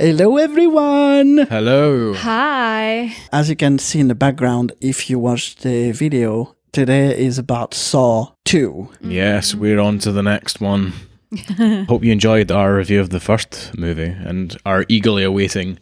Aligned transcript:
Hello, 0.00 0.36
everyone. 0.36 1.38
Hello. 1.50 2.14
Hi. 2.14 3.16
As 3.32 3.50
you 3.50 3.56
can 3.56 3.80
see 3.80 3.98
in 3.98 4.06
the 4.06 4.14
background, 4.14 4.70
if 4.80 5.10
you 5.10 5.18
watch 5.18 5.56
the 5.56 5.90
video, 5.90 6.54
today 6.70 7.18
is 7.18 7.36
about 7.36 7.74
Saw 7.74 8.30
2. 8.44 8.90
Yes, 9.00 9.54
mm. 9.54 9.58
we're 9.58 9.80
on 9.80 9.98
to 9.98 10.12
the 10.12 10.22
next 10.22 10.60
one. 10.60 10.92
Hope 11.88 12.04
you 12.04 12.12
enjoyed 12.12 12.52
our 12.52 12.76
review 12.76 13.00
of 13.00 13.10
the 13.10 13.18
first 13.18 13.76
movie 13.76 14.04
and 14.04 14.56
are 14.64 14.86
eagerly 14.88 15.24
awaiting 15.24 15.80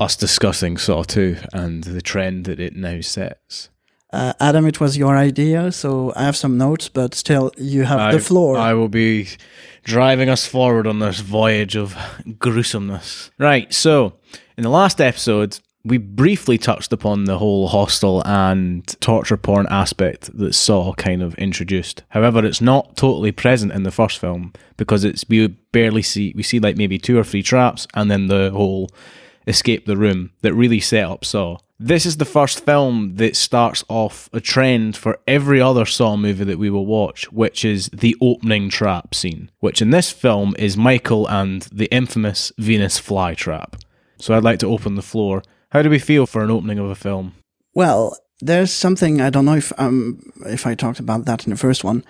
us 0.00 0.16
discussing 0.16 0.76
Saw 0.76 1.04
2 1.04 1.36
and 1.52 1.84
the 1.84 2.02
trend 2.02 2.46
that 2.46 2.58
it 2.58 2.74
now 2.74 3.00
sets. 3.02 3.70
Uh, 4.10 4.32
Adam, 4.40 4.66
it 4.66 4.80
was 4.80 4.96
your 4.96 5.16
idea, 5.16 5.70
so 5.70 6.12
I 6.16 6.22
have 6.24 6.36
some 6.36 6.56
notes, 6.56 6.88
but 6.88 7.14
still, 7.14 7.52
you 7.58 7.84
have 7.84 8.12
the 8.12 8.20
floor. 8.20 8.56
I 8.56 8.72
will 8.72 8.88
be 8.88 9.28
driving 9.84 10.30
us 10.30 10.46
forward 10.46 10.86
on 10.86 10.98
this 10.98 11.20
voyage 11.20 11.76
of 11.76 11.94
gruesomeness. 12.38 13.30
Right, 13.38 13.72
so 13.72 14.14
in 14.56 14.62
the 14.62 14.70
last 14.70 15.00
episode, 15.00 15.58
we 15.84 15.98
briefly 15.98 16.58
touched 16.58 16.92
upon 16.92 17.24
the 17.24 17.38
whole 17.38 17.68
hostel 17.68 18.22
and 18.26 18.86
torture 19.00 19.36
porn 19.36 19.66
aspect 19.70 20.36
that 20.36 20.54
Saw 20.54 20.92
kind 20.94 21.22
of 21.22 21.34
introduced. 21.34 22.02
However, 22.08 22.44
it's 22.44 22.60
not 22.60 22.96
totally 22.96 23.32
present 23.32 23.72
in 23.72 23.82
the 23.82 23.90
first 23.90 24.18
film 24.18 24.52
because 24.76 25.04
it's 25.04 25.24
we 25.28 25.46
barely 25.46 26.02
see 26.02 26.32
we 26.36 26.42
see 26.42 26.60
like 26.60 26.76
maybe 26.76 26.98
two 26.98 27.18
or 27.18 27.24
three 27.24 27.42
traps 27.42 27.86
and 27.94 28.10
then 28.10 28.26
the 28.26 28.50
whole 28.50 28.90
escape 29.48 29.86
the 29.86 29.96
room 29.96 30.30
that 30.42 30.54
really 30.54 30.80
set 30.80 31.04
up 31.04 31.24
Saw. 31.24 31.58
This 31.80 32.04
is 32.04 32.16
the 32.16 32.24
first 32.24 32.64
film 32.64 33.16
that 33.16 33.36
starts 33.36 33.84
off 33.88 34.28
a 34.32 34.40
trend 34.40 34.96
for 34.96 35.18
every 35.26 35.60
other 35.60 35.86
Saw 35.86 36.16
movie 36.16 36.44
that 36.44 36.58
we 36.58 36.70
will 36.70 36.86
watch, 36.86 37.30
which 37.32 37.64
is 37.64 37.88
the 37.92 38.16
opening 38.20 38.68
trap 38.68 39.14
scene, 39.14 39.50
which 39.60 39.80
in 39.80 39.90
this 39.90 40.10
film 40.10 40.54
is 40.58 40.76
Michael 40.76 41.28
and 41.28 41.62
the 41.72 41.86
infamous 41.86 42.52
Venus 42.58 43.00
flytrap. 43.00 43.80
So 44.18 44.34
I'd 44.34 44.44
like 44.44 44.58
to 44.60 44.66
open 44.66 44.96
the 44.96 45.02
floor. 45.02 45.42
How 45.70 45.82
do 45.82 45.90
we 45.90 45.98
feel 45.98 46.26
for 46.26 46.42
an 46.42 46.50
opening 46.50 46.78
of 46.78 46.90
a 46.90 46.94
film? 46.94 47.34
Well, 47.74 48.16
there's 48.40 48.72
something 48.72 49.20
I 49.20 49.30
don't 49.30 49.44
know 49.44 49.56
if 49.56 49.72
um 49.78 50.20
if 50.46 50.66
I 50.66 50.74
talked 50.74 51.00
about 51.00 51.24
that 51.26 51.44
in 51.46 51.50
the 51.50 51.56
first 51.56 51.84
one. 51.84 52.04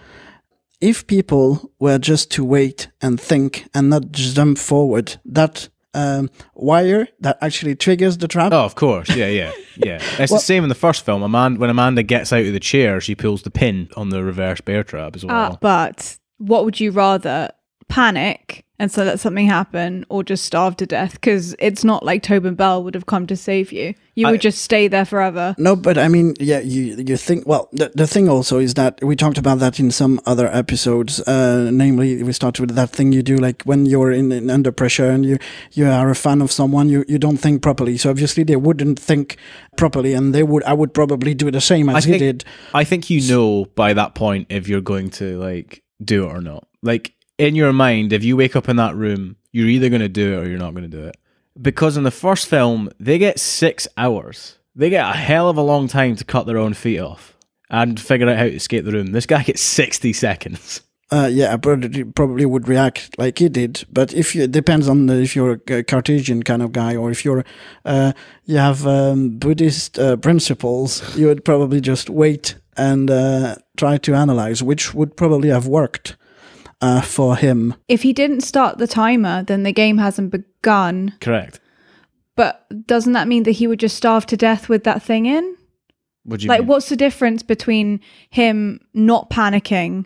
If 0.80 1.06
people 1.06 1.72
were 1.78 1.98
just 1.98 2.30
to 2.32 2.44
wait 2.44 2.88
and 3.02 3.20
think 3.20 3.68
and 3.74 3.90
not 3.90 4.12
jump 4.12 4.58
forward, 4.58 5.16
that 5.24 5.68
um, 5.98 6.30
wire 6.54 7.08
that 7.20 7.38
actually 7.40 7.74
triggers 7.74 8.18
the 8.18 8.28
trap. 8.28 8.52
Oh, 8.52 8.64
of 8.64 8.74
course. 8.74 9.08
Yeah, 9.14 9.28
yeah, 9.28 9.52
yeah. 9.76 10.00
It's 10.18 10.30
Well- 10.30 10.40
the 10.40 10.44
same 10.44 10.62
in 10.62 10.68
the 10.68 10.74
first 10.74 11.04
film. 11.04 11.22
Amanda, 11.22 11.60
when 11.60 11.70
Amanda 11.70 12.02
gets 12.02 12.32
out 12.32 12.44
of 12.46 12.52
the 12.52 12.60
chair, 12.60 13.00
she 13.00 13.14
pulls 13.14 13.42
the 13.42 13.50
pin 13.50 13.88
on 13.96 14.10
the 14.10 14.22
reverse 14.24 14.60
bear 14.60 14.84
trap 14.84 15.16
as 15.16 15.24
well. 15.24 15.52
Uh, 15.52 15.56
but 15.60 16.18
what 16.38 16.64
would 16.64 16.78
you 16.80 16.90
rather? 16.92 17.50
Panic 17.88 18.64
and 18.80 18.92
so 18.92 19.02
let 19.02 19.18
something 19.18 19.46
happen 19.48 20.06
or 20.08 20.22
just 20.22 20.44
starve 20.44 20.76
to 20.76 20.86
death? 20.86 21.14
Because 21.14 21.56
it's 21.58 21.82
not 21.82 22.04
like 22.04 22.22
Tobin 22.22 22.54
Bell 22.54 22.84
would 22.84 22.94
have 22.94 23.06
come 23.06 23.26
to 23.26 23.36
save 23.36 23.72
you. 23.72 23.94
You 24.14 24.28
I- 24.28 24.30
would 24.32 24.40
just 24.40 24.62
stay 24.62 24.86
there 24.88 25.04
forever. 25.04 25.54
No, 25.58 25.74
but 25.74 25.98
I 25.98 26.06
mean, 26.08 26.34
yeah, 26.38 26.60
you 26.60 26.96
you 27.04 27.16
think 27.16 27.46
well. 27.46 27.68
The, 27.72 27.90
the 27.94 28.06
thing 28.06 28.28
also 28.28 28.58
is 28.58 28.74
that 28.74 28.98
we 29.02 29.16
talked 29.16 29.38
about 29.38 29.58
that 29.60 29.80
in 29.80 29.90
some 29.90 30.20
other 30.26 30.46
episodes. 30.48 31.20
Uh, 31.20 31.70
namely, 31.72 32.22
we 32.22 32.32
started 32.32 32.60
with 32.66 32.76
that 32.76 32.90
thing 32.90 33.12
you 33.12 33.22
do, 33.22 33.36
like 33.36 33.62
when 33.64 33.86
you're 33.86 34.12
in, 34.12 34.30
in 34.32 34.50
under 34.50 34.70
pressure 34.72 35.10
and 35.10 35.24
you 35.26 35.38
you 35.72 35.86
are 35.86 36.10
a 36.10 36.14
fan 36.14 36.40
of 36.42 36.52
someone, 36.52 36.88
you 36.88 37.04
you 37.08 37.18
don't 37.18 37.38
think 37.38 37.62
properly. 37.62 37.96
So 37.96 38.10
obviously 38.10 38.44
they 38.44 38.56
wouldn't 38.56 38.98
think 39.00 39.36
properly, 39.76 40.14
and 40.14 40.34
they 40.34 40.42
would. 40.44 40.62
I 40.64 40.72
would 40.74 40.92
probably 40.94 41.34
do 41.34 41.50
the 41.50 41.60
same 41.60 41.88
as 41.88 41.96
I 41.96 42.00
he 42.06 42.18
think- 42.18 42.20
did. 42.20 42.44
I 42.74 42.84
think 42.84 43.10
you 43.10 43.20
know 43.28 43.64
by 43.74 43.92
that 43.94 44.14
point 44.14 44.46
if 44.50 44.68
you're 44.68 44.80
going 44.92 45.10
to 45.18 45.38
like 45.38 45.82
do 46.04 46.24
it 46.28 46.32
or 46.32 46.40
not. 46.40 46.66
Like 46.82 47.12
in 47.38 47.54
your 47.54 47.72
mind, 47.72 48.12
if 48.12 48.24
you 48.24 48.36
wake 48.36 48.56
up 48.56 48.68
in 48.68 48.76
that 48.76 48.96
room, 48.96 49.36
you're 49.52 49.68
either 49.68 49.88
going 49.88 50.02
to 50.02 50.08
do 50.08 50.34
it 50.34 50.44
or 50.44 50.48
you're 50.48 50.58
not 50.58 50.74
going 50.74 50.88
to 50.88 50.96
do 50.96 51.04
it. 51.04 51.16
Because 51.60 51.96
in 51.96 52.04
the 52.04 52.10
first 52.10 52.46
film, 52.46 52.90
they 53.00 53.18
get 53.18 53.40
six 53.40 53.88
hours. 53.96 54.58
They 54.74 54.90
get 54.90 55.08
a 55.08 55.16
hell 55.16 55.48
of 55.48 55.56
a 55.56 55.62
long 55.62 55.88
time 55.88 56.16
to 56.16 56.24
cut 56.24 56.46
their 56.46 56.58
own 56.58 56.74
feet 56.74 57.00
off 57.00 57.36
and 57.70 57.98
figure 57.98 58.28
out 58.28 58.36
how 58.36 58.44
to 58.44 58.54
escape 58.54 58.84
the 58.84 58.92
room. 58.92 59.12
This 59.12 59.26
guy 59.26 59.42
gets 59.42 59.62
60 59.62 60.12
seconds. 60.12 60.82
Uh, 61.10 61.28
yeah, 61.32 61.54
I 61.54 61.56
probably 61.56 62.04
probably 62.04 62.44
would 62.44 62.68
react 62.68 63.18
like 63.18 63.38
he 63.38 63.48
did. 63.48 63.86
But 63.90 64.12
if 64.12 64.34
you 64.34 64.42
it 64.42 64.52
depends 64.52 64.88
on 64.88 65.06
the, 65.06 65.22
if 65.22 65.34
you're 65.34 65.58
a 65.68 65.82
Cartesian 65.82 66.42
kind 66.42 66.60
of 66.60 66.70
guy 66.70 66.96
or 66.96 67.10
if 67.10 67.24
you're 67.24 67.46
uh, 67.86 68.12
you 68.44 68.58
have 68.58 68.86
um, 68.86 69.38
Buddhist 69.38 69.98
uh, 69.98 70.18
principles, 70.18 71.16
you 71.16 71.26
would 71.26 71.46
probably 71.46 71.80
just 71.80 72.10
wait 72.10 72.56
and 72.76 73.10
uh, 73.10 73.56
try 73.78 73.96
to 73.96 74.14
analyze, 74.14 74.62
which 74.62 74.92
would 74.92 75.16
probably 75.16 75.48
have 75.48 75.66
worked 75.66 76.16
uh, 76.80 77.00
for 77.00 77.36
him. 77.36 77.74
If 77.88 78.02
he 78.02 78.12
didn't 78.12 78.42
start 78.42 78.78
the 78.78 78.86
timer, 78.86 79.42
then 79.42 79.62
the 79.62 79.72
game 79.72 79.98
hasn't 79.98 80.30
begun. 80.30 81.14
Correct. 81.20 81.60
But 82.36 82.66
doesn't 82.86 83.14
that 83.14 83.26
mean 83.28 83.42
that 83.44 83.52
he 83.52 83.66
would 83.66 83.80
just 83.80 83.96
starve 83.96 84.26
to 84.26 84.36
death 84.36 84.68
with 84.68 84.84
that 84.84 85.02
thing 85.02 85.26
in? 85.26 85.56
Would 86.24 86.42
you 86.42 86.48
Like, 86.48 86.60
mean? 86.60 86.68
what's 86.68 86.88
the 86.88 86.96
difference 86.96 87.42
between 87.42 88.00
him 88.30 88.80
not 88.94 89.28
panicking 89.30 90.04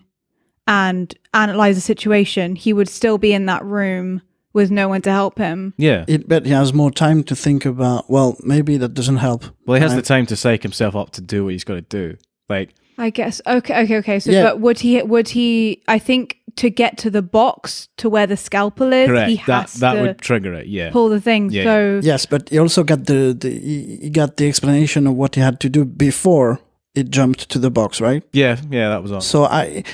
and 0.67 1.15
analyze 1.35 1.75
the 1.77 1.81
situation? 1.83 2.57
He 2.57 2.73
would 2.73 2.89
still 2.89 3.19
be 3.19 3.33
in 3.33 3.47
that 3.47 3.65
room 3.65 4.23
with 4.55 4.71
no 4.71 4.89
one 4.89 5.03
to 5.03 5.11
help 5.11 5.39
him. 5.39 5.75
Yeah. 5.79 6.05
It 6.09 6.29
bet 6.29 6.47
he 6.47 6.53
has 6.53 6.73
more 6.73 6.91
time 6.91 7.23
to 7.25 7.35
think 7.37 7.65
about. 7.67 8.11
Well, 8.11 8.37
maybe 8.43 8.77
that 8.79 8.95
doesn't 8.95 9.17
help. 9.17 9.45
Well, 9.67 9.77
he 9.77 9.83
has 9.83 9.93
I- 9.93 9.97
the 9.97 10.03
time 10.03 10.27
to 10.27 10.37
psych 10.37 10.63
himself 10.63 10.95
up 10.95 11.11
to 11.13 11.21
do 11.21 11.45
what 11.45 11.53
he's 11.53 11.65
got 11.65 11.75
to 11.75 11.81
do. 11.83 12.17
Like, 12.49 12.75
I 12.99 13.11
guess. 13.11 13.41
Okay, 13.47 13.83
okay, 13.85 13.97
okay. 13.99 14.19
So, 14.21 14.31
Yeah. 14.31 14.43
but 14.45 14.61
would 14.61 14.79
he? 14.81 15.03
Would 15.03 15.31
he? 15.31 15.83
I 15.89 15.99
think 15.99 16.37
to 16.57 16.71
get 16.71 16.99
to 16.99 17.11
the 17.11 17.23
box 17.23 17.89
to 17.97 18.09
where 18.09 18.27
the 18.27 18.37
scalpel 18.37 18.93
is, 18.93 19.09
correct. 19.09 19.31
he 19.31 19.37
that 19.47 19.63
has 19.63 19.75
that 19.75 19.95
to 19.95 20.03
would 20.03 20.19
trigger 20.19 20.55
it. 20.55 20.67
Yeah. 20.67 20.91
pull 20.91 21.09
the 21.09 21.21
thing. 21.21 21.51
Yeah. 21.51 21.65
So, 21.65 22.01
Yes, 22.03 22.27
but 22.27 22.49
he 22.49 22.59
also 22.59 22.85
got 22.85 23.07
the, 23.07 23.37
the 23.39 23.51
he 23.51 23.99
he 24.03 24.11
got 24.11 24.37
the 24.37 24.49
explanation 24.49 25.07
of 25.07 25.15
what 25.15 25.35
he 25.35 25.41
had 25.41 25.61
to 25.61 25.69
do 25.69 25.85
before 25.85 26.61
it 26.95 27.11
jumped 27.11 27.49
to 27.51 27.59
the 27.59 27.71
box, 27.71 28.01
right? 28.01 28.23
Yeah. 28.33 28.61
Yeah. 28.71 28.91
That 28.91 29.03
was 29.03 29.13
on. 29.13 29.21
So 29.21 29.45
I, 29.45 29.85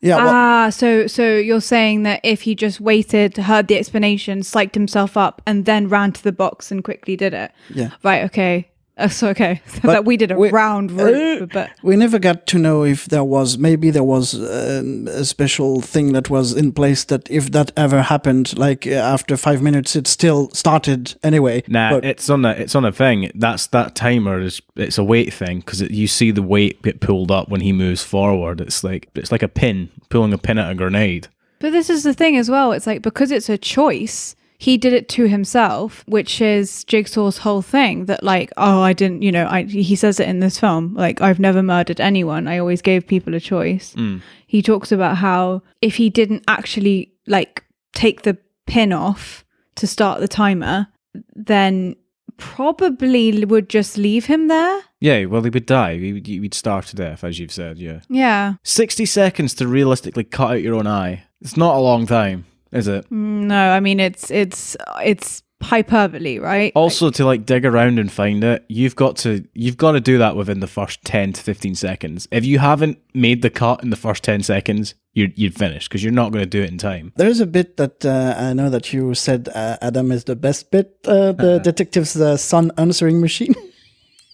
yeah, 0.00 0.16
well, 0.16 0.28
ah, 0.34 0.70
so 0.70 1.06
so 1.06 1.36
you're 1.36 1.62
saying 1.62 2.02
that 2.02 2.20
if 2.22 2.42
he 2.42 2.54
just 2.54 2.78
waited, 2.78 3.38
heard 3.38 3.68
the 3.68 3.78
explanation, 3.78 4.40
psyched 4.40 4.74
himself 4.74 5.16
up, 5.16 5.40
and 5.46 5.64
then 5.64 5.88
ran 5.88 6.12
to 6.12 6.22
the 6.22 6.32
box 6.32 6.70
and 6.70 6.84
quickly 6.84 7.16
did 7.16 7.32
it. 7.32 7.52
yeah. 7.70 7.90
Right. 8.02 8.24
Okay. 8.24 8.68
Uh, 8.96 9.08
so 9.08 9.28
okay. 9.28 9.60
So 9.68 9.80
But 9.82 9.92
that 9.92 10.04
we 10.04 10.16
did 10.16 10.30
a 10.30 10.36
we- 10.36 10.50
round 10.50 10.92
route, 10.92 11.50
but 11.52 11.70
We 11.82 11.96
never 11.96 12.18
got 12.20 12.46
to 12.46 12.58
know 12.58 12.84
if 12.84 13.06
there 13.06 13.24
was 13.24 13.58
maybe 13.58 13.90
there 13.90 14.04
was 14.04 14.34
um, 14.34 15.08
a 15.08 15.24
special 15.24 15.80
thing 15.80 16.12
that 16.12 16.30
was 16.30 16.52
in 16.52 16.72
place 16.72 17.04
that 17.06 17.28
if 17.30 17.50
that 17.50 17.72
ever 17.76 18.02
happened, 18.02 18.56
like 18.56 18.86
uh, 18.86 18.90
after 19.14 19.36
five 19.36 19.60
minutes, 19.62 19.96
it 19.96 20.06
still 20.06 20.48
started 20.50 21.14
anyway. 21.24 21.62
Nah, 21.66 21.90
But- 21.94 22.04
it's 22.04 22.30
on 22.30 22.44
a 22.44 22.50
it's 22.50 22.74
on 22.76 22.84
a 22.84 22.92
thing. 22.92 23.30
That's 23.34 23.66
that 23.68 23.94
timer 23.96 24.40
is 24.40 24.62
it's 24.76 24.98
a 24.98 25.04
weight 25.04 25.34
thing 25.34 25.58
because 25.58 25.80
you 25.80 26.06
see 26.06 26.30
the 26.30 26.42
weight 26.42 26.80
get 26.82 27.00
pulled 27.00 27.30
up 27.32 27.48
when 27.48 27.62
he 27.62 27.72
moves 27.72 28.04
forward. 28.04 28.60
It's 28.60 28.84
like 28.84 29.08
it's 29.16 29.32
like 29.32 29.42
a 29.42 29.48
pin 29.48 29.88
pulling 30.08 30.32
a 30.32 30.38
pin 30.38 30.58
at 30.58 30.70
a 30.70 30.74
grenade. 30.74 31.26
But 31.58 31.72
this 31.72 31.90
is 31.90 32.02
the 32.04 32.14
thing 32.14 32.36
as 32.36 32.48
well. 32.50 32.72
It's 32.72 32.86
like 32.86 33.02
because 33.02 33.32
it's 33.32 33.48
a 33.48 33.56
choice, 33.58 34.36
he 34.64 34.76
did 34.84 34.92
it 34.92 35.08
to 35.16 35.22
himself, 35.28 36.02
which 36.06 36.40
is 36.40 36.84
Jigsaw's 36.84 37.38
whole 37.38 37.62
thing 37.62 38.06
that 38.06 38.22
like, 38.22 38.50
oh, 38.56 38.80
I 38.80 38.92
didn't, 39.00 39.22
you 39.22 39.32
know, 39.36 39.46
I 39.56 39.64
he 39.64 39.96
says 39.96 40.20
it 40.20 40.28
in 40.28 40.40
this 40.40 40.58
film, 40.58 40.94
like 40.94 41.20
I've 41.20 41.40
never 41.48 41.62
murdered 41.62 42.00
anyone. 42.00 42.48
I 42.48 42.58
always 42.58 42.82
gave 42.82 43.06
people 43.06 43.34
a 43.34 43.40
choice. 43.40 43.94
Mm. 43.96 44.20
He 44.46 44.62
talks 44.62 44.90
about 44.92 45.16
how 45.18 45.62
if 45.82 45.96
he 45.96 46.08
didn't 46.10 46.44
actually 46.48 47.12
like 47.26 47.64
take 47.92 48.22
the 48.22 48.36
pin 48.66 48.92
off 48.92 49.44
to 49.76 49.86
start 49.86 50.20
the 50.20 50.28
timer, 50.28 50.86
then 51.34 51.96
probably 52.36 53.44
would 53.44 53.68
just 53.68 53.98
leave 53.98 54.26
him 54.26 54.48
there. 54.48 54.80
Yeah, 55.00 55.24
well, 55.26 55.42
he 55.42 55.50
would 55.50 55.66
die. 55.66 55.98
He 55.98 56.12
would, 56.14 56.26
he 56.26 56.40
would 56.40 56.54
starve 56.54 56.86
to 56.86 56.96
death, 56.96 57.22
as 57.24 57.38
you've 57.38 57.52
said. 57.52 57.78
Yeah, 57.78 58.00
Yeah. 58.08 58.54
sixty 58.62 59.06
seconds 59.06 59.54
to 59.54 59.66
realistically 59.68 60.24
cut 60.24 60.52
out 60.52 60.62
your 60.62 60.74
own 60.76 60.86
eye. 60.86 61.24
It's 61.40 61.56
not 61.56 61.76
a 61.76 61.80
long 61.80 62.06
time, 62.06 62.46
is 62.74 62.88
it? 62.88 63.10
No, 63.10 63.70
I 63.70 63.80
mean 63.80 64.00
it's 64.00 64.30
it's 64.30 64.76
it's 65.02 65.42
hyperbole, 65.62 66.38
right? 66.38 66.72
Also, 66.74 67.10
to 67.10 67.24
like 67.24 67.46
dig 67.46 67.64
around 67.64 67.98
and 67.98 68.12
find 68.12 68.44
it, 68.44 68.64
you've 68.68 68.96
got 68.96 69.16
to 69.18 69.44
you've 69.54 69.76
got 69.76 69.92
to 69.92 70.00
do 70.00 70.18
that 70.18 70.36
within 70.36 70.60
the 70.60 70.66
first 70.66 71.02
ten 71.04 71.32
to 71.32 71.42
fifteen 71.42 71.74
seconds. 71.74 72.28
If 72.30 72.44
you 72.44 72.58
haven't 72.58 72.98
made 73.14 73.42
the 73.42 73.50
cut 73.50 73.82
in 73.82 73.90
the 73.90 73.96
first 73.96 74.22
ten 74.22 74.42
seconds, 74.42 74.94
you're 75.14 75.28
you'd 75.34 75.54
finished 75.54 75.88
because 75.88 76.02
you're 76.02 76.12
not 76.12 76.32
going 76.32 76.44
to 76.44 76.50
do 76.50 76.62
it 76.62 76.70
in 76.70 76.78
time. 76.78 77.12
There's 77.16 77.40
a 77.40 77.46
bit 77.46 77.76
that 77.78 78.04
uh, 78.04 78.34
I 78.38 78.52
know 78.52 78.70
that 78.70 78.92
you 78.92 79.14
said 79.14 79.48
uh, 79.54 79.78
Adam 79.80 80.12
is 80.12 80.24
the 80.24 80.36
best 80.36 80.70
bit, 80.70 80.98
uh, 81.06 81.32
the 81.32 81.60
detective's 81.62 82.16
uh, 82.16 82.36
son 82.36 82.70
answering 82.76 83.20
machine. 83.20 83.54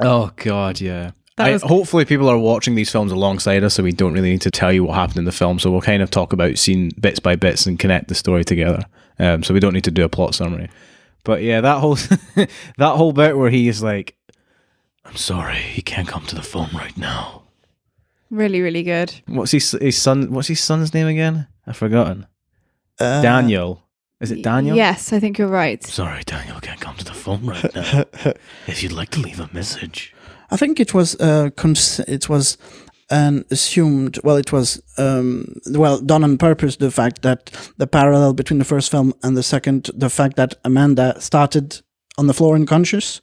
Oh 0.03 0.31
God, 0.37 0.81
yeah. 0.81 1.11
That 1.41 1.49
I, 1.49 1.53
was- 1.53 1.63
hopefully, 1.63 2.05
people 2.05 2.29
are 2.29 2.39
watching 2.39 2.75
these 2.75 2.91
films 2.91 3.13
alongside 3.13 3.65
us, 3.65 3.75
so 3.75 3.83
we 3.83 3.93
don't 3.93 4.13
really 4.13 4.31
need 4.31 4.41
to 4.43 4.51
tell 4.51 4.73
you 4.73 4.85
what 4.85 4.95
happened 4.95 5.19
in 5.19 5.25
the 5.25 5.33
film. 5.33 5.59
So 5.59 5.71
we'll 5.71 5.81
kind 5.81 6.03
of 6.03 6.11
talk 6.11 6.33
about 6.33 6.59
scene 6.59 6.91
bits 7.01 7.21
by 7.21 7.37
bits 7.37 7.67
and 7.67 7.79
connect 7.79 8.09
the 8.09 8.15
story 8.15 8.45
together. 8.45 8.85
Um, 9.19 9.43
so 9.43 9.53
we 9.55 9.61
don't 9.61 9.75
need 9.75 9.85
to 9.85 9.91
do 9.91 10.05
a 10.05 10.09
plot 10.09 10.35
summary. 10.35 10.71
But 11.25 11.43
yeah, 11.43 11.61
that 11.61 11.79
whole 11.81 11.95
that 12.37 12.97
whole 12.97 13.13
bit 13.13 13.37
where 13.37 13.51
he 13.51 13.69
is 13.69 13.83
like, 13.83 14.17
"I'm 15.05 15.17
sorry, 15.17 15.57
he 15.57 15.83
can't 15.83 16.09
come 16.09 16.25
to 16.27 16.35
the 16.35 16.43
phone 16.43 16.71
right 16.75 16.97
now." 16.97 17.43
really, 18.31 18.61
really 18.61 18.83
good. 18.83 19.13
What's 19.27 19.51
his 19.53 19.73
his 19.73 20.01
son? 20.01 20.33
What's 20.33 20.49
his 20.49 20.61
son's 20.61 20.95
name 20.95 21.07
again? 21.09 21.49
I've 21.67 21.77
forgotten. 21.77 22.27
Uh, 22.99 23.21
Daniel. 23.23 23.83
Is 24.21 24.31
it 24.31 24.43
Daniel? 24.43 24.77
Yes, 24.77 25.13
I 25.15 25.19
think 25.21 25.39
you're 25.39 25.49
right. 25.49 25.83
Sorry, 25.83 26.23
Daniel, 26.25 26.61
can't 26.61 26.81
come 26.81 26.95
to 26.97 27.05
the 27.05 27.15
phone 27.15 27.47
right 27.47 27.75
now. 27.75 28.05
if 28.67 28.83
you'd 28.83 28.93
like 28.93 29.09
to 29.11 29.21
leave 29.21 29.41
a 29.41 29.49
message. 29.53 30.15
I 30.51 30.57
think 30.57 30.81
it 30.81 30.93
was 30.95 31.15
uh, 31.21 31.51
cons- 31.57 32.01
it 32.01 32.29
was 32.29 32.59
an 33.11 33.45
assumed 33.51 34.19
well 34.23 34.37
it 34.37 34.53
was 34.53 34.83
um, 34.99 35.61
well 35.73 36.01
done 36.01 36.23
on 36.25 36.39
purpose 36.39 36.77
the 36.77 36.91
fact 36.91 37.23
that 37.23 37.51
the 37.77 37.87
parallel 37.87 38.33
between 38.35 38.59
the 38.59 38.65
first 38.65 38.91
film 38.91 39.13
and 39.23 39.37
the 39.37 39.43
second 39.43 39.91
the 39.95 40.11
fact 40.11 40.37
that 40.37 40.55
Amanda 40.65 41.21
started 41.21 41.81
on 42.19 42.27
the 42.29 42.35
floor 42.35 42.55
unconscious 42.55 43.21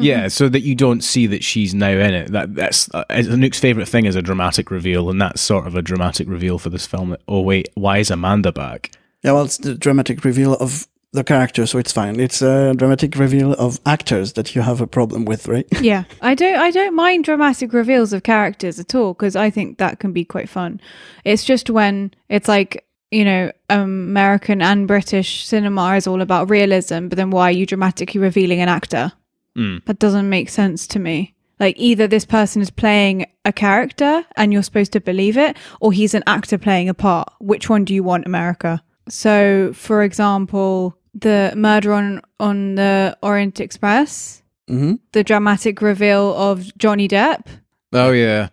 Yeah, 0.00 0.28
so 0.28 0.48
that 0.48 0.60
you 0.60 0.74
don't 0.74 1.02
see 1.02 1.26
that 1.26 1.42
she's 1.42 1.74
now 1.74 1.90
in 1.90 2.14
it. 2.14 2.30
That 2.32 2.54
that's 2.54 2.88
uh, 2.94 3.04
Anook's 3.10 3.58
favorite 3.60 3.88
thing 3.88 4.06
is 4.06 4.16
a 4.16 4.22
dramatic 4.22 4.70
reveal, 4.70 5.10
and 5.10 5.20
that's 5.20 5.40
sort 5.42 5.66
of 5.66 5.74
a 5.74 5.82
dramatic 5.82 6.28
reveal 6.28 6.58
for 6.58 6.70
this 6.70 6.86
film. 6.86 7.10
That, 7.10 7.20
oh 7.26 7.40
wait, 7.40 7.68
why 7.74 7.98
is 7.98 8.10
Amanda 8.10 8.52
back? 8.52 8.92
yeah 9.24 9.32
well 9.32 9.44
it's 9.44 9.58
the 9.58 9.74
dramatic 9.74 10.24
reveal 10.24 10.54
of 10.54 10.86
the 11.12 11.24
character 11.24 11.64
so 11.64 11.78
it's 11.78 11.90
fine 11.90 12.20
it's 12.20 12.42
a 12.42 12.74
dramatic 12.74 13.16
reveal 13.16 13.54
of 13.54 13.80
actors 13.86 14.34
that 14.34 14.54
you 14.54 14.60
have 14.60 14.80
a 14.80 14.86
problem 14.86 15.24
with 15.24 15.48
right 15.48 15.66
yeah, 15.80 16.04
I 16.20 16.34
don't. 16.34 16.58
I 16.58 16.70
don't 16.70 16.94
mind 16.94 17.24
dramatic 17.24 17.72
reveals 17.72 18.12
of 18.12 18.22
characters 18.22 18.78
at 18.78 18.94
all 18.94 19.14
because 19.14 19.36
I 19.36 19.50
think 19.50 19.78
that 19.78 20.00
can 20.00 20.12
be 20.12 20.24
quite 20.24 20.48
fun. 20.48 20.80
It's 21.24 21.44
just 21.44 21.70
when 21.70 22.12
it's 22.28 22.48
like 22.48 22.84
you 23.10 23.24
know, 23.24 23.50
American 23.70 24.60
and 24.60 24.86
British 24.86 25.46
cinema 25.46 25.96
is 25.96 26.06
all 26.06 26.20
about 26.20 26.50
realism, 26.50 27.08
but 27.08 27.16
then 27.16 27.30
why 27.30 27.48
are 27.48 27.52
you 27.52 27.64
dramatically 27.64 28.20
revealing 28.20 28.60
an 28.60 28.68
actor? 28.68 29.12
Mm. 29.56 29.84
That 29.86 29.98
doesn't 29.98 30.28
make 30.28 30.50
sense 30.50 30.86
to 30.88 30.98
me. 30.98 31.34
Like 31.58 31.76
either 31.78 32.06
this 32.06 32.24
person 32.24 32.62
is 32.62 32.70
playing 32.70 33.26
a 33.44 33.52
character 33.52 34.24
and 34.36 34.52
you're 34.52 34.62
supposed 34.62 34.92
to 34.92 35.00
believe 35.00 35.36
it, 35.36 35.56
or 35.80 35.92
he's 35.92 36.14
an 36.14 36.22
actor 36.26 36.58
playing 36.58 36.88
a 36.88 36.94
part. 36.94 37.32
Which 37.40 37.70
one 37.70 37.84
do 37.84 37.94
you 37.94 38.02
want, 38.02 38.26
America? 38.26 38.82
So, 39.08 39.72
for 39.74 40.02
example, 40.02 40.96
the 41.14 41.52
murder 41.56 41.92
on 41.92 42.20
on 42.38 42.74
the 42.76 43.16
Orient 43.22 43.60
Express, 43.60 44.42
hmm 44.68 44.94
the 45.12 45.24
dramatic 45.24 45.80
reveal 45.82 46.34
of 46.34 46.76
Johnny 46.78 47.08
Depp. 47.08 47.46
Oh 47.92 48.12
yeah, 48.12 48.48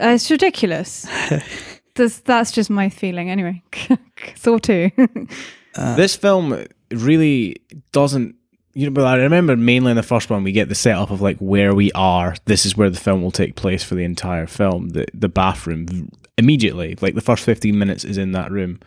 Uh, 0.00 0.08
it's 0.14 0.30
ridiculous. 0.30 1.06
that's, 1.94 2.20
that's 2.20 2.52
just 2.52 2.70
my 2.70 2.88
feeling, 2.88 3.30
anyway. 3.30 3.62
Saw 4.36 4.58
too. 4.58 4.90
this 5.74 6.16
film 6.16 6.64
really 6.90 7.56
doesn't. 7.92 8.34
You 8.72 8.86
know, 8.86 8.92
but 8.92 9.04
I 9.04 9.16
remember 9.16 9.56
mainly 9.56 9.90
in 9.90 9.96
the 9.96 10.02
first 10.02 10.30
one 10.30 10.44
we 10.44 10.52
get 10.52 10.68
the 10.68 10.74
setup 10.76 11.10
of 11.10 11.20
like 11.20 11.38
where 11.38 11.74
we 11.74 11.90
are. 11.92 12.34
This 12.44 12.64
is 12.64 12.76
where 12.76 12.88
the 12.90 13.00
film 13.00 13.20
will 13.22 13.32
take 13.32 13.56
place 13.56 13.82
for 13.82 13.96
the 13.96 14.04
entire 14.04 14.46
film. 14.46 14.90
The 14.90 15.06
the 15.12 15.28
bathroom 15.28 16.08
immediately, 16.38 16.96
like 17.00 17.14
the 17.14 17.20
first 17.20 17.44
fifteen 17.44 17.78
minutes 17.78 18.04
is 18.04 18.16
in 18.18 18.32
that 18.32 18.50
room. 18.52 18.78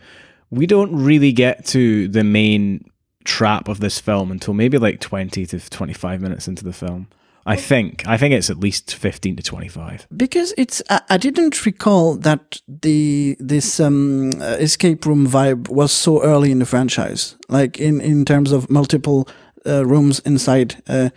We 0.54 0.66
don't 0.66 0.94
really 0.94 1.32
get 1.32 1.64
to 1.66 2.08
the 2.08 2.24
main 2.24 2.90
trap 3.24 3.68
of 3.68 3.80
this 3.80 3.98
film 4.00 4.30
until 4.30 4.54
maybe 4.54 4.78
like 4.78 5.00
twenty 5.00 5.46
to 5.46 5.58
twenty 5.70 5.94
five 5.94 6.20
minutes 6.20 6.48
into 6.48 6.64
the 6.64 6.72
film. 6.72 7.08
I 7.46 7.56
think. 7.56 8.06
I 8.06 8.16
think 8.16 8.32
it's 8.32 8.48
at 8.48 8.58
least 8.58 8.94
fifteen 8.94 9.36
to 9.36 9.42
twenty 9.42 9.68
five. 9.68 10.06
because 10.16 10.54
it's 10.56 10.82
I, 10.88 11.00
I 11.10 11.16
didn't 11.18 11.66
recall 11.66 12.16
that 12.16 12.60
the 12.66 13.36
this 13.38 13.80
um, 13.80 14.30
escape 14.40 15.04
room 15.04 15.26
vibe 15.26 15.68
was 15.68 15.92
so 15.92 16.22
early 16.22 16.50
in 16.50 16.58
the 16.58 16.66
franchise 16.66 17.36
like 17.48 17.78
in 17.78 18.00
in 18.00 18.24
terms 18.24 18.50
of 18.52 18.70
multiple 18.70 19.28
uh, 19.66 19.84
rooms 19.86 20.18
inside 20.20 20.82
uh, 20.88 21.08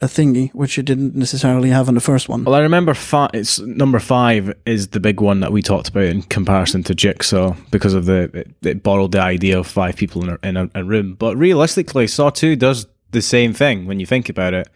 a 0.00 0.06
thingy 0.06 0.50
which 0.54 0.76
you 0.76 0.82
didn't 0.82 1.14
necessarily 1.14 1.70
have 1.70 1.88
in 1.88 1.94
the 1.94 2.00
first 2.00 2.28
one 2.28 2.44
Well, 2.44 2.54
I 2.54 2.60
remember 2.60 2.94
fi- 2.94 3.30
it's 3.34 3.58
number 3.60 3.98
five 3.98 4.54
is 4.64 4.88
the 4.88 5.00
big 5.00 5.20
one 5.20 5.40
that 5.40 5.52
we 5.52 5.62
talked 5.62 5.88
about 5.88 6.04
in 6.04 6.22
comparison 6.22 6.82
to 6.84 6.94
Jigsaw 6.94 7.54
because 7.70 7.94
of 7.94 8.04
the 8.04 8.30
it, 8.34 8.54
it 8.62 8.82
borrowed 8.82 9.12
the 9.12 9.20
idea 9.20 9.58
of 9.58 9.66
five 9.66 9.96
people 9.96 10.22
in 10.22 10.30
a, 10.30 10.38
in 10.48 10.56
a, 10.56 10.70
a 10.74 10.84
room. 10.84 11.14
But 11.14 11.36
realistically, 11.36 12.06
Saw 12.06 12.30
Two 12.30 12.56
does 12.56 12.86
the 13.10 13.22
same 13.22 13.52
thing 13.52 13.86
when 13.86 13.98
you 14.00 14.06
think 14.06 14.28
about 14.28 14.54
it, 14.54 14.68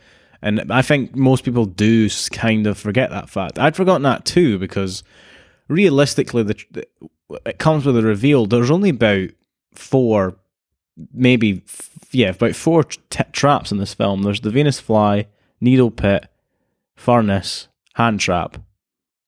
and 0.43 0.73
I 0.73 0.83
think 0.83 1.15
most 1.15 1.45
people 1.45 1.67
do 1.67 2.09
kind 2.33 2.67
of 2.67 2.79
forget 2.79 3.11
that 3.11 3.29
fact. 3.29 3.59
I'd 3.59 3.77
forgotten 3.77 4.03
that 4.03 4.25
too 4.25 4.59
because 4.59 5.03
realistically, 5.69 6.43
the, 6.43 6.87
it 7.47 7.59
comes 7.59 7.87
with 7.87 7.97
a 7.97 8.03
reveal. 8.03 8.47
There's 8.47 8.71
only 8.71 8.91
about 8.91 9.31
four, 9.75 10.37
maybe 11.13 11.63
f- 11.67 11.91
yeah, 12.13 12.31
about 12.31 12.55
four 12.57 12.85
t- 12.85 13.25
traps 13.33 13.73
in 13.73 13.79
this 13.79 13.95
film. 13.95 14.23
There's 14.23 14.41
the 14.41 14.51
Venus 14.51 14.81
fly, 14.81 15.27
needle 15.61 15.91
pit, 15.91 16.27
furnace, 16.97 17.69
hand 17.95 18.21
trap. 18.21 18.57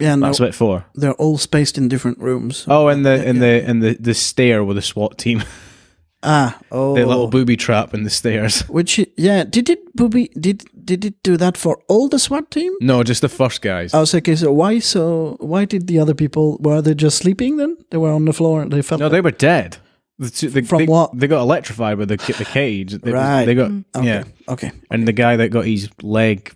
yeah 0.00 0.14
no, 0.16 0.26
That's 0.26 0.40
about 0.40 0.54
four. 0.54 0.84
they're 0.94 1.14
all 1.14 1.38
spaced 1.38 1.78
in 1.78 1.88
different 1.88 2.19
rooms 2.19 2.64
Oh, 2.69 2.88
and 2.88 3.04
the 3.06 3.16
Yeah, 3.16 3.22
and 3.28 3.38
yeah. 3.38 3.40
the 3.60 3.69
and 3.69 3.82
the 3.82 3.94
the 4.00 4.14
stair 4.14 4.64
with 4.64 4.76
the 4.76 4.82
SWAT 4.82 5.16
team, 5.19 5.42
ah 6.22 6.58
oh 6.70 6.94
the 6.94 7.04
little 7.06 7.28
booby 7.28 7.56
trap 7.56 7.94
in 7.94 8.02
the 8.04 8.10
stairs. 8.10 8.62
which 8.69 8.98
yeah 9.16 9.44
did 9.44 9.69
it 9.70 9.80
booby 9.94 10.28
did 10.40 10.64
did 10.84 11.04
it 11.04 11.14
do 11.22 11.36
that 11.36 11.56
for 11.56 11.78
all 11.88 12.08
the 12.08 12.19
SWAT 12.19 12.50
team 12.50 12.72
No, 12.80 13.02
just 13.02 13.20
the 13.22 13.28
first 13.28 13.62
guys. 13.62 13.94
I 13.94 14.00
was 14.00 14.12
like, 14.14 14.24
okay, 14.28 14.36
so 14.36 14.52
why 14.52 14.80
so 14.80 15.36
why 15.40 15.64
did 15.66 15.86
the 15.86 15.98
other 16.00 16.14
people 16.14 16.58
were 16.60 16.82
they 16.82 16.94
just 16.94 17.19
sleeping 17.19 17.56
then? 17.58 17.76
They 17.90 17.98
were 17.98 18.12
on 18.12 18.24
the 18.24 18.32
floor 18.32 18.62
and 18.62 18.70
they 18.72 18.82
felt 18.82 19.00
no, 19.00 19.08
they 19.08 19.20
were 19.20 19.30
dead. 19.38 19.76
The 20.19 20.31
two- 20.31 20.50
the- 20.50 20.62
From 20.62 20.79
they, 20.79 20.87
what? 20.87 21.19
They 21.19 21.26
got 21.26 21.41
electrified 21.41 21.99
with 21.99 22.09
the 22.09 22.17
the 22.17 22.44
cage. 22.44 22.93
They, 22.93 23.12
Right. 23.12 23.44
They 23.44 23.55
got 23.55 23.70
okay, 23.97 24.06
yeah, 24.06 24.25
okay. 24.49 24.73
and 24.91 25.06
the 25.09 25.12
guy 25.12 25.37
that 25.37 25.49
got 25.49 25.64
his 25.64 25.88
leg 26.03 26.55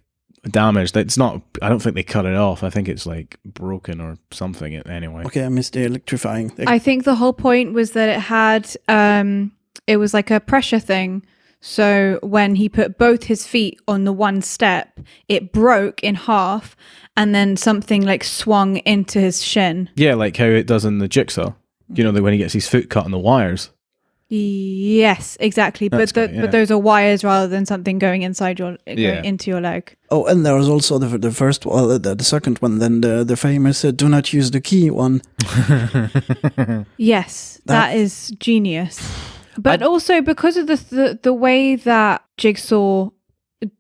damaged. 0.50 0.97
It's 0.97 1.19
not. 1.19 1.43
I 1.62 1.69
don't 1.69 1.81
think 1.81 1.94
they 1.97 2.03
cut 2.03 2.26
it 2.26 2.35
off. 2.37 2.62
I 2.62 2.70
think 2.70 2.88
it's 2.88 3.06
like 3.06 3.38
broken 3.44 4.00
or 4.00 4.17
something. 4.31 4.75
Anyway. 4.75 5.25
Okay, 5.26 5.44
I 5.44 5.49
missed 5.49 5.73
the 5.73 5.85
electrifying 5.85 6.50
thing. 6.50 6.69
I 6.69 6.79
think 6.79 7.05
the 7.05 7.14
whole 7.17 7.32
point 7.32 7.73
was 7.73 7.93
that 7.93 8.08
it 8.08 8.20
had 8.20 8.70
um 8.88 9.53
it 9.87 9.97
was 9.97 10.14
like 10.14 10.31
a 10.31 10.41
pressure 10.41 10.79
thing. 10.81 11.25
So 11.61 12.20
when 12.23 12.55
he 12.55 12.69
put 12.69 12.99
both 12.99 13.25
his 13.25 13.47
feet 13.47 13.81
on 13.88 14.05
the 14.05 14.12
one 14.12 14.43
step, 14.43 15.00
it 15.29 15.52
broke 15.52 16.05
in 16.05 16.14
half 16.14 16.76
and 17.17 17.35
then 17.35 17.56
something 17.56 18.02
like 18.02 18.23
swung 18.23 18.76
into 18.79 19.19
his 19.19 19.43
shin. 19.43 19.88
Yeah, 19.97 20.14
like 20.14 20.37
how 20.37 20.44
it 20.44 20.67
does 20.67 20.85
in 20.85 20.99
the 20.99 21.09
jigsaw. 21.09 21.55
You 21.94 22.05
know, 22.05 22.12
that 22.12 22.23
when 22.23 22.33
he 22.33 22.38
gets 22.38 22.53
his 22.55 22.69
foot 22.69 22.91
cut 22.91 23.05
on 23.05 23.11
the 23.12 23.19
wires. 23.19 23.71
Yes, 24.29 25.37
exactly. 25.38 25.87
That's 25.87 26.11
but 26.11 26.21
the, 26.21 26.27
great, 26.27 26.35
yeah. 26.35 26.41
but 26.43 26.50
those 26.50 26.71
are 26.73 26.79
wires 26.79 27.23
rather 27.23 27.47
than 27.47 27.65
something 27.65 28.00
going 28.00 28.23
inside 28.23 28.59
your 28.59 28.77
going 28.87 28.99
Yeah. 28.99 29.23
into 29.23 29.50
your 29.53 29.61
leg. 29.61 29.97
oh, 30.11 30.25
and 30.27 30.44
there 30.44 30.56
was 30.56 30.69
also 30.69 30.99
the 30.99 31.17
the 31.19 31.31
first 31.31 31.65
one, 31.65 32.03
the, 32.03 32.15
the 32.15 32.25
second 32.25 32.59
one, 32.59 32.79
then 32.81 33.03
the 33.03 33.23
the 33.25 33.37
famous 33.37 33.85
uh, 33.85 33.93
"do 33.93 34.09
not 34.09 34.33
use 34.33 34.50
the 34.50 34.61
key" 34.61 34.91
one. 34.91 35.23
Yes, 36.97 37.61
That- 37.67 37.91
that 37.91 37.97
is 37.97 38.33
genius. 38.41 38.99
But 39.59 39.83
also 39.83 40.21
because 40.21 40.56
of 40.59 40.67
the, 40.67 40.77
the 40.91 41.19
the 41.23 41.33
way 41.33 41.77
that 41.77 42.23
Jigsaw 42.37 43.11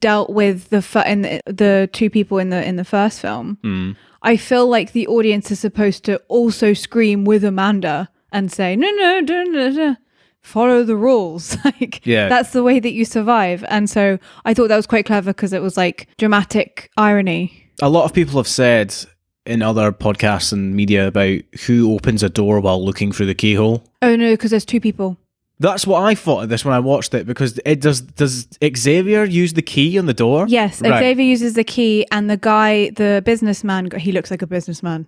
dealt 0.00 0.30
with 0.30 0.68
the 0.70 0.82
fu- 0.82 1.00
in 1.00 1.22
the, 1.22 1.40
the 1.46 1.88
two 1.92 2.10
people 2.10 2.38
in 2.38 2.50
the 2.50 2.64
in 2.66 2.76
the 2.76 2.84
first 2.84 3.20
film, 3.20 3.58
Hmm. 3.62 3.92
I 4.22 4.36
feel 4.36 4.66
like 4.66 4.92
the 4.92 5.06
audience 5.06 5.50
is 5.50 5.60
supposed 5.60 6.04
to 6.04 6.16
also 6.28 6.72
scream 6.72 7.24
with 7.24 7.44
Amanda 7.44 8.08
and 8.32 8.50
say, 8.50 8.74
"No, 8.76 8.90
no, 8.90 9.20
no, 9.20 9.42
no, 9.44 9.68
no. 9.70 9.96
Follow 10.42 10.82
the 10.84 10.96
rules." 10.96 11.56
like 11.64 12.04
Yeah. 12.06 12.28
that's 12.28 12.50
the 12.50 12.62
way 12.62 12.80
that 12.80 12.92
you 12.92 13.04
survive. 13.04 13.64
And 13.68 13.88
so 13.90 14.18
I 14.44 14.54
thought 14.54 14.68
that 14.68 14.76
was 14.76 14.86
quite 14.86 15.06
clever 15.06 15.30
because 15.30 15.52
it 15.52 15.62
was 15.62 15.76
like 15.76 16.08
dramatic 16.18 16.90
irony. 16.96 17.70
a 17.82 17.88
lot 17.90 18.04
of 18.04 18.14
people 18.14 18.36
have 18.38 18.48
said 18.48 18.94
in 19.44 19.62
other 19.62 19.92
podcasts 19.92 20.52
and 20.52 20.74
media 20.74 21.06
about 21.06 21.38
who 21.66 21.92
opens 21.94 22.22
a 22.24 22.28
door 22.28 22.58
while 22.58 22.84
looking 22.84 23.12
through 23.12 23.26
the 23.26 23.34
keyhole. 23.34 23.84
Oh 24.02 24.16
no, 24.16 24.32
because 24.32 24.50
there's 24.50 24.64
two 24.64 24.80
people. 24.80 25.18
That's 25.58 25.86
what 25.86 26.02
I 26.02 26.14
thought 26.14 26.44
of 26.44 26.48
this 26.50 26.64
when 26.64 26.74
I 26.74 26.80
watched 26.80 27.14
it 27.14 27.26
because 27.26 27.58
it 27.64 27.80
does. 27.80 28.02
Does 28.02 28.46
Xavier 28.76 29.24
use 29.24 29.54
the 29.54 29.62
key 29.62 29.98
on 29.98 30.06
the 30.06 30.14
door? 30.14 30.46
Yes, 30.48 30.82
Right. 30.82 30.98
Xavier 31.00 31.24
uses 31.24 31.54
the 31.54 31.64
key, 31.64 32.06
and 32.12 32.28
the 32.28 32.36
guy, 32.36 32.90
the 32.90 33.22
businessman, 33.24 33.90
he 33.98 34.12
looks 34.12 34.30
like 34.30 34.42
a 34.42 34.46
businessman, 34.46 35.06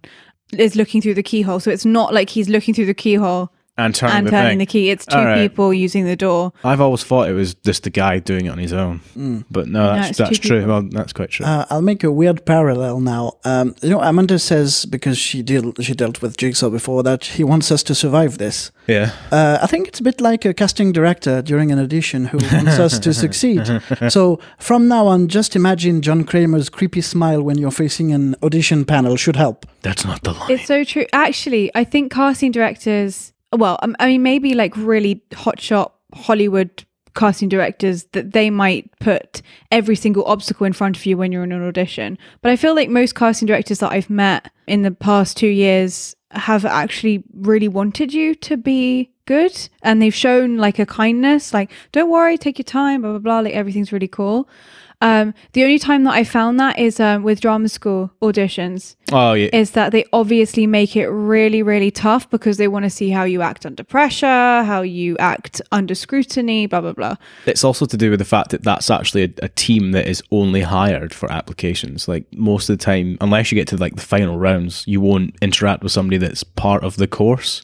is 0.57 0.75
looking 0.75 1.03
through 1.03 1.15
the 1.15 1.23
keyhole. 1.23 1.61
So 1.61 1.71
it's 1.71 1.85
not 1.85 2.15
like 2.15 2.31
he's 2.31 2.49
looking 2.49 2.73
through 2.73 2.87
the 2.87 2.95
keyhole 2.95 3.53
and 3.79 3.95
turning 3.95 4.17
and 4.17 4.27
the 4.27 4.31
turning 4.31 4.51
thing. 4.51 4.59
the 4.59 4.67
key. 4.67 4.91
It's 4.91 5.07
two 5.07 5.17
All 5.17 5.25
right. 5.25 5.49
people 5.51 5.73
using 5.73 6.05
the 6.05 6.17
door. 6.17 6.53
I've 6.65 6.81
always 6.81 7.05
thought 7.05 7.29
it 7.29 7.33
was 7.33 7.55
just 7.55 7.85
the 7.85 7.91
guy 7.91 8.19
doing 8.19 8.47
it 8.47 8.51
on 8.51 8.59
his 8.59 8.73
own, 8.73 9.01
but 9.51 9.69
no, 9.69 9.87
that's 9.95 10.11
it's 10.11 10.19
that's 10.19 10.39
true. 10.39 10.59
people. 10.61 10.75
Well, 10.75 10.89
that's 10.91 11.13
quite 11.13 11.31
true. 11.31 11.47
Uh, 11.47 11.65
I'll 11.71 11.81
make 11.83 12.05
a 12.05 12.11
weird 12.13 12.45
parallel 12.45 13.01
now. 13.01 13.33
Um, 13.45 13.75
you 13.83 13.91
know, 13.91 14.01
Amanda 14.03 14.39
says 14.39 14.85
because 14.85 15.17
she 15.17 15.43
deal 15.43 15.73
she 15.81 15.95
dealt 15.95 16.21
with 16.21 16.37
Jigsaw 16.37 16.69
before 16.71 17.03
that 17.05 17.25
he 17.25 17.45
wants 17.45 17.71
us 17.73 17.83
to 17.85 17.95
survive 17.95 18.37
this. 18.39 18.71
yeah, 18.87 19.13
Uh, 19.31 19.59
I 19.63 19.67
think 19.67 19.87
it's 19.89 20.01
a 20.01 20.03
bit 20.03 20.21
like 20.21 20.45
a 20.45 20.53
casting 20.55 20.93
director 20.93 21.43
during 21.43 21.71
an 21.73 21.79
audition 21.79 22.27
who 22.27 22.39
wants 22.39 22.79
us 22.79 22.99
to 22.99 23.15
succeed. 23.25 23.63
So 24.09 24.41
from 24.59 24.89
now 24.89 25.07
on, 25.07 25.29
just 25.29 25.55
imagine 25.55 26.01
John 26.03 26.25
Kramer's 26.25 26.69
creepy 26.69 27.01
smile 27.01 27.43
when 27.43 27.59
you're 27.59 27.71
facing 27.71 28.13
an 28.13 28.35
audition 28.43 28.85
panel 28.85 29.17
should 29.17 29.37
help. 29.37 29.67
that's 29.83 30.05
not 30.05 30.23
the 30.23 30.33
line. 30.33 30.51
It's 30.51 30.67
so 30.67 30.85
true. 30.85 31.07
Actually, 31.13 31.71
I 31.75 31.85
think 31.85 32.13
casting 32.13 32.51
directors, 32.53 33.33
well, 33.53 33.79
um, 33.83 33.97
I 33.99 34.07
mean, 34.07 34.23
maybe 34.23 34.55
like 34.55 34.77
really 34.77 35.23
hotshot 35.31 35.93
Hollywood 36.15 36.85
casting 37.15 37.49
directors 37.49 38.05
that 38.13 38.33
they 38.33 38.49
might 38.49 38.89
put 39.01 39.43
every 39.73 39.97
single 39.97 40.25
obstacle 40.25 40.67
in 40.67 40.73
front 40.73 40.97
of 40.97 41.05
you 41.05 41.17
when 41.17 41.33
you're 41.33 41.43
in 41.43 41.53
an 41.53 41.67
audition. 41.67 42.17
But 42.43 42.53
I 42.53 42.57
feel 42.57 42.75
like 42.75 42.89
most 42.89 43.15
casting 43.15 43.47
directors 43.47 43.81
that 43.81 43.93
I've 43.93 44.11
met 44.11 44.51
in 44.67 44.83
the 44.83 44.93
past 44.93 45.37
two 45.37 45.49
years 45.49 46.15
have 46.31 46.65
actually 46.65 47.25
really 47.35 47.69
wanted 47.69 48.13
you 48.13 48.35
to 48.37 48.57
be 48.57 49.11
good 49.25 49.69
and 49.83 50.01
they've 50.01 50.15
shown 50.15 50.59
like 50.59 50.79
a 50.79 50.87
kindness, 50.87 51.53
like, 51.53 51.71
don't 51.93 52.11
worry, 52.11 52.39
take 52.39 52.59
your 52.59 52.65
time, 52.65 53.03
blah, 53.03 53.11
blah, 53.11 53.19
blah. 53.19 53.41
Like, 53.41 53.55
everything's 53.55 53.93
really 53.93 54.09
cool. 54.09 54.49
Um, 55.01 55.33
the 55.53 55.63
only 55.63 55.79
time 55.79 56.03
that 56.05 56.15
I 56.15 56.25
found 56.25 56.59
that 56.59 56.77
is 56.79 56.99
um, 56.99 57.23
with 57.23 57.41
drama 57.41 57.69
school 57.69 58.11
auditions, 58.21 58.97
Oh 59.13 59.33
yeah. 59.35 59.49
is 59.53 59.71
that 59.73 59.93
they 59.93 60.05
obviously 60.13 60.67
make 60.67 60.97
it 60.97 61.07
really, 61.07 61.63
really 61.63 61.93
tough 61.93 62.29
because 62.31 62.57
they 62.57 62.67
want 62.67 62.85
to 62.85 62.91
see 62.91 63.11
how 63.11 63.23
you 63.23 63.41
act 63.41 63.65
under 63.65 63.85
pressure, 63.85 64.27
how 64.27 64.83
you 64.83 65.17
act 65.19 65.63
under 65.71 65.95
scrutiny, 65.95 66.67
blah, 66.67 66.81
blah, 66.81 66.93
blah. 66.95 67.15
It's 67.47 67.63
also 67.63 67.87
to 67.87 67.97
do 67.97 68.11
with 68.11 68.19
the 68.19 68.25
fact 68.25 68.51
that 68.51 68.65
that's 68.65 68.91
actually 68.91 69.25
a, 69.25 69.45
a 69.45 69.49
team 69.51 69.93
that 69.93 70.09
is 70.09 70.21
only 70.33 70.63
hired 70.63 71.15
for 71.15 71.31
applications. 71.31 72.09
Like 72.09 72.25
most 72.35 72.69
of 72.69 72.77
the 72.77 72.85
time, 72.85 73.19
unless 73.21 73.53
you 73.53 73.57
get 73.57 73.69
to 73.69 73.77
like 73.77 73.95
the 73.95 74.03
final 74.03 74.37
rounds, 74.37 74.83
you 74.89 75.01
won't 75.01 75.37
interact 75.41 75.85
with 75.85 75.93
somebody 75.93 76.17
that's 76.19 76.43
part 76.43 76.83
of 76.83 76.97
the 76.97 77.07
course. 77.07 77.63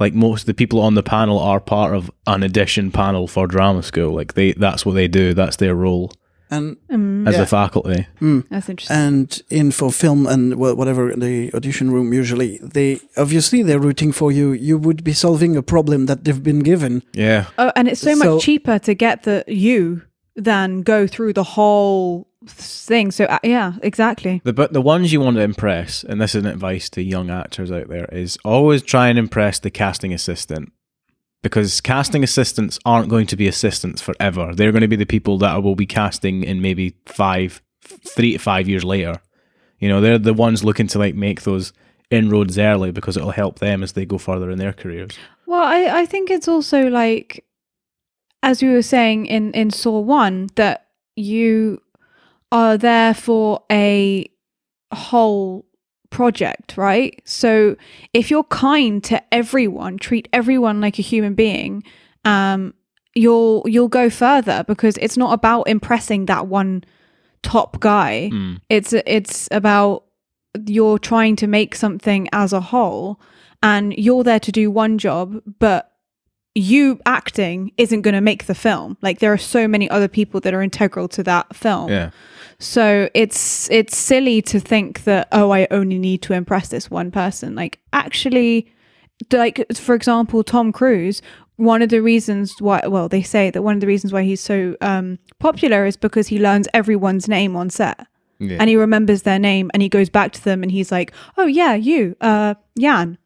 Like 0.00 0.12
most 0.12 0.40
of 0.42 0.46
the 0.46 0.54
people 0.54 0.80
on 0.80 0.94
the 0.94 1.04
panel 1.04 1.38
are 1.38 1.60
part 1.60 1.94
of 1.94 2.10
an 2.26 2.42
audition 2.42 2.90
panel 2.90 3.28
for 3.28 3.46
drama 3.46 3.84
school. 3.84 4.12
Like 4.12 4.34
they, 4.34 4.50
that's 4.54 4.84
what 4.84 4.94
they 4.94 5.06
do. 5.06 5.34
That's 5.34 5.56
their 5.58 5.76
role 5.76 6.10
And 6.54 7.28
as 7.28 7.34
Yeah. 7.36 7.42
a 7.42 7.46
faculty. 7.46 8.06
That's 8.50 8.68
interesting. 8.68 8.96
and 8.96 9.42
in 9.50 9.70
for 9.72 9.90
film 9.92 10.26
and 10.26 10.54
whatever 10.56 11.12
the 11.16 11.50
audition 11.54 11.90
room 11.90 12.12
usually 12.12 12.58
they 12.62 13.00
obviously 13.16 13.62
they're 13.62 13.80
rooting 13.88 14.12
for 14.12 14.32
you 14.32 14.52
you 14.52 14.78
would 14.78 15.02
be 15.04 15.12
solving 15.12 15.56
a 15.56 15.62
problem 15.62 16.06
that 16.06 16.24
they've 16.24 16.42
been 16.42 16.60
given 16.62 17.02
Yeah. 17.14 17.44
Oh, 17.58 17.70
and 17.76 17.88
it's 17.88 18.00
so, 18.00 18.14
So- 18.14 18.34
much 18.34 18.44
cheaper 18.44 18.78
to 18.78 18.94
get 18.94 19.22
the 19.22 19.44
you 19.48 20.02
than 20.36 20.82
go 20.82 21.06
through 21.06 21.32
the 21.32 21.44
whole 21.56 22.26
thing. 22.46 23.10
So 23.12 23.24
uh, 23.24 23.38
yeah, 23.42 23.72
exactly. 23.82 24.40
The 24.44 24.52
but 24.52 24.72
the 24.72 24.82
ones 24.82 25.12
you 25.12 25.20
want 25.20 25.36
to 25.36 25.42
impress, 25.42 26.04
and 26.04 26.20
this 26.20 26.34
is 26.34 26.42
an 26.44 26.50
advice 26.50 26.90
to 26.90 27.02
young 27.02 27.30
actors 27.30 27.70
out 27.70 27.88
there, 27.88 28.08
is 28.12 28.36
always 28.44 28.82
try 28.82 29.08
and 29.08 29.18
impress 29.18 29.58
the 29.60 29.70
casting 29.70 30.12
assistant. 30.12 30.72
Because 31.44 31.82
casting 31.82 32.24
assistants 32.24 32.78
aren't 32.86 33.10
going 33.10 33.26
to 33.26 33.36
be 33.36 33.46
assistants 33.46 34.00
forever. 34.00 34.54
They're 34.54 34.72
going 34.72 34.80
to 34.80 34.88
be 34.88 34.96
the 34.96 35.04
people 35.04 35.36
that 35.38 35.62
will 35.62 35.76
be 35.76 35.84
casting 35.84 36.42
in 36.42 36.62
maybe 36.62 36.96
five, 37.04 37.62
three 37.82 38.32
to 38.32 38.38
five 38.38 38.66
years 38.66 38.82
later. 38.82 39.20
You 39.78 39.90
know, 39.90 40.00
they're 40.00 40.18
the 40.18 40.32
ones 40.32 40.64
looking 40.64 40.86
to 40.88 40.98
like 40.98 41.14
make 41.14 41.42
those 41.42 41.74
inroads 42.10 42.58
early 42.58 42.92
because 42.92 43.18
it'll 43.18 43.30
help 43.30 43.58
them 43.58 43.82
as 43.82 43.92
they 43.92 44.06
go 44.06 44.16
further 44.16 44.50
in 44.50 44.58
their 44.58 44.72
careers. 44.72 45.18
Well, 45.46 45.62
I, 45.62 46.00
I 46.00 46.06
think 46.06 46.30
it's 46.30 46.48
also 46.48 46.88
like, 46.88 47.44
as 48.42 48.62
we 48.62 48.70
were 48.70 48.80
saying 48.80 49.26
in, 49.26 49.52
in 49.52 49.70
Saw 49.70 50.00
1, 50.00 50.48
that 50.54 50.86
you 51.14 51.82
are 52.50 52.78
there 52.78 53.12
for 53.12 53.62
a 53.70 54.30
whole 54.92 55.66
project, 56.14 56.76
right? 56.76 57.20
So 57.24 57.76
if 58.14 58.30
you're 58.30 58.44
kind 58.44 59.02
to 59.04 59.20
everyone, 59.34 59.98
treat 59.98 60.28
everyone 60.32 60.80
like 60.80 60.98
a 61.00 61.02
human 61.02 61.34
being, 61.34 61.82
um, 62.24 62.72
you'll 63.14 63.64
you'll 63.66 63.88
go 63.88 64.08
further 64.08 64.64
because 64.68 64.96
it's 64.98 65.16
not 65.16 65.32
about 65.32 65.64
impressing 65.64 66.26
that 66.26 66.46
one 66.46 66.84
top 67.42 67.80
guy. 67.80 68.30
Mm. 68.32 68.60
It's 68.70 68.92
it's 68.92 69.48
about 69.50 70.04
you're 70.66 71.00
trying 71.00 71.34
to 71.36 71.48
make 71.48 71.74
something 71.74 72.28
as 72.32 72.52
a 72.52 72.60
whole 72.60 73.20
and 73.60 73.92
you're 73.94 74.22
there 74.22 74.40
to 74.40 74.52
do 74.52 74.70
one 74.70 74.98
job, 74.98 75.42
but 75.58 75.90
you 76.54 77.00
acting 77.06 77.72
isn't 77.76 78.02
going 78.02 78.14
to 78.14 78.20
make 78.20 78.46
the 78.46 78.54
film. 78.54 78.96
Like 79.02 79.18
there 79.18 79.32
are 79.32 79.38
so 79.38 79.66
many 79.66 79.90
other 79.90 80.06
people 80.06 80.38
that 80.42 80.54
are 80.54 80.62
integral 80.62 81.08
to 81.08 81.24
that 81.24 81.56
film. 81.56 81.90
Yeah. 81.90 82.10
So 82.64 83.10
it's 83.14 83.70
it's 83.70 83.94
silly 83.96 84.40
to 84.42 84.58
think 84.58 85.04
that 85.04 85.28
oh 85.32 85.50
I 85.50 85.66
only 85.70 85.98
need 85.98 86.22
to 86.22 86.32
impress 86.32 86.68
this 86.68 86.90
one 86.90 87.10
person. 87.10 87.54
Like 87.54 87.78
actually 87.92 88.72
like 89.32 89.64
for 89.74 89.94
example 89.94 90.42
Tom 90.42 90.72
Cruise 90.72 91.20
one 91.56 91.82
of 91.82 91.88
the 91.90 92.00
reasons 92.02 92.54
why 92.60 92.80
well 92.86 93.08
they 93.08 93.22
say 93.22 93.50
that 93.50 93.62
one 93.62 93.74
of 93.74 93.80
the 93.80 93.86
reasons 93.86 94.12
why 94.12 94.22
he's 94.22 94.40
so 94.40 94.76
um 94.80 95.18
popular 95.38 95.86
is 95.86 95.96
because 95.96 96.26
he 96.28 96.38
learns 96.38 96.66
everyone's 96.74 97.28
name 97.28 97.54
on 97.54 97.70
set 97.70 98.06
Yeah. 98.40 98.56
and 98.58 98.68
he 98.68 98.76
remembers 98.76 99.22
their 99.22 99.38
name 99.38 99.70
and 99.72 99.82
he 99.82 99.88
goes 99.88 100.08
back 100.08 100.32
to 100.32 100.42
them 100.42 100.62
and 100.64 100.72
he's 100.72 100.90
like 100.90 101.12
oh 101.36 101.46
yeah 101.46 101.74
you 101.74 102.16
uh 102.20 102.54
Jan 102.78 103.18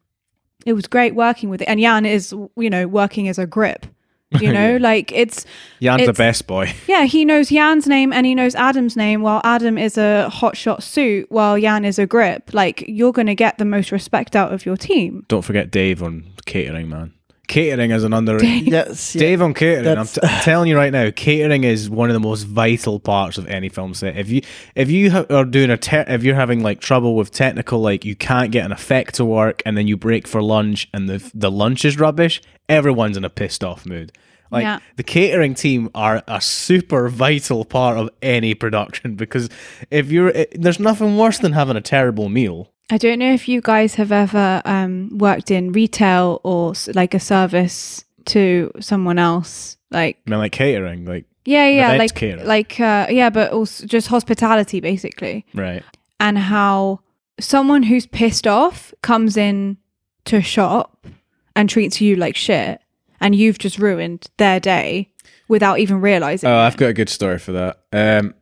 it 0.65 0.73
was 0.73 0.85
great 0.85 1.15
working 1.15 1.49
with 1.49 1.61
it 1.61 1.65
and 1.69 1.79
Jan 1.79 2.05
is 2.05 2.31
you 2.55 2.69
know 2.69 2.87
working 2.87 3.27
as 3.27 3.39
a 3.39 3.47
grip 3.47 3.87
you 4.39 4.53
know 4.53 4.77
like 4.77 5.11
it's 5.11 5.45
Jan's 5.81 6.05
the 6.05 6.13
best 6.13 6.45
boy. 6.45 6.71
yeah, 6.87 7.05
he 7.05 7.25
knows 7.25 7.49
Jan's 7.49 7.87
name 7.87 8.13
and 8.13 8.27
he 8.27 8.35
knows 8.35 8.53
Adam's 8.53 8.95
name, 8.95 9.21
while 9.21 9.41
Adam 9.43 9.77
is 9.77 9.97
a 9.97 10.29
hotshot 10.31 10.83
suit, 10.83 11.31
while 11.31 11.59
Jan 11.59 11.83
is 11.83 11.97
a 11.97 12.05
grip. 12.05 12.53
Like, 12.53 12.83
you're 12.87 13.11
going 13.11 13.27
to 13.27 13.35
get 13.35 13.57
the 13.57 13.65
most 13.65 13.91
respect 13.91 14.35
out 14.35 14.53
of 14.53 14.65
your 14.65 14.77
team. 14.77 15.25
Don't 15.29 15.41
forget 15.41 15.71
Dave 15.71 16.03
on 16.03 16.25
catering, 16.45 16.89
man. 16.89 17.13
Catering 17.49 17.91
is 17.91 18.05
an 18.05 18.13
under. 18.13 18.41
yes 18.45 19.13
yeah. 19.15 19.19
Dave 19.19 19.41
on 19.41 19.53
catering. 19.53 19.79
I'm, 19.87 20.05
That's- 20.05 20.13
t- 20.13 20.21
I'm 20.23 20.43
telling 20.43 20.69
you 20.69 20.77
right 20.77 20.93
now, 20.93 21.11
catering 21.11 21.65
is 21.65 21.89
one 21.89 22.09
of 22.09 22.13
the 22.13 22.19
most 22.21 22.43
vital 22.43 22.99
parts 22.99 23.37
of 23.37 23.45
any 23.47 23.67
film 23.67 23.93
set. 23.93 24.15
If 24.17 24.29
you 24.29 24.41
if 24.75 24.89
you 24.89 25.11
ha- 25.11 25.25
are 25.29 25.43
doing 25.43 25.69
a 25.69 25.77
te- 25.77 25.97
if 26.07 26.23
you're 26.23 26.35
having 26.35 26.63
like 26.63 26.79
trouble 26.79 27.15
with 27.15 27.31
technical, 27.31 27.79
like 27.81 28.05
you 28.05 28.15
can't 28.15 28.51
get 28.51 28.63
an 28.65 28.71
effect 28.71 29.15
to 29.15 29.25
work, 29.25 29.61
and 29.65 29.75
then 29.77 29.87
you 29.87 29.97
break 29.97 30.27
for 30.27 30.41
lunch, 30.41 30.87
and 30.93 31.09
the 31.09 31.29
the 31.33 31.51
lunch 31.51 31.83
is 31.83 31.99
rubbish, 31.99 32.41
everyone's 32.69 33.17
in 33.17 33.25
a 33.25 33.29
pissed 33.29 33.63
off 33.63 33.85
mood. 33.85 34.13
Like 34.51 34.63
Yeah. 34.63 34.79
the 34.95 35.03
catering 35.03 35.53
team 35.53 35.89
are 35.93 36.23
a 36.27 36.41
super 36.41 37.07
vital 37.09 37.65
part 37.65 37.97
of 37.97 38.09
any 38.21 38.55
production 38.55 39.15
because 39.15 39.47
if 39.91 40.11
you're, 40.11 40.29
it, 40.29 40.59
there's 40.59 40.79
nothing 40.79 41.17
worse 41.17 41.37
than 41.37 41.51
having 41.53 41.77
a 41.77 41.81
terrible 41.81 42.29
meal. 42.29 42.71
I 42.89 42.97
don't 42.97 43.19
know 43.19 43.33
if 43.33 43.47
you 43.47 43.61
guys 43.61 43.95
have 43.95 44.11
ever 44.11 44.61
um, 44.65 45.17
worked 45.17 45.51
in 45.51 45.71
retail 45.71 46.41
or 46.43 46.73
like 46.95 47.13
a 47.13 47.19
service 47.19 48.03
to 48.25 48.71
someone 48.79 49.19
else. 49.19 49.77
Like, 49.91 50.17
I 50.25 50.29
mean, 50.31 50.39
like 50.39 50.51
catering, 50.51 51.05
like 51.05 51.25
yeah, 51.45 51.67
yeah, 51.67 51.93
like, 51.97 52.13
caterer. 52.15 52.43
like, 52.45 52.79
uh, 52.79 53.07
yeah, 53.09 53.29
but 53.29 53.51
also 53.51 53.85
just 53.85 54.07
hospitality 54.07 54.79
basically. 54.79 55.45
right. 55.53 55.83
and 56.19 56.37
how 56.37 56.99
someone 57.39 57.83
who's 57.83 58.05
pissed 58.05 58.45
off 58.45 58.93
comes 59.01 59.37
in 59.37 59.77
to 60.25 60.41
shop 60.41 61.07
and 61.55 61.69
treats 61.69 62.01
you 62.01 62.15
like 62.15 62.35
shit 62.35 62.81
and 63.21 63.33
you've 63.35 63.57
just 63.57 63.79
ruined 63.79 64.29
their 64.37 64.59
day 64.59 65.09
without 65.47 65.79
even 65.79 66.01
realizing 66.01 66.47
Oh, 66.49 66.53
it. 66.53 66.67
I've 66.67 66.77
got 66.77 66.89
a 66.89 66.93
good 66.93 67.09
story 67.09 67.39
for 67.39 67.51
that. 67.53 67.79
Um, 67.93 68.35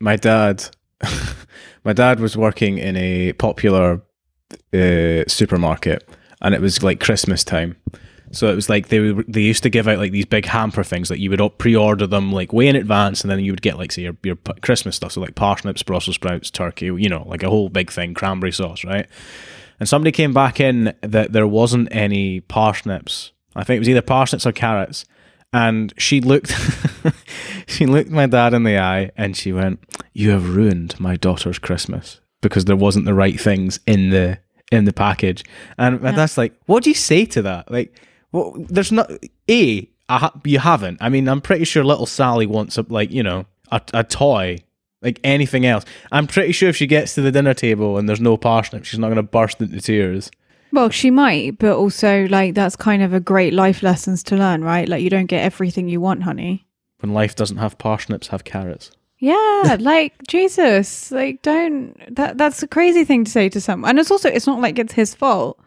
my 0.00 0.16
dad, 0.16 0.64
my 1.84 1.92
dad 1.92 2.20
was 2.20 2.36
working 2.36 2.78
in 2.78 2.96
a 2.96 3.32
popular 3.34 4.02
uh, 4.72 5.24
supermarket, 5.26 6.08
and 6.40 6.54
it 6.54 6.60
was 6.60 6.82
like 6.82 7.00
Christmas 7.00 7.44
time. 7.44 7.76
So 8.32 8.50
it 8.50 8.54
was 8.54 8.68
like 8.68 8.88
they 8.88 9.12
were, 9.12 9.24
they 9.28 9.42
used 9.42 9.62
to 9.62 9.70
give 9.70 9.86
out 9.86 9.98
like 9.98 10.12
these 10.12 10.26
big 10.26 10.46
hamper 10.46 10.82
things 10.82 11.08
that 11.08 11.20
you 11.20 11.30
would 11.30 11.58
pre-order 11.58 12.06
them 12.06 12.32
like 12.32 12.52
way 12.52 12.68
in 12.68 12.76
advance, 12.76 13.22
and 13.22 13.30
then 13.30 13.40
you 13.40 13.52
would 13.52 13.62
get 13.62 13.78
like 13.78 13.92
say 13.92 14.02
your 14.02 14.16
your 14.22 14.36
Christmas 14.62 14.96
stuff, 14.96 15.12
so 15.12 15.20
like 15.20 15.34
parsnips, 15.34 15.82
Brussels 15.82 16.16
sprouts, 16.16 16.50
turkey, 16.50 16.86
you 16.86 17.08
know, 17.08 17.24
like 17.26 17.42
a 17.42 17.50
whole 17.50 17.68
big 17.68 17.90
thing, 17.90 18.14
cranberry 18.14 18.52
sauce, 18.52 18.84
right? 18.84 19.06
And 19.80 19.88
somebody 19.88 20.12
came 20.12 20.32
back 20.32 20.60
in 20.60 20.94
that 21.02 21.32
there 21.32 21.46
wasn't 21.46 21.88
any 21.90 22.40
parsnips. 22.40 23.32
I 23.56 23.64
think 23.64 23.76
it 23.76 23.80
was 23.80 23.88
either 23.88 24.02
parsnips 24.02 24.46
or 24.46 24.52
carrots. 24.52 25.04
And 25.54 25.94
she 25.96 26.20
looked 26.20 26.50
she 27.66 27.86
looked 27.86 28.10
my 28.10 28.26
dad 28.26 28.54
in 28.54 28.64
the 28.64 28.78
eye 28.78 29.10
and 29.16 29.36
she 29.36 29.52
went, 29.52 29.80
You 30.12 30.30
have 30.30 30.54
ruined 30.56 30.98
my 30.98 31.16
daughter's 31.16 31.58
Christmas 31.58 32.20
because 32.42 32.64
there 32.64 32.76
wasn't 32.76 33.04
the 33.06 33.14
right 33.14 33.40
things 33.40 33.78
in 33.86 34.10
the 34.10 34.38
in 34.72 34.84
the 34.84 34.92
package. 34.92 35.44
And 35.78 36.02
Yeah. 36.02 36.12
dad's 36.12 36.36
like, 36.36 36.54
What 36.66 36.82
do 36.84 36.90
you 36.90 36.94
say 36.94 37.24
to 37.26 37.42
that? 37.42 37.70
Like, 37.70 37.96
well, 38.32 38.54
there's 38.68 38.90
not 38.92 39.10
A, 39.48 39.88
ha- 40.10 40.32
you 40.44 40.58
haven't. 40.58 40.98
I 41.00 41.08
mean, 41.08 41.28
I'm 41.28 41.40
pretty 41.40 41.64
sure 41.64 41.84
little 41.84 42.06
Sally 42.06 42.46
wants 42.46 42.76
a 42.76 42.84
like, 42.88 43.10
you 43.12 43.22
know, 43.22 43.46
a, 43.70 43.80
a 43.94 44.04
toy. 44.04 44.58
Like 45.02 45.20
anything 45.22 45.66
else. 45.66 45.84
I'm 46.10 46.26
pretty 46.26 46.52
sure 46.52 46.70
if 46.70 46.76
she 46.76 46.86
gets 46.86 47.14
to 47.14 47.20
the 47.20 47.30
dinner 47.30 47.52
table 47.52 47.98
and 47.98 48.08
there's 48.08 48.22
no 48.22 48.38
parsnip, 48.38 48.84
she's 48.86 48.98
not 48.98 49.10
gonna 49.10 49.22
burst 49.22 49.60
into 49.60 49.78
tears. 49.80 50.30
Well 50.74 50.90
she 50.90 51.10
might 51.10 51.58
but 51.58 51.76
also 51.76 52.26
like 52.28 52.54
that's 52.54 52.76
kind 52.76 53.02
of 53.02 53.12
a 53.14 53.20
great 53.20 53.52
life 53.54 53.82
lessons 53.82 54.22
to 54.24 54.36
learn 54.36 54.62
right? 54.62 54.88
Like 54.88 55.02
you 55.02 55.10
don't 55.10 55.26
get 55.26 55.42
everything 55.44 55.88
you 55.88 56.00
want 56.00 56.22
honey. 56.24 56.66
When 57.00 57.12
life 57.14 57.34
doesn't 57.36 57.58
have 57.58 57.78
parsnips, 57.78 58.28
have 58.28 58.44
carrots. 58.44 58.90
yeah 59.18 59.76
like 59.80 60.12
jesus 60.28 61.10
like 61.12 61.40
don't 61.42 61.94
that 62.14 62.36
that's 62.36 62.62
a 62.62 62.68
crazy 62.68 63.04
thing 63.04 63.24
to 63.24 63.30
say 63.30 63.48
to 63.48 63.60
someone. 63.60 63.90
And 63.90 63.98
it's 63.98 64.10
also 64.10 64.28
it's 64.28 64.46
not 64.46 64.60
like 64.60 64.78
it's 64.78 64.94
his 64.94 65.14
fault. 65.14 65.58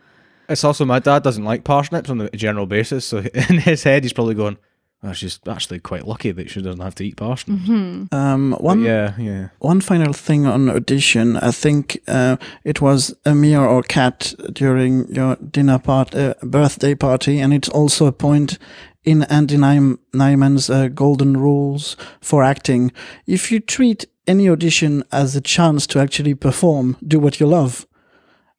It's 0.50 0.64
also 0.64 0.86
my 0.86 1.00
dad 1.00 1.24
doesn't 1.24 1.44
like 1.44 1.64
parsnips 1.64 2.10
on 2.10 2.22
a 2.22 2.30
general 2.30 2.66
basis, 2.68 3.06
so 3.06 3.18
in 3.50 3.60
his 3.60 3.84
head 3.84 4.04
he's 4.04 4.14
probably 4.14 4.36
going, 4.36 4.58
"Oh, 5.04 5.14
she's 5.14 5.40
actually 5.48 5.80
quite 5.80 6.08
lucky 6.08 6.32
that 6.34 6.50
she 6.50 6.62
doesn't 6.62 6.82
have 6.82 6.96
to 6.96 7.04
eat 7.06 7.16
parsnips." 7.18 7.70
um 8.12 8.52
But 8.52 8.64
one 8.64 8.82
yeah, 8.84 9.14
yeah. 9.20 9.48
One 9.60 9.82
final 9.82 10.14
thing 10.14 10.46
on 10.48 10.70
audition. 10.70 11.38
I 11.38 11.52
think 11.52 11.98
uh, 12.08 12.36
it 12.64 12.82
was 12.82 13.14
Amir 13.26 13.60
or 13.62 13.84
Kat 13.84 14.34
during 14.54 15.08
your 15.16 15.36
dinner 15.52 15.80
part, 15.80 16.16
uh, 16.16 16.34
birthday 16.42 16.96
party, 16.96 17.40
and 17.44 17.54
it's 17.54 17.70
also 17.70 18.06
a 18.08 18.12
point 18.12 18.58
in 19.04 19.24
Andy 19.30 19.56
Neim- 19.58 19.98
Nyman's 20.14 20.70
uh, 20.70 20.88
golden 20.94 21.38
rules 21.38 21.96
for 22.22 22.44
acting. 22.44 22.92
If 23.26 23.52
you 23.52 23.60
treat 23.62 24.06
any 24.28 24.50
audition 24.50 25.04
as 25.12 25.36
a 25.36 25.42
chance 25.42 25.88
to 25.88 26.00
actually 26.00 26.36
perform, 26.36 26.96
do 27.08 27.20
what 27.20 27.40
you 27.40 27.48
love, 27.50 27.86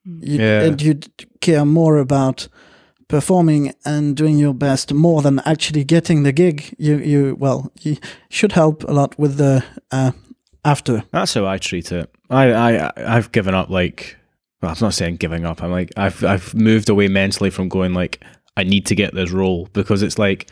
you, 0.04 0.38
Yeah. 0.40 0.62
and 0.66 0.80
you 0.83 0.95
care 1.40 1.64
more 1.66 1.99
about 2.00 2.49
performing 3.08 3.72
and 3.84 4.16
doing 4.16 4.38
your 4.38 4.54
best 4.54 4.92
more 4.92 5.22
than 5.22 5.40
actually 5.40 5.84
getting 5.84 6.22
the 6.22 6.32
gig, 6.32 6.74
you 6.78 6.98
you 6.98 7.36
well 7.38 7.72
you 7.80 7.96
should 8.28 8.52
help 8.52 8.84
a 8.84 8.92
lot 8.92 9.18
with 9.18 9.36
the 9.36 9.64
uh, 9.90 10.12
after. 10.64 11.04
That's 11.10 11.34
how 11.34 11.46
I 11.46 11.58
treat 11.58 11.90
it. 11.90 12.14
I, 12.30 12.52
I 12.52 12.92
I've 12.96 13.32
given 13.32 13.54
up 13.54 13.70
like 13.70 14.16
well, 14.60 14.72
I'm 14.72 14.76
not 14.80 14.94
saying 14.94 15.16
giving 15.16 15.44
up. 15.44 15.62
I'm 15.62 15.70
like 15.70 15.92
I've 15.96 16.22
I've 16.24 16.54
moved 16.54 16.88
away 16.88 17.08
mentally 17.08 17.50
from 17.50 17.68
going 17.68 17.94
like 17.94 18.22
I 18.56 18.64
need 18.64 18.86
to 18.86 18.94
get 18.94 19.14
this 19.14 19.30
role 19.30 19.68
because 19.72 20.02
it's 20.02 20.18
like 20.18 20.50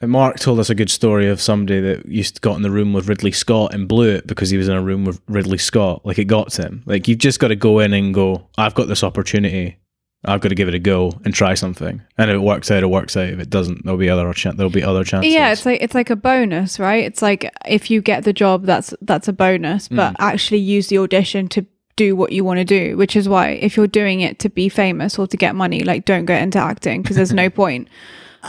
Mark 0.00 0.38
told 0.38 0.60
us 0.60 0.70
a 0.70 0.76
good 0.76 0.90
story 0.90 1.28
of 1.28 1.40
somebody 1.40 1.80
that 1.80 2.06
used 2.06 2.36
to 2.36 2.40
got 2.40 2.54
in 2.54 2.62
the 2.62 2.70
room 2.70 2.92
with 2.92 3.08
Ridley 3.08 3.32
Scott 3.32 3.74
and 3.74 3.88
blew 3.88 4.08
it 4.10 4.28
because 4.28 4.48
he 4.50 4.56
was 4.56 4.68
in 4.68 4.76
a 4.76 4.82
room 4.82 5.04
with 5.04 5.20
Ridley 5.26 5.58
Scott. 5.58 6.06
Like 6.06 6.18
it 6.18 6.26
got 6.26 6.52
to 6.52 6.62
him. 6.62 6.82
Like 6.86 7.08
you've 7.08 7.18
just 7.18 7.40
got 7.40 7.48
to 7.48 7.56
go 7.56 7.80
in 7.80 7.92
and 7.92 8.14
go. 8.14 8.46
I've 8.56 8.74
got 8.74 8.86
this 8.86 9.02
opportunity. 9.02 9.78
I've 10.24 10.40
got 10.40 10.48
to 10.48 10.54
give 10.54 10.68
it 10.68 10.74
a 10.74 10.80
go 10.80 11.12
and 11.24 11.32
try 11.32 11.54
something. 11.54 12.02
And 12.16 12.30
if 12.30 12.34
it 12.34 12.40
works 12.40 12.70
out, 12.70 12.82
it 12.82 12.88
works 12.88 13.16
out. 13.16 13.28
If 13.28 13.38
it 13.38 13.50
doesn't, 13.50 13.84
there'll 13.84 13.98
be 13.98 14.10
other 14.10 14.32
chan- 14.32 14.56
there'll 14.56 14.70
be 14.70 14.82
other 14.82 15.04
chances. 15.04 15.32
Yeah, 15.32 15.52
it's 15.52 15.64
like 15.64 15.80
it's 15.80 15.94
like 15.94 16.10
a 16.10 16.16
bonus, 16.16 16.80
right? 16.80 17.04
It's 17.04 17.22
like 17.22 17.50
if 17.66 17.90
you 17.90 18.02
get 18.02 18.24
the 18.24 18.32
job, 18.32 18.64
that's 18.64 18.92
that's 19.00 19.28
a 19.28 19.32
bonus, 19.32 19.86
hmm. 19.86 19.96
but 19.96 20.16
actually 20.18 20.58
use 20.58 20.88
the 20.88 20.98
audition 20.98 21.48
to 21.48 21.64
do 21.94 22.16
what 22.16 22.32
you 22.32 22.44
want 22.44 22.58
to 22.58 22.64
do, 22.64 22.96
which 22.96 23.16
is 23.16 23.28
why 23.28 23.50
if 23.50 23.76
you're 23.76 23.86
doing 23.86 24.20
it 24.20 24.38
to 24.40 24.48
be 24.48 24.68
famous 24.68 25.18
or 25.18 25.26
to 25.26 25.36
get 25.36 25.54
money, 25.54 25.82
like 25.82 26.04
don't 26.04 26.26
get 26.26 26.42
into 26.42 26.58
acting 26.58 27.02
because 27.02 27.16
there's 27.16 27.32
no 27.32 27.48
point. 27.62 27.88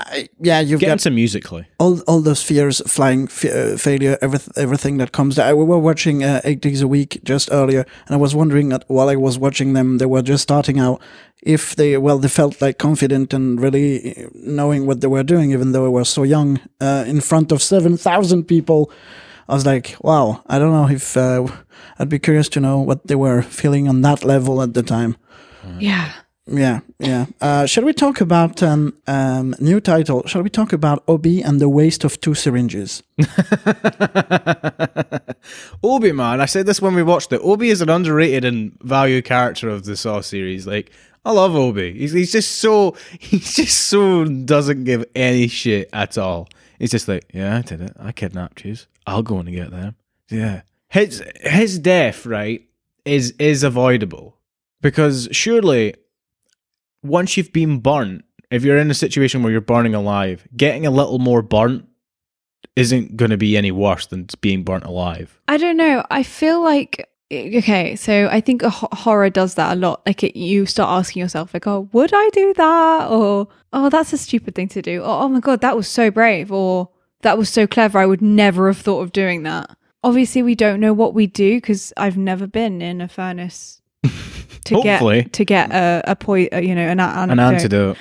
I, 0.08 0.29
yeah, 0.39 0.60
you've 0.60 0.79
get 0.79 0.88
got 0.88 0.94
into 0.94 1.12
musically. 1.12 1.65
all 1.79 2.00
all 2.08 2.22
those 2.22 2.41
fears, 2.44 2.82
flying, 2.88 3.24
f- 3.24 3.46
uh, 3.46 3.77
failure, 3.77 4.18
everything, 4.22 4.53
everything 4.56 4.98
that 4.98 5.12
comes. 5.12 5.36
There. 5.36 5.56
We 5.56 5.63
were 5.63 5.79
watching 5.79 6.24
uh, 6.24 6.41
Eight 6.44 6.62
Days 6.62 6.82
a 6.82 6.88
Week 6.88 7.20
just 7.24 7.50
earlier, 7.51 7.86
and 8.08 8.15
I 8.15 8.18
was 8.18 8.34
wondering 8.36 8.70
that 8.70 8.84
while 8.88 9.10
I 9.10 9.15
was 9.15 9.38
watching 9.38 9.74
them, 9.74 9.98
they 9.98 10.06
were 10.06 10.22
just 10.22 10.44
starting 10.44 10.79
out. 10.79 11.01
If 11.41 11.75
they 11.75 11.98
well, 11.98 12.20
they 12.20 12.27
felt 12.29 12.62
like 12.62 12.77
confident 12.77 13.34
and 13.34 13.62
really 13.62 14.27
knowing 14.34 14.86
what 14.86 15.01
they 15.01 15.08
were 15.08 15.24
doing, 15.24 15.51
even 15.51 15.72
though 15.72 15.84
they 15.84 15.89
were 15.89 16.06
so 16.06 16.24
young, 16.24 16.60
uh, 16.82 17.03
in 17.08 17.22
front 17.22 17.51
of 17.51 17.62
seven 17.62 17.98
thousand 17.98 18.44
people. 18.46 18.91
I 19.48 19.53
was 19.53 19.65
like, 19.65 19.96
wow, 20.01 20.44
I 20.46 20.60
don't 20.60 20.72
know 20.72 20.88
if 20.89 21.18
uh, 21.18 21.48
I'd 21.98 22.08
be 22.10 22.20
curious 22.20 22.50
to 22.50 22.60
know 22.60 22.79
what 22.82 23.08
they 23.08 23.15
were 23.15 23.41
feeling 23.41 23.88
on 23.89 24.01
that 24.01 24.24
level 24.24 24.62
at 24.62 24.74
the 24.75 24.84
time. 24.84 25.15
Yeah. 25.79 26.12
Yeah, 26.48 26.79
yeah. 27.00 27.27
Uh, 27.39 27.67
shall 27.67 27.84
we 27.84 27.93
talk 27.93 28.22
about 28.22 28.63
um, 28.63 28.96
um, 29.05 29.55
new 29.60 29.79
title? 29.79 30.25
Shall 30.25 30.41
we 30.41 30.50
talk 30.50 30.74
about 30.74 31.03
Obi 31.08 31.43
and 31.43 31.60
the 31.60 31.69
waste 31.69 32.03
of 32.03 32.19
two 32.22 32.34
syringes? 32.34 33.03
Obi, 35.84 36.12
man, 36.12 36.41
I 36.41 36.46
said 36.46 36.65
this 36.65 36.81
when 36.81 36.96
we 36.96 37.03
watched 37.03 37.31
it. 37.34 37.41
Obi 37.43 37.69
is 37.69 37.81
an 37.81 37.89
underrated 37.89 38.46
and 38.46 38.75
valued 38.81 39.25
character 39.25 39.69
of 39.69 39.86
the 39.86 39.96
Saw 39.96 40.22
series. 40.22 40.65
Like, 40.65 40.91
I 41.24 41.34
love 41.34 41.55
Obi. 41.55 41.93
He's, 41.93 42.13
he's 42.13 42.31
just 42.31 42.53
so 42.53 42.96
he 43.19 43.39
just 43.39 43.88
so 43.88 44.25
doesn't 44.25 44.86
give 44.86 45.05
any 45.15 45.48
shit 45.48 45.89
at 45.93 46.17
all. 46.17 46.48
He's 46.79 46.91
just 46.91 47.08
like, 47.08 47.25
yeah, 47.34 47.58
I 47.58 47.62
did 47.62 47.81
it. 47.81 47.96
I 48.00 48.12
kidnapped 48.12 48.65
you. 48.65 48.75
I'll 49.05 49.24
go 49.24 49.38
and 49.38 49.51
get 49.51 49.72
them. 49.72 49.96
Yeah. 50.29 50.62
His 50.88 51.24
his 51.41 51.77
death, 51.77 52.25
right, 52.25 52.65
is 53.05 53.36
is 53.38 53.63
avoidable 53.63 54.38
because 54.81 55.27
surely 55.31 55.93
once 57.03 57.38
you've 57.38 57.53
been 57.53 57.79
burnt, 57.79 58.24
if 58.51 58.63
you're 58.63 58.77
in 58.77 58.91
a 58.91 58.96
situation 58.96 59.44
where 59.44 59.51
you're 59.51 59.62
burning 59.62 59.96
alive, 59.96 60.48
getting 60.56 60.86
a 60.86 60.91
little 60.91 61.20
more 61.20 61.41
burnt 61.41 61.86
isn't 62.75 63.18
going 63.18 63.32
to 63.32 63.38
be 63.38 63.58
any 63.58 63.72
worse 63.72 64.08
than 64.08 64.27
being 64.41 64.63
burnt 64.63 64.86
alive. 64.86 65.39
I 65.48 65.58
don't 65.58 65.77
know. 65.77 66.06
I 66.10 66.24
feel 66.24 66.62
like 66.63 67.10
eh, 67.32 67.58
okay, 67.60 67.96
so 67.96 68.27
I 68.32 68.41
think 68.41 68.63
a 68.63 68.70
ho- 68.70 68.89
horror 68.91 69.29
does 69.29 69.56
that 69.56 69.74
a 69.77 69.79
lot. 69.79 70.01
Like 70.06 70.24
it, 70.24 70.38
you 70.38 70.65
start 70.65 70.89
asking 70.89 71.22
yourself, 71.22 71.53
like, 71.53 71.68
"Oh, 71.68 71.89
would 71.91 72.12
I 72.13 72.29
do 72.34 72.53
that?" 72.56 73.08
Or, 73.10 73.48
"Oh, 73.74 73.89
that's 73.89 74.13
a 74.13 74.18
stupid 74.18 74.56
thing 74.56 74.68
to 74.70 74.82
do." 74.82 75.01
Or, 75.01 75.24
"Oh 75.24 75.27
my 75.29 75.39
god, 75.39 75.62
that 75.62 75.75
was 75.77 75.88
so 75.88 76.10
brave." 76.10 76.51
Or, 76.51 76.89
"That 77.22 77.38
was 77.38 77.50
so 77.50 77.68
clever. 77.68 78.00
I 78.00 78.06
would 78.06 78.22
never 78.22 78.68
have 78.68 78.79
thought 78.79 79.01
of 79.01 79.12
doing 79.12 79.44
that." 79.44 79.75
Obviously, 80.03 80.41
we 80.41 80.56
don't 80.56 80.79
know 80.79 80.94
what 80.94 81.13
we 81.13 81.27
do 81.27 81.58
because 81.58 81.91
I've 81.98 82.18
never 82.18 82.48
been 82.48 82.81
in 82.81 83.01
a 83.01 83.09
furnace 83.09 83.81
to 84.66 84.75
Hopefully. 84.75 85.24
get 85.24 85.33
to 85.33 85.46
get 85.46 85.72
a, 85.72 86.01
a 86.07 86.16
point. 86.16 86.51
You 86.53 86.75
know, 86.75 86.81
an, 86.88 87.00
a- 87.00 87.25
An 87.29 87.40
antidote. 87.40 87.98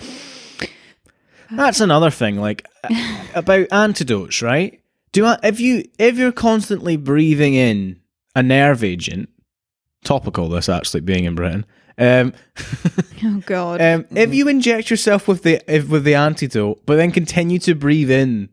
That's 1.51 1.81
another 1.81 2.11
thing, 2.11 2.37
like 2.37 2.67
about 3.35 3.69
antidotes, 3.73 4.43
right? 4.43 4.81
Do 5.13 5.25
I, 5.25 5.39
if 5.43 5.61
you 5.61 5.85
if 5.99 6.19
you're 6.19 6.33
constantly 6.33 6.97
breathing 6.97 7.55
in 7.55 8.01
a 8.37 8.43
nerve 8.43 8.85
agent, 8.85 9.31
topical 10.05 10.49
this 10.51 10.69
actually 10.69 11.01
being 11.01 11.25
in 11.25 11.35
Britain. 11.35 11.65
Um, 11.97 12.33
Oh 13.25 13.43
god. 13.47 13.81
um, 13.83 14.05
if 14.13 14.33
you 14.33 14.47
inject 14.47 14.91
yourself 14.91 15.27
with 15.27 15.43
the 15.43 15.61
if, 15.67 15.89
with 15.89 16.05
the 16.05 16.15
antidote, 16.15 16.83
but 16.87 16.97
then 16.97 17.11
continue 17.11 17.59
to 17.61 17.75
breathe 17.75 18.11
in 18.11 18.51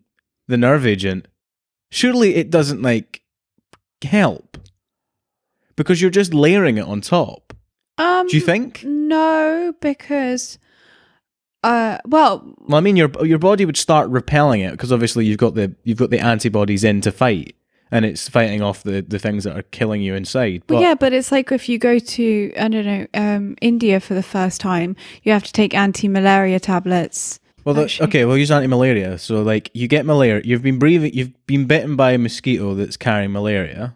the 0.47 0.57
nerve 0.57 0.87
agent, 0.87 1.27
surely 1.91 2.35
it 2.35 2.49
doesn't 2.49 2.81
like 2.81 3.21
help 4.03 4.57
because 5.75 6.01
you're 6.01 6.09
just 6.09 6.33
layering 6.33 6.77
it 6.77 6.85
on 6.85 7.01
top. 7.01 7.53
Um, 7.97 8.27
Do 8.27 8.35
you 8.35 8.41
think? 8.41 8.83
No, 8.83 9.73
because. 9.81 10.57
Uh, 11.63 11.97
well, 12.05 12.53
Well, 12.67 12.77
I 12.77 12.81
mean, 12.81 12.95
your 12.95 13.09
your 13.25 13.39
body 13.39 13.65
would 13.65 13.77
start 13.77 14.09
repelling 14.09 14.61
it 14.61 14.71
because 14.71 14.91
obviously 14.91 15.25
you've 15.25 15.39
got 15.39 15.55
the 15.55 15.73
you've 15.83 15.97
got 15.97 16.11
the 16.11 16.19
antibodies 16.19 16.83
in 16.83 17.01
to 17.01 17.11
fight, 17.11 17.55
and 17.89 18.05
it's 18.05 18.29
fighting 18.29 18.61
off 18.61 18.83
the, 18.83 19.01
the 19.01 19.17
things 19.17 19.45
that 19.45 19.57
are 19.57 19.63
killing 19.63 20.01
you 20.01 20.13
inside. 20.13 20.61
Well, 20.69 20.79
But 20.79 20.83
yeah, 20.83 20.93
but 20.93 21.11
it's 21.13 21.31
like 21.31 21.51
if 21.51 21.67
you 21.67 21.79
go 21.79 21.97
to 21.97 22.53
I 22.59 22.67
don't 22.67 22.85
know 22.85 23.07
um, 23.15 23.55
India 23.61 23.99
for 23.99 24.13
the 24.13 24.21
first 24.21 24.61
time, 24.61 24.95
you 25.23 25.31
have 25.31 25.43
to 25.43 25.51
take 25.51 25.73
anti-malaria 25.73 26.59
tablets. 26.59 27.39
well, 27.63 27.73
the, 27.73 27.97
okay, 28.01 28.25
we'll 28.25 28.37
use 28.37 28.51
anti-malaria. 28.51 29.17
So, 29.17 29.41
like, 29.41 29.71
you 29.73 29.87
get 29.87 30.05
malaria, 30.05 30.43
you've 30.45 30.61
been 30.61 30.77
breathing, 30.77 31.15
you've 31.15 31.33
been 31.47 31.65
bitten 31.65 31.95
by 31.95 32.11
a 32.11 32.19
mosquito 32.19 32.75
that's 32.75 32.95
carrying 32.95 33.31
malaria, 33.31 33.95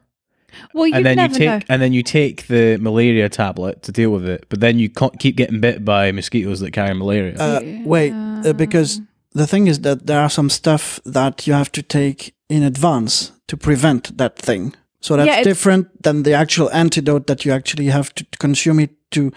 Well, 0.73 0.87
you 0.87 0.93
and 0.95 1.05
then 1.05 1.17
you 1.17 1.21
never 1.23 1.33
take 1.37 1.47
know. 1.49 1.59
and 1.73 1.81
then 1.81 1.93
you 1.93 2.03
take 2.03 2.47
the 2.47 2.77
malaria 2.77 3.29
tablet 3.29 3.83
to 3.83 3.91
deal 3.91 4.11
with 4.11 4.27
it, 4.27 4.45
but 4.49 4.59
then 4.59 4.79
you 4.79 4.89
co- 4.89 5.09
keep 5.19 5.35
getting 5.37 5.59
bit 5.59 5.83
by 5.85 6.11
mosquitoes 6.11 6.59
that 6.59 6.71
carry 6.71 6.93
malaria. 6.93 7.35
Uh, 7.37 7.61
wait, 7.85 8.13
uh, 8.13 8.53
because 8.53 9.01
the 9.33 9.45
thing 9.47 9.67
is 9.67 9.79
that 9.81 10.07
there 10.07 10.19
are 10.19 10.29
some 10.29 10.49
stuff 10.49 10.99
that 11.05 11.45
you 11.47 11.53
have 11.53 11.71
to 11.73 11.81
take 11.81 12.33
in 12.49 12.63
advance 12.63 13.31
to 13.47 13.55
prevent 13.57 14.17
that 14.17 14.37
thing. 14.37 14.73
So 15.01 15.15
that's 15.15 15.27
Yeah, 15.27 15.43
different 15.43 16.03
than 16.03 16.23
the 16.23 16.33
actual 16.33 16.69
antidote 16.71 17.27
that 17.27 17.45
you 17.45 17.51
actually 17.53 17.85
have 17.87 18.13
to 18.15 18.25
consume 18.39 18.79
it 18.79 18.91
to, 19.11 19.31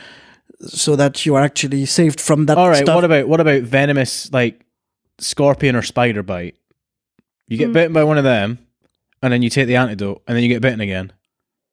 so 0.67 0.97
that 0.97 1.25
you 1.27 1.35
are 1.37 1.43
actually 1.45 1.87
saved 1.87 2.21
from 2.21 2.47
that 2.47 2.57
All 2.59 2.69
right, 2.69 2.83
stuff. 2.85 2.95
what 2.97 3.05
about 3.05 3.29
what 3.29 3.41
about 3.41 3.63
venomous 3.63 4.33
like 4.33 4.65
scorpion 5.19 5.77
or 5.77 5.83
spider 5.83 6.23
bite? 6.23 6.57
You 7.49 7.59
get 7.59 7.67
Hmm. 7.69 7.73
bitten 7.73 7.93
by 7.93 8.05
one 8.05 8.19
of 8.19 8.25
them, 8.25 8.59
and 9.23 9.33
then 9.33 9.43
you 9.43 9.51
take 9.51 9.67
the 9.67 9.77
antidote, 9.77 10.23
and 10.27 10.37
then 10.37 10.43
you 10.43 10.49
get 10.49 10.63
bitten 10.63 10.81
again. 10.81 11.13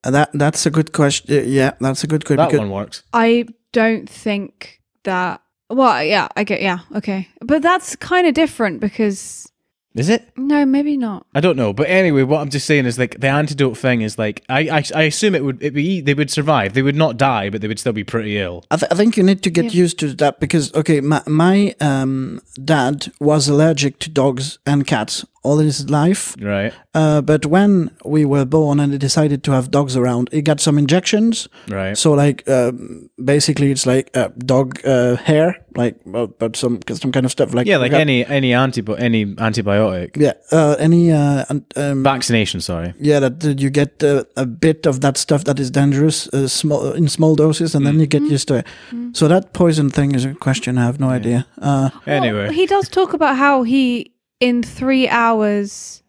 Uh, 0.04 0.12
that 0.12 0.30
that's 0.34 0.66
a 0.66 0.72
good 0.72 0.94
question. 0.94 1.36
Uh, 1.38 1.42
yeah, 1.42 1.72
that's 1.80 2.04
a 2.04 2.08
good 2.08 2.24
question. 2.26 2.38
That 2.38 2.48
because- 2.52 2.60
one 2.60 2.72
works. 2.72 3.04
I 3.14 3.46
don't 3.74 4.10
think 4.10 4.82
that. 5.04 5.42
Well, 5.70 6.04
yeah, 6.04 6.30
I 6.36 6.44
get. 6.44 6.62
Yeah, 6.62 6.80
okay, 6.96 7.28
but 7.42 7.62
that's 7.62 7.96
kind 7.96 8.26
of 8.26 8.34
different 8.34 8.80
because 8.80 9.52
Is 9.94 10.10
it? 10.10 10.28
no, 10.36 10.66
maybe 10.66 10.98
not. 10.98 11.28
I 11.36 11.42
don't 11.42 11.58
know, 11.58 11.74
but 11.74 11.88
anyway, 11.90 12.24
what 12.24 12.42
I'm 12.42 12.50
just 12.50 12.66
saying 12.66 12.88
is 12.88 12.98
like 12.98 13.20
the 13.20 13.28
antidote 13.28 13.78
thing 13.78 14.02
is 14.02 14.18
like 14.18 14.44
I 14.50 14.62
I, 14.80 14.84
I 14.96 15.02
assume 15.04 15.36
it 15.36 15.44
would 15.44 15.62
it 15.62 15.76
be 15.76 16.02
they 16.02 16.16
would 16.16 16.32
survive. 16.32 16.74
They 16.74 16.82
would 16.82 16.96
not 16.96 17.18
die, 17.18 17.52
but 17.52 17.62
they 17.62 17.68
would 17.68 17.78
still 17.78 17.94
be 17.94 18.04
pretty 18.04 18.40
ill. 18.40 18.66
I, 18.72 18.78
th- 18.78 18.92
I 18.92 18.96
think 18.96 19.16
you 19.16 19.22
need 19.22 19.44
to 19.44 19.52
get 19.52 19.74
used 19.76 20.00
to 20.00 20.14
that 20.16 20.40
because 20.40 20.74
okay, 20.74 21.02
my 21.02 21.22
my 21.28 21.76
um, 21.82 22.42
dad 22.64 23.12
was 23.20 23.48
allergic 23.48 24.00
to 24.00 24.10
dogs 24.10 24.58
and 24.66 24.88
cats 24.88 25.24
all 25.44 25.58
his 25.58 25.90
life. 25.90 26.36
Right, 26.42 26.74
Uh, 26.94 27.22
but 27.22 27.46
when 27.46 27.90
we 28.06 28.26
were 28.26 28.46
born 28.46 28.80
and 28.80 28.92
he 28.92 28.98
decided 28.98 29.42
to 29.44 29.52
have 29.52 29.70
dogs 29.72 29.96
around, 29.96 30.30
he 30.32 30.42
got 30.42 30.60
some 30.60 30.78
injections. 30.80 31.48
right. 31.70 31.98
So 31.98 32.12
like 32.14 32.44
um, 32.50 33.10
basically, 33.24 33.72
it's 33.72 33.86
like 33.86 34.10
uh, 34.18 34.30
dog 34.46 34.80
uh, 34.86 35.16
hair, 35.16 35.56
like 35.76 35.96
uh, 36.14 36.28
but 36.40 36.56
some 36.56 36.80
some 36.94 37.12
kind 37.12 37.26
of 37.26 37.32
stuff 37.32 37.54
like 37.54 37.68
yeah, 37.70 37.78
like 37.84 37.92
got- 37.92 38.02
any 38.02 38.26
any 38.26 38.52
antibi- 38.52 39.00
any 39.00 39.26
antibiotic 39.26 40.18
yeah 40.18 40.34
uh, 40.52 40.76
any 40.80 41.12
uh, 41.12 41.44
um, 41.76 42.04
vaccination. 42.04 42.62
Sorry. 42.62 42.94
yeah 43.00 43.20
that 43.22 43.40
that 43.40 43.60
you 43.62 43.70
get 43.70 44.04
uh, 44.04 44.24
a 44.36 44.46
bit 44.46 44.86
of 44.88 45.00
that 45.02 45.18
stuff 45.18 45.44
that 45.44 45.60
is 45.60 45.72
dangerous 45.72 46.28
uh, 46.34 46.48
small 46.48 46.92
in 46.96 47.08
small 47.08 47.36
doses 47.36 47.76
and 47.76 47.86
then 47.86 48.00
you 48.00 48.08
get 48.08 48.22
used 48.24 48.48
to 48.48 48.56
it. 48.56 48.68
So 49.14 49.28
that 49.28 49.54
poison 49.54 49.90
thing 49.90 50.16
is 50.16 50.26
a 50.26 50.34
question. 50.34 50.78
I 50.78 50.82
have 50.86 51.00
no 51.00 51.10
idea. 51.10 51.46
Uh, 51.62 51.90
Anyway, 52.08 52.44
Well, 52.44 52.52
he 52.54 52.66
does 52.66 52.90
talk 52.90 53.14
about 53.14 53.36
how 53.38 53.64
he 53.64 54.12
in 54.40 54.64
three 54.64 55.08
hours 55.08 56.04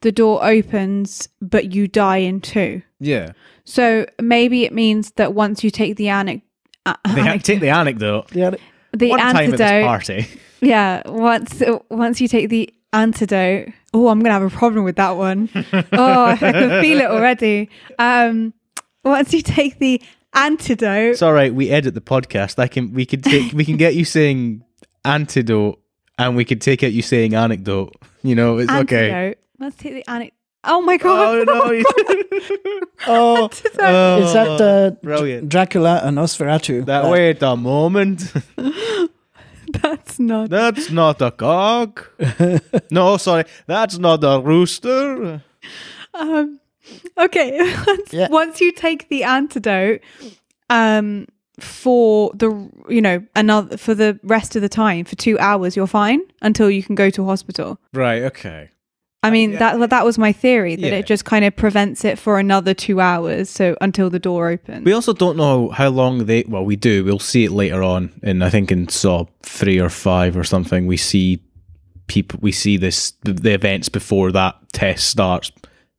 the 0.00 0.12
door 0.12 0.44
opens, 0.44 1.28
but 1.40 1.72
you 1.72 1.88
die 1.88 2.18
in 2.18 2.40
two. 2.40 2.82
yeah, 3.00 3.32
So 3.64 4.04
maybe 4.20 4.64
it 4.64 4.72
means 4.74 5.12
that 5.12 5.32
once 5.32 5.64
you 5.64 5.70
take 5.70 5.96
the 5.96 6.06
anic- 6.06 6.42
a- 6.84 6.96
they 7.14 7.22
have 7.22 7.42
take 7.42 7.60
the 7.60 7.70
anecdote. 7.70 8.26
yeah, 8.34 8.50
the 8.92 9.08
One 9.08 9.18
time 9.20 9.36
at 9.36 9.50
this 9.52 9.60
antidote, 9.60 9.84
party. 9.86 10.26
yeah, 10.60 11.02
once 11.08 11.62
once 11.88 12.20
you 12.20 12.28
take 12.28 12.50
the 12.50 12.68
antidote, 12.92 13.70
oh, 13.94 14.08
I'm 14.08 14.20
gonna 14.20 14.34
have 14.34 14.42
a 14.42 14.50
problem 14.50 14.84
with 14.84 14.96
that 14.96 15.16
one. 15.16 15.48
oh, 15.92 16.24
I 16.26 16.36
can 16.36 16.82
feel 16.82 17.00
it 17.00 17.06
already. 17.10 17.70
Um, 17.98 18.52
once 19.04 19.32
you 19.32 19.40
take 19.40 19.78
the 19.78 20.02
antidote, 20.34 21.12
It's 21.12 21.22
all 21.22 21.32
right. 21.32 21.54
We 21.54 21.70
edit 21.70 21.94
the 21.94 22.00
podcast. 22.02 22.58
I 22.58 22.68
can 22.68 22.92
we 22.92 23.06
can 23.06 23.22
take 23.22 23.52
we 23.54 23.64
can 23.64 23.78
get 23.78 23.94
you 23.94 24.04
saying 24.04 24.62
antidote, 25.04 25.80
and 26.18 26.36
we 26.36 26.44
could 26.44 26.60
take 26.60 26.82
it 26.82 26.92
you 26.92 27.02
saying 27.02 27.34
anecdote. 27.34 27.94
You 28.22 28.34
know, 28.34 28.58
it's 28.58 28.70
okay. 28.70 29.10
Antidote. 29.10 29.38
Let's 29.58 29.76
take 29.76 29.94
the 29.94 30.10
anecdote. 30.10 30.34
Oh 30.66 30.80
my 30.80 30.96
god! 30.96 31.46
Oh 31.48 31.64
no! 31.64 31.70
you- 31.72 31.84
Oh, 33.06 33.50
Oh, 33.78 34.22
is 34.24 34.32
that 34.32 34.60
uh, 34.60 34.90
brilliant. 35.02 35.48
Dracula 35.50 36.00
and 36.04 36.16
Nosferatu? 36.16 36.86
that 36.86 37.04
Uh, 37.04 37.10
wait 37.10 37.42
a 37.42 37.54
moment. 37.56 38.32
That's 39.82 40.18
not. 40.18 40.50
That's 40.50 40.90
not 40.90 41.20
a 41.20 41.30
cock. 41.30 42.10
no, 42.90 43.16
sorry, 43.16 43.44
that's 43.66 43.98
not 43.98 44.22
a 44.22 44.40
rooster. 44.40 45.42
Um, 46.12 46.60
okay. 47.18 47.58
once, 47.86 48.12
Yeah. 48.12 48.28
once 48.30 48.60
you 48.60 48.70
take 48.72 49.08
the 49.08 49.24
antidote, 49.24 50.00
um, 50.70 51.26
for 51.60 52.32
the 52.34 52.68
you 52.88 53.00
know 53.00 53.24
another 53.36 53.76
for 53.76 53.94
the 53.94 54.18
rest 54.22 54.56
of 54.56 54.62
the 54.62 54.68
time 54.68 55.04
for 55.04 55.16
two 55.16 55.38
hours, 55.38 55.76
you're 55.76 55.86
fine 55.86 56.20
until 56.42 56.70
you 56.70 56.82
can 56.82 56.94
go 56.94 57.10
to 57.10 57.24
hospital. 57.24 57.78
Right. 57.92 58.22
Okay. 58.24 58.70
I 59.22 59.30
mean 59.30 59.52
yeah. 59.52 59.76
that 59.78 59.90
that 59.90 60.04
was 60.04 60.18
my 60.18 60.32
theory 60.32 60.76
that 60.76 60.88
Yeah. 60.90 60.98
it 60.98 61.06
just 61.06 61.24
kind 61.24 61.44
of 61.44 61.56
prevents 61.56 62.04
it 62.04 62.18
for 62.18 62.38
another 62.38 62.74
two 62.74 63.00
hours, 63.00 63.48
so 63.48 63.76
until 63.80 64.10
the 64.10 64.18
door 64.18 64.50
opens. 64.50 64.84
We 64.84 64.92
also 64.92 65.12
don't 65.14 65.36
know 65.36 65.70
how 65.70 65.88
long 65.88 66.26
they. 66.26 66.44
Well, 66.46 66.64
we 66.64 66.76
do. 66.76 67.04
We'll 67.04 67.18
see 67.18 67.44
it 67.44 67.50
later 67.50 67.82
on, 67.82 68.12
and 68.22 68.44
I 68.44 68.50
think 68.50 68.70
in 68.70 68.88
Saw 68.88 69.26
three 69.42 69.78
or 69.80 69.88
five 69.88 70.36
or 70.36 70.44
something. 70.44 70.86
We 70.86 70.98
see 70.98 71.40
people. 72.06 72.38
We 72.42 72.52
see 72.52 72.76
this 72.76 73.12
the, 73.22 73.32
the 73.32 73.54
events 73.54 73.88
before 73.88 74.30
that 74.32 74.56
test 74.72 75.06
starts. 75.06 75.50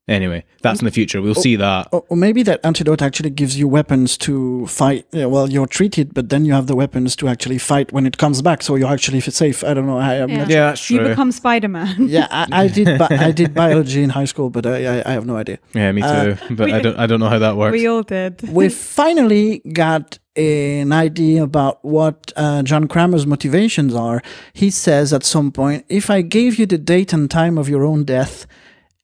Anyway, 0.08 0.46
that's 0.62 0.82
in 0.82 0.86
the 0.86 0.92
future. 0.92 1.20
We'll 1.20 1.34
see 1.34 1.56
that. 1.56 1.88
Or, 1.92 2.06
or 2.10 2.16
maybe 2.18 2.44
that 2.44 2.60
antidote 2.64 3.02
actually 3.02 3.32
gives 3.32 3.58
you 3.58 3.68
weapons 3.68 4.18
to 4.20 4.68
fight. 4.68 5.08
Yeah, 5.12 5.26
well, 5.26 5.50
you're 5.50 5.66
treated, 5.66 6.14
but 6.14 6.30
then 6.30 6.46
you 6.46 6.54
have 6.54 6.68
the 6.68 6.76
weapons 6.76 7.16
to 7.16 7.28
actually 7.28 7.58
fight 7.58 7.92
when 7.92 8.06
it 8.06 8.20
comes 8.20 8.44
back. 8.44 8.62
So 8.62 8.76
you're 8.76 8.92
actually 8.94 9.22
safe. 9.22 9.64
I 9.64 9.74
don't 9.74 9.88
know. 9.88 9.98
I, 9.98 10.22
I'm 10.22 10.30
Yeah. 10.30 10.38
not 10.38 10.50
Yeah, 10.50 10.66
that's 10.68 10.92
you 10.92 11.00
true. 11.00 11.08
become 11.10 11.32
Spider 11.32 11.68
Man. 11.70 11.96
yeah, 12.08 12.28
I, 12.30 12.66
I 12.66 12.68
did. 12.80 13.00
Bi- 13.00 13.08
I 13.20 13.32
did 13.32 13.56
biology 13.56 14.04
in 14.04 14.12
high 14.12 14.26
school, 14.26 14.52
but 14.52 14.68
I, 14.68 15.00
I, 15.00 15.04
I 15.10 15.12
have 15.14 15.26
no 15.26 15.38
idea. 15.38 15.58
yeah, 15.74 15.92
me 15.92 16.02
too. 16.04 16.08
Uh, 16.08 16.38
but 16.52 16.66
we- 16.66 16.74
I 16.74 16.82
don't. 16.82 16.98
I 17.00 17.08
don't 17.08 17.20
know 17.20 17.30
how 17.30 17.40
that 17.40 17.58
works. 17.58 17.72
we 17.74 17.88
all 17.88 18.04
did. 18.04 18.48
we 18.50 18.70
finally 18.70 19.64
got 19.74 20.20
an 20.36 20.92
idea 20.92 21.42
about 21.42 21.84
what 21.84 22.32
uh, 22.36 22.62
John 22.62 22.88
Kramer's 22.88 23.26
motivations 23.26 23.96
are. 23.96 24.22
He 24.54 24.70
says 24.70 25.14
at 25.14 25.24
some 25.24 25.52
point, 25.52 25.84
if 25.90 26.10
I 26.12 26.22
gave 26.22 26.60
you 26.60 26.68
the 26.68 26.78
date 26.78 27.12
and 27.12 27.32
time 27.32 27.58
of 27.58 27.68
your 27.70 27.84
own 27.86 28.04
death, 28.04 28.46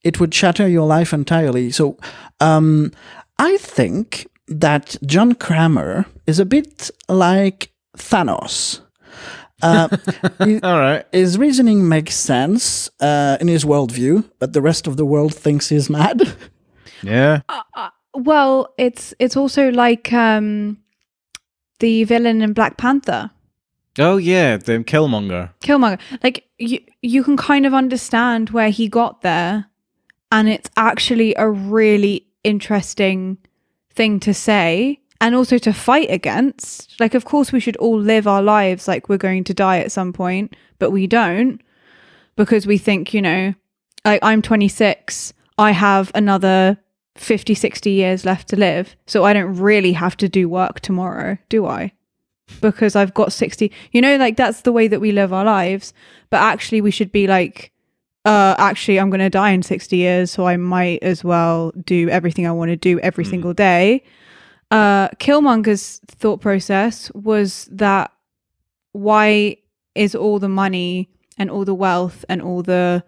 it 0.04 0.20
would 0.20 0.34
shatter 0.34 0.68
your 0.68 0.86
life 0.88 1.14
entirely. 1.14 1.72
So 1.72 1.98
um, 2.40 2.92
I 3.38 3.58
think 3.58 4.28
that 4.48 4.96
John 5.06 5.34
Kramer 5.36 6.06
is 6.28 6.40
a 6.40 6.46
bit 6.46 6.90
like 7.08 7.72
Thanos. 7.98 8.82
Uh, 9.62 9.88
he- 10.44 10.60
All 10.62 10.80
right. 10.80 11.06
his 11.12 11.38
reasoning 11.38 11.88
makes 11.88 12.16
sense 12.16 12.90
uh, 13.00 13.38
in 13.40 13.48
his 13.48 13.64
worldview, 13.64 14.24
but 14.40 14.54
the 14.54 14.62
rest 14.62 14.88
of 14.88 14.98
the 14.98 15.06
world 15.06 15.34
thinks 15.36 15.70
he's 15.70 15.90
mad. 15.90 16.22
Yeah. 17.04 17.42
Well, 18.14 18.74
it's 18.78 19.14
it's 19.20 19.38
also 19.38 19.70
like 19.72 20.12
um 20.14 20.78
the 21.80 22.04
villain 22.04 22.42
in 22.42 22.54
Black 22.54 22.78
Panther. 22.78 23.32
Oh 23.98 24.18
yeah, 24.18 24.58
the 24.58 24.80
Killmonger. 24.84 25.50
Killmonger. 25.62 26.00
Like 26.24 26.46
you 26.58 26.80
you 27.02 27.24
can 27.24 27.38
kind 27.38 27.66
of 27.66 27.74
understand 27.74 28.50
where 28.52 28.70
he 28.70 28.88
got 28.88 29.22
there 29.22 29.66
and 30.32 30.50
it's 30.50 30.70
actually 30.78 31.36
a 31.36 31.50
really 31.50 32.26
interesting 32.44 33.38
thing 33.94 34.20
to 34.22 34.34
say 34.34 35.00
and 35.20 35.36
also 35.36 35.58
to 35.58 35.74
fight 35.74 36.10
against. 36.10 37.00
Like 37.00 37.14
of 37.14 37.26
course 37.26 37.52
we 37.52 37.60
should 37.60 37.78
all 37.78 38.00
live 38.00 38.28
our 38.28 38.42
lives 38.42 38.88
like 38.88 39.10
we're 39.10 39.18
going 39.18 39.44
to 39.46 39.54
die 39.54 39.80
at 39.80 39.92
some 39.92 40.14
point, 40.14 40.56
but 40.80 40.92
we 40.92 41.08
don't 41.08 41.62
because 42.36 42.66
we 42.66 42.78
think, 42.78 43.14
you 43.14 43.22
know, 43.22 43.54
like 44.06 44.24
I'm 44.24 44.42
26, 44.42 45.34
I 45.58 45.72
have 45.72 46.12
another 46.16 46.78
50 47.16 47.54
60 47.54 47.92
years 47.92 48.26
left 48.26 48.48
to 48.50 48.56
live, 48.56 48.96
so 49.06 49.26
I 49.26 49.34
don't 49.34 49.58
really 49.58 49.94
have 49.94 50.18
to 50.18 50.30
do 50.30 50.48
work 50.50 50.80
tomorrow, 50.80 51.38
do 51.50 51.66
I? 51.66 51.92
because 52.60 52.96
I've 52.96 53.14
got 53.14 53.32
60. 53.32 53.72
You 53.92 54.02
know, 54.02 54.18
like 54.18 54.36
that's 54.36 54.62
the 54.62 54.72
way 54.72 54.88
that 54.88 55.00
we 55.00 55.12
live 55.12 55.32
our 55.32 55.46
lives. 55.46 55.94
But 56.30 56.42
actually, 56.42 56.82
we 56.82 56.92
should 56.92 57.12
be 57.12 57.28
like, 57.28 57.72
uh, 58.26 58.56
actually, 58.58 59.00
I'm 59.00 59.10
going 59.10 59.20
to 59.20 59.30
die 59.30 59.52
in 59.52 59.64
60 59.64 59.98
years. 59.98 60.32
So 60.32 60.46
I 60.48 60.58
might 60.58 61.02
as 61.02 61.24
well 61.24 61.72
do 61.86 62.10
everything 62.10 62.46
I 62.48 62.52
want 62.52 62.70
to 62.70 62.76
do 62.76 63.00
every 63.00 63.26
single 63.26 63.54
day. 63.54 64.04
Uh, 64.70 65.10
Killmonger's 65.20 66.00
thought 66.08 66.40
process 66.42 67.12
was 67.14 67.68
that 67.72 68.12
why 68.94 69.58
is 69.96 70.16
all 70.16 70.40
the 70.40 70.50
money 70.50 71.10
and 71.38 71.50
all 71.50 71.66
the 71.66 71.74
wealth 71.74 72.24
and 72.30 72.42
all 72.42 72.62
the 72.64 73.04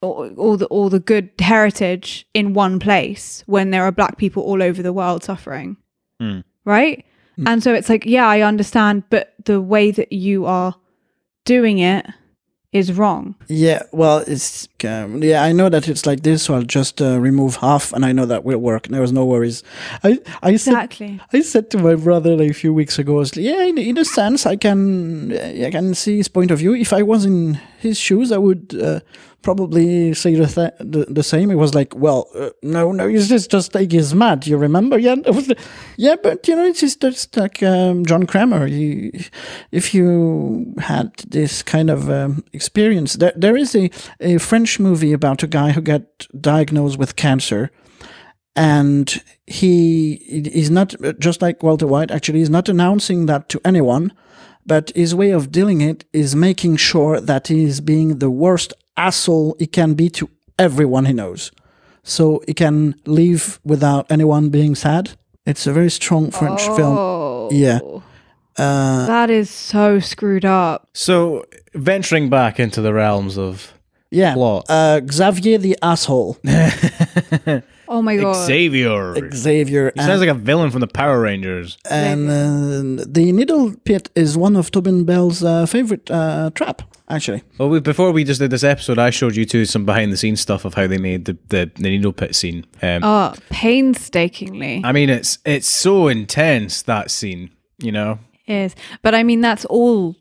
all, 0.00 0.30
all 0.36 0.56
the 0.56 0.66
all 0.66 0.88
the 0.88 1.00
good 1.00 1.30
heritage 1.38 2.26
in 2.34 2.54
one 2.54 2.78
place 2.78 3.42
when 3.46 3.70
there 3.70 3.82
are 3.84 3.92
black 3.92 4.16
people 4.16 4.42
all 4.42 4.62
over 4.62 4.82
the 4.82 4.92
world 4.92 5.22
suffering 5.24 5.76
Hmm. 6.20 6.40
right 6.64 7.04
and 7.46 7.62
so 7.62 7.72
it's 7.74 7.88
like 7.88 8.04
yeah 8.06 8.26
i 8.28 8.40
understand 8.42 9.04
but 9.10 9.34
the 9.44 9.60
way 9.60 9.90
that 9.90 10.12
you 10.12 10.44
are 10.46 10.74
doing 11.44 11.78
it 11.78 12.06
is 12.72 12.92
wrong 12.92 13.34
Yeah, 13.48 13.82
well, 13.92 14.24
it's 14.26 14.68
um, 14.84 15.22
yeah. 15.22 15.42
I 15.42 15.52
know 15.52 15.68
that 15.68 15.88
it's 15.88 16.06
like 16.06 16.22
this, 16.22 16.44
so 16.44 16.54
I'll 16.54 16.62
just 16.62 17.00
uh, 17.00 17.20
remove 17.20 17.56
half, 17.56 17.92
and 17.92 18.04
I 18.04 18.12
know 18.12 18.26
that 18.26 18.44
will 18.44 18.58
work. 18.58 18.88
There 18.88 19.00
was 19.00 19.12
no 19.12 19.24
worries. 19.24 19.62
I 20.02 20.18
I 20.42 20.56
said 20.56 20.72
exactly 20.72 21.20
I 21.32 21.42
said 21.42 21.70
to 21.70 21.78
my 21.78 21.94
brother 21.94 22.36
like, 22.36 22.50
a 22.50 22.54
few 22.54 22.72
weeks 22.74 22.98
ago, 22.98 23.16
I 23.16 23.18
was 23.18 23.36
like, 23.36 23.44
yeah, 23.44 23.62
in, 23.62 23.78
in 23.78 23.98
a 23.98 24.04
sense, 24.04 24.46
I 24.46 24.56
can 24.56 25.32
I 25.32 25.70
can 25.70 25.94
see 25.94 26.16
his 26.16 26.28
point 26.28 26.50
of 26.50 26.58
view. 26.58 26.74
If 26.74 26.92
I 26.92 27.02
was 27.02 27.24
in 27.24 27.60
his 27.78 27.98
shoes, 27.98 28.32
I 28.32 28.38
would 28.38 28.74
uh, 28.80 29.00
probably 29.42 30.14
say 30.14 30.34
the, 30.34 30.46
th- 30.46 30.74
the 30.78 31.06
the 31.12 31.22
same. 31.22 31.50
It 31.50 31.56
was 31.56 31.74
like, 31.74 31.94
well, 31.96 32.28
uh, 32.34 32.50
no, 32.62 32.92
no, 32.92 33.08
he's 33.08 33.28
just 33.28 33.50
just 33.50 33.74
like 33.74 33.92
he's 33.92 34.14
mad. 34.14 34.46
You 34.46 34.56
remember? 34.56 34.98
Yeah, 34.98 35.16
yeah, 35.96 36.16
but 36.22 36.46
you 36.48 36.56
know, 36.56 36.64
it's 36.64 36.80
just, 36.80 37.00
just 37.00 37.36
like 37.36 37.62
um, 37.62 38.04
John 38.06 38.26
Kramer. 38.26 38.66
If 38.66 39.94
you 39.94 40.74
had 40.78 41.14
this 41.28 41.62
kind 41.62 41.90
of 41.90 42.08
um, 42.10 42.44
experience, 42.52 43.14
there 43.14 43.32
there 43.36 43.56
is 43.56 43.74
a 43.74 43.90
a 44.20 44.38
French 44.38 44.80
movie 44.80 45.12
about 45.12 45.42
a 45.42 45.46
guy 45.46 45.72
who 45.72 45.80
got 45.80 46.26
diagnosed 46.40 46.98
with 46.98 47.16
cancer 47.16 47.70
and 48.54 49.22
he 49.46 50.14
is 50.14 50.70
not 50.70 50.94
just 51.18 51.40
like 51.40 51.62
Walter 51.62 51.86
White. 51.86 52.10
Actually, 52.10 52.40
he's 52.40 52.50
not 52.50 52.68
announcing 52.68 53.26
that 53.26 53.48
to 53.48 53.60
anyone, 53.64 54.12
but 54.66 54.92
his 54.94 55.14
way 55.14 55.30
of 55.30 55.50
dealing 55.50 55.80
it 55.80 56.04
is 56.12 56.36
making 56.36 56.76
sure 56.76 57.20
that 57.20 57.48
he 57.48 57.64
is 57.64 57.80
being 57.80 58.18
the 58.18 58.30
worst 58.30 58.72
asshole 58.96 59.56
he 59.58 59.66
can 59.66 59.94
be 59.94 60.08
to 60.10 60.28
everyone 60.58 61.06
he 61.06 61.12
knows, 61.12 61.50
so 62.02 62.42
he 62.46 62.54
can 62.54 62.94
leave 63.06 63.58
without 63.64 64.10
anyone 64.10 64.48
being 64.50 64.74
sad. 64.74 65.12
It's 65.46 65.66
a 65.66 65.72
very 65.72 65.90
strong 65.90 66.30
French 66.30 66.62
film. 66.62 66.96
oh 66.98 67.48
Yeah. 67.50 67.80
Uh, 68.58 69.06
that 69.06 69.30
is 69.30 69.48
so 69.48 69.98
screwed 69.98 70.44
up 70.44 70.86
So 70.92 71.46
venturing 71.74 72.28
back 72.28 72.60
into 72.60 72.82
the 72.82 72.92
realms 72.92 73.38
of 73.38 73.72
yeah, 74.10 74.34
plot. 74.34 74.66
uh, 74.68 75.00
Xavier 75.10 75.56
the 75.56 75.78
asshole, 75.82 76.36
oh 77.92 78.02
my 78.02 78.16
god 78.16 78.46
Xavier. 78.46 79.14
Xavier. 79.34 79.92
He 79.94 80.02
sounds 80.02 80.20
like 80.20 80.28
a 80.28 80.34
villain 80.34 80.70
from 80.70 80.80
the 80.80 80.86
Power 80.86 81.20
Rangers. 81.20 81.78
and 81.90 82.28
uh, 82.28 83.04
the 83.06 83.30
needle 83.32 83.74
pit 83.84 84.10
is 84.14 84.36
one 84.36 84.56
of 84.56 84.70
Tobin 84.70 85.04
Bell's 85.04 85.44
uh, 85.44 85.66
favorite 85.66 86.10
uh, 86.10 86.50
trap. 86.54 86.82
Actually, 87.08 87.42
Well, 87.58 87.68
we, 87.68 87.80
before 87.80 88.10
we 88.10 88.24
just 88.24 88.40
did 88.40 88.50
this 88.50 88.64
episode, 88.64 88.98
I 88.98 89.10
showed 89.10 89.36
you 89.36 89.44
two 89.44 89.66
some 89.66 89.84
behind 89.84 90.12
the 90.12 90.16
scenes 90.16 90.40
stuff 90.40 90.64
of 90.64 90.74
how 90.74 90.86
they 90.86 90.96
made 90.96 91.26
the, 91.26 91.36
the, 91.48 91.70
the 91.74 91.82
needle 91.82 92.12
pit 92.12 92.34
scene. 92.34 92.64
Um, 92.80 93.02
oh 93.04 93.34
painstakingly 93.50 94.82
I 94.84 94.92
mean, 94.92 95.10
it's 95.10 95.38
it's 95.44 95.68
so 95.68 96.08
intense 96.08 96.82
that 96.82 97.10
scene. 97.10 97.50
You 97.78 97.92
know. 97.92 98.18
is 98.46 98.74
but 99.02 99.14
i 99.14 99.22
mean 99.22 99.40
that's 99.40 99.64
all 99.66 100.16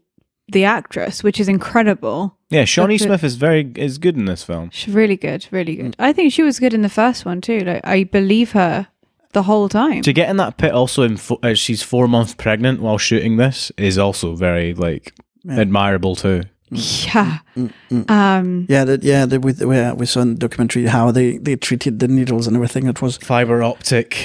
the 0.52 0.66
actress 0.66 1.24
which 1.24 1.40
is 1.40 1.48
incredible. 1.48 2.36
Yeah, 2.50 2.66
Shawnee 2.66 2.96
But 2.98 3.00
the- 3.04 3.06
Smith 3.10 3.24
is 3.24 3.36
very 3.36 3.72
is 3.76 3.98
good 3.98 4.18
in 4.18 4.26
this 4.26 4.44
film. 4.44 4.70
she's 4.72 4.94
really 4.94 5.18
good 5.18 5.48
really 5.52 5.76
good. 5.76 5.96
Mm. 5.98 6.06
I 6.10 6.14
think 6.14 6.34
she 6.34 6.44
was 6.44 6.60
good 6.60 6.74
in 6.74 6.82
the 6.82 6.90
first 6.90 7.26
one 7.26 7.42
too. 7.42 7.60
Like 7.60 7.82
i 7.84 8.04
believe 8.04 8.52
her 8.52 8.88
the 9.34 9.44
whole 9.44 9.70
time. 9.70 10.02
To 10.02 10.12
get 10.14 10.30
in 10.30 10.36
that 10.38 10.58
pit, 10.58 10.72
also 10.74 11.04
in 11.04 11.16
fo- 11.18 11.40
uh, 11.42 11.54
she's 11.54 11.82
four 11.82 12.08
months 12.08 12.34
pregnant 12.36 12.82
while 12.82 12.98
shooting 12.98 13.38
this, 13.38 13.72
is 13.78 13.98
also 13.98 14.36
very 14.36 14.74
like 14.74 15.14
admirable 15.50 16.16
too. 16.16 16.44
Mm. 16.72 17.06
yeah. 17.16 17.38
Mm, 17.58 18.10
um 18.10 18.66
yeah, 18.70 18.84
that 18.86 19.04
yeah, 19.04 19.26
the, 19.26 19.40
with 19.40 19.62
we, 19.64 19.78
uh, 19.78 19.94
we 19.96 20.06
saw 20.06 20.22
in 20.22 20.30
the 20.36 20.40
documentary 20.40 20.86
how 20.88 21.12
they 21.12 21.38
they 21.38 21.56
treated 21.56 22.00
the 22.00 22.08
needles 22.08 22.48
and 22.48 22.56
everything. 22.58 22.88
It 22.88 23.02
was 23.02 23.18
Fiber 23.18 23.64
optic. 23.64 24.18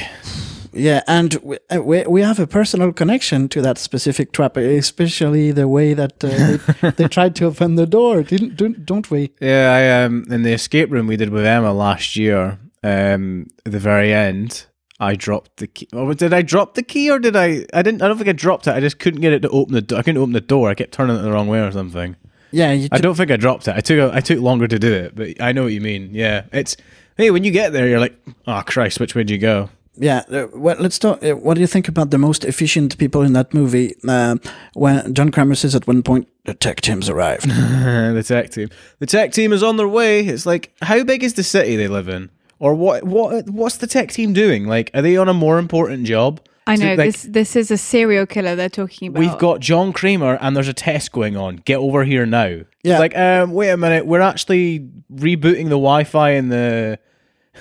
Yeah, 0.77 1.03
and 1.07 1.35
we, 1.43 1.59
uh, 1.71 1.83
we 1.83 2.03
we 2.05 2.23
have 2.23 2.39
a 2.39 2.47
personal 2.47 2.93
connection 2.93 3.49
to 3.49 3.63
that 3.63 3.79
specific 3.79 4.33
trap, 4.33 4.57
especially 4.57 5.53
the 5.53 5.69
way 5.69 5.95
that 5.95 6.23
uh, 6.25 6.59
they, 6.83 6.91
they 6.97 7.09
tried 7.09 7.35
to 7.37 7.47
open 7.47 7.75
the 7.77 7.87
door, 7.87 8.23
didn't 8.23 8.57
don't, 8.57 8.85
don't 8.85 9.11
we? 9.11 9.33
Yeah, 9.41 9.73
I 9.73 10.05
um 10.05 10.25
in 10.31 10.43
the 10.43 10.53
escape 10.53 10.91
room 10.91 11.07
we 11.07 11.17
did 11.17 11.31
with 11.31 11.45
Emma 11.47 11.73
last 11.73 12.17
year. 12.17 12.59
Um, 12.83 13.49
at 13.65 13.73
the 13.73 13.81
very 13.81 14.13
end, 14.13 14.67
I 15.01 15.15
dropped 15.17 15.57
the 15.57 15.67
key. 15.67 15.89
Oh, 15.93 16.13
did 16.13 16.33
I 16.33 16.43
drop 16.43 16.75
the 16.75 16.83
key 16.83 17.11
or 17.11 17.19
did 17.19 17.37
I? 17.37 17.67
I 17.75 17.83
didn't. 17.83 18.03
I 18.03 18.09
don't 18.09 18.17
think 18.17 18.29
I 18.29 18.33
dropped 18.33 18.67
it. 18.67 18.75
I 18.75 18.81
just 18.81 18.99
couldn't 18.99 19.21
get 19.21 19.33
it 19.33 19.41
to 19.43 19.49
open 19.51 19.75
the. 19.75 19.83
door. 19.83 19.99
I 19.99 20.03
couldn't 20.03 20.21
open 20.21 20.33
the 20.33 20.41
door. 20.41 20.71
I 20.71 20.75
kept 20.75 20.93
turning 20.93 21.17
it 21.17 21.23
the 21.23 21.33
wrong 21.33 21.49
way 21.49 21.61
or 21.61 21.73
something. 21.73 22.17
Yeah, 22.53 22.73
you 22.73 22.89
I 22.93 22.99
don't 22.99 23.17
think 23.17 23.31
I 23.31 23.37
dropped 23.37 23.69
it. 23.69 23.75
I 23.77 23.81
took. 23.81 24.15
I 24.15 24.21
took 24.21 24.41
longer 24.41 24.69
to 24.69 24.79
do 24.79 24.93
it, 24.93 25.15
but 25.15 25.41
I 25.41 25.53
know 25.53 25.65
what 25.65 25.73
you 25.73 25.81
mean. 25.81 26.11
Yeah, 26.13 26.45
it's. 26.53 26.77
Hey, 27.17 27.31
when 27.31 27.45
you 27.45 27.51
get 27.51 27.73
there, 27.73 27.89
you're 27.89 28.01
like, 28.01 28.17
oh 28.47 28.63
Christ, 28.67 29.01
which 29.01 29.15
way 29.15 29.23
did 29.25 29.31
you 29.31 29.39
go? 29.39 29.71
Yeah. 29.99 30.23
Uh, 30.31 30.47
well, 30.53 30.77
let's 30.79 30.99
talk. 30.99 31.23
Uh, 31.23 31.33
what 31.33 31.55
do 31.55 31.61
you 31.61 31.67
think 31.67 31.89
about 31.89 32.11
the 32.11 32.19
most 32.19 32.45
efficient 32.45 32.97
people 32.99 33.23
in 33.23 33.33
that 33.33 33.55
movie? 33.55 33.95
Uh, 34.07 34.37
when 34.75 35.15
John 35.15 35.31
Kramer 35.31 35.55
says 35.55 35.75
at 35.75 35.87
one 35.87 36.03
point, 36.03 36.29
"The 36.45 36.55
tech 36.55 36.81
team's 36.81 37.09
arrived." 37.09 37.45
the 37.49 38.25
tech 38.27 38.51
team. 38.51 38.69
The 38.99 39.07
tech 39.07 39.33
team 39.33 39.53
is 39.53 39.63
on 39.63 39.77
their 39.77 39.89
way. 39.89 40.21
It's 40.21 40.47
like, 40.47 40.73
how 40.83 41.03
big 41.05 41.23
is 41.23 41.35
the 41.35 41.43
city 41.43 41.77
they 41.77 41.89
live 41.89 42.09
in, 42.09 42.31
or 42.59 42.75
what? 42.75 43.05
What? 43.05 43.49
What's 43.49 43.79
the 43.79 43.87
tech 43.87 44.11
team 44.13 44.33
doing? 44.33 44.67
Like, 44.67 44.91
are 44.95 45.03
they 45.03 45.17
on 45.17 45.29
a 45.29 45.35
more 45.35 45.59
important 45.59 46.07
job? 46.07 46.41
I 46.69 46.75
know 46.77 46.95
like, 46.95 47.13
this. 47.13 47.23
This 47.23 47.57
is 47.57 47.71
a 47.71 47.79
serial 47.79 48.27
killer 48.27 48.57
they're 48.57 48.69
talking 48.69 49.09
about. 49.09 49.21
We've 49.21 49.39
got 49.39 49.61
John 49.61 49.93
Kramer, 49.93 50.37
and 50.41 50.57
there's 50.57 50.69
a 50.69 50.75
test 50.75 51.13
going 51.13 51.37
on. 51.37 51.57
Get 51.57 51.77
over 51.77 52.05
here 52.05 52.27
now. 52.27 52.63
Yeah. 52.83 52.99
Like, 52.99 53.17
um, 53.17 53.53
wait 53.53 53.71
a 53.71 53.77
minute. 53.77 54.07
We're 54.07 54.21
actually 54.21 54.81
rebooting 55.13 55.65
the 55.65 55.79
Wi-Fi 55.79 56.31
in 56.31 56.49
the 56.49 56.99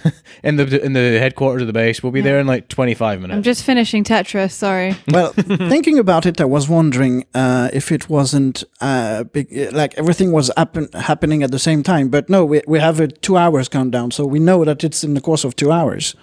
in 0.44 0.56
the 0.58 0.84
in 0.84 0.94
the 0.94 1.20
headquarters 1.20 1.62
of 1.62 1.68
the 1.68 1.74
base. 1.74 2.02
We'll 2.04 2.12
be 2.12 2.22
there 2.22 2.40
in 2.40 2.48
like 2.48 2.68
25 2.68 3.22
minutes. 3.22 3.36
I'm 3.36 3.44
just 3.44 3.64
finishing 3.64 4.04
Tetris. 4.04 4.52
Sorry. 4.52 4.96
well, 5.12 5.32
thinking 5.70 6.00
about 6.00 6.26
it, 6.26 6.40
I 6.42 6.46
was 6.46 6.68
wondering 6.70 7.26
uh, 7.34 7.70
if 7.74 7.92
it 7.92 8.10
wasn't 8.10 8.64
uh, 8.82 9.24
big, 9.24 9.52
like 9.74 9.94
everything 9.98 10.32
was 10.32 10.52
happen- 10.58 10.90
happening 10.94 11.44
at 11.44 11.52
the 11.52 11.60
same 11.60 11.84
time. 11.84 12.10
But 12.10 12.30
no, 12.30 12.46
we 12.46 12.62
we 12.68 12.80
have 12.80 13.00
a 13.00 13.08
two 13.08 13.38
hours 13.38 13.70
countdown, 13.70 14.12
so 14.12 14.26
we 14.26 14.40
know 14.40 14.64
that 14.66 14.84
it's 14.84 15.04
in 15.04 15.14
the 15.14 15.22
course 15.22 15.44
of 15.44 15.56
two 15.56 15.72
hours. 15.72 16.16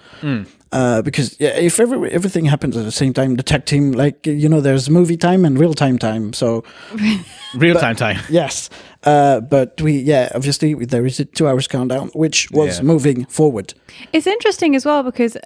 Uh, 0.72 1.02
because 1.02 1.36
yeah, 1.38 1.50
if 1.50 1.78
every, 1.78 2.10
everything 2.10 2.46
happens 2.46 2.74
at 2.78 2.84
the 2.84 2.90
same 2.92 3.12
time, 3.12 3.36
the 3.36 3.42
tech 3.42 3.66
team, 3.66 3.92
like 3.92 4.26
you 4.26 4.48
know, 4.48 4.60
there's 4.62 4.88
movie 4.88 5.18
time 5.18 5.44
and 5.44 5.58
real 5.58 5.74
time 5.74 5.98
time. 5.98 6.32
So 6.32 6.64
Real 7.54 7.78
time 7.78 7.94
time. 7.96 8.18
yes, 8.30 8.70
uh, 9.04 9.40
but 9.40 9.80
we 9.80 9.98
yeah, 9.98 10.30
obviously 10.34 10.74
there 10.74 11.04
is 11.06 11.18
a 11.20 11.24
two 11.24 11.48
hours 11.48 11.66
countdown, 11.68 12.08
which 12.14 12.50
was 12.50 12.78
Yeah. 12.78 12.82
moving 12.84 13.24
forward. 13.26 13.74
It's 14.12 14.26
interesting 14.26 14.76
as 14.76 14.84
well 14.84 15.02
because 15.02 15.36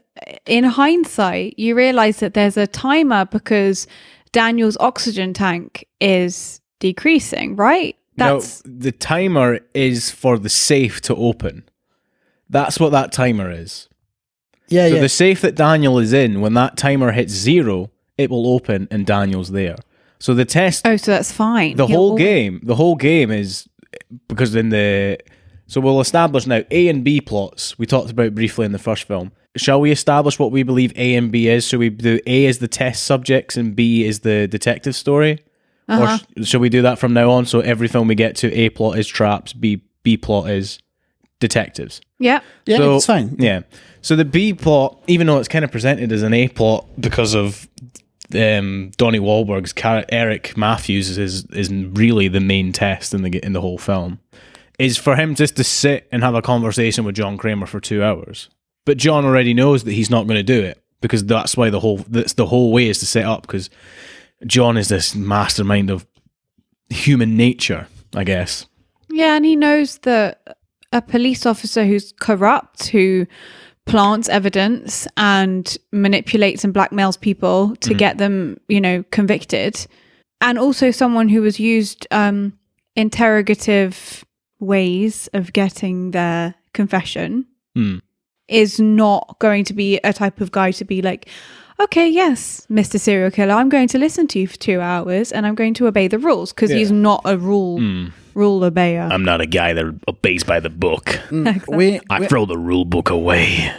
in 0.47 0.64
hindsight, 0.64 1.59
you 1.59 1.75
realize 1.75 2.19
that 2.21 2.35
there's 2.35 2.57
a 2.57 2.66
timer 2.66 3.25
because 3.25 3.87
Daniel's 4.33 4.77
oxygen 4.79 5.33
tank 5.33 5.87
is 6.01 6.61
decreasing, 6.81 7.57
right? 7.57 7.97
That's 8.16 8.64
no, 8.64 8.73
the 8.79 8.92
timer 8.92 9.61
is 9.75 10.11
for 10.11 10.38
the 10.38 10.49
safe 10.49 11.01
to 11.03 11.14
open. 11.16 11.64
That's 12.49 12.79
what 12.79 12.92
that 12.92 13.12
timer 13.12 13.51
is. 13.51 13.88
Yeah, 14.69 14.88
So 14.88 14.95
yeah. 14.97 15.01
the 15.01 15.09
safe 15.09 15.40
that 15.42 15.55
Daniel 15.55 15.99
is 15.99 16.12
in, 16.12 16.40
when 16.40 16.55
that 16.55 16.77
timer 16.77 17.12
hits 17.12 17.33
zero, 17.33 17.90
it 18.19 18.31
will 18.31 18.47
open 18.55 18.88
and 18.90 19.07
Daniel's 19.07 19.51
there. 19.53 19.77
So 20.19 20.35
the 20.35 20.45
test 20.45 20.87
oh, 20.87 20.97
so 20.97 21.11
that's 21.13 21.33
fine. 21.33 21.77
the 21.77 21.87
He'll 21.87 21.97
whole 21.97 22.11
al- 22.13 22.17
game 22.17 22.61
the 22.63 22.75
whole 22.75 22.97
game 22.97 23.31
is 23.31 23.69
because 24.29 24.55
in 24.55 24.71
the 24.71 25.19
so 25.67 25.81
we'll 25.81 26.01
establish 26.01 26.47
now 26.47 26.63
a 26.71 26.89
and 26.89 27.03
b 27.05 27.21
plots 27.21 27.79
we 27.79 27.87
talked 27.87 28.11
about 28.11 28.35
briefly 28.35 28.65
in 28.67 28.73
the 28.73 28.79
first 28.79 29.05
film 29.05 29.33
shall 29.57 29.81
we 29.81 29.91
establish 29.91 30.39
what 30.39 30.53
we 30.53 30.63
believe 30.63 30.93
a 30.97 31.15
and 31.17 31.33
b 31.33 31.49
is 31.49 31.67
so 31.67 31.77
we 31.79 31.89
do 31.91 32.21
a 32.27 32.45
is 32.47 32.59
the 32.59 32.69
test 32.69 33.05
subjects 33.05 33.57
and 33.57 33.75
b 33.75 34.05
is 34.05 34.21
the 34.21 34.47
detective 34.49 34.95
story 34.95 35.39
Uh-huh. 35.89 36.19
or 36.39 36.45
sh- 36.45 36.49
shall 36.49 36.61
we 36.61 36.69
do 36.69 36.83
that 36.83 36.99
from 36.99 37.13
now 37.15 37.31
on 37.31 37.47
so 37.47 37.61
every 37.61 37.89
film 37.89 38.07
we 38.09 38.15
get 38.15 38.37
to 38.37 38.53
a 38.53 38.69
plot 38.71 38.99
is 38.99 39.07
traps 39.07 39.53
b 39.53 39.83
b 40.03 40.17
plot 40.17 40.49
is 40.51 40.79
detectives 41.41 42.01
Yeah. 42.19 42.41
yeah, 42.65 42.77
so- 42.79 42.97
it's 42.97 43.07
fine. 43.07 43.37
yeah. 43.39 43.61
So 44.03 44.15
the 44.15 44.25
B 44.25 44.55
plot, 44.55 45.03
even 45.09 45.27
though 45.27 45.39
it's 45.41 45.49
kind 45.49 45.65
of 45.65 45.73
presented 45.73 46.13
as 46.13 46.23
an 46.23 46.33
A 46.33 46.47
plot 46.47 46.87
because 47.01 47.35
of 47.35 47.69
um, 48.35 48.91
Donnie 48.97 49.21
Wahlberg's 49.21 49.73
character, 49.73 50.15
Eric 50.15 50.57
Matthews 50.57 51.17
is 51.17 51.45
is 51.47 51.73
really 51.73 52.29
the 52.29 52.41
main 52.41 52.73
test 52.73 53.15
in 53.15 53.23
the 53.23 53.45
in 53.45 53.53
the 53.53 53.61
whole 53.61 53.79
film, 53.79 54.19
is 54.79 54.97
for 54.97 55.17
him 55.17 55.35
just 55.35 55.57
to 55.57 55.65
sit 55.65 56.09
and 56.11 56.23
have 56.23 56.35
a 56.35 56.43
conversation 56.43 57.05
with 57.05 57.15
John 57.15 57.39
Kramer 57.39 57.67
for 57.67 57.81
two 57.81 58.03
hours. 58.03 58.49
But 58.85 58.99
John 58.99 59.25
already 59.25 59.55
knows 59.55 59.85
that 59.85 59.93
he's 59.93 60.11
not 60.11 60.27
going 60.27 60.39
to 60.39 60.43
do 60.43 60.62
it 60.62 60.83
because 61.01 61.25
that's 61.25 61.57
why 61.57 61.71
the 61.71 61.81
whole 61.81 61.99
that's 62.09 62.35
the 62.35 62.47
whole 62.47 62.73
way 62.73 62.89
is 62.89 62.99
to 63.01 63.07
set 63.07 63.25
up 63.25 63.43
because 63.43 63.71
John 64.47 64.77
is 64.77 64.89
this 64.89 65.15
mastermind 65.15 65.91
of 65.91 66.07
human 66.89 67.37
nature, 67.37 67.89
I 68.15 68.25
guess. 68.25 68.67
Yeah, 69.11 69.37
and 69.37 69.45
he 69.45 69.57
knows 69.57 69.99
that 69.99 70.59
a 70.93 71.03
police 71.03 71.47
officer 71.47 71.85
who's 71.85 72.12
corrupt, 72.12 72.89
who 72.89 73.27
plants 73.87 74.29
evidence 74.29 75.07
and 75.16 75.77
manipulates 75.92 76.64
and 76.64 76.75
blackmails 76.75 77.18
people 77.18 77.77
to 77.77 77.94
get 77.94 78.18
them, 78.18 78.59
you 78.68 78.81
know, 78.81 79.05
convicted, 79.11 79.87
and 80.40 80.59
also 80.59 80.90
someone 80.90 81.29
who 81.29 81.42
has 81.44 81.59
used 81.59 82.07
um, 82.11 82.53
interrogative 82.96 84.25
ways 84.61 85.29
of 85.33 85.53
getting 85.53 86.11
their 86.11 86.55
confession 86.72 87.46
Hmm. 87.75 87.99
is 88.49 88.81
not 88.81 89.37
going 89.38 89.64
to 89.64 89.75
be 89.75 89.99
a 90.03 90.12
type 90.12 90.40
of 90.40 90.51
guy 90.51 90.70
to 90.72 90.85
be 90.85 91.03
like. 91.03 91.29
Okay, 91.79 92.09
yes, 92.09 92.67
Mr. 92.71 92.99
Serial 92.99 93.31
Killer, 93.31 93.53
I'm 93.55 93.69
going 93.69 93.89
to 93.89 93.99
listen 93.99 94.27
to 94.29 94.39
you 94.39 94.47
for 94.47 94.57
two 94.57 94.81
hours 94.81 95.31
and 95.31 95.47
I'm 95.47 95.55
going 95.55 95.75
to 95.75 95.87
obey 95.87 96.09
the 96.09 96.19
rules 96.19 96.53
because 96.53 96.71
he's 96.71 96.91
not 96.91 97.21
a 97.25 97.37
rule 97.37 97.79
rule 98.35 98.61
obeyer. 98.61 99.11
I'm 99.11 99.25
not 99.25 99.41
a 99.41 99.47
guy 99.47 99.73
that 99.75 99.85
obeys 100.09 100.43
by 100.45 100.61
the 100.61 100.71
book. 100.71 101.21
We, 101.69 102.01
we 102.19 102.27
throw 102.29 102.47
the 102.47 102.59
rule 102.59 102.85
book 102.85 103.11
away. 103.11 103.71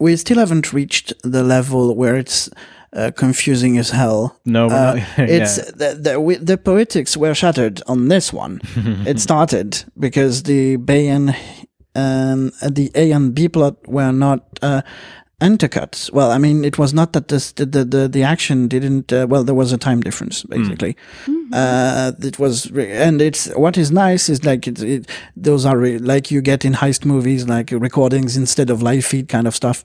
We 0.00 0.16
still 0.16 0.38
haven't 0.38 0.72
reached 0.72 1.12
the 1.24 1.42
level 1.42 1.94
where 1.94 2.16
it's 2.16 2.48
uh, 2.92 3.10
confusing 3.16 3.76
as 3.78 3.90
hell. 3.90 4.38
No, 4.44 4.68
we're 4.68 4.74
Uh, 4.74 4.94
not. 4.94 4.96
yeah. 5.18 5.24
it's 5.42 5.56
the, 5.72 5.98
the 6.00 6.20
we, 6.20 6.36
the 6.36 6.56
poetics 6.56 7.16
were 7.16 7.34
shattered 7.34 7.82
on 7.86 8.08
this 8.08 8.32
one. 8.32 8.60
it 9.06 9.20
started 9.20 9.84
because 9.98 10.44
the 10.44 10.76
B 10.76 11.08
and 11.94 12.52
um, 12.62 12.72
the 12.72 12.90
A 12.94 13.10
and 13.12 13.34
B 13.34 13.48
plot 13.48 13.76
were 13.88 14.12
not 14.12 14.58
uh, 14.62 14.82
intercut. 15.40 16.10
Well, 16.12 16.30
I 16.30 16.38
mean, 16.38 16.64
it 16.64 16.78
was 16.78 16.92
not 16.92 17.12
that 17.12 17.28
this, 17.28 17.52
the, 17.52 17.66
the 17.66 17.84
the 17.84 18.08
the 18.08 18.22
action 18.22 18.68
didn't. 18.68 19.12
Uh, 19.12 19.26
well, 19.28 19.44
there 19.44 19.54
was 19.54 19.72
a 19.72 19.78
time 19.78 20.00
difference 20.00 20.42
basically. 20.44 20.96
Uh, 21.52 22.12
it 22.20 22.38
was, 22.38 22.70
re- 22.72 22.92
and 22.92 23.22
it's 23.22 23.46
what 23.56 23.78
is 23.78 23.90
nice 23.90 24.28
is 24.28 24.44
like 24.44 24.66
it, 24.66 24.82
it 24.82 25.08
those 25.34 25.64
are 25.64 25.78
re- 25.78 25.98
like 25.98 26.30
you 26.30 26.42
get 26.42 26.64
in 26.64 26.74
heist 26.74 27.04
movies, 27.04 27.48
like 27.48 27.70
recordings 27.70 28.36
instead 28.36 28.68
of 28.70 28.82
live 28.82 29.04
feed 29.04 29.28
kind 29.28 29.46
of 29.46 29.54
stuff. 29.54 29.82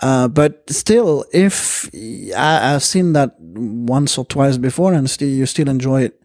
Uh, 0.00 0.28
but 0.28 0.62
still, 0.70 1.24
if 1.32 1.88
I, 2.36 2.74
I've 2.74 2.82
seen 2.82 3.12
that 3.12 3.36
once 3.40 4.16
or 4.18 4.24
twice 4.24 4.56
before, 4.56 4.92
and 4.94 5.10
still 5.10 5.28
you 5.28 5.46
still 5.46 5.68
enjoy 5.68 6.02
it 6.04 6.20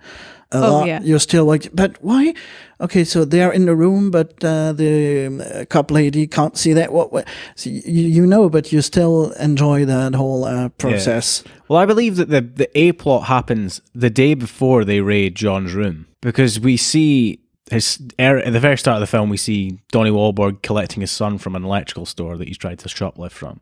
a 0.51 0.58
Oh, 0.58 0.71
lot, 0.71 0.88
yeah. 0.88 0.99
you're 1.03 1.19
still 1.19 1.45
like, 1.45 1.69
but 1.75 1.97
why? 2.01 2.34
Okay, 2.81 3.03
so 3.03 3.25
they 3.25 3.41
are 3.41 3.51
in 3.51 3.65
the 3.65 3.75
room, 3.75 4.09
but 4.09 4.41
uh, 4.43 4.71
the 4.71 5.27
um, 5.27 5.41
uh, 5.41 5.65
cop 5.65 5.91
lady 5.91 6.25
can't 6.27 6.57
see 6.57 6.71
that. 6.73 6.93
What? 6.93 7.11
what 7.11 7.27
so 7.55 7.69
you, 7.69 8.07
you 8.07 8.25
know, 8.25 8.49
but 8.49 8.71
you 8.71 8.81
still 8.81 9.31
enjoy 9.33 9.83
that 9.85 10.15
whole 10.15 10.45
uh, 10.45 10.69
process. 10.69 11.43
Well, 11.67 11.77
I 11.77 11.85
believe 11.85 12.15
that 12.15 12.29
the, 12.29 12.39
the 12.41 12.77
A 12.77 12.93
plot 12.93 13.25
happens 13.25 13.81
the 13.93 14.09
day 14.09 14.33
before 14.33 14.85
they 14.85 15.01
raid 15.01 15.35
John's 15.35 15.73
room 15.73 16.07
because 16.21 16.59
we 16.59 16.77
see 16.77 17.41
his 17.69 18.01
er, 18.19 18.37
at 18.37 18.53
the 18.53 18.59
very 18.59 18.77
start 18.77 18.95
of 18.95 19.01
the 19.01 19.07
film 19.07 19.29
we 19.29 19.37
see 19.37 19.79
Donnie 19.91 20.09
Wahlberg 20.09 20.61
collecting 20.61 21.01
his 21.01 21.11
son 21.11 21.37
from 21.37 21.55
an 21.55 21.65
electrical 21.65 22.05
store 22.05 22.37
that 22.37 22.47
he's 22.47 22.57
tried 22.57 22.79
to 22.79 22.89
shoplift 22.89 23.31
from, 23.31 23.59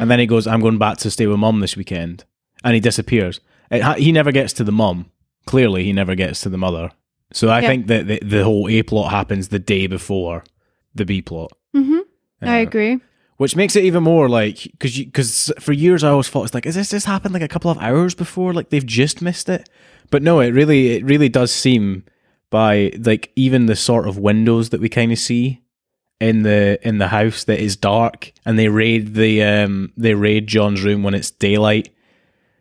and 0.00 0.10
then 0.10 0.18
he 0.18 0.26
goes, 0.26 0.46
"I'm 0.46 0.60
going 0.60 0.78
back 0.78 0.96
to 0.98 1.10
stay 1.10 1.26
with 1.26 1.38
mum 1.38 1.60
this 1.60 1.76
weekend," 1.76 2.24
and 2.64 2.74
he 2.74 2.80
disappears. 2.80 3.40
It, 3.70 3.98
he 3.98 4.10
never 4.10 4.32
gets 4.32 4.54
to 4.54 4.64
the 4.64 4.72
mum. 4.72 5.10
Clearly, 5.46 5.84
he 5.84 5.92
never 5.92 6.14
gets 6.14 6.40
to 6.42 6.48
the 6.48 6.56
mother. 6.56 6.90
So 7.32 7.48
I 7.50 7.60
think 7.62 7.86
that 7.88 8.06
the, 8.06 8.18
the 8.22 8.44
whole 8.44 8.68
A 8.68 8.82
plot 8.82 9.10
happens 9.10 9.48
the 9.48 9.58
day 9.58 9.86
before 9.86 10.44
the 10.94 11.04
B 11.04 11.20
plot. 11.22 11.52
hmm 11.72 11.98
I 12.42 12.58
Uh, 12.60 12.62
agree. 12.62 13.00
which 13.38 13.56
makes 13.56 13.74
it 13.74 13.84
even 13.84 14.02
more 14.02 14.28
like 14.28 14.62
because 14.72 14.96
because 14.98 15.52
for 15.58 15.72
years 15.72 16.04
I 16.04 16.10
always 16.10 16.28
thought 16.28 16.44
it's 16.44 16.54
like 16.54 16.66
is 16.66 16.74
this 16.76 16.90
just 16.90 17.06
happened 17.06 17.34
like 17.34 17.42
a 17.42 17.48
couple 17.48 17.70
of 17.70 17.78
hours 17.78 18.14
before 18.14 18.52
like 18.52 18.70
they've 18.70 18.86
just 18.86 19.22
missed 19.22 19.48
it, 19.48 19.68
but 20.10 20.22
no, 20.22 20.40
it 20.40 20.50
really 20.50 20.92
it 20.92 21.04
really 21.04 21.28
does 21.28 21.52
seem 21.52 22.04
by 22.50 22.92
like 23.00 23.32
even 23.34 23.66
the 23.66 23.74
sort 23.76 24.06
of 24.06 24.18
windows 24.18 24.70
that 24.70 24.80
we 24.80 24.88
kind 24.88 25.10
of 25.10 25.18
see 25.18 25.62
in 26.20 26.42
the 26.42 26.78
in 26.86 26.98
the 26.98 27.08
house 27.08 27.42
that 27.44 27.58
is 27.58 27.76
dark 27.76 28.30
and 28.46 28.56
they 28.58 28.68
raid 28.68 29.14
the 29.14 29.42
um 29.42 29.92
they 29.96 30.14
raid 30.14 30.46
John's 30.46 30.84
room 30.84 31.02
when 31.02 31.14
it's 31.14 31.32
daylight, 31.32 31.88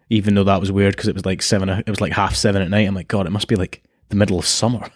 even 0.10 0.34
though 0.34 0.43
that 0.45 0.60
was 0.60 0.71
weird 0.71 0.95
because 0.95 1.08
it 1.10 1.13
was 1.15 1.26
like 1.26 1.41
seven 1.43 1.69
it 1.69 1.89
was 1.89 2.02
like 2.02 2.13
half 2.13 2.36
seven 2.36 2.62
at 2.63 2.69
night. 2.71 2.88
I'm 2.88 2.95
like 2.95 3.08
God, 3.08 3.28
it 3.28 3.32
must 3.32 3.47
be 3.47 3.56
like 3.56 3.84
the 4.09 4.15
middle 4.15 4.39
of 4.39 4.45
summer, 4.45 4.89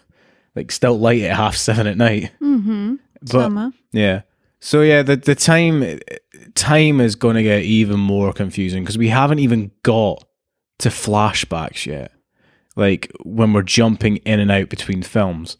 like 0.56 0.72
still 0.72 0.98
light 1.00 1.22
at 1.22 1.36
half 1.36 1.56
seven 1.56 1.88
at 1.88 1.98
night. 1.98 2.32
Mm-hmm. 2.42 2.96
But 3.22 3.30
Summer. 3.30 3.72
yeah. 3.92 4.22
So 4.60 4.82
yeah, 4.82 5.04
the 5.04 5.16
the 5.16 5.36
time 5.36 6.00
time 6.56 7.00
is 7.02 7.16
going 7.16 7.36
to 7.36 7.44
get 7.44 7.64
even 7.64 8.00
more 8.00 8.34
confusing 8.34 8.84
because 8.84 8.98
we 8.98 9.10
haven't 9.10 9.40
even 9.40 9.72
got 9.84 10.24
to 10.80 10.90
flashbacks 10.90 11.86
yet. 11.86 12.12
Like 12.76 13.12
when 13.24 13.54
we're 13.54 13.64
jumping 13.64 14.18
in 14.18 14.40
and 14.40 14.52
out 14.52 14.70
between 14.70 15.02
films. 15.04 15.58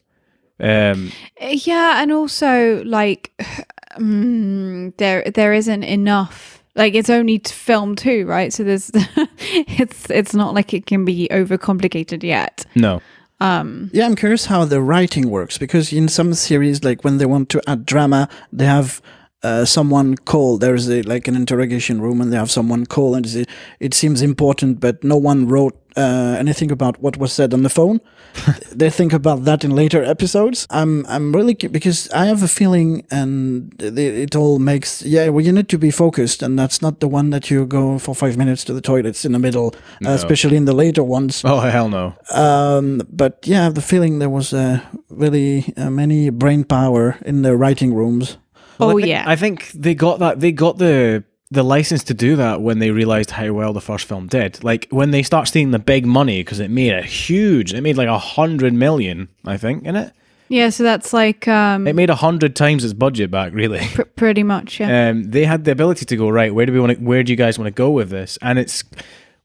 Um 0.60 1.12
Yeah, 1.40 2.02
and 2.02 2.12
also 2.12 2.84
like 2.84 3.32
mm, 3.98 4.96
there 4.98 5.24
there 5.34 5.54
isn't 5.54 5.84
enough. 5.84 6.64
Like 6.76 6.94
it's 6.94 7.10
only 7.10 7.40
film 7.40 7.96
two, 7.96 8.26
right? 8.28 8.54
So 8.54 8.64
there's 8.64 8.92
it's 9.40 10.10
it's 10.10 10.34
not 10.34 10.54
like 10.54 10.74
it 10.74 10.86
can 10.86 11.06
be 11.06 11.28
overcomplicated 11.32 12.24
yet. 12.24 12.66
No. 12.76 13.02
Um, 13.40 13.90
yeah, 13.94 14.06
I'm 14.06 14.16
curious 14.16 14.46
how 14.46 14.66
the 14.66 14.82
writing 14.82 15.30
works 15.30 15.58
because 15.58 15.94
in 15.94 16.08
some 16.08 16.34
series, 16.34 16.84
like 16.84 17.04
when 17.04 17.18
they 17.18 17.26
want 17.26 17.50
to 17.50 17.62
add 17.68 17.86
drama, 17.86 18.30
they 18.52 18.66
have 18.66 19.02
uh, 19.48 19.66
someone 19.66 20.16
call. 20.16 20.58
There's 20.58 20.90
a, 20.90 21.02
like 21.04 21.28
an 21.28 21.36
interrogation 21.36 22.02
room, 22.02 22.22
and 22.22 22.32
they 22.32 22.38
have 22.38 22.52
someone 22.52 22.86
call, 22.86 23.16
and 23.16 23.26
it, 23.26 23.50
it 23.80 23.94
seems 23.94 24.22
important, 24.22 24.80
but 24.80 25.04
no 25.04 25.18
one 25.18 25.48
wrote 25.48 25.76
uh, 25.98 26.36
anything 26.40 26.72
about 26.72 27.02
what 27.02 27.18
was 27.18 27.34
said 27.34 27.54
on 27.54 27.64
the 27.64 27.70
phone. 27.70 28.00
they 28.72 28.90
think 28.90 29.14
about 29.14 29.46
that 29.46 29.64
in 29.64 29.72
later 29.72 30.04
episodes. 30.04 30.68
I'm 30.70 31.06
I'm 31.08 31.34
really 31.34 31.56
because 31.56 32.10
I 32.12 32.26
have 32.26 32.44
a 32.44 32.48
feeling, 32.48 33.06
and 33.10 33.74
it, 33.82 33.98
it 33.98 34.36
all 34.36 34.60
makes 34.60 35.02
yeah. 35.02 35.30
Well, 35.30 35.46
you 35.46 35.52
need 35.52 35.70
to 35.70 35.78
be 35.78 35.92
focused, 35.92 36.44
and 36.44 36.60
that's 36.60 36.82
not 36.82 37.00
the 37.00 37.08
one 37.08 37.32
that 37.32 37.50
you 37.50 37.66
go 37.66 38.00
for 38.00 38.14
five 38.14 38.38
minutes 38.38 38.64
to 38.66 38.74
the 38.74 38.82
toilets 38.82 39.26
in 39.26 39.32
the 39.32 39.40
middle, 39.40 39.74
uh, 40.06 40.12
especially 40.12 40.58
in 40.58 40.66
the 40.66 40.76
later 40.76 41.04
ones. 41.04 41.42
Oh 41.44 41.60
hell 41.60 41.90
no. 41.90 42.14
Um, 42.32 43.02
but 43.10 43.40
yeah, 43.44 43.62
I 43.62 43.64
have 43.64 43.76
the 43.76 43.82
feeling 43.82 44.20
there 44.20 44.30
was 44.30 44.54
uh, 44.54 44.80
really 45.10 45.74
uh, 45.78 45.90
many 45.90 46.30
brain 46.30 46.64
power 46.64 47.18
in 47.26 47.42
the 47.42 47.56
writing 47.56 47.96
rooms. 47.96 48.38
Well, 48.80 48.90
I 48.90 48.94
oh 48.94 48.98
think- 48.98 49.08
yeah. 49.08 49.24
I 49.28 49.36
think 49.36 49.72
they 49.72 49.96
got 49.96 50.20
that. 50.20 50.40
They 50.40 50.52
got 50.52 50.78
the 50.78 51.24
the 51.50 51.64
license 51.64 52.04
to 52.04 52.14
do 52.14 52.36
that 52.36 52.62
when 52.62 52.80
they 52.80 52.92
realized 52.92 53.32
how 53.32 53.52
well 53.54 53.72
the 53.72 53.80
first 53.82 54.06
film 54.06 54.28
did. 54.28 54.62
Like 54.64 54.88
when 54.90 55.12
they 55.12 55.24
start 55.24 55.48
seeing 55.48 55.72
the 55.72 55.80
big 55.80 56.06
money 56.06 56.42
because 56.42 56.60
it 56.60 56.70
made 56.70 56.92
a 56.94 57.02
huge. 57.02 57.74
It 57.74 57.82
made 57.82 57.96
like 57.98 58.10
a 58.10 58.18
hundred 58.20 58.74
million, 58.74 59.30
I 59.46 59.56
think, 59.58 59.86
in 59.86 59.96
it. 59.96 60.12
yeah, 60.50 60.70
so 60.70 60.84
that's 60.84 61.14
like 61.14 61.48
um 61.48 61.88
It 61.88 61.96
made 61.96 62.10
a 62.10 62.16
hundred 62.16 62.56
times 62.56 62.84
its 62.84 62.94
budget 62.94 63.32
back, 63.32 63.54
really. 63.54 63.80
pr- 63.94 64.04
pretty 64.18 64.44
much, 64.44 64.80
yeah. 64.80 65.10
Um, 65.10 65.24
they 65.32 65.46
had 65.46 65.64
the 65.64 65.72
ability 65.72 66.06
to 66.06 66.16
go 66.18 66.28
right. 66.30 66.54
Where 66.54 66.66
do 66.66 66.74
we 66.74 66.80
want? 66.82 67.02
Where 67.02 67.24
do 67.24 67.32
you 67.32 67.38
guys 67.38 67.58
want 67.58 67.68
to 67.68 67.72
go 67.84 67.90
with 67.92 68.10
this? 68.10 68.38
And 68.42 68.60
it's 68.60 68.84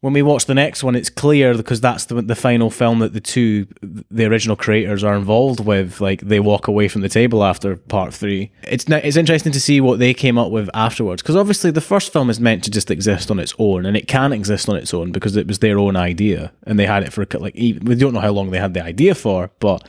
when 0.02 0.12
we 0.12 0.20
watch 0.20 0.46
the 0.46 0.54
next 0.54 0.82
one, 0.82 0.96
it's 0.96 1.08
clear 1.08 1.56
because 1.56 1.80
that's 1.80 2.06
the 2.06 2.20
the 2.20 2.34
final 2.34 2.70
film 2.70 2.98
that 2.98 3.12
the 3.12 3.20
two 3.20 3.68
the 4.10 4.24
original 4.24 4.56
creators 4.56 5.04
are 5.04 5.14
involved 5.14 5.60
with. 5.60 6.00
Like 6.00 6.20
they 6.22 6.40
walk 6.40 6.66
away 6.66 6.88
from 6.88 7.02
the 7.02 7.08
table 7.08 7.44
after 7.44 7.76
part 7.76 8.12
three. 8.12 8.50
It's 8.64 8.84
it's 8.88 9.16
interesting 9.16 9.52
to 9.52 9.60
see 9.60 9.80
what 9.80 10.00
they 10.00 10.12
came 10.12 10.38
up 10.38 10.50
with 10.50 10.68
afterwards 10.74 11.22
because 11.22 11.36
obviously 11.36 11.70
the 11.70 11.80
first 11.80 12.12
film 12.12 12.30
is 12.30 12.40
meant 12.40 12.64
to 12.64 12.70
just 12.70 12.90
exist 12.90 13.30
on 13.30 13.38
its 13.38 13.54
own, 13.60 13.86
and 13.86 13.96
it 13.96 14.08
can 14.08 14.32
exist 14.32 14.68
on 14.68 14.74
its 14.74 14.92
own 14.92 15.12
because 15.12 15.36
it 15.36 15.46
was 15.46 15.60
their 15.60 15.78
own 15.78 15.94
idea, 15.94 16.52
and 16.64 16.80
they 16.80 16.86
had 16.86 17.04
it 17.04 17.12
for 17.12 17.24
like 17.38 17.54
even, 17.54 17.84
we 17.84 17.94
don't 17.94 18.12
know 18.12 18.20
how 18.20 18.32
long 18.32 18.50
they 18.50 18.58
had 18.58 18.74
the 18.74 18.82
idea 18.82 19.14
for, 19.14 19.52
but 19.60 19.88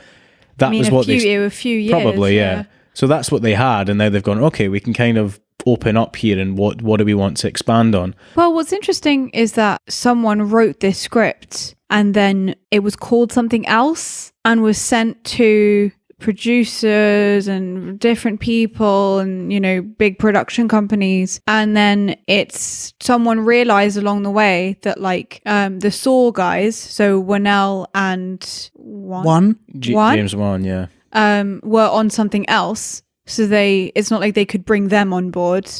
that 0.58 0.68
I 0.68 0.70
mean, 0.70 0.78
was 0.78 0.88
a 0.88 0.94
what 0.94 1.06
few, 1.06 1.20
they 1.20 1.34
a 1.34 1.50
few 1.50 1.76
years. 1.76 1.90
Probably, 1.90 2.36
yeah. 2.36 2.66
So 2.92 3.08
that's 3.08 3.32
what 3.32 3.42
they 3.42 3.54
had, 3.54 3.88
and 3.88 3.98
now 3.98 4.10
they've 4.10 4.22
gone. 4.22 4.38
Okay, 4.38 4.68
we 4.68 4.78
can 4.78 4.94
kind 4.94 5.18
of 5.18 5.40
open 5.66 5.96
up 5.96 6.16
here, 6.16 6.38
and 6.38 6.56
what 6.58 6.82
what 6.82 6.98
do 6.98 7.04
we 7.04 7.14
want 7.14 7.36
to 7.38 7.48
expand 7.48 7.94
on? 7.94 8.14
Well, 8.36 8.52
what's 8.54 8.72
interesting 8.72 9.30
is 9.30 9.52
that 9.52 9.80
someone 9.88 10.42
wrote 10.50 10.80
this 10.80 10.98
script 10.98 11.74
and 11.90 12.14
then 12.14 12.54
it 12.70 12.80
was 12.80 12.96
called 12.96 13.32
something 13.32 13.66
else 13.66 14.32
and 14.44 14.62
was 14.62 14.78
sent 14.78 15.22
to 15.24 15.90
producers 16.18 17.48
and 17.48 17.98
different 17.98 18.40
people 18.40 19.18
and 19.18 19.52
you 19.52 19.60
know 19.60 19.82
big 19.82 20.18
production 20.18 20.68
companies 20.68 21.40
and 21.46 21.76
then 21.76 22.16
it's 22.26 22.94
someone 23.00 23.40
realized 23.40 23.96
along 23.96 24.22
the 24.22 24.30
way 24.30 24.78
that 24.82 25.00
like 25.00 25.42
um 25.44 25.80
the 25.80 25.90
Saw 25.90 26.30
guys 26.30 26.76
so 26.76 27.22
Whannell 27.22 27.86
and 27.94 28.70
one, 28.74 29.24
One, 29.24 29.58
G- 29.78 29.94
What? 29.94 30.14
James 30.14 30.34
Wan 30.34 30.64
yeah. 30.64 30.86
um, 31.12 31.60
were 31.62 31.88
on 31.88 32.10
something 32.10 32.48
else. 32.48 33.02
So 33.26 33.46
they, 33.46 33.92
it's 33.94 34.10
not 34.10 34.20
like 34.20 34.34
they 34.34 34.44
could 34.44 34.64
bring 34.64 34.88
them 34.88 35.12
on 35.12 35.30
board, 35.30 35.70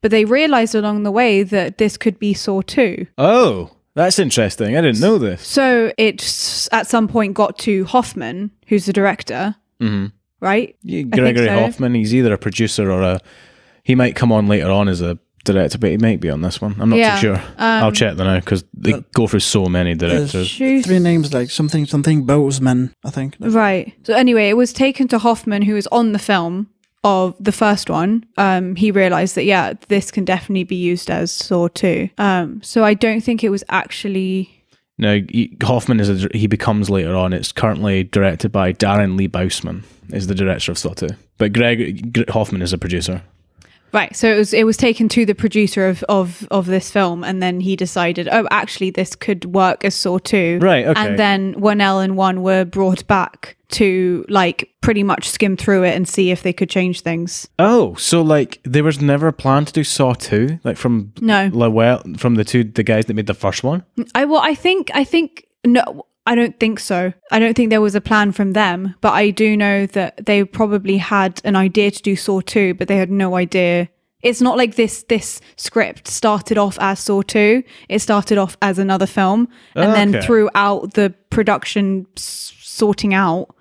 but 0.00 0.10
they 0.10 0.24
realized 0.24 0.74
along 0.74 1.02
the 1.02 1.10
way 1.10 1.42
that 1.42 1.78
this 1.78 1.96
could 1.96 2.18
be 2.18 2.34
Saw 2.34 2.60
2. 2.62 3.06
Oh, 3.18 3.70
that's 3.94 4.18
interesting. 4.18 4.76
I 4.76 4.80
didn't 4.80 5.00
know 5.00 5.18
this. 5.18 5.46
So 5.46 5.92
it 5.96 6.20
s- 6.22 6.68
at 6.72 6.86
some 6.86 7.08
point 7.08 7.34
got 7.34 7.58
to 7.60 7.84
Hoffman, 7.84 8.50
who's 8.66 8.86
the 8.86 8.92
director, 8.92 9.56
hmm 9.80 10.06
right? 10.40 10.76
Yeah, 10.82 11.02
Gregory 11.02 11.46
so. 11.46 11.58
Hoffman. 11.58 11.94
He's 11.94 12.14
either 12.14 12.34
a 12.34 12.38
producer 12.38 12.90
or 12.90 13.00
a. 13.02 13.20
He 13.82 13.94
might 13.94 14.14
come 14.14 14.30
on 14.30 14.46
later 14.46 14.70
on 14.70 14.88
as 14.88 15.00
a 15.00 15.18
director, 15.44 15.78
but 15.78 15.90
he 15.90 15.96
might 15.96 16.20
be 16.20 16.28
on 16.28 16.42
this 16.42 16.60
one. 16.60 16.74
I'm 16.78 16.90
not 16.90 16.98
Yeah, 16.98 17.14
too 17.14 17.20
sure. 17.20 17.42
I'll 17.56 17.92
check 17.92 18.16
that 18.16 18.24
now 18.24 18.40
because 18.40 18.62
they 18.74 18.92
go 19.14 19.26
through 19.26 19.40
so 19.40 19.66
many 19.66 19.94
directors. 19.94 20.48
Shoes- 20.48 20.84
three 20.84 20.98
names 20.98 21.32
like 21.32 21.50
something 21.50 21.86
something 21.86 22.26
Bousman, 22.26 22.92
I 23.04 23.10
think. 23.10 23.36
Right. 23.40 23.94
So 24.02 24.12
anyway, 24.14 24.50
it 24.50 24.56
was 24.58 24.74
taken 24.74 25.08
to 25.08 25.18
Hoffman, 25.18 25.62
who 25.62 25.74
was 25.74 25.86
on 25.86 26.12
the 26.12 26.18
film 26.18 26.68
of 27.04 27.36
the 27.38 27.52
first 27.52 27.88
one. 27.88 28.24
Um, 28.36 28.74
he 28.74 28.90
realized 28.90 29.36
that 29.36 29.44
yeah, 29.44 29.74
this 29.88 30.10
can 30.10 30.24
definitely 30.24 30.64
be 30.64 30.76
used 30.76 31.10
as 31.10 31.30
Saw 31.30 31.68
2. 31.68 32.08
Um, 32.18 32.62
so 32.62 32.82
I 32.82 32.94
don't 32.94 33.20
think 33.20 33.44
it 33.44 33.50
was 33.50 33.62
actually. 33.68 34.50
No, 34.96 35.20
Hoffman 35.62 36.00
is 36.00 36.24
a, 36.24 36.28
he 36.32 36.46
becomes 36.46 36.88
later 36.88 37.14
on. 37.14 37.32
It's 37.32 37.52
currently 37.52 38.04
directed 38.04 38.50
by 38.52 38.72
Darren 38.72 39.16
Lee 39.16 39.28
Bousman, 39.28 39.82
is 40.10 40.28
the 40.28 40.34
director 40.34 40.70
of 40.72 40.78
Saw 40.78 40.94
2. 40.94 41.08
But 41.36 41.52
Greg 41.52 42.12
Gre- 42.12 42.30
Hoffman 42.30 42.62
is 42.62 42.72
a 42.72 42.78
producer. 42.78 43.22
Right. 43.94 44.14
So 44.16 44.28
it 44.28 44.36
was 44.36 44.52
it 44.52 44.64
was 44.64 44.76
taken 44.76 45.08
to 45.10 45.24
the 45.24 45.36
producer 45.36 45.86
of 45.86 46.02
of 46.08 46.46
of 46.50 46.66
this 46.66 46.90
film, 46.90 47.22
and 47.22 47.40
then 47.40 47.60
he 47.60 47.76
decided, 47.76 48.28
oh, 48.30 48.48
actually, 48.50 48.90
this 48.90 49.14
could 49.14 49.44
work 49.44 49.84
as 49.84 49.94
Saw 49.94 50.18
two. 50.18 50.58
Right, 50.60 50.84
okay. 50.84 51.00
And 51.00 51.16
then 51.16 51.54
Whannell 51.54 52.02
and 52.02 52.16
Wan 52.16 52.42
were 52.42 52.64
brought 52.64 53.06
back 53.06 53.56
to 53.68 54.24
like 54.28 54.70
pretty 54.80 55.02
much 55.02 55.28
skim 55.28 55.56
through 55.56 55.84
it 55.84 55.94
and 55.94 56.08
see 56.08 56.30
if 56.30 56.42
they 56.42 56.52
could 56.52 56.68
change 56.68 57.02
things. 57.02 57.48
Oh, 57.58 57.94
so 57.94 58.20
like 58.20 58.60
there 58.64 58.84
was 58.84 59.00
never 59.00 59.28
a 59.28 59.32
plan 59.32 59.64
to 59.64 59.72
do 59.72 59.84
Saw 59.84 60.14
2, 60.14 60.60
like 60.64 60.76
from 60.76 61.12
No. 61.20 61.50
Lowell, 61.52 62.02
from 62.16 62.34
the 62.34 62.44
two 62.44 62.64
the 62.64 62.82
guys 62.82 63.06
that 63.06 63.14
made 63.14 63.26
the 63.26 63.34
first 63.34 63.62
one. 63.62 63.84
I 64.14 64.24
well, 64.24 64.40
I 64.42 64.56
think 64.56 64.90
I 64.92 65.04
think 65.04 65.46
no. 65.64 66.06
I 66.26 66.34
don't 66.34 66.58
think 66.58 66.80
so. 66.80 67.12
I 67.30 67.38
don't 67.38 67.54
think 67.54 67.68
there 67.70 67.80
was 67.82 67.94
a 67.94 68.00
plan 68.00 68.32
from 68.32 68.52
them, 68.52 68.94
but 69.02 69.12
I 69.12 69.30
do 69.30 69.56
know 69.56 69.86
that 69.86 70.24
they 70.24 70.42
probably 70.44 70.96
had 70.96 71.40
an 71.44 71.54
idea 71.56 71.90
to 71.90 72.02
do 72.02 72.16
Saw 72.16 72.40
2, 72.40 72.74
but 72.74 72.88
they 72.88 72.96
had 72.96 73.10
no 73.10 73.36
idea. 73.36 73.88
It's 74.22 74.40
not 74.40 74.56
like 74.56 74.76
this 74.76 75.02
this 75.02 75.42
script 75.56 76.08
started 76.08 76.56
off 76.56 76.78
as 76.80 76.98
Saw 77.00 77.20
2. 77.20 77.62
It 77.90 77.98
started 77.98 78.38
off 78.38 78.56
as 78.62 78.78
another 78.78 79.04
film 79.06 79.48
and 79.74 79.92
then 79.94 80.12
throughout 80.22 80.94
the 80.94 81.12
production 81.28 82.06
s- 82.16 82.54
sorting 82.58 83.12
out 83.12 83.54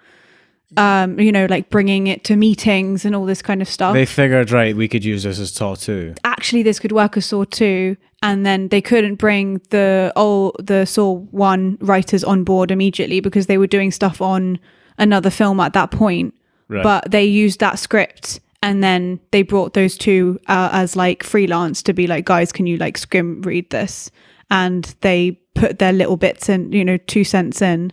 um 0.78 1.20
you 1.20 1.32
know 1.32 1.46
like 1.50 1.70
bringing 1.70 2.08
it 2.08 2.24
to 2.24 2.36
meetings 2.36 3.06
and 3.06 3.16
all 3.16 3.26
this 3.26 3.42
kind 3.42 3.62
of 3.62 3.68
stuff 3.70 3.94
They 3.94 4.06
figured, 4.06 4.52
right, 4.52 4.76
we 4.76 4.88
could 4.88 5.04
use 5.06 5.24
this 5.24 5.40
as 5.40 5.52
Saw 5.52 5.76
2. 5.76 6.16
actually 6.24 6.64
this 6.64 6.80
could 6.80 6.92
work 6.92 7.18
as 7.18 7.26
Saw 7.26 7.44
2 7.44 7.96
and 8.22 8.46
then 8.46 8.70
they 8.70 8.82
couldn't 8.82 9.16
bring 9.16 9.62
the 9.70 10.12
oh 10.16 10.52
the 10.60 10.86
Saw 10.86 11.14
1 11.16 11.78
writers 11.82 12.24
on 12.24 12.44
board 12.44 12.72
immediately 12.72 13.20
because 13.20 13.48
they 13.48 13.58
were 13.58 13.68
doing 13.68 13.92
stuff 13.92 14.22
on 14.22 14.60
another 14.98 15.30
film 15.30 15.60
at 15.60 15.74
that 15.74 15.92
point 15.92 16.34
Right. 16.70 16.82
but 16.84 17.12
they 17.12 17.26
used 17.26 17.60
that 17.60 17.78
script 17.78 18.40
and 18.64 18.82
then 18.82 19.20
they 19.32 19.42
brought 19.42 19.74
those 19.74 19.98
two 19.98 20.40
uh, 20.48 20.70
as 20.72 20.96
like 20.96 21.22
freelance 21.22 21.84
to 21.84 21.94
be 21.94 22.08
like 22.08 22.24
guys 22.26 22.52
can 22.54 22.66
you 22.66 22.78
like 22.78 22.98
skim 22.98 23.42
read 23.42 23.70
this 23.70 24.10
and 24.50 24.96
they 25.02 25.32
put 25.56 25.80
their 25.80 25.92
little 25.92 26.16
bits 26.16 26.48
and 26.50 26.74
you 26.74 26.84
know 26.86 26.96
two 26.98 27.24
cents 27.26 27.62
in 27.62 27.92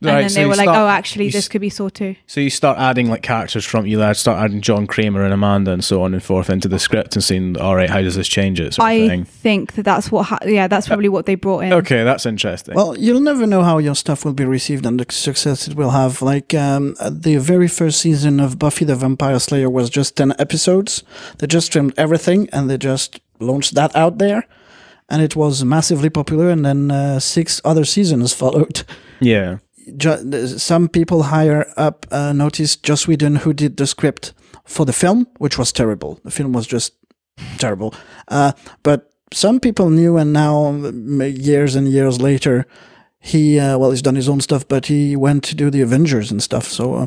and 0.00 0.06
Right, 0.10 0.20
then 0.20 0.30
so 0.30 0.34
they 0.40 0.46
were 0.46 0.54
like 0.54 0.64
start- 0.66 0.78
oh 0.78 0.86
actually 0.88 1.26
this 1.30 1.44
s- 1.46 1.48
could 1.48 1.60
be 1.60 1.70
Saw 1.70 1.88
2 1.88 2.14
So 2.26 2.40
you 2.40 2.50
start 2.50 2.78
adding 2.78 3.08
like 3.10 3.22
characters 3.22 3.64
from 3.64 3.86
you 3.86 4.02
I 4.02 4.12
start 4.12 4.38
adding 4.42 4.60
John 4.60 4.86
Kramer 4.86 5.24
and 5.24 5.34
Amanda 5.34 5.72
and 5.72 5.82
so 5.84 6.02
on 6.02 6.14
and 6.14 6.22
forth 6.22 6.48
into 6.50 6.68
the 6.68 6.78
script 6.78 7.16
and 7.16 7.24
seeing, 7.24 7.56
all 7.58 7.74
right, 7.74 7.90
how 7.90 8.00
does 8.00 8.14
this 8.14 8.28
change 8.28 8.60
it? 8.60 8.74
Sort 8.74 8.84
of 8.86 8.90
I 8.90 9.08
thing. 9.08 9.24
think 9.24 9.72
that 9.74 9.82
that's 9.84 10.12
what 10.12 10.26
ha- 10.26 10.38
yeah 10.46 10.68
that's 10.68 10.86
probably 10.86 11.08
what 11.08 11.26
they 11.26 11.34
brought 11.34 11.64
in 11.64 11.72
Okay, 11.72 12.04
that's 12.04 12.26
interesting. 12.26 12.74
Well, 12.74 12.96
you'll 12.96 13.20
never 13.20 13.46
know 13.46 13.62
how 13.62 13.78
your 13.78 13.94
stuff 13.96 14.24
will 14.24 14.34
be 14.34 14.44
received 14.44 14.86
and 14.86 15.00
the 15.00 15.12
success 15.12 15.66
it 15.68 15.74
will 15.74 15.90
have. 15.90 16.22
Like 16.22 16.54
um, 16.54 16.94
the 17.10 17.36
very 17.38 17.68
first 17.68 18.00
season 18.00 18.38
of 18.40 18.58
Buffy 18.58 18.84
the 18.84 18.94
Vampire 18.96 19.38
Slayer 19.40 19.68
was 19.70 19.90
just 19.90 20.16
ten 20.16 20.32
episodes. 20.38 21.02
They 21.38 21.46
just 21.46 21.72
filmed 21.72 21.94
everything 21.96 22.48
and 22.52 22.68
they 22.70 22.78
just 22.78 23.20
launched 23.40 23.74
that 23.74 23.94
out 23.96 24.18
there, 24.18 24.46
and 25.08 25.22
it 25.22 25.34
was 25.36 25.64
massively 25.64 26.10
popular. 26.10 26.50
And 26.50 26.64
then 26.64 26.90
uh, 26.90 27.18
six 27.20 27.60
other 27.64 27.84
seasons 27.84 28.32
followed. 28.42 28.84
yeah. 29.20 29.58
Ju- 29.96 30.46
some 30.58 30.88
people 30.88 31.22
higher 31.24 31.66
up 31.76 32.06
uh, 32.10 32.32
noticed 32.32 32.82
Joss 32.82 33.06
Whedon, 33.08 33.36
who 33.36 33.52
did 33.52 33.76
the 33.76 33.86
script 33.86 34.32
for 34.64 34.84
the 34.86 34.92
film, 34.92 35.26
which 35.38 35.58
was 35.58 35.72
terrible. 35.72 36.20
The 36.24 36.30
film 36.30 36.52
was 36.52 36.66
just 36.66 36.94
terrible. 37.58 37.94
Uh, 38.28 38.52
but 38.82 39.10
some 39.32 39.60
people 39.60 39.90
knew, 39.90 40.16
and 40.16 40.32
now 40.32 40.72
years 41.26 41.74
and 41.76 41.88
years 41.88 42.20
later, 42.20 42.66
he 43.20 43.58
uh, 43.58 43.76
well, 43.78 43.90
he's 43.90 44.02
done 44.02 44.14
his 44.16 44.28
own 44.28 44.40
stuff, 44.40 44.66
but 44.68 44.86
he 44.86 45.16
went 45.16 45.42
to 45.44 45.54
do 45.54 45.70
the 45.70 45.82
Avengers 45.82 46.30
and 46.30 46.42
stuff. 46.42 46.64
So 46.68 46.94
uh, 46.94 47.06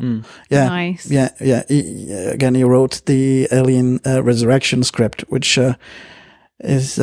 yeah, 0.50 0.68
Nice. 0.68 1.10
yeah, 1.10 1.30
yeah. 1.40 1.62
He, 1.68 2.12
again, 2.12 2.54
he 2.54 2.64
wrote 2.64 3.00
the 3.06 3.48
Alien 3.50 3.98
uh, 4.06 4.22
Resurrection 4.22 4.82
script, 4.84 5.22
which 5.28 5.58
uh, 5.58 5.74
is. 6.60 6.98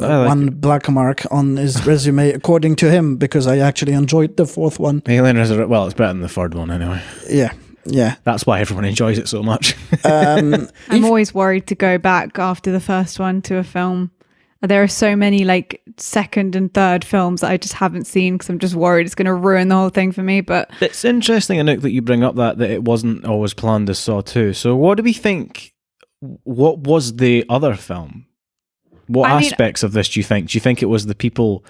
Uh, 0.00 0.06
I 0.06 0.16
like 0.18 0.28
one 0.28 0.50
black 0.50 0.88
mark 0.88 1.22
on 1.30 1.56
his 1.56 1.86
resume, 1.86 2.30
according 2.30 2.76
to 2.76 2.90
him, 2.90 3.16
because 3.16 3.46
I 3.46 3.58
actually 3.58 3.92
enjoyed 3.92 4.36
the 4.36 4.46
fourth 4.46 4.78
one. 4.78 5.02
Alien 5.06 5.36
Resurrection. 5.36 5.68
Well, 5.68 5.86
it's 5.86 5.94
better 5.94 6.12
than 6.12 6.22
the 6.22 6.28
third 6.28 6.54
one 6.54 6.70
anyway. 6.70 7.02
Yeah, 7.28 7.52
yeah. 7.84 8.16
That's 8.24 8.46
why 8.46 8.60
everyone 8.60 8.84
enjoys 8.84 9.18
it 9.18 9.28
so 9.28 9.42
much. 9.42 9.74
Um, 10.04 10.68
I'm 10.88 11.04
always 11.04 11.34
worried 11.34 11.66
to 11.66 11.74
go 11.74 11.98
back 11.98 12.38
after 12.38 12.70
the 12.70 12.80
first 12.80 13.18
one 13.18 13.42
to 13.42 13.56
a 13.56 13.64
film. 13.64 14.10
There 14.60 14.82
are 14.82 14.88
so 14.88 15.16
many 15.16 15.44
like 15.44 15.82
second 15.96 16.54
and 16.54 16.72
third 16.72 17.04
films 17.04 17.40
that 17.40 17.50
I 17.50 17.56
just 17.56 17.74
haven't 17.74 18.06
seen 18.06 18.34
because 18.34 18.48
I'm 18.48 18.58
just 18.58 18.74
worried 18.74 19.06
it's 19.06 19.14
going 19.14 19.26
to 19.26 19.34
ruin 19.34 19.68
the 19.68 19.74
whole 19.74 19.88
thing 19.88 20.12
for 20.12 20.22
me. 20.22 20.40
But 20.40 20.70
it's 20.80 21.04
interesting, 21.04 21.58
Anouk, 21.58 21.82
that 21.82 21.90
you 21.90 22.00
bring 22.00 22.22
up 22.22 22.36
that 22.36 22.58
that 22.58 22.70
it 22.70 22.84
wasn't 22.84 23.24
always 23.24 23.54
planned 23.54 23.90
as 23.90 23.98
Saw 23.98 24.20
2. 24.20 24.52
So 24.52 24.76
what 24.76 24.96
do 24.96 25.02
we 25.02 25.12
think? 25.12 25.74
What 26.20 26.78
was 26.78 27.16
the 27.16 27.44
other 27.48 27.74
film? 27.74 28.26
What 29.08 29.30
I 29.30 29.40
mean- 29.40 29.50
aspects 29.50 29.82
of 29.82 29.92
this 29.92 30.08
do 30.08 30.20
you 30.20 30.24
think? 30.24 30.50
Do 30.50 30.56
you 30.56 30.60
think 30.60 30.82
it 30.82 30.86
was 30.86 31.06
the 31.06 31.14
people? 31.14 31.64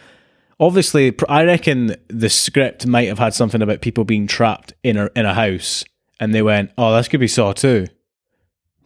Obviously, 0.60 1.14
I 1.28 1.44
reckon 1.44 1.94
the 2.08 2.28
script 2.28 2.86
might 2.86 3.06
have 3.08 3.20
had 3.20 3.32
something 3.32 3.62
about 3.62 3.80
people 3.80 4.04
being 4.04 4.26
trapped 4.26 4.72
in 4.82 4.96
a 4.96 5.08
in 5.14 5.24
a 5.24 5.34
house, 5.34 5.84
and 6.18 6.34
they 6.34 6.42
went, 6.42 6.70
"Oh, 6.76 6.94
this 6.96 7.08
could 7.08 7.20
be 7.20 7.28
Saw 7.28 7.52
too," 7.52 7.86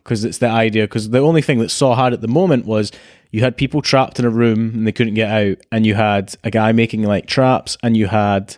because 0.05 0.25
it's 0.25 0.39
the 0.39 0.49
idea. 0.49 0.85
Because 0.85 1.11
the 1.11 1.21
only 1.21 1.41
thing 1.43 1.59
that 1.61 1.71
Saw 1.71 1.95
had 1.95 2.13
at 2.13 2.21
the 2.21 2.29
moment 2.29 2.67
was 2.67 2.93
you 3.31 3.41
had 3.41 3.57
people 3.57 3.81
trapped 3.81 4.19
in 4.19 4.27
a 4.27 4.31
room 4.31 4.73
and 4.75 4.87
they 4.87 4.93
couldn't 4.93 5.15
get 5.15 5.31
out, 5.31 5.59
and 5.73 5.87
you 5.87 5.95
had 5.95 6.35
a 6.45 6.51
guy 6.51 6.73
making 6.73 7.05
like 7.05 7.27
traps, 7.27 7.79
and 7.83 7.97
you 7.97 8.09
had 8.09 8.57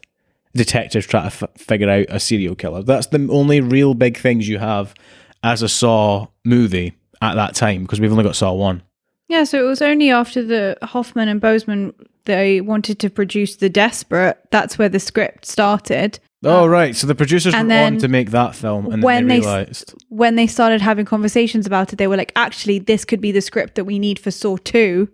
detectives 0.56 1.06
trying 1.06 1.30
to 1.30 1.36
f- 1.44 1.50
figure 1.56 1.88
out 1.88 2.06
a 2.08 2.18
serial 2.18 2.54
killer. 2.56 2.82
That's 2.82 3.06
the 3.06 3.28
only 3.30 3.60
real 3.60 3.94
big 3.94 4.18
things 4.18 4.48
you 4.48 4.58
have 4.58 4.94
as 5.44 5.62
a 5.62 5.68
Saw 5.68 6.28
movie 6.44 6.94
at 7.22 7.34
that 7.34 7.54
time 7.54 7.82
because 7.82 8.00
we've 8.00 8.10
only 8.10 8.24
got 8.24 8.34
Saw 8.36 8.52
one. 8.52 8.82
Yeah, 9.28 9.44
so 9.44 9.58
it 9.64 9.68
was 9.68 9.80
only 9.82 10.10
after 10.10 10.42
the 10.42 10.76
Hoffman 10.82 11.28
and 11.28 11.40
Bousman 11.40 11.94
they 12.26 12.60
wanted 12.60 12.98
to 13.00 13.10
produce 13.10 13.56
The 13.56 13.68
Desperate. 13.68 14.38
That's 14.50 14.78
where 14.78 14.88
the 14.88 15.00
script 15.00 15.46
started. 15.46 16.18
Oh 16.46 16.66
right, 16.66 16.94
so 16.94 17.06
the 17.06 17.14
producers 17.14 17.54
were 17.54 17.60
on 17.60 17.96
to 17.98 18.08
make 18.08 18.30
that 18.32 18.54
film, 18.54 18.92
and 18.92 19.02
when 19.02 19.28
then 19.28 19.40
they 19.40 19.64
they 19.64 19.72
when 20.10 20.36
they 20.36 20.46
started 20.46 20.82
having 20.82 21.06
conversations 21.06 21.66
about 21.66 21.92
it, 21.92 21.96
they 21.96 22.06
were 22.06 22.18
like, 22.18 22.32
actually, 22.36 22.78
this 22.78 23.04
could 23.06 23.20
be 23.22 23.32
the 23.32 23.40
script 23.40 23.76
that 23.76 23.84
we 23.84 23.98
need 23.98 24.18
for 24.18 24.30
Saw 24.30 24.58
2. 24.58 25.08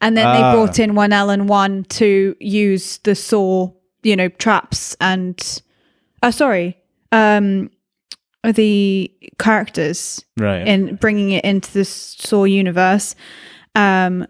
And 0.00 0.16
then 0.16 0.26
Ah. 0.26 0.32
they 0.32 0.56
brought 0.56 0.78
in 0.78 0.92
Whannell 0.94 1.32
and 1.32 1.48
Wan 1.48 1.84
to 1.90 2.34
use 2.40 2.98
the 3.04 3.14
Saw, 3.14 3.70
you 4.02 4.16
know, 4.16 4.28
traps 4.28 4.96
and, 5.00 5.62
oh, 6.22 6.30
sorry, 6.30 6.78
um, 7.12 7.70
the 8.52 9.10
characters 9.38 10.24
Right. 10.38 10.66
in 10.66 10.96
bringing 10.96 11.30
it 11.30 11.44
into 11.44 11.72
the 11.72 11.84
Saw 11.84 12.44
universe. 12.44 13.14
Um, 13.74 14.26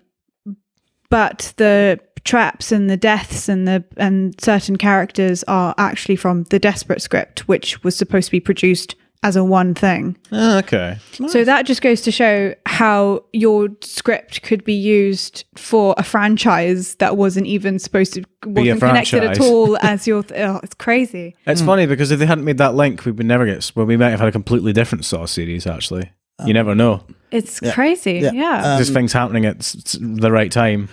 but 1.11 1.53
the 1.57 2.01
traps 2.25 2.73
and 2.73 2.89
the 2.89 2.97
deaths 2.97 3.49
and 3.49 3.69
the 3.69 3.85
and 3.99 4.35
certain 4.41 4.77
characters 4.77 5.45
are 5.45 5.75
actually 5.79 6.17
from 6.17 6.45
the 6.45 6.59
Desperate 6.59 7.03
script, 7.03 7.47
which 7.49 7.83
was 7.85 7.95
supposed 7.97 8.27
to 8.27 8.31
be 8.33 8.41
produced 8.41 8.95
as 9.23 9.37
a 9.37 9.45
one 9.45 9.75
thing. 9.75 10.17
Ah, 10.33 10.59
okay. 10.59 10.97
So 11.29 11.45
that 11.45 11.67
just 11.67 11.81
goes 11.83 12.01
to 12.03 12.11
show 12.11 12.55
how 12.75 13.25
your 13.33 13.69
script 13.81 14.43
could 14.43 14.65
be 14.65 14.75
used 14.75 15.45
for 15.57 15.95
a 15.97 16.03
franchise 16.03 16.97
that 16.97 17.17
wasn't 17.17 17.47
even 17.47 17.79
supposed 17.79 18.15
to 18.15 18.25
wasn't 18.45 18.81
connected 18.81 19.23
at 19.25 19.41
all 19.41 19.77
as 19.83 20.07
your. 20.07 20.23
Th- 20.23 20.41
oh, 20.41 20.61
it's 20.63 20.75
crazy. 20.75 21.37
It's 21.47 21.63
funny 21.63 21.87
because 21.87 22.11
if 22.11 22.19
they 22.19 22.27
hadn't 22.27 22.45
made 22.45 22.59
that 22.59 22.75
link, 22.75 23.05
we 23.05 23.13
would 23.13 23.27
never 23.27 23.47
get. 23.47 23.71
Well, 23.75 23.87
we 23.87 23.97
might 23.97 24.11
have 24.11 24.21
had 24.21 24.29
a 24.29 24.33
completely 24.33 24.73
different 24.73 25.05
Saw 25.05 25.27
series. 25.27 25.67
Actually, 25.67 26.11
you 26.45 26.53
never 26.53 26.75
know. 26.75 27.05
It's 27.31 27.61
Yeah. 27.63 27.73
crazy. 27.75 28.15
Yeah. 28.21 28.33
Yeah. 28.33 28.79
Just 28.79 28.93
things 28.93 29.13
happening 29.13 29.45
at 29.47 29.57
s- 29.59 29.77
s- 29.77 29.99
the 30.01 30.31
right 30.31 30.51
time. 30.53 30.89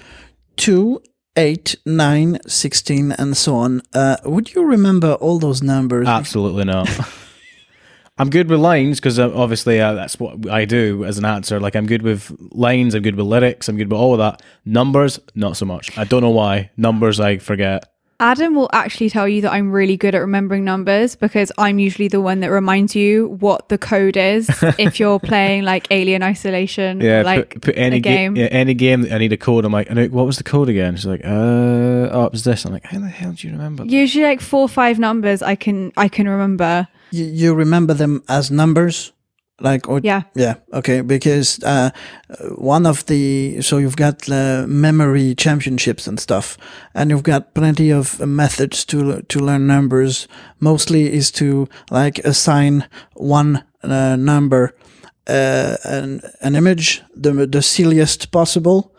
2, 0.57 1.01
8, 1.37 1.75
9, 1.85 2.37
16, 2.47 3.11
and 3.13 3.35
so 3.37 3.55
on. 3.55 3.81
Uh, 3.93 4.17
would 4.25 4.53
you 4.53 4.63
remember 4.63 5.13
all 5.13 5.39
those 5.39 5.61
numbers? 5.63 6.07
Absolutely 6.07 6.65
not. 6.65 6.89
I'm 8.17 8.29
good 8.29 8.49
with 8.49 8.59
lines 8.59 8.99
because 8.99 9.17
uh, 9.17 9.31
obviously 9.33 9.79
uh, 9.79 9.93
that's 9.93 10.19
what 10.19 10.47
I 10.49 10.65
do 10.65 11.05
as 11.05 11.17
an 11.17 11.25
answer. 11.25 11.59
Like 11.59 11.75
I'm 11.75 11.87
good 11.87 12.01
with 12.03 12.31
lines, 12.51 12.93
I'm 12.93 13.01
good 13.01 13.15
with 13.15 13.25
lyrics, 13.25 13.67
I'm 13.67 13.77
good 13.77 13.89
with 13.89 13.99
all 13.99 14.13
of 14.13 14.19
that. 14.19 14.41
Numbers, 14.65 15.19
not 15.33 15.57
so 15.57 15.65
much. 15.65 15.97
I 15.97 16.03
don't 16.03 16.21
know 16.21 16.29
why. 16.29 16.69
Numbers, 16.77 17.19
I 17.19 17.37
forget. 17.37 17.87
Adam 18.19 18.53
will 18.53 18.69
actually 18.71 19.09
tell 19.09 19.27
you 19.27 19.41
that 19.41 19.51
I'm 19.51 19.71
really 19.71 19.97
good 19.97 20.13
at 20.13 20.19
remembering 20.19 20.63
numbers 20.63 21.15
because 21.15 21.51
I'm 21.57 21.79
usually 21.79 22.07
the 22.07 22.21
one 22.21 22.41
that 22.41 22.51
reminds 22.51 22.95
you 22.95 23.29
what 23.39 23.69
the 23.69 23.79
code 23.79 24.15
is 24.15 24.47
if 24.77 24.99
you're 24.99 25.19
playing 25.19 25.63
like 25.63 25.87
Alien 25.89 26.21
Isolation, 26.21 27.01
Yeah, 27.01 27.21
or, 27.21 27.23
like 27.23 27.49
put, 27.53 27.61
put 27.63 27.77
any 27.77 27.97
a 27.97 27.99
game, 27.99 28.35
game. 28.35 28.43
yeah, 28.43 28.49
any 28.51 28.75
game 28.75 29.01
that 29.01 29.13
I 29.13 29.17
need 29.17 29.33
a 29.33 29.37
code. 29.37 29.65
I'm 29.65 29.71
like, 29.71 29.89
what 29.89 30.27
was 30.27 30.37
the 30.37 30.43
code 30.43 30.69
again? 30.69 30.95
She's 30.97 31.07
like, 31.07 31.25
uh, 31.25 31.29
oh, 32.11 32.25
it 32.25 32.31
was 32.31 32.43
this. 32.43 32.63
I'm 32.63 32.73
like, 32.73 32.85
how 32.85 32.99
the 32.99 33.07
hell 33.07 33.31
do 33.31 33.47
you 33.47 33.53
remember? 33.53 33.85
that? 33.85 33.91
Usually, 33.91 34.23
like 34.25 34.41
four 34.41 34.61
or 34.61 34.69
five 34.69 34.99
numbers, 34.99 35.41
I 35.41 35.55
can 35.55 35.91
I 35.97 36.07
can 36.07 36.29
remember. 36.29 36.87
You, 37.11 37.25
you 37.25 37.53
remember 37.53 37.93
them 37.93 38.23
as 38.27 38.49
numbers? 38.51 39.13
Like, 39.59 39.87
or, 39.87 39.99
Yeah. 40.03 40.23
Yeah, 40.33 40.55
okay, 40.73 41.01
because 41.01 41.63
uh, 41.63 41.91
one 42.57 42.87
of 42.87 43.05
the 43.05 43.61
so 43.61 43.77
you've 43.77 43.95
got 43.95 44.27
uh, 44.27 44.65
memory 44.67 45.35
championships 45.35 46.07
and 46.07 46.19
stuff, 46.19 46.57
and 46.95 47.11
you've 47.11 47.23
got 47.23 47.53
plenty 47.53 47.91
of 47.91 48.19
methods 48.19 48.85
to 48.85 49.21
to 49.21 49.39
learn 49.39 49.67
numbers. 49.67 50.27
Mostly 50.59 51.13
is 51.13 51.31
to 51.31 51.67
like 51.91 52.17
assign 52.25 52.85
one 53.13 53.63
uh, 53.83 54.15
number 54.15 54.73
uh, 55.27 55.77
an 55.83 56.21
an 56.41 56.55
image, 56.55 57.03
the 57.15 57.47
the 57.47 57.61
silliest 57.61 58.31
possible, 58.31 58.95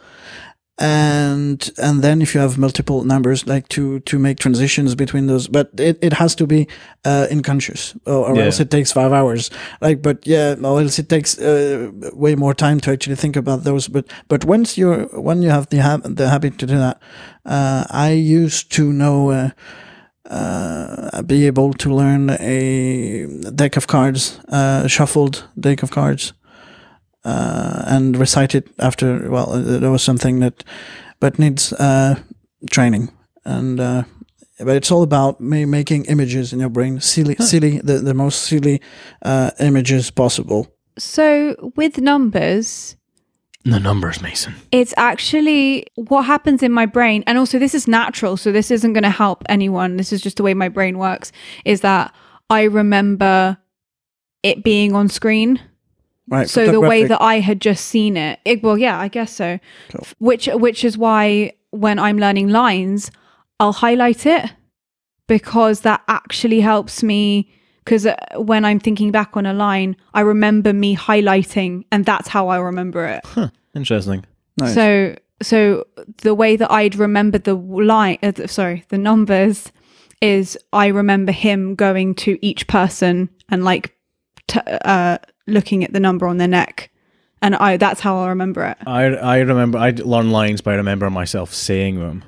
and 0.79 1.71
and 1.79 2.03
then 2.03 2.23
if 2.23 2.35
you 2.35 2.41
have 2.41 2.59
multiple 2.59 3.05
numbers, 3.05 3.47
like 3.47 3.69
to 3.69 4.01
to 4.01 4.19
make 4.19 4.39
transitions 4.39 4.95
between 4.95 5.27
those, 5.27 5.47
but 5.49 5.69
it, 5.79 5.99
it 6.03 6.13
has 6.15 6.35
to 6.37 6.47
be 6.47 6.67
uh, 7.05 7.27
unconscious, 7.31 7.95
or, 8.07 8.29
or 8.31 8.37
Yeah. 8.37 8.45
else 8.47 8.61
it 8.63 8.71
takes 8.71 8.93
five 8.93 9.13
hours. 9.13 9.51
Like, 9.81 10.03
but 10.03 10.27
yeah, 10.27 10.55
or 10.63 10.81
else 10.81 10.99
it 10.99 11.09
takes 11.09 11.39
uh, 11.39 11.91
way 12.15 12.35
more 12.37 12.55
time 12.55 12.81
to 12.81 12.91
actually 12.91 13.17
think 13.17 13.37
about 13.37 13.65
those. 13.65 13.89
But 13.89 14.07
but 14.29 14.45
once 14.45 14.77
you're 14.79 15.07
when 15.21 15.43
you 15.43 15.51
have 15.51 15.67
the 15.69 15.79
hab- 15.83 16.17
the 16.17 16.29
habit 16.29 16.59
to 16.59 16.67
do 16.67 16.79
that, 16.79 17.01
uh, 17.45 17.85
I 17.91 18.13
used 18.13 18.71
to 18.77 18.93
know. 18.93 19.31
Uh, 19.31 19.51
uh, 20.31 21.21
be 21.23 21.47
able 21.47 21.73
to 21.75 21.93
learn 21.95 22.31
a 22.31 23.27
deck 23.55 23.77
of 23.77 23.87
cards, 23.87 24.41
uh, 24.49 24.87
shuffled 24.87 25.45
deck 25.59 25.83
of 25.83 25.91
cards, 25.91 26.33
uh, 27.25 27.83
and 27.87 28.17
recite 28.17 28.55
it 28.55 28.69
after. 28.79 29.31
Well, 29.31 29.53
uh, 29.53 29.79
there 29.79 29.91
was 29.91 30.03
something 30.03 30.41
that, 30.41 30.65
but 31.21 31.39
needs 31.39 31.73
uh, 31.75 32.17
training, 32.71 33.11
and 33.45 33.81
uh, 33.81 34.03
but 34.59 34.77
it's 34.77 34.91
all 34.91 35.03
about 35.03 35.41
ma- 35.41 35.67
making 35.67 36.05
images 36.07 36.53
in 36.53 36.61
your 36.61 36.71
brain, 36.71 37.01
silly, 37.01 37.37
silly, 37.39 37.79
the 37.85 37.99
the 37.99 38.15
most 38.15 38.43
silly 38.43 38.81
uh, 39.23 39.51
images 39.61 40.11
possible. 40.11 40.67
So 40.99 41.73
with 41.77 41.99
numbers, 41.99 42.97
The 43.65 43.79
numbers, 43.81 44.21
Mason. 44.21 44.55
it's 44.73 44.93
actually 44.97 45.87
what 45.95 46.23
happens 46.27 46.63
in 46.63 46.73
my 46.73 46.85
brain 46.87 47.23
and 47.27 47.39
also 47.39 47.59
this 47.59 47.75
is 47.75 47.87
natural 47.87 48.37
so 48.37 48.51
this 48.53 48.71
isn't 48.71 48.93
going 48.93 49.05
to 49.05 49.17
help 49.25 49.43
anyone 49.49 49.97
this 49.97 50.13
is 50.13 50.21
just 50.21 50.37
the 50.37 50.43
way 50.43 50.53
my 50.55 50.69
brain 50.69 50.99
works 50.99 51.31
is 51.65 51.81
that 51.81 52.13
i 52.51 52.63
remember 52.67 53.57
it 54.43 54.65
being 54.65 54.95
on 54.97 55.09
screen 55.09 55.61
Right. 56.33 56.49
so 56.49 56.71
the 56.71 56.81
way 56.81 57.05
that 57.05 57.21
i 57.21 57.41
had 57.41 57.61
just 57.61 57.85
seen 57.87 58.17
it, 58.17 58.41
it 58.45 58.63
well 58.63 58.79
yeah 58.79 58.99
i 58.99 59.09
guess 59.09 59.31
so 59.33 59.59
Cool. 59.91 60.07
which 60.19 60.47
which 60.55 60.83
is 60.85 60.97
why 60.97 61.53
when 61.71 61.99
i'm 61.99 62.19
learning 62.19 62.49
lines 62.49 63.11
i'll 63.61 63.73
highlight 63.87 64.25
it 64.27 64.51
because 65.29 65.81
that 65.81 66.03
actually 66.09 66.61
helps 66.61 67.03
me 67.03 67.51
because 67.85 68.07
when 68.37 68.65
i'm 68.65 68.81
thinking 68.81 69.11
back 69.13 69.37
on 69.37 69.45
a 69.47 69.53
line 69.53 69.95
i 70.15 70.21
remember 70.21 70.73
me 70.73 70.97
highlighting 70.97 71.85
and 71.93 72.05
that's 72.07 72.29
how 72.29 72.49
i 72.49 72.57
remember 72.57 73.05
it 73.05 73.51
Interesting. 73.75 74.25
Nice. 74.59 74.75
so 74.75 75.17
so 75.43 75.87
the 76.23 76.35
way 76.35 76.57
that 76.57 76.71
I'd 76.71 76.95
remember 76.95 77.37
the 77.39 77.55
line, 77.55 78.19
uh, 78.23 78.47
sorry, 78.47 78.85
the 78.91 78.99
numbers 78.99 79.73
is 80.21 80.57
I 80.73 80.87
remember 80.87 81.33
him 81.33 81.75
going 81.75 82.15
to 82.17 82.39
each 82.47 82.69
person 82.69 83.29
and 83.49 83.65
like 83.65 83.93
t- 84.47 84.61
uh, 84.85 85.19
looking 85.47 85.85
at 85.85 85.93
the 85.93 86.01
number 86.01 86.27
on 86.27 86.37
their 86.39 86.49
neck, 86.49 86.91
and 87.41 87.55
I 87.57 87.77
that's 87.77 88.01
how 88.01 88.19
I 88.19 88.29
remember 88.29 88.65
it. 88.65 88.77
I 88.87 89.05
I 89.07 89.39
remember 89.39 89.79
I 89.79 89.91
learn 89.91 90.31
lines, 90.31 90.61
but 90.61 90.75
I 90.75 90.77
remember 90.77 91.09
myself 91.11 91.53
saying 91.53 91.99
them, 92.01 92.25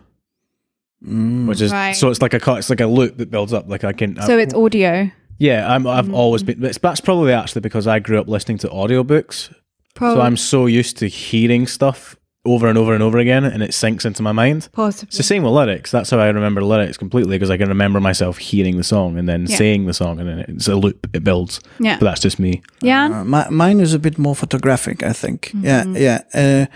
Mm. 1.06 1.46
which 1.46 1.60
is 1.60 1.70
Right. 1.72 1.92
so 1.94 2.08
it's 2.10 2.22
like 2.22 2.34
a 2.34 2.40
co- 2.40 2.54
it's 2.56 2.70
like 2.70 2.80
a 2.80 2.86
loop 2.86 3.18
that 3.18 3.30
builds 3.30 3.52
up. 3.52 3.68
Like 3.68 3.84
I 3.84 3.92
can. 3.92 4.20
So 4.22 4.38
it's 4.38 4.54
audio, 4.54 5.10
yeah, 5.38 5.72
I'm, 5.72 5.86
I've 5.86 6.06
Mm. 6.08 6.14
always 6.14 6.42
been. 6.42 6.64
It's, 6.64 6.78
that's 6.78 7.00
probably 7.00 7.32
actually 7.32 7.60
because 7.60 7.86
I 7.86 7.98
grew 7.98 8.18
up 8.18 8.28
listening 8.28 8.58
to 8.58 8.68
audiobooks, 8.68 9.52
probably 9.94 10.16
so 10.16 10.22
I'm 10.22 10.36
so 10.36 10.66
used 10.66 10.96
to 10.98 11.06
hearing 11.08 11.66
stuff 11.66 12.16
over 12.46 12.66
and 12.68 12.76
over 12.76 12.92
and 12.94 13.02
over 13.02 13.18
again, 13.18 13.44
and 13.44 13.62
it 13.62 13.72
sinks 13.74 14.04
into 14.04 14.22
my 14.22 14.32
mind. 14.32 14.68
possibly. 14.72 15.08
It's 15.08 15.16
the 15.16 15.22
same 15.22 15.42
with 15.44 15.52
lyrics. 15.52 15.90
That's 15.90 16.10
how 16.10 16.18
I 16.18 16.28
remember 16.28 16.62
lyrics 16.62 16.96
completely 16.98 17.36
because 17.38 17.50
I 17.50 17.56
can 17.56 17.68
remember 17.68 18.00
myself 18.00 18.38
hearing 18.38 18.76
the 18.76 18.84
song 18.84 19.18
and 19.18 19.26
then 19.28 19.46
Yeah. 19.46 19.56
saying 19.56 19.86
the 19.86 19.94
song, 19.94 20.20
and 20.20 20.28
then 20.28 20.38
it's 20.48 20.68
a 20.68 20.74
loop. 20.76 21.06
It 21.14 21.24
builds. 21.24 21.60
Yeah, 21.80 21.96
But 21.98 22.04
that's 22.06 22.20
just 22.20 22.38
me. 22.38 22.62
yeah. 22.82 23.20
Uh, 23.20 23.24
my, 23.24 23.48
mine 23.50 23.80
is 23.80 23.94
a 23.94 23.98
bit 23.98 24.18
more 24.18 24.34
photographic, 24.34 25.02
I 25.02 25.12
think. 25.12 25.52
Mm-hmm. 25.54 25.64
Yeah, 25.64 25.84
yeah. 25.98 26.20
Uh, 26.34 26.40
Uh, 26.64 26.66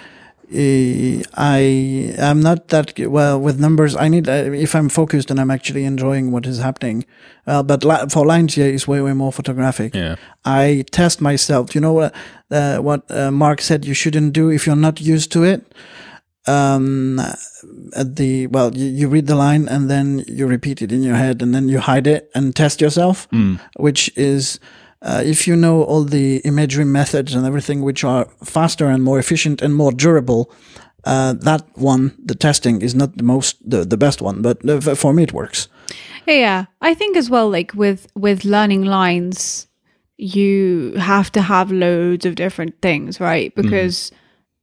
I 0.50 2.14
am 2.18 2.40
not 2.40 2.68
that 2.68 2.98
well 2.98 3.40
with 3.40 3.60
numbers. 3.60 3.94
I 3.96 4.08
need 4.08 4.28
uh, 4.28 4.50
if 4.52 4.74
I'm 4.74 4.88
focused 4.88 5.30
and 5.30 5.40
I'm 5.40 5.50
actually 5.50 5.84
enjoying 5.84 6.30
what 6.30 6.46
is 6.46 6.58
happening. 6.58 7.04
Uh, 7.46 7.62
but 7.62 7.84
li- 7.84 8.08
for 8.10 8.26
lines, 8.26 8.56
yeah, 8.56 8.66
it's 8.66 8.88
way 8.88 9.00
way 9.00 9.12
more 9.12 9.32
photographic. 9.32 9.94
Yeah. 9.94 10.16
I 10.44 10.84
test 10.90 11.20
myself. 11.20 11.74
You 11.74 11.80
know 11.80 11.92
what? 11.92 12.14
Uh, 12.50 12.78
what 12.78 13.10
uh, 13.10 13.30
Mark 13.30 13.60
said 13.60 13.84
you 13.84 13.94
shouldn't 13.94 14.32
do 14.32 14.50
if 14.50 14.66
you're 14.66 14.76
not 14.76 15.00
used 15.00 15.30
to 15.32 15.44
it. 15.44 15.72
Um, 16.46 17.20
at 17.94 18.16
the 18.16 18.46
well, 18.46 18.74
you, 18.74 18.86
you 18.86 19.08
read 19.08 19.26
the 19.26 19.34
line 19.36 19.68
and 19.68 19.90
then 19.90 20.24
you 20.26 20.46
repeat 20.46 20.80
it 20.80 20.92
in 20.92 21.02
your 21.02 21.16
head 21.16 21.42
and 21.42 21.54
then 21.54 21.68
you 21.68 21.78
hide 21.80 22.06
it 22.06 22.30
and 22.34 22.54
test 22.56 22.80
yourself, 22.80 23.28
which 23.76 24.10
is. 24.16 24.58
Uh, 25.00 25.22
if 25.24 25.46
you 25.46 25.54
know 25.54 25.82
all 25.84 26.04
the 26.04 26.38
imagery 26.38 26.84
methods 26.84 27.34
and 27.34 27.46
everything, 27.46 27.82
which 27.82 28.02
are 28.04 28.26
faster 28.42 28.86
and 28.86 29.02
more 29.02 29.18
efficient 29.18 29.62
and 29.62 29.74
more 29.74 29.92
durable, 29.92 30.50
uh, 31.04 31.32
that 31.34 31.64
one, 31.76 32.16
the 32.24 32.34
testing, 32.34 32.82
is 32.82 32.94
not 32.94 33.16
the 33.16 33.22
most 33.22 33.56
the, 33.68 33.84
the 33.84 33.96
best 33.96 34.20
one. 34.20 34.42
But 34.42 34.68
uh, 34.68 34.94
for 34.94 35.12
me, 35.12 35.22
it 35.22 35.32
works. 35.32 35.68
Yeah, 36.26 36.34
yeah. 36.34 36.64
I 36.80 36.94
think 36.94 37.16
as 37.16 37.30
well, 37.30 37.48
like 37.48 37.72
with 37.74 38.08
with 38.14 38.44
learning 38.44 38.84
lines, 38.84 39.68
you 40.16 40.94
have 40.96 41.30
to 41.32 41.42
have 41.42 41.70
loads 41.70 42.26
of 42.26 42.34
different 42.34 42.80
things, 42.82 43.20
right? 43.20 43.54
Because 43.54 44.10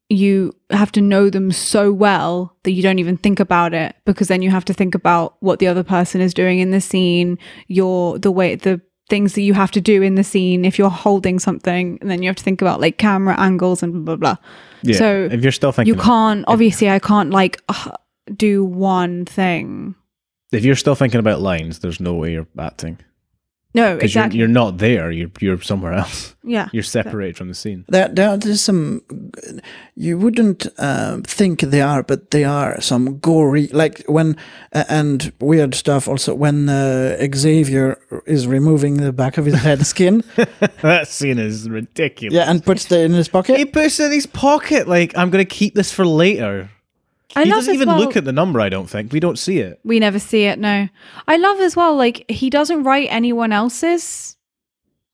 you 0.09 0.53
have 0.69 0.91
to 0.91 1.01
know 1.01 1.29
them 1.29 1.51
so 1.51 1.91
well 1.91 2.55
that 2.63 2.71
you 2.71 2.83
don't 2.83 2.99
even 2.99 3.17
think 3.17 3.39
about 3.39 3.73
it. 3.73 3.95
Because 4.05 4.27
then 4.27 4.41
you 4.41 4.51
have 4.51 4.65
to 4.65 4.73
think 4.73 4.93
about 4.93 5.37
what 5.39 5.59
the 5.59 5.67
other 5.67 5.83
person 5.83 6.21
is 6.21 6.33
doing 6.33 6.59
in 6.59 6.71
the 6.71 6.81
scene, 6.81 7.39
your 7.67 8.19
the 8.19 8.31
way 8.31 8.55
the 8.55 8.81
things 9.09 9.33
that 9.33 9.41
you 9.41 9.53
have 9.53 9.71
to 9.71 9.81
do 9.81 10.01
in 10.01 10.15
the 10.15 10.23
scene 10.23 10.65
if 10.65 10.79
you're 10.79 10.89
holding 10.89 11.39
something, 11.39 11.97
and 12.01 12.09
then 12.09 12.21
you 12.23 12.29
have 12.29 12.35
to 12.35 12.43
think 12.43 12.61
about 12.61 12.81
like 12.81 12.97
camera 12.97 13.39
angles 13.39 13.83
and 13.83 13.93
blah 13.93 14.15
blah 14.15 14.35
blah. 14.35 14.37
Yeah. 14.83 14.97
So 14.97 15.29
if 15.31 15.41
you're 15.41 15.51
still 15.51 15.71
thinking, 15.71 15.93
you 15.93 15.99
can't 15.99 16.45
obviously 16.47 16.89
I 16.89 16.99
can't 16.99 17.31
like 17.31 17.61
uh, 17.69 17.91
do 18.35 18.63
one 18.63 19.25
thing. 19.25 19.95
if 20.51 20.63
you're 20.63 20.75
still 20.75 20.95
thinking 20.95 21.19
about 21.19 21.41
lines, 21.41 21.79
there's 21.79 21.99
no 21.99 22.13
way 22.13 22.33
you're 22.33 22.47
acting 22.57 22.99
No, 23.75 23.95
because 23.95 24.11
exactly. 24.11 24.39
you're, 24.39 24.47
you're 24.47 24.53
not 24.53 24.77
there. 24.77 25.11
You're 25.11 25.31
you're 25.41 25.61
somewhere 25.61 25.91
else. 25.93 26.33
yeah. 26.43 26.69
You're 26.73 26.83
separated 26.83 27.35
from 27.35 27.49
the 27.49 27.53
scene. 27.53 27.83
There, 27.89 28.07
there, 28.07 28.37
there's 28.37 28.61
some. 28.61 29.01
You 29.95 30.17
wouldn't 30.17 30.65
uh, 30.77 31.19
think 31.25 31.59
they 31.59 31.81
are, 31.81 32.01
but 32.01 32.31
they 32.31 32.45
are 32.45 32.79
some 32.79 33.19
gory, 33.19 33.67
like 33.67 34.03
when 34.07 34.37
uh, 34.71 34.85
and 34.87 35.33
weird 35.41 35.75
stuff. 35.75 36.07
Also, 36.07 36.33
when 36.33 36.69
uh, 36.69 37.17
Xavier 37.35 37.99
is 38.25 38.47
removing 38.47 38.97
the 38.97 39.11
back 39.11 39.37
of 39.37 39.45
his 39.45 39.55
head 39.55 39.85
skin, 39.93 40.23
that 40.81 41.09
scene 41.09 41.37
is 41.37 41.69
ridiculous. 41.69 42.33
yeah, 42.33 42.49
and 42.49 42.63
puts 42.63 42.89
it 42.89 43.01
in 43.01 43.11
his 43.11 43.27
pocket. 43.27 43.57
He 43.57 43.65
puts 43.65 43.99
it 43.99 44.05
in 44.05 44.11
his 44.13 44.25
pocket 44.25 44.87
like 44.87 45.17
I'm 45.17 45.29
going 45.29 45.43
to 45.45 45.55
keep 45.55 45.75
this 45.75 45.91
for 45.91 46.05
later. 46.07 46.69
I 47.35 47.43
he 47.43 47.49
doesn't 47.49 47.73
even 47.73 47.89
well- 47.89 47.99
look 47.99 48.15
at 48.15 48.25
the 48.25 48.31
number. 48.31 48.61
I 48.61 48.69
don't 48.69 48.89
think 48.89 49.11
we 49.11 49.19
don't 49.19 49.37
see 49.37 49.59
it. 49.59 49.79
We 49.83 49.99
never 49.99 50.19
see 50.19 50.43
it. 50.45 50.59
No, 50.59 50.87
I 51.27 51.37
love 51.37 51.59
as 51.59 51.75
well. 51.75 51.95
Like 51.95 52.29
he 52.29 52.49
doesn't 52.49 52.83
write 52.83 53.07
anyone 53.09 53.51
else's 53.51 54.37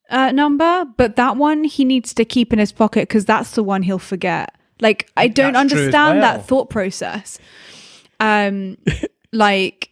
uh, 0.10 0.32
number, 0.32 0.86
but 0.98 1.16
that 1.16 1.38
one 1.38 1.64
he 1.64 1.86
needs 1.86 2.14
to 2.14 2.26
keep 2.26 2.54
in 2.54 2.60
his 2.60 2.72
pocket 2.72 3.08
because 3.08 3.26
that's 3.26 3.52
the 3.52 3.64
one 3.64 3.84
he'll 3.84 3.98
forget. 4.00 4.56
Like 4.82 5.10
I 5.16 5.28
don't 5.28 5.54
That's 5.54 5.72
understand 5.72 6.20
well. 6.20 6.38
that 6.38 6.46
thought 6.48 6.70
process. 6.70 7.40
Um, 8.20 8.78
like 9.34 9.90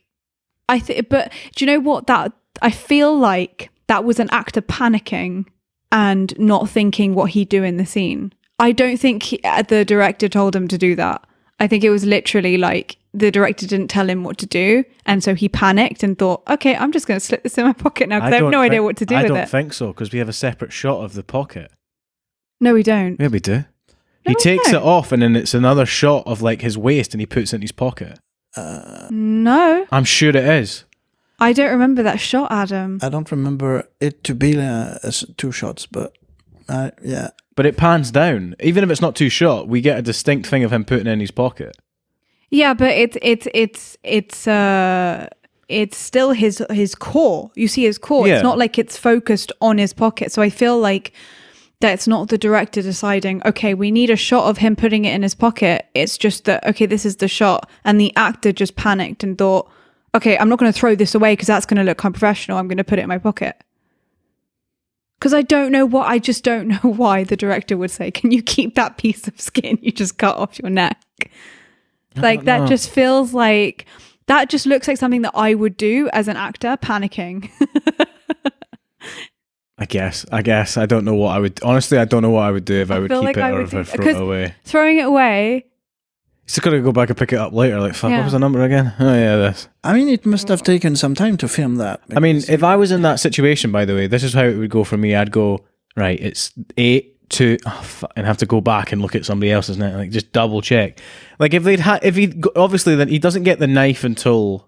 I 0.67 0.79
think, 0.79 1.09
but 1.09 1.31
do 1.55 1.65
you 1.65 1.71
know 1.71 1.79
what? 1.79 2.07
That 2.07 2.33
I 2.61 2.71
feel 2.71 3.17
like 3.17 3.69
that 3.87 4.03
was 4.03 4.19
an 4.19 4.29
actor 4.31 4.61
panicking 4.61 5.45
and 5.91 6.37
not 6.37 6.69
thinking 6.69 7.15
what 7.15 7.31
he'd 7.31 7.49
do 7.49 7.63
in 7.63 7.77
the 7.77 7.85
scene. 7.85 8.33
I 8.59 8.71
don't 8.71 8.97
think 8.97 9.23
he, 9.23 9.39
uh, 9.43 9.61
the 9.61 9.85
director 9.85 10.27
told 10.27 10.55
him 10.55 10.67
to 10.67 10.77
do 10.77 10.95
that. 10.95 11.25
I 11.59 11.67
think 11.67 11.83
it 11.83 11.89
was 11.89 12.05
literally 12.05 12.57
like 12.57 12.97
the 13.13 13.31
director 13.31 13.67
didn't 13.67 13.89
tell 13.89 14.09
him 14.09 14.23
what 14.23 14.37
to 14.37 14.45
do, 14.45 14.83
and 15.05 15.23
so 15.23 15.35
he 15.35 15.49
panicked 15.49 16.03
and 16.03 16.17
thought, 16.17 16.43
"Okay, 16.49 16.75
I'm 16.75 16.91
just 16.91 17.07
going 17.07 17.19
to 17.19 17.25
slip 17.25 17.43
this 17.43 17.57
in 17.57 17.65
my 17.65 17.73
pocket 17.73 18.09
now 18.09 18.19
because 18.19 18.31
I, 18.31 18.35
have 18.35 18.43
don't 18.43 18.51
no 18.51 18.61
idea 18.61 18.83
what 18.83 18.97
to 18.97 19.05
do 19.05 19.15
I 19.15 19.23
with 19.23 19.31
it." 19.31 19.33
I 19.33 19.37
don't 19.39 19.49
think 19.49 19.73
so 19.73 19.87
because 19.87 20.11
we 20.11 20.19
have 20.19 20.29
a 20.29 20.33
separate 20.33 20.71
shot 20.71 21.03
of 21.03 21.13
the 21.13 21.23
pocket. 21.23 21.71
no, 22.59 22.73
we 22.73 22.83
don't. 22.83 23.19
Yeah, 23.19 23.27
we 23.27 23.39
do. 23.39 23.65
he 24.25 24.29
we 24.29 24.35
takes 24.35 24.69
it 24.69 24.73
don't. 24.73 24.83
off 24.83 25.11
and 25.11 25.21
then 25.21 25.35
it's 25.35 25.53
another 25.53 25.85
shot 25.85 26.25
of 26.27 26.41
like 26.41 26.61
his 26.61 26.77
waist 26.77 27.13
and 27.13 27.21
he 27.21 27.25
puts 27.25 27.51
it 27.53 27.57
in 27.57 27.61
his 27.61 27.71
pocket. 27.71 28.19
No, 29.11 29.85
I'm 29.91 30.03
sure 30.03 30.29
it 30.29 30.35
is. 30.35 30.85
I 31.39 31.53
don't 31.53 31.71
remember 31.71 32.03
that 32.03 32.19
shot, 32.19 32.51
Adam. 32.51 32.99
I 33.01 33.09
don't 33.09 33.31
remember 33.31 33.87
it 34.01 34.23
to 34.25 34.35
be 34.35 34.59
uh, 34.59 34.95
two 35.37 35.51
shots, 35.51 35.85
but 35.85 36.13
uh, 36.67 36.91
yeah, 37.01 37.29
But 37.59 37.65
it 37.65 37.75
pans 37.75 38.09
down. 38.09 38.55
Even 38.61 38.85
if 38.85 38.89
it's 38.89 39.01
not 39.01 39.17
too 39.17 39.27
shot, 39.27 39.67
we 39.67 39.81
get 39.81 39.99
a 39.99 40.01
distinct 40.01 40.47
thing 40.47 40.63
of 40.63 40.71
him 40.71 40.85
putting 40.85 41.07
it 41.07 41.11
in 41.11 41.19
his 41.19 41.29
pocket. 41.29 41.75
Yeah, 42.49 42.73
but 42.73 42.91
it's 42.91 43.17
it's 43.21 43.49
it's 43.53 43.97
it's 44.01 44.47
uh 44.47 45.27
it's 45.67 45.97
still 45.97 46.31
his 46.31 46.63
his 46.69 46.95
core. 46.95 47.51
You 47.55 47.67
see 47.67 47.83
his 47.83 47.97
core. 47.97 48.25
Yeah. 48.25 48.35
It's 48.35 48.43
not 48.43 48.57
like 48.57 48.79
it's 48.79 48.95
focused 48.95 49.51
on 49.59 49.77
his 49.77 49.91
pocket. 49.91 50.31
So 50.31 50.41
I 50.41 50.49
feel 50.49 50.79
like 50.79 51.11
that's 51.81 52.07
not 52.07 52.29
the 52.29 52.37
director 52.37 52.81
deciding, 52.81 53.45
okay, 53.45 53.73
we 53.73 53.91
need 53.91 54.09
a 54.09 54.15
shot 54.15 54.45
of 54.49 54.59
him 54.59 54.77
putting 54.77 55.03
it 55.03 55.13
in 55.13 55.21
his 55.21 55.35
pocket. 55.35 55.85
It's 55.93 56.17
just 56.17 56.45
that 56.45 56.65
okay, 56.65 56.85
this 56.85 57.05
is 57.05 57.17
the 57.17 57.27
shot 57.27 57.69
and 57.83 57.99
the 57.99 58.15
actor 58.15 58.53
just 58.53 58.77
panicked 58.77 59.21
and 59.21 59.37
thought, 59.37 59.69
okay, 60.15 60.37
I'm 60.37 60.47
not 60.47 60.59
going 60.59 60.71
to 60.71 60.79
throw 60.79 60.95
this 60.95 61.13
away 61.13 61.33
because 61.33 61.47
that's 61.47 61.65
going 61.65 61.75
to 61.75 61.83
look 61.83 62.05
unprofessional. 62.05 62.57
I'm 62.57 62.69
going 62.69 62.77
to 62.77 62.85
put 62.85 62.99
it 62.99 63.01
in 63.01 63.09
my 63.09 63.17
pocket. 63.17 63.61
Because 65.19 65.33
I 65.33 65.41
don't 65.41 65.71
know 65.71 65.85
what, 65.85 66.07
I 66.07 66.17
just 66.17 66.43
don't 66.43 66.67
know 66.83 66.91
why 66.91 67.23
the 67.23 67.35
director 67.35 67.77
would 67.77 67.91
say, 67.91 68.09
Can 68.11 68.31
you 68.31 68.41
keep 68.41 68.75
that 68.75 68.97
piece 68.97 69.27
of 69.27 69.39
skin 69.39 69.77
you 69.81 69.91
just 69.91 70.17
cut 70.17 70.37
off 70.37 70.59
your 70.59 70.69
neck? 70.69 71.01
Like, 72.15 72.45
that 72.45 72.61
know. 72.61 72.67
just 72.67 72.89
feels 72.89 73.33
like, 73.33 73.85
that 74.27 74.49
just 74.49 74.65
looks 74.65 74.87
like 74.87 74.97
something 74.97 75.21
that 75.21 75.31
I 75.35 75.53
would 75.53 75.77
do 75.77 76.09
as 76.11 76.27
an 76.27 76.35
actor 76.37 76.77
panicking. 76.81 77.49
I 79.77 79.85
guess. 79.85 80.25
I 80.31 80.41
guess. 80.41 80.75
I 80.75 80.85
don't 80.85 81.05
know 81.05 81.15
what 81.15 81.35
I 81.35 81.39
would. 81.39 81.63
Honestly, 81.63 81.97
I 81.97 82.05
don't 82.05 82.21
know 82.21 82.31
what 82.31 82.43
I 82.43 82.51
would 82.51 82.65
do 82.65 82.75
if 82.75 82.91
I, 82.91 82.97
I 82.97 82.99
would 82.99 83.09
keep 83.09 83.21
like 83.21 83.37
it 83.37 83.41
I 83.41 83.51
or 83.51 83.61
if 83.61 83.73
I 83.73 83.83
throw 83.83 84.05
it 84.05 84.21
away. 84.21 84.55
Throwing 84.65 84.97
it 84.97 85.05
away, 85.05 85.65
Still 86.49 86.63
got 86.63 86.71
to 86.71 86.81
go 86.81 86.91
back 86.91 87.09
and 87.09 87.17
pick 87.17 87.31
it 87.31 87.37
up 87.37 87.53
later. 87.53 87.79
Like, 87.79 87.93
fuck, 87.93 88.09
Yeah. 88.09 88.17
what 88.17 88.23
was 88.23 88.33
the 88.33 88.39
number 88.39 88.63
again? 88.63 88.91
Oh, 88.99 89.13
yeah, 89.13 89.35
this. 89.35 89.67
I 89.83 89.93
mean, 89.93 90.09
it 90.09 90.25
must 90.25 90.47
have 90.47 90.63
taken 90.63 90.95
some 90.95 91.13
time 91.13 91.37
to 91.37 91.47
film 91.47 91.75
that. 91.75 92.01
I 92.15 92.19
mean, 92.19 92.37
if 92.49 92.63
I 92.63 92.75
was 92.75 92.91
in 92.91 93.03
that 93.03 93.19
situation, 93.19 93.71
by 93.71 93.85
the 93.85 93.93
way, 93.93 94.07
this 94.07 94.23
is 94.23 94.33
how 94.33 94.43
it 94.45 94.55
would 94.57 94.71
go 94.71 94.83
for 94.83 94.97
me. 94.97 95.13
I'd 95.15 95.31
go, 95.31 95.63
right, 95.95 96.19
it's 96.19 96.51
eight, 96.75 97.29
two, 97.29 97.57
oh, 97.67 97.81
fuck, 97.83 98.11
and 98.15 98.25
have 98.25 98.37
to 98.37 98.47
go 98.47 98.61
back 98.61 98.91
and 98.91 98.99
look 98.99 99.13
at 99.15 99.25
somebody 99.25 99.51
else's 99.51 99.77
net, 99.77 99.93
like 99.95 100.09
just 100.09 100.31
double 100.31 100.63
check. 100.63 100.99
Like 101.37 101.53
if 101.53 101.63
they'd 101.63 101.79
had, 101.79 102.03
if 102.03 102.15
he 102.15 102.33
obviously 102.55 102.95
then 102.95 103.09
he 103.09 103.19
doesn't 103.19 103.43
get 103.43 103.59
the 103.59 103.67
knife 103.67 104.03
until 104.03 104.67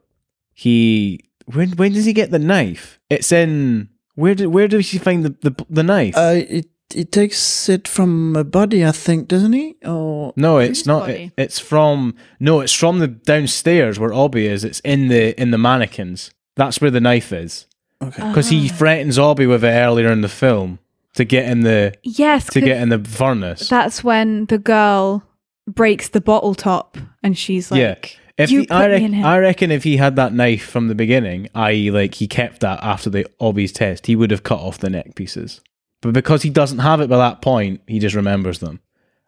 he 0.53 1.25
when 1.45 1.71
when 1.71 1.93
does 1.93 2.05
he 2.05 2.13
get 2.13 2.29
the 2.29 2.37
knife? 2.37 2.99
It's 3.09 3.31
in 3.31 3.89
where 4.13 4.35
did 4.35 4.47
where 4.47 4.67
does 4.67 4.91
he 4.91 4.99
find 4.99 5.25
the 5.25 5.35
the, 5.49 5.65
the 5.71 5.81
knife? 5.83 6.15
uh, 6.15 6.35
it 6.35 6.67
it 6.95 7.11
takes 7.11 7.69
it 7.69 7.87
from 7.87 8.35
a 8.35 8.43
body, 8.43 8.85
I 8.85 8.91
think, 8.91 9.27
doesn't 9.27 9.53
he? 9.53 9.75
Or 9.85 10.33
no, 10.35 10.57
it's 10.57 10.85
not. 10.85 11.09
It, 11.09 11.31
it's 11.37 11.59
from 11.59 12.15
no, 12.39 12.59
it's 12.61 12.73
from 12.73 12.99
the 12.99 13.07
downstairs 13.07 13.99
where 13.99 14.13
Obi 14.13 14.45
is. 14.47 14.63
It's 14.63 14.79
in 14.81 15.07
the 15.07 15.39
in 15.41 15.51
the 15.51 15.57
mannequins. 15.57 16.31
That's 16.55 16.81
where 16.81 16.91
the 16.91 16.99
knife 17.01 17.31
is 17.31 17.65
okay. 18.03 18.27
because 18.27 18.49
he 18.49 18.69
Ah. 18.69 18.73
threatens 18.73 19.17
Obi 19.17 19.45
with 19.47 19.63
it 19.63 19.69
earlier 19.69 20.11
in 20.11 20.21
the 20.21 20.29
film 20.29 20.79
to 21.15 21.23
get 21.25 21.45
in 21.49 21.61
the 21.61 21.93
yes, 22.03 22.45
to 22.47 22.61
get 22.61 22.81
in 22.81 22.89
the 22.89 22.99
furnace. 22.99 23.67
that's 23.69 24.03
when 24.03 24.45
the 24.45 24.57
girl 24.57 25.23
breaks 25.67 26.09
the 26.09 26.21
bottle 26.21 26.55
top 26.55 26.97
and 27.23 27.37
she's 27.37 27.71
like, 27.71 27.79
yeah. 27.79 27.95
If 28.37 28.49
you 28.49 28.61
he, 28.61 28.67
put 28.67 28.75
I, 28.75 28.87
me 28.87 28.93
rec- 28.93 29.01
in 29.03 29.13
here. 29.13 29.25
I 29.25 29.37
reckon 29.39 29.71
if 29.71 29.83
he 29.83 29.97
had 29.97 30.15
that 30.15 30.33
knife 30.33 30.65
from 30.65 30.87
the 30.87 30.95
beginning, 30.95 31.47
i.e., 31.53 31.91
like 31.91 32.15
he 32.15 32.27
kept 32.27 32.61
that 32.61 32.79
after 32.81 33.09
the 33.09 33.27
Obi's 33.39 33.71
test, 33.71 34.07
he 34.07 34.15
would 34.15 34.31
have 34.31 34.41
cut 34.43 34.59
off 34.59 34.79
the 34.79 34.89
neck 34.89 35.13
pieces. 35.15 35.61
But 36.01 36.13
because 36.13 36.41
he 36.41 36.49
doesn't 36.49 36.79
have 36.79 36.99
it 36.99 37.09
by 37.09 37.17
that 37.17 37.41
point, 37.41 37.81
he 37.87 37.99
just 37.99 38.15
remembers 38.15 38.59
them. 38.59 38.79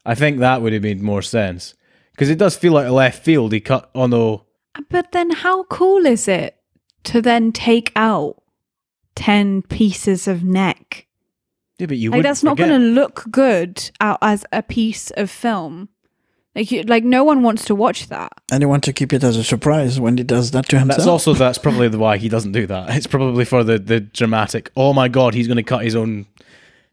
I 0.05 0.15
think 0.15 0.39
that 0.39 0.61
would 0.61 0.73
have 0.73 0.81
made 0.83 1.01
more 1.01 1.21
sense 1.21 1.75
because 2.11 2.29
it 2.29 2.37
does 2.37 2.55
feel 2.55 2.73
like 2.73 2.87
a 2.87 2.91
left 2.91 3.23
field. 3.23 3.53
He 3.53 3.59
cut. 3.61 3.89
Oh 3.95 4.07
no, 4.07 4.45
But 4.89 5.11
then 5.11 5.31
how 5.31 5.63
cool 5.63 6.05
is 6.05 6.27
it 6.27 6.57
to 7.05 7.21
then 7.21 7.51
take 7.51 7.91
out 7.95 8.41
10 9.15 9.61
pieces 9.63 10.27
of 10.27 10.43
neck? 10.43 11.07
yeah, 11.79 11.87
but 11.87 11.97
you 11.97 12.11
like 12.11 12.23
that's 12.23 12.43
not 12.43 12.57
going 12.57 12.69
to 12.69 12.77
look 12.77 13.25
good 13.31 13.89
out 13.99 14.17
as 14.21 14.45
a 14.51 14.61
piece 14.63 15.11
of 15.11 15.29
film. 15.29 15.89
Like 16.55 16.71
you, 16.71 16.83
like 16.83 17.03
no 17.03 17.23
one 17.23 17.41
wants 17.41 17.65
to 17.65 17.75
watch 17.75 18.07
that. 18.09 18.31
And 18.51 18.61
you 18.61 18.69
want 18.69 18.83
to 18.83 18.93
keep 18.93 19.11
it 19.11 19.23
as 19.23 19.37
a 19.37 19.43
surprise 19.43 19.99
when 19.99 20.17
he 20.17 20.23
does 20.23 20.51
that 20.51 20.69
to 20.69 20.77
himself. 20.79 20.97
That's 20.97 21.07
also 21.07 21.33
that's 21.33 21.57
probably 21.57 21.87
the 21.87 21.97
why 21.97 22.17
he 22.17 22.29
doesn't 22.29 22.51
do 22.51 22.67
that. 22.67 22.95
It's 22.95 23.07
probably 23.07 23.43
for 23.45 23.63
the 23.63 23.79
the 23.79 23.99
dramatic. 24.01 24.69
Oh 24.75 24.93
my 24.93 25.07
god, 25.07 25.33
he's 25.33 25.47
going 25.47 25.57
to 25.57 25.63
cut 25.63 25.83
his 25.83 25.95
own 25.95 26.27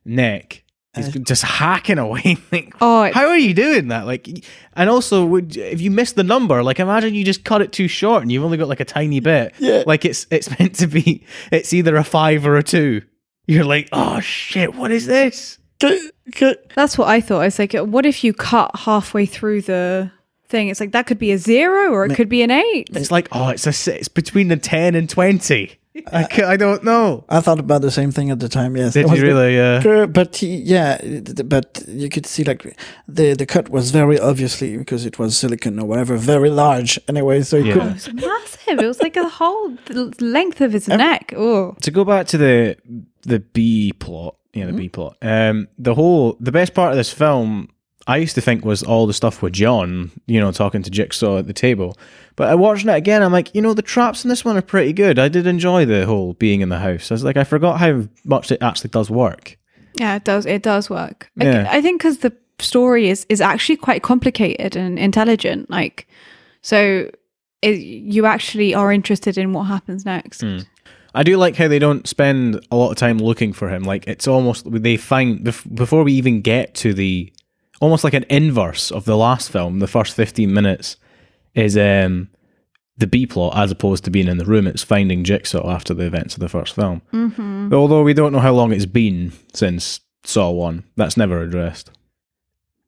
neck. 0.04 0.62
He's 0.96 1.14
Uh, 1.14 1.20
just 1.20 1.42
hacking 1.44 1.98
away. 1.98 2.36
like, 2.52 2.74
Oh, 2.80 3.04
it- 3.04 3.14
how 3.14 3.26
are 3.28 3.38
you 3.38 3.54
doing 3.54 3.88
that? 3.88 4.06
Like, 4.06 4.28
and 4.74 4.90
also, 4.90 5.24
would 5.24 5.56
if 5.56 5.80
you 5.80 5.90
miss 5.90 6.12
the 6.12 6.24
number, 6.24 6.62
like, 6.64 6.80
imagine 6.80 7.14
you 7.14 7.24
just 7.24 7.44
cut 7.44 7.62
it 7.62 7.70
too 7.72 7.86
short 7.86 8.22
and 8.22 8.32
you've 8.32 8.42
only 8.44 8.58
got 8.58 8.66
like 8.68 8.80
a 8.80 8.84
tiny 8.84 9.20
bit. 9.20 9.54
Yeah. 9.60 9.84
Like 9.86 10.04
it's 10.04 10.26
it's 10.30 10.50
meant 10.58 10.74
to 10.76 10.86
be. 10.88 11.24
It's 11.52 11.72
either 11.72 11.96
a 11.96 12.02
five 12.04 12.44
or 12.44 12.56
a 12.56 12.62
two. 12.62 13.02
You're 13.46 13.64
like, 13.64 13.88
oh 13.92 14.18
shit, 14.20 14.74
what 14.74 14.90
is 14.90 15.06
this? 15.06 15.58
c- 15.82 16.10
c- 16.34 16.56
That's 16.74 16.98
what 16.98 17.08
I 17.08 17.20
thought. 17.20 17.42
It's 17.42 17.58
like, 17.58 17.72
what 17.74 18.04
if 18.04 18.22
you 18.24 18.32
cut 18.32 18.70
halfway 18.74 19.26
through 19.26 19.62
the 19.62 20.10
thing? 20.48 20.68
It's 20.68 20.78
like 20.80 20.92
that 20.92 21.06
could 21.06 21.18
be 21.18 21.30
a 21.32 21.38
zero 21.38 21.90
or 21.92 22.04
it 22.04 22.14
could 22.16 22.28
be 22.28 22.42
an 22.42 22.50
eight. 22.50 22.88
It's 22.92 23.10
like, 23.12 23.28
oh, 23.32 23.48
it's 23.48 23.66
a 23.66 23.72
si- 23.72 23.92
it's 23.92 24.08
between 24.08 24.48
the 24.48 24.56
ten 24.56 24.94
and 24.96 25.08
twenty. 25.08 25.76
I, 26.12 26.24
ca- 26.24 26.46
I 26.46 26.56
don't 26.56 26.84
know. 26.84 27.24
I 27.28 27.40
thought 27.40 27.58
about 27.58 27.82
the 27.82 27.90
same 27.90 28.12
thing 28.12 28.30
at 28.30 28.38
the 28.38 28.48
time. 28.48 28.76
Yes, 28.76 28.92
Did 28.94 29.06
It 29.06 29.10
was 29.10 29.18
you 29.18 29.26
the- 29.26 29.32
really? 29.34 29.60
Uh, 29.60 29.80
Sure, 29.80 30.06
but 30.06 30.36
he, 30.36 30.56
yeah, 30.56 31.00
but 31.44 31.82
you 31.88 32.08
could 32.08 32.26
see 32.26 32.44
like 32.44 32.76
the 33.08 33.34
the 33.34 33.46
cut 33.46 33.68
was 33.70 33.90
very 33.90 34.18
obviously 34.18 34.76
because 34.76 35.04
it 35.04 35.18
was 35.18 35.36
silicon 35.36 35.80
or 35.80 35.86
whatever, 35.86 36.16
very 36.16 36.50
large 36.50 36.98
anyway. 37.08 37.42
So 37.42 37.56
you 37.56 37.74
Yeah. 37.74 37.78
Oh, 37.82 37.88
it 37.88 37.94
was 37.94 38.12
massive. 38.12 38.78
It 38.78 38.86
was 38.86 39.00
like 39.02 39.16
a 39.16 39.28
whole 39.28 39.76
length 40.20 40.60
of 40.60 40.72
his 40.72 40.86
neck. 40.88 41.34
Oh, 41.36 41.74
to 41.82 41.90
go 41.90 42.04
back 42.04 42.26
to 42.28 42.38
the 42.38 42.76
the 43.22 43.40
B 43.40 43.92
plot, 43.92 44.36
yeah, 44.54 44.66
the 44.66 44.72
B 44.72 44.88
plot. 44.88 45.16
Um, 45.22 45.66
the 45.78 45.94
whole 45.94 46.36
the 46.40 46.52
best 46.52 46.72
part 46.72 46.92
of 46.92 46.96
this 46.98 47.12
film, 47.12 47.68
I 48.06 48.16
used 48.16 48.34
to 48.34 48.40
think 48.40 48.64
was 48.64 48.82
all 48.82 49.06
the 49.06 49.12
stuff 49.12 49.42
with 49.42 49.52
John, 49.52 50.10
you 50.26 50.40
know, 50.40 50.50
talking 50.52 50.82
to 50.82 50.90
Jigsaw 50.90 51.38
at 51.38 51.46
the 51.46 51.52
table. 51.52 51.96
But 52.36 52.48
I 52.48 52.54
watching 52.54 52.88
it 52.88 52.94
again, 52.96 53.22
I'm 53.22 53.32
like, 53.32 53.54
you 53.54 53.60
know, 53.60 53.74
the 53.74 53.82
traps 53.82 54.24
in 54.24 54.28
this 54.30 54.44
one 54.44 54.56
are 54.56 54.62
pretty 54.62 54.92
good. 54.92 55.18
I 55.18 55.28
did 55.28 55.46
enjoy 55.46 55.84
the 55.84 56.06
whole 56.06 56.32
being 56.34 56.60
in 56.62 56.70
the 56.70 56.78
house. 56.78 57.10
I 57.10 57.14
was 57.14 57.24
like, 57.24 57.36
I 57.36 57.44
forgot 57.44 57.78
how 57.78 58.04
much 58.24 58.50
it 58.50 58.62
actually 58.62 58.90
does 58.90 59.10
work. 59.10 59.58
yeah, 59.94 60.16
it 60.16 60.24
does. 60.24 60.46
It 60.46 60.62
does 60.62 60.88
work. 60.88 61.30
I- 61.40 61.44
Yeah. 61.44 61.68
I, 61.70 61.82
think 61.82 62.00
because 62.00 62.18
the 62.18 62.32
story 62.58 63.08
is 63.10 63.26
is 63.28 63.40
actually 63.40 63.76
quite 63.76 64.02
complicated 64.02 64.76
and 64.76 64.98
intelligent. 64.98 65.68
Like, 65.70 66.06
so 66.62 67.10
it, 67.62 67.78
you 67.78 68.24
actually 68.26 68.74
are 68.74 68.90
interested 68.92 69.36
in 69.36 69.52
what 69.52 69.64
happens 69.64 70.04
next. 70.06 70.40
Hmm. 70.40 70.58
I 71.14 71.22
do 71.24 71.36
like 71.36 71.56
how 71.56 71.66
they 71.68 71.80
don't 71.80 72.06
spend 72.08 72.64
a 72.70 72.76
lot 72.76 72.90
of 72.92 72.96
time 72.96 73.18
looking 73.18 73.52
for 73.52 73.68
him. 73.68 73.82
Like 73.82 74.06
it's 74.06 74.26
almost 74.28 74.64
they 74.70 74.96
find 74.96 75.40
bef- 75.40 75.74
before 75.74 76.04
we 76.04 76.12
even 76.14 76.40
get 76.40 76.74
to 76.76 76.94
the 76.94 77.32
almost 77.80 78.04
like 78.04 78.14
an 78.14 78.24
inverse 78.28 78.90
of 78.90 79.04
the 79.04 79.16
last 79.16 79.50
film. 79.50 79.80
The 79.80 79.88
first 79.88 80.14
fifteen 80.14 80.52
minutes 80.54 80.96
is 81.54 81.76
um 81.76 82.28
the 82.96 83.06
B 83.06 83.26
plot 83.26 83.56
as 83.56 83.70
opposed 83.70 84.04
to 84.04 84.10
being 84.10 84.28
in 84.28 84.38
the 84.38 84.44
room. 84.44 84.66
It's 84.66 84.82
finding 84.82 85.24
Jigsaw 85.24 85.68
after 85.70 85.94
the 85.94 86.04
events 86.04 86.34
of 86.34 86.40
the 86.40 86.48
first 86.48 86.74
film. 86.74 87.02
Mm-hmm. 87.12 87.72
Although 87.74 88.02
we 88.02 88.14
don't 88.14 88.32
know 88.32 88.40
how 88.40 88.52
long 88.52 88.72
it's 88.72 88.86
been 88.86 89.32
since 89.54 90.00
Saw 90.24 90.50
One. 90.50 90.84
That's 90.96 91.16
never 91.16 91.40
addressed. 91.40 91.90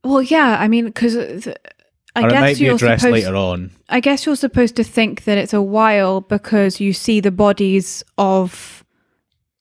Well, 0.05 0.23
yeah. 0.23 0.59
I 0.61 0.69
mean, 0.69 0.85
because 0.85 1.17
I 1.17 2.23
or 2.23 2.27
it 2.27 2.31
guess 2.31 2.41
might 2.41 2.59
be 2.59 2.65
you're 2.65 2.75
addressed 2.75 3.03
supposed. 3.03 3.25
later 3.25 3.37
on. 3.37 3.71
I 3.89 4.01
guess 4.01 4.27
you're 4.27 4.37
supposed 4.37 4.77
to 4.77 4.85
think 4.85 5.25
that 5.25 5.39
it's 5.39 5.55
a 5.55 5.63
while 5.63 6.21
because 6.21 6.79
you 6.79 6.93
see 6.93 7.21
the 7.21 7.31
bodies 7.31 8.05
of 8.19 8.85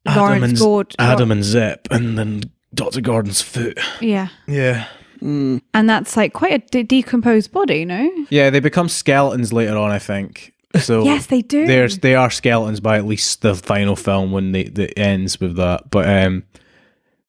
Lawrence 0.05 0.59
Gord. 0.59 0.93
Adam 0.99 1.31
and 1.31 1.43
Zep, 1.45 1.87
and 1.91 2.17
then 2.17 2.43
Doctor 2.73 2.99
Gordon's 2.99 3.41
foot. 3.41 3.79
Yeah. 4.01 4.27
Yeah. 4.47 4.87
Mm, 5.21 5.61
And 5.73 5.89
that's 5.89 6.17
like 6.17 6.33
quite 6.33 6.53
a 6.53 6.57
de- 6.59 6.83
decomposed 6.83 7.51
body, 7.51 7.85
no? 7.85 8.09
Yeah, 8.29 8.49
they 8.49 8.59
become 8.59 8.89
skeletons 8.89 9.53
later 9.53 9.77
on, 9.77 9.91
I 9.91 9.99
think. 9.99 10.53
So 10.79 11.03
Yes, 11.05 11.27
they 11.27 11.41
do. 11.41 11.65
There's 11.65 11.99
they 11.99 12.15
are 12.15 12.29
skeletons 12.29 12.79
by 12.79 12.97
at 12.97 13.05
least 13.05 13.41
the 13.41 13.55
final 13.55 13.95
film 13.95 14.31
when 14.31 14.51
they 14.51 14.63
that 14.63 14.97
ends 14.97 15.39
with 15.39 15.55
that. 15.57 15.89
But 15.91 16.09
um, 16.09 16.43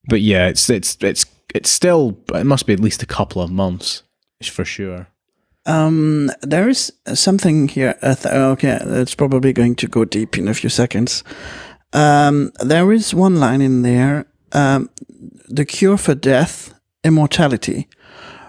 but 0.07 0.21
yeah, 0.21 0.47
it's 0.47 0.69
it's 0.69 0.97
it's 1.01 1.25
it's 1.53 1.69
still 1.69 2.17
it 2.33 2.45
must 2.45 2.65
be 2.65 2.73
at 2.73 2.79
least 2.79 3.03
a 3.03 3.07
couple 3.07 3.41
of 3.41 3.51
months 3.51 4.03
for 4.43 4.65
sure. 4.65 5.07
Um, 5.65 6.29
there 6.41 6.67
is 6.67 6.91
something 7.13 7.69
here. 7.69 7.95
Uh, 8.01 8.15
th- 8.15 8.33
okay, 8.33 8.79
it's 8.81 9.15
probably 9.15 9.53
going 9.53 9.75
to 9.75 9.87
go 9.87 10.03
deep 10.03 10.37
in 10.37 10.47
a 10.47 10.53
few 10.53 10.69
seconds. 10.69 11.23
Um, 11.93 12.51
there 12.59 12.91
is 12.91 13.13
one 13.13 13.39
line 13.39 13.61
in 13.61 13.81
there. 13.81 14.25
Um, 14.51 14.89
the 15.47 15.65
cure 15.65 15.97
for 15.97 16.15
death, 16.15 16.73
immortality. 17.03 17.87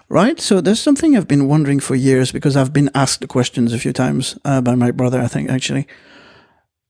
Right. 0.09 0.39
So 0.39 0.61
there's 0.61 0.81
something 0.81 1.17
I've 1.17 1.27
been 1.27 1.49
wondering 1.49 1.81
for 1.81 1.95
years 1.95 2.31
because 2.31 2.57
I've 2.57 2.73
been 2.73 2.91
asked 2.95 3.21
the 3.21 3.27
questions 3.27 3.73
a 3.73 3.79
few 3.79 3.93
times 3.93 4.39
uh, 4.45 4.61
by 4.61 4.75
my 4.75 4.91
brother. 4.91 5.21
I 5.21 5.29
think 5.29 5.51
actually. 5.51 5.87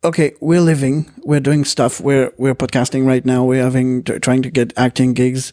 Okay, 0.03 0.35
we're 0.41 0.61
living. 0.61 1.11
We're 1.23 1.41
doing 1.41 1.65
stuff. 1.65 2.01
We're 2.01 2.33
we're 2.37 2.55
podcasting 2.55 3.07
right 3.07 3.25
now. 3.25 3.45
We're 3.45 3.63
having 3.63 4.03
trying 4.03 4.43
to 4.43 4.51
get 4.51 4.73
acting 4.77 5.15
gigs. 5.15 5.53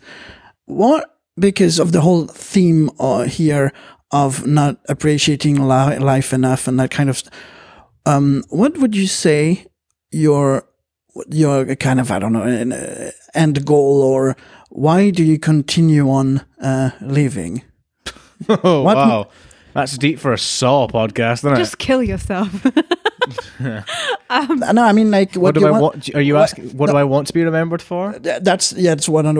What 0.66 1.12
because 1.40 1.80
of 1.80 1.92
the 1.92 2.02
whole 2.02 2.28
theme 2.28 2.90
uh, 3.00 3.24
here 3.24 3.72
of 4.12 4.46
not 4.46 4.78
appreciating 4.90 5.56
li- 5.56 5.98
life 5.98 6.34
enough 6.34 6.68
and 6.68 6.80
that 6.80 6.92
kind 6.92 7.10
of 7.10 7.18
st- 7.18 7.34
um 8.06 8.44
what 8.50 8.78
would 8.78 8.96
you 8.96 9.08
say 9.08 9.66
your 10.12 10.68
your 11.30 11.76
kind 11.76 12.00
of 12.00 12.12
i 12.12 12.20
don't 12.20 12.34
know 12.34 12.44
uh, 12.44 13.12
end 13.34 13.66
goal 13.66 14.02
or 14.02 14.36
why 14.72 15.10
do 15.12 15.24
you 15.24 15.38
continue 15.40 16.10
on 16.10 16.42
uh 16.62 16.92
living 17.02 17.62
Oh 18.50 18.82
What- 18.84 18.98
wow, 18.98 19.28
that's 19.74 19.98
deep 19.98 20.20
for 20.20 20.34
a 20.34 20.38
Saw 20.38 20.88
podcast, 20.88 21.40
isn't 21.46 21.54
it? 21.54 21.58
Just 21.58 21.78
kill 21.78 22.02
yourself. 22.04 22.66
no 24.30 24.84
i 24.84 24.92
mean 24.92 25.12
like 25.12 25.34
what 25.36 25.42
what, 25.44 25.54
do 25.56 25.62
you 25.62 25.68
I 25.68 25.72
want 25.72 25.82
want? 25.84 26.16
Are 26.16 26.22
you 26.22 26.34
what- 26.34 26.44
asking? 26.44 26.70
What 26.78 26.90
do 26.90 26.98
I 26.98 27.04
want 27.04 27.28
to 27.28 27.34
be 27.34 27.44
remembered 27.44 27.82
for? 27.82 28.14
Th- 28.14 28.42
that's 28.42 28.74
yeah 28.74 28.96
that's 28.96 29.08
what 29.08 29.26
I 29.26 29.32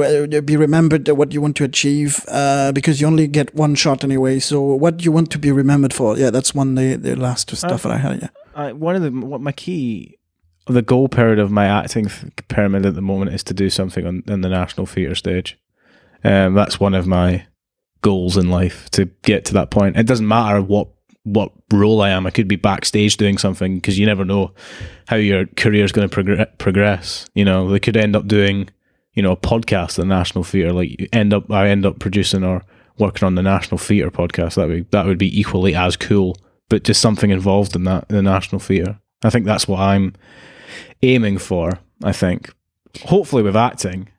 be 0.42 0.56
remembered 0.56 1.10
uh, 1.10 1.16
what 1.16 1.34
you 1.34 1.42
want 1.42 1.56
to 1.58 1.64
achieve 1.64 2.24
uh 2.28 2.72
because 2.72 3.02
you 3.02 3.08
only 3.08 3.28
get 3.28 3.54
one 3.56 3.74
shot 3.76 4.04
anyway 4.04 4.40
so 4.40 4.62
what 4.62 4.98
do 4.98 5.04
you 5.04 5.12
want 5.12 5.32
to 5.32 5.40
be 5.40 5.52
remembered 5.52 5.94
for 5.94 6.18
yeah 6.18 6.30
that's 6.30 6.54
one 6.54 6.76
the 6.76 6.96
the 6.96 7.16
last 7.16 7.56
stuff 7.56 7.82
that 7.84 7.92
i 7.92 7.98
had 7.98 8.22
yeah 8.22 8.30
I, 8.56 8.72
one 8.74 8.96
of 8.96 9.02
the 9.02 9.10
what 9.12 9.42
my 9.42 9.52
key 9.52 10.18
the 10.68 10.82
goal 10.82 11.08
period 11.08 11.40
of 11.40 11.52
my 11.52 11.66
acting 11.66 12.10
pyramid 12.48 12.86
at 12.86 12.96
the 12.96 13.02
moment 13.02 13.34
is 13.34 13.44
to 13.46 13.54
do 13.54 13.70
something 13.70 14.06
on, 14.06 14.24
on 14.30 14.42
the 14.42 14.50
national 14.50 14.86
theatre 14.86 15.16
stage. 15.16 15.58
Um, 16.24 16.54
that's 16.54 16.80
one 16.80 16.94
of 16.94 17.08
my 17.08 17.46
goals 18.02 18.38
in 18.38 18.50
life 18.50 18.90
to 18.92 19.06
get 19.24 19.46
to 19.46 19.54
that 19.54 19.72
point. 19.72 19.98
It 19.98 20.08
doesn't 20.08 20.28
matter 20.28 20.62
what 20.62 20.90
what 21.24 21.52
role 21.72 22.02
I 22.02 22.10
am. 22.10 22.26
I 22.26 22.32
could 22.32 22.48
be 22.48 22.56
backstage 22.56 23.18
doing 23.18 23.38
something 23.38 23.76
because 23.76 24.00
you 24.00 24.08
never 24.08 24.26
know 24.26 24.54
how 25.08 25.18
your 25.18 25.46
career 25.46 25.86
is 25.86 25.92
going 25.92 26.10
to 26.10 26.16
progr- 26.16 26.58
progress. 26.58 27.28
You 27.36 27.46
know, 27.46 27.70
they 27.70 27.80
could 27.80 27.98
end 27.98 28.16
up 28.16 28.28
doing 28.28 28.70
you 29.14 29.22
know 29.22 29.34
a 29.34 29.38
podcast 29.38 29.92
at 29.92 29.96
the 29.98 30.06
national 30.06 30.44
theatre. 30.44 30.74
Like 30.74 31.00
you 31.00 31.08
end 31.14 31.34
up, 31.34 31.52
I 31.52 31.70
end 31.70 31.86
up 31.86 32.00
producing 32.00 32.44
or 32.44 32.64
working 32.98 33.26
on 33.26 33.36
the 33.36 33.42
national 33.42 33.78
theatre 33.78 34.12
podcast. 34.12 34.56
That 34.56 34.68
would 34.68 34.92
that 34.92 35.06
would 35.06 35.18
be 35.18 35.40
equally 35.40 35.76
as 35.76 35.96
cool, 35.98 36.38
but 36.70 36.84
just 36.84 37.02
something 37.02 37.30
involved 37.30 37.76
in 37.76 37.84
that 37.86 38.06
in 38.10 38.16
the 38.16 38.22
national 38.22 38.60
theatre. 38.60 39.00
I 39.24 39.30
think 39.30 39.46
that's 39.46 39.68
what 39.68 39.80
I'm 39.80 40.16
aiming 41.02 41.38
for. 41.38 41.80
I 42.04 42.12
think, 42.12 42.52
hopefully 43.04 43.44
with 43.44 43.56
acting, 43.56 44.10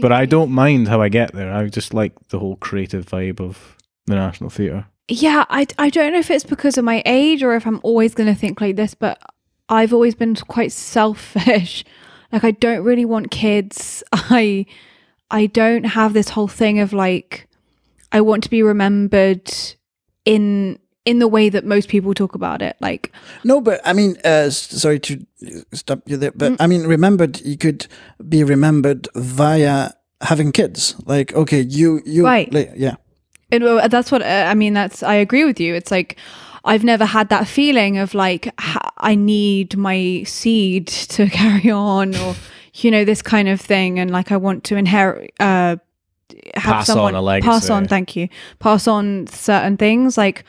but 0.00 0.12
I 0.12 0.26
don't 0.26 0.50
mind 0.50 0.88
how 0.88 1.00
I 1.00 1.08
get 1.08 1.32
there. 1.32 1.52
I 1.52 1.66
just 1.68 1.94
like 1.94 2.12
the 2.28 2.38
whole 2.38 2.56
creative 2.56 3.06
vibe 3.06 3.40
of 3.40 3.76
the 4.06 4.14
national 4.14 4.50
theatre. 4.50 4.86
yeah, 5.08 5.44
I, 5.48 5.66
I 5.78 5.90
don't 5.90 6.12
know 6.12 6.18
if 6.18 6.30
it's 6.30 6.44
because 6.44 6.76
of 6.78 6.84
my 6.84 7.02
age 7.06 7.42
or 7.42 7.54
if 7.54 7.66
I'm 7.66 7.80
always 7.82 8.14
going 8.14 8.26
to 8.32 8.38
think 8.38 8.60
like 8.60 8.76
this, 8.76 8.94
but 8.94 9.20
I've 9.68 9.92
always 9.92 10.14
been 10.14 10.34
quite 10.36 10.72
selfish. 10.72 11.84
Like 12.30 12.44
I 12.44 12.50
don't 12.50 12.84
really 12.84 13.06
want 13.06 13.30
kids. 13.30 14.02
I 14.12 14.66
I 15.30 15.46
don't 15.46 15.84
have 15.84 16.12
this 16.12 16.28
whole 16.28 16.46
thing 16.46 16.78
of 16.78 16.92
like 16.92 17.48
I 18.12 18.20
want 18.20 18.42
to 18.44 18.50
be 18.50 18.62
remembered 18.62 19.50
in 20.26 20.78
in 21.08 21.18
the 21.18 21.28
way 21.28 21.48
that 21.50 21.64
most 21.64 21.88
people 21.88 22.12
talk 22.14 22.34
about 22.34 22.62
it. 22.62 22.76
Like 22.80 23.12
No, 23.44 23.60
but 23.60 23.80
I 23.84 23.92
mean, 23.92 24.16
uh, 24.24 24.50
sorry 24.50 24.98
to 25.00 25.24
stop 25.72 26.00
you 26.06 26.16
there, 26.18 26.32
but 26.32 26.60
I 26.60 26.66
mean, 26.66 26.86
remembered 26.86 27.40
you 27.40 27.56
could 27.56 27.86
be 28.28 28.44
remembered 28.44 29.08
via 29.14 29.90
having 30.20 30.52
kids. 30.52 30.94
Like, 31.06 31.32
okay, 31.34 31.60
you, 31.60 32.00
you, 32.04 32.24
Right. 32.24 32.52
like, 32.52 32.72
yeah, 32.76 32.96
And 33.50 33.64
uh, 33.64 33.88
that's 33.88 34.10
what 34.12 34.22
uh, 34.22 34.46
I 34.52 34.54
mean. 34.54 34.74
That's 34.74 35.02
I 35.02 35.14
agree 35.14 35.44
with 35.44 35.60
you. 35.60 35.74
It's 35.74 35.90
like 35.90 36.16
I've 36.64 36.84
never 36.84 37.06
had 37.06 37.28
that 37.28 37.46
feeling 37.46 37.98
of 37.98 38.14
like 38.14 38.52
ha- 38.60 38.92
I 38.98 39.14
need 39.14 39.76
my 39.76 40.24
seed 40.26 40.86
to 41.16 41.28
carry 41.28 41.70
on, 41.70 42.14
or 42.16 42.34
you 42.82 42.90
know 42.90 43.04
this 43.04 43.22
kind 43.22 43.48
of 43.48 43.60
thing, 43.60 43.98
and 43.98 44.10
like 44.10 44.32
I 44.32 44.36
want 44.36 44.64
to 44.64 44.76
inherit, 44.76 45.32
uh, 45.40 45.76
have 46.54 46.74
Pass 46.74 46.90
on 46.90 46.94
someone 46.96 47.14
a 47.14 47.22
legacy. 47.22 47.48
pass 47.48 47.70
on. 47.70 47.88
Thank 47.88 48.16
you. 48.16 48.28
Pass 48.58 48.86
on 48.86 49.26
certain 49.28 49.76
things. 49.76 50.18
Like 50.18 50.44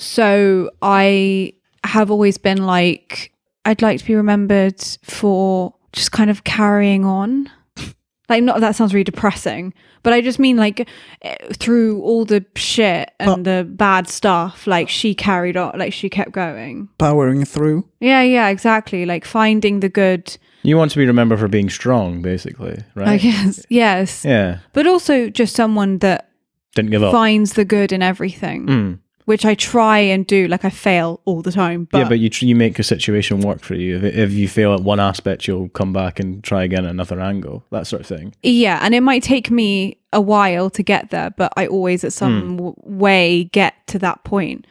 so, 0.00 0.70
I 0.82 1.52
have 1.84 2.10
always 2.10 2.38
been 2.38 2.64
like 2.66 3.32
I'd 3.64 3.82
like 3.82 3.98
to 4.00 4.04
be 4.06 4.14
remembered 4.14 4.80
for 5.02 5.74
just 5.92 6.12
kind 6.12 6.30
of 6.30 6.44
carrying 6.44 7.04
on 7.04 7.50
like 8.28 8.42
not 8.44 8.60
that 8.60 8.76
sounds 8.76 8.94
really 8.94 9.02
depressing 9.02 9.74
but 10.04 10.12
i 10.12 10.20
just 10.20 10.38
mean 10.38 10.56
like 10.56 10.86
eh, 11.22 11.36
through 11.54 12.00
all 12.02 12.24
the 12.24 12.44
shit 12.54 13.10
and 13.18 13.44
the 13.44 13.66
bad 13.70 14.06
stuff 14.08 14.66
like 14.68 14.88
she 14.88 15.14
carried 15.14 15.56
on 15.56 15.76
like 15.78 15.92
she 15.92 16.08
kept 16.08 16.30
going 16.32 16.88
powering 16.98 17.44
through. 17.44 17.84
yeah 17.98 18.22
yeah 18.22 18.48
exactly 18.48 19.04
like 19.04 19.24
finding 19.24 19.80
the 19.80 19.88
good 19.88 20.36
You 20.62 20.76
want 20.76 20.90
to 20.92 20.98
be 20.98 21.06
remembered 21.06 21.38
for 21.40 21.48
being 21.48 21.70
strong, 21.70 22.22
basically, 22.22 22.78
right? 22.94 23.08
i 23.08 23.16
guess 23.18 23.64
yes 23.70 24.24
Yeah, 24.24 24.58
but 24.74 24.86
also 24.86 25.28
just 25.30 25.56
someone 25.56 25.98
that 25.98 26.28
didn't 26.76 26.90
give 26.92 27.02
up. 27.02 27.10
finds 27.12 27.54
the 27.54 27.64
good 27.64 27.90
in 27.92 28.02
everything 28.02 28.66
Mm. 28.66 28.98
Which 29.30 29.44
I 29.44 29.54
try 29.54 29.98
and 30.00 30.26
do. 30.26 30.48
Like 30.48 30.64
I 30.64 30.70
fail 30.70 31.20
all 31.24 31.40
the 31.40 31.52
time, 31.52 31.86
but, 31.92 31.98
yeah, 31.98 32.08
but 32.08 32.18
you 32.18 32.30
you 32.48 32.56
make 32.56 32.80
a 32.80 32.82
situation 32.82 33.40
work 33.40 33.60
for 33.62 33.76
you. 33.76 33.96
If, 33.98 34.02
if 34.02 34.32
you 34.32 34.48
fail 34.48 34.74
at 34.74 34.80
one 34.80 34.98
aspect, 34.98 35.46
you'll 35.46 35.68
come 35.68 35.92
back 35.92 36.18
and 36.18 36.42
try 36.42 36.64
again 36.64 36.84
at 36.84 36.90
another 36.90 37.20
angle, 37.20 37.62
that 37.70 37.86
sort 37.86 38.00
of 38.00 38.06
thing. 38.08 38.34
yeah, 38.42 38.80
and 38.82 38.92
it 38.92 39.02
might 39.02 39.22
take 39.22 39.48
me 39.48 39.98
a 40.12 40.20
while 40.20 40.68
to 40.70 40.82
get 40.82 41.10
there, 41.10 41.30
but 41.30 41.52
I 41.56 41.68
always, 41.68 42.02
at 42.02 42.12
some 42.12 42.56
w- 42.56 42.74
way, 42.82 43.44
get 43.44 43.74
to 43.86 43.98
that 44.00 44.24
point. 44.24 44.66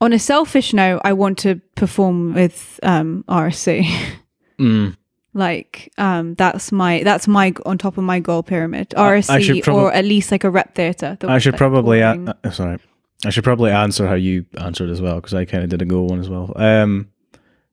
On 0.00 0.12
a 0.12 0.18
selfish 0.18 0.72
note, 0.72 1.00
I 1.04 1.12
want 1.12 1.38
to 1.38 1.60
perform 1.76 2.34
with 2.34 2.80
um, 2.82 3.24
RSC. 3.28 3.86
Mm. 4.58 4.96
like 5.34 5.92
um, 5.98 6.34
that's 6.34 6.72
my 6.72 7.04
that's 7.04 7.28
my 7.28 7.54
on 7.64 7.78
top 7.78 7.96
of 7.96 8.02
my 8.02 8.18
goal 8.18 8.42
pyramid. 8.42 8.88
RSC 8.96 9.62
prob- 9.62 9.76
or 9.76 9.92
at 9.92 10.04
least 10.04 10.32
like 10.32 10.42
a 10.42 10.50
rep 10.50 10.74
theater. 10.74 11.16
I 11.22 11.38
should 11.38 11.52
like, 11.52 11.58
probably 11.58 12.02
uh, 12.02 12.34
sorry. 12.50 12.78
I 13.24 13.30
should 13.30 13.44
probably 13.44 13.72
answer 13.72 14.06
how 14.06 14.14
you 14.14 14.46
answered 14.58 14.90
as 14.90 15.00
well 15.00 15.16
because 15.16 15.34
I 15.34 15.44
kind 15.44 15.64
of 15.64 15.70
did 15.70 15.82
a 15.82 15.84
go 15.84 16.02
one 16.02 16.20
as 16.20 16.28
well. 16.28 16.52
Um, 16.56 17.08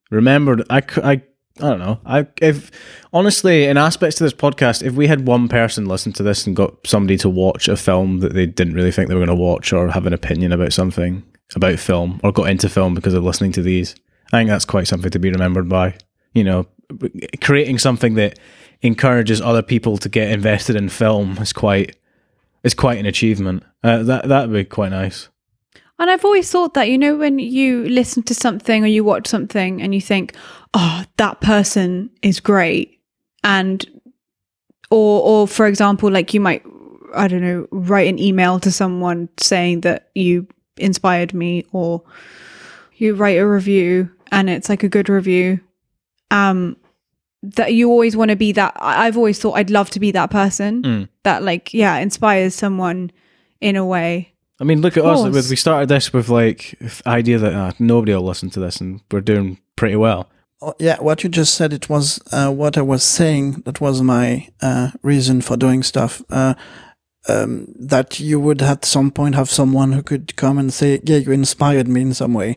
remembered 0.10 0.64
I, 0.70 0.82
I 1.04 1.22
I 1.62 1.70
don't 1.70 1.80
know. 1.80 2.00
I 2.06 2.28
if 2.42 2.70
honestly 3.14 3.66
in 3.66 3.78
aspects 3.78 4.18
to 4.18 4.24
this 4.24 4.34
podcast, 4.34 4.84
if 4.84 4.94
we 4.94 5.08
had 5.08 5.26
one 5.26 5.48
person 5.48 5.86
listen 5.86 6.12
to 6.14 6.24
this 6.24 6.46
and 6.46 6.56
got 6.56 6.76
somebody 6.86 7.18
to 7.20 7.30
watch 7.30 7.68
a 7.68 7.78
film 7.78 8.20
that 8.20 8.34
they 8.34 8.46
didn't 8.46 8.74
really 8.74 8.92
think 8.92 9.08
they 9.08 9.16
were 9.16 9.26
going 9.26 9.38
to 9.38 9.42
watch 9.42 9.72
or 9.72 9.90
have 9.90 10.06
an 10.06 10.14
opinion 10.14 10.52
about 10.52 10.74
something 10.74 11.24
about 11.56 11.80
film 11.80 12.20
or 12.24 12.32
got 12.32 12.50
into 12.50 12.68
film 12.68 12.94
because 12.94 13.14
of 13.14 13.24
listening 13.24 13.52
to 13.54 13.62
these, 13.62 13.96
I 14.34 14.40
think 14.40 14.50
that's 14.50 14.66
quite 14.66 14.88
something 14.88 15.12
to 15.12 15.20
be 15.20 15.32
remembered 15.32 15.70
by. 15.70 15.96
You 16.34 16.44
know, 16.44 16.68
creating 17.42 17.80
something 17.80 18.16
that 18.16 18.38
encourages 18.82 19.40
other 19.40 19.62
people 19.62 19.98
to 20.00 20.10
get 20.10 20.32
invested 20.32 20.76
in 20.76 20.90
film 20.90 21.38
is 21.38 21.54
quite 21.54 21.96
is 22.64 22.74
quite 22.74 22.98
an 22.98 23.06
achievement. 23.06 23.64
Uh, 23.82 24.04
that 24.04 24.28
that 24.28 24.50
would 24.50 24.54
be 24.54 24.66
quite 24.66 24.90
nice. 24.90 25.30
And 25.98 26.10
I've 26.10 26.26
always 26.26 26.52
thought 26.52 26.74
that, 26.74 26.90
you 26.90 26.98
know, 26.98 27.16
when 27.16 27.40
you 27.40 27.88
listen 27.88 28.24
to 28.24 28.34
something 28.34 28.84
or 28.84 28.88
you 28.88 29.04
watch 29.04 29.28
something 29.28 29.82
and 29.82 29.96
you 29.96 30.02
think, 30.02 30.36
oh, 30.74 31.06
that 31.18 31.40
person 31.40 32.10
is 32.22 32.40
great. 32.42 33.00
And, 33.44 33.86
or, 34.92 35.22
or 35.22 35.48
for 35.48 35.68
example, 35.68 36.12
like 36.12 36.34
you 36.34 36.42
might, 36.42 36.64
I 37.16 37.30
don't 37.30 37.42
know, 37.42 37.68
write 37.72 38.10
an 38.10 38.20
email 38.20 38.60
to 38.60 38.72
someone 38.72 39.30
saying 39.40 39.82
that 39.82 40.10
you 40.16 40.48
inspired 40.76 41.34
me 41.34 41.66
or 41.72 42.04
you 42.96 43.16
write 43.16 43.38
a 43.38 43.48
review 43.48 44.12
and 44.32 44.50
it's 44.50 44.68
like 44.68 44.84
a 44.84 44.90
good 44.90 45.08
review. 45.08 45.62
Um, 46.30 46.76
that 47.42 47.74
you 47.74 47.90
always 47.90 48.18
want 48.18 48.30
to 48.32 48.36
be 48.36 48.52
that. 48.54 48.74
I've 48.80 49.16
always 49.18 49.40
thought 49.40 49.54
I'd 49.54 49.70
love 49.70 49.92
to 49.92 50.00
be 50.00 50.12
that 50.12 50.32
person 50.32 50.82
Mm. 50.82 51.10
that, 51.24 51.44
like, 51.44 51.74
yeah, 51.74 51.98
inspires 51.98 52.56
someone 52.56 53.12
in 53.62 53.76
a 53.76 53.86
way. 53.86 54.34
I 54.60 54.64
mean, 54.64 54.82
look 54.82 54.96
at 54.98 55.06
us. 55.06 55.50
we 55.50 55.56
started 55.56 55.90
this 55.90 56.14
with 56.14 56.30
like 56.30 56.76
the 56.80 57.02
idea 57.06 57.38
that 57.40 57.54
uh, 57.54 57.72
nobody 57.80 58.14
will 58.14 58.24
listen 58.24 58.50
to 58.52 58.60
this, 58.60 58.80
and 58.80 59.02
we're 59.12 59.22
doing 59.22 59.60
pretty 59.76 59.96
well. 59.98 60.30
Oh, 60.62 60.74
yeah, 60.80 60.98
what 61.00 61.24
you 61.24 61.30
just 61.30 61.54
said, 61.54 61.74
it 61.74 61.90
was 61.90 62.20
uh, 62.32 62.50
what 62.52 62.78
I 62.78 62.82
was 62.82 63.04
saying. 63.04 63.64
That 63.66 63.82
was 63.82 64.02
my 64.02 64.48
uh, 64.62 64.92
reason 65.02 65.42
for 65.42 65.58
doing 65.58 65.84
stuff. 65.84 66.22
Uh, 66.30 66.54
um, 67.28 67.68
that 67.78 68.20
you 68.20 68.40
would 68.40 68.62
at 68.62 68.86
some 68.86 69.12
point 69.12 69.36
have 69.36 69.50
someone 69.50 69.92
who 69.92 70.04
could 70.04 70.36
come 70.36 70.58
and 70.58 70.74
say, 70.74 71.02
"Yeah, 71.04 71.18
you 71.18 71.32
inspired 71.32 71.88
me 71.88 72.02
in 72.02 72.14
some 72.14 72.34
way." 72.34 72.56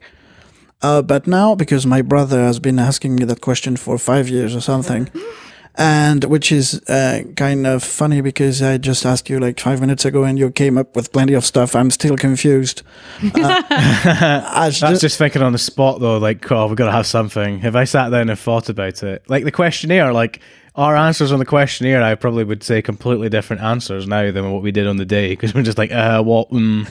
Uh, 0.81 1.03
but 1.03 1.27
now, 1.27 1.55
because 1.57 1.85
my 1.87 2.03
brother 2.03 2.41
has 2.45 2.61
been 2.61 2.79
asking 2.79 3.17
me 3.17 3.25
that 3.25 3.41
question 3.41 3.77
for 3.77 3.99
five 3.99 4.29
years 4.29 4.55
or 4.55 4.61
something, 4.61 5.11
and 5.79 6.25
which 6.25 6.51
is 6.53 6.83
uh, 6.89 7.23
kind 7.37 7.67
of 7.67 7.83
funny 7.85 8.21
because 8.21 8.61
I 8.61 8.77
just 8.79 9.07
asked 9.07 9.31
you 9.31 9.39
like 9.39 9.59
five 9.61 9.81
minutes 9.81 10.05
ago, 10.05 10.25
and 10.25 10.39
you 10.39 10.51
came 10.51 10.77
up 10.77 10.95
with 10.97 11.13
plenty 11.13 11.35
of 11.35 11.45
stuff. 11.45 11.75
I'm 11.77 11.91
still 11.91 12.17
confused. 12.17 12.83
Uh, 13.23 13.63
I 13.71 14.67
was 14.67 14.81
just- 14.81 15.01
just 15.01 15.19
thinking 15.19 15.41
on 15.43 15.53
the 15.53 15.59
spot 15.59 16.01
though. 16.01 16.19
Like, 16.19 16.51
oh, 16.51 16.67
we've 16.67 16.77
got 16.77 16.87
to 16.87 16.93
have 16.93 17.07
something. 17.07 17.61
If 17.65 17.75
I 17.77 17.85
sat 17.85 18.11
down 18.11 18.29
and 18.29 18.39
thought 18.39 18.69
about 18.69 19.03
it, 19.03 19.23
like 19.29 19.45
the 19.45 19.53
questionnaire, 19.53 20.13
like 20.13 20.41
our 20.75 20.97
answers 20.97 21.33
on 21.33 21.39
the 21.39 21.45
questionnaire, 21.47 22.03
I 22.03 22.15
probably 22.17 22.45
would 22.45 22.63
say 22.63 22.83
completely 22.83 23.29
different 23.29 23.63
answers 23.63 24.07
now 24.07 24.31
than 24.31 24.53
what 24.53 24.63
we 24.63 24.71
did 24.73 24.87
on 24.87 24.97
the 24.97 25.05
day 25.07 25.29
because 25.31 25.55
we're 25.55 25.63
just 25.63 25.79
like, 25.79 25.93
uh, 25.93 26.23
what? 26.23 26.51
Mm. 26.51 26.89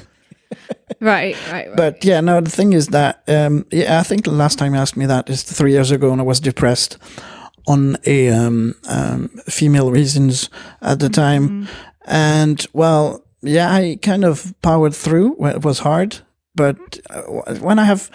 Right, 1.01 1.35
right, 1.51 1.67
right. 1.67 1.75
But 1.75 2.03
yeah, 2.05 2.21
no, 2.21 2.39
the 2.41 2.49
thing 2.49 2.71
is 2.73 2.87
that, 2.87 3.21
um, 3.27 3.65
yeah, 3.71 3.99
I 3.99 4.03
think 4.03 4.23
the 4.23 4.31
last 4.31 4.57
time 4.57 4.73
you 4.73 4.79
asked 4.79 4.95
me 4.97 5.05
that 5.05 5.29
is 5.29 5.43
three 5.43 5.73
years 5.73 5.91
ago 5.91 6.11
and 6.11 6.21
I 6.21 6.23
was 6.23 6.39
depressed 6.39 6.97
on 7.67 7.97
a 8.05 8.29
um, 8.29 8.73
um, 8.87 9.27
female 9.47 9.91
reasons 9.91 10.49
at 10.81 10.99
the 10.99 11.09
time. 11.09 11.67
And 12.05 12.65
well, 12.73 13.23
yeah, 13.41 13.71
I 13.71 13.99
kind 14.01 14.23
of 14.23 14.53
powered 14.61 14.95
through. 14.95 15.35
It 15.45 15.63
was 15.63 15.79
hard, 15.79 16.19
but 16.55 16.77
uh, 17.09 17.21
when 17.59 17.77
I 17.79 17.83
have, 17.83 18.09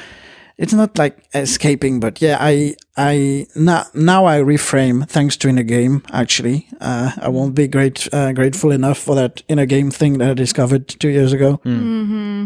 it's 0.59 0.73
not 0.73 0.97
like 0.99 1.19
escaping, 1.35 2.01
but 2.01 2.21
yeah, 2.23 2.39
I, 2.41 2.77
I 2.97 3.47
now, 3.55 3.85
now 3.95 4.27
I 4.27 4.39
reframe 4.41 5.07
thanks 5.09 5.37
to 5.39 5.49
inner 5.49 5.63
game. 5.63 6.03
Actually, 6.13 6.67
uh, 6.81 7.13
I 7.21 7.29
won't 7.29 7.55
be 7.55 7.69
great, 7.69 8.09
uh, 8.13 8.33
grateful 8.33 8.71
enough 8.73 8.99
for 8.99 9.15
that 9.15 9.43
inner 9.49 9.67
game 9.67 9.91
thing 9.91 10.19
that 10.19 10.31
I 10.31 10.35
discovered 10.35 10.89
two 10.89 11.09
years 11.11 11.33
ago 11.33 11.61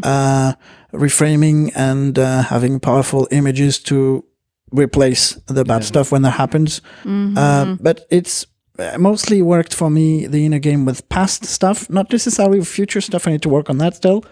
uh, 0.03 0.53
reframing 0.93 1.71
and 1.75 2.19
uh, 2.19 2.43
having 2.43 2.81
powerful 2.81 3.29
images 3.31 3.79
to 3.81 4.25
replace 4.73 5.35
the 5.47 5.65
bad 5.65 5.85
stuff 5.85 6.11
when 6.13 6.23
that 6.23 6.33
happens. 6.33 6.81
Uh, 7.05 7.77
but 7.81 8.07
it's 8.11 8.47
uh, 8.79 8.99
mostly 8.99 9.41
worked 9.43 9.73
for 9.73 9.89
me 9.91 10.27
the 10.27 10.45
inner 10.45 10.59
game 10.59 10.85
with 10.85 11.09
past 11.09 11.45
stuff, 11.47 11.89
not 11.89 12.11
necessarily 12.13 12.59
with 12.59 12.69
future 12.69 13.01
stuff. 13.01 13.27
I 13.27 13.33
need 13.33 13.43
to 13.43 13.49
work 13.49 13.71
on 13.71 13.79
that 13.79 13.95
still. 13.97 14.25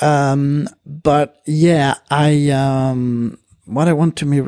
Um, 0.00 0.68
but 0.86 1.36
yeah, 1.46 1.94
I 2.10 2.50
um, 2.50 3.38
what 3.66 3.88
I 3.88 3.92
want 3.92 4.16
to 4.16 4.26
me, 4.26 4.42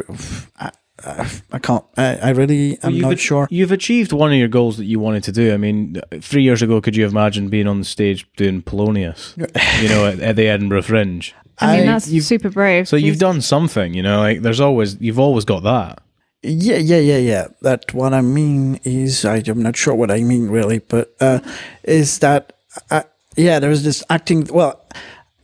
I, 0.58 0.70
I, 1.04 1.30
I 1.52 1.58
can't. 1.58 1.84
I, 1.96 2.16
I 2.16 2.30
really 2.30 2.78
am 2.82 2.92
you've 2.92 3.02
not 3.02 3.12
ach- 3.14 3.20
sure. 3.20 3.48
You've 3.50 3.72
achieved 3.72 4.12
one 4.12 4.32
of 4.32 4.38
your 4.38 4.48
goals 4.48 4.76
that 4.78 4.84
you 4.84 4.98
wanted 4.98 5.24
to 5.24 5.32
do. 5.32 5.52
I 5.52 5.56
mean, 5.56 6.00
three 6.20 6.42
years 6.42 6.62
ago, 6.62 6.80
could 6.80 6.96
you 6.96 7.06
imagine 7.06 7.48
being 7.48 7.66
on 7.66 7.78
the 7.78 7.84
stage 7.84 8.26
doing 8.36 8.62
Polonius? 8.62 9.34
you 9.82 9.88
know, 9.88 10.06
at, 10.06 10.20
at 10.20 10.36
the 10.36 10.46
Edinburgh 10.48 10.82
Fringe. 10.82 11.34
I 11.62 11.76
mean, 11.76 11.86
that's 11.86 12.08
you've- 12.08 12.24
super 12.24 12.50
brave. 12.50 12.88
So 12.88 12.96
you've 12.96 13.18
done 13.18 13.40
something. 13.40 13.94
You 13.94 14.02
know, 14.02 14.18
like 14.18 14.42
there's 14.42 14.60
always 14.60 15.00
you've 15.00 15.18
always 15.18 15.44
got 15.44 15.62
that. 15.62 16.02
Yeah, 16.42 16.78
yeah, 16.78 16.98
yeah, 16.98 17.18
yeah. 17.18 17.46
That 17.60 17.94
what 17.94 18.12
I 18.12 18.20
mean 18.20 18.80
is, 18.82 19.24
I, 19.24 19.42
am 19.46 19.62
not 19.62 19.76
sure 19.76 19.94
what 19.94 20.10
I 20.10 20.22
mean 20.22 20.48
really, 20.48 20.80
but 20.80 21.14
uh, 21.20 21.38
is 21.84 22.18
that, 22.18 22.54
uh, 22.90 23.04
yeah, 23.36 23.60
there's 23.60 23.84
this 23.84 24.02
acting. 24.10 24.48
Well, 24.52 24.84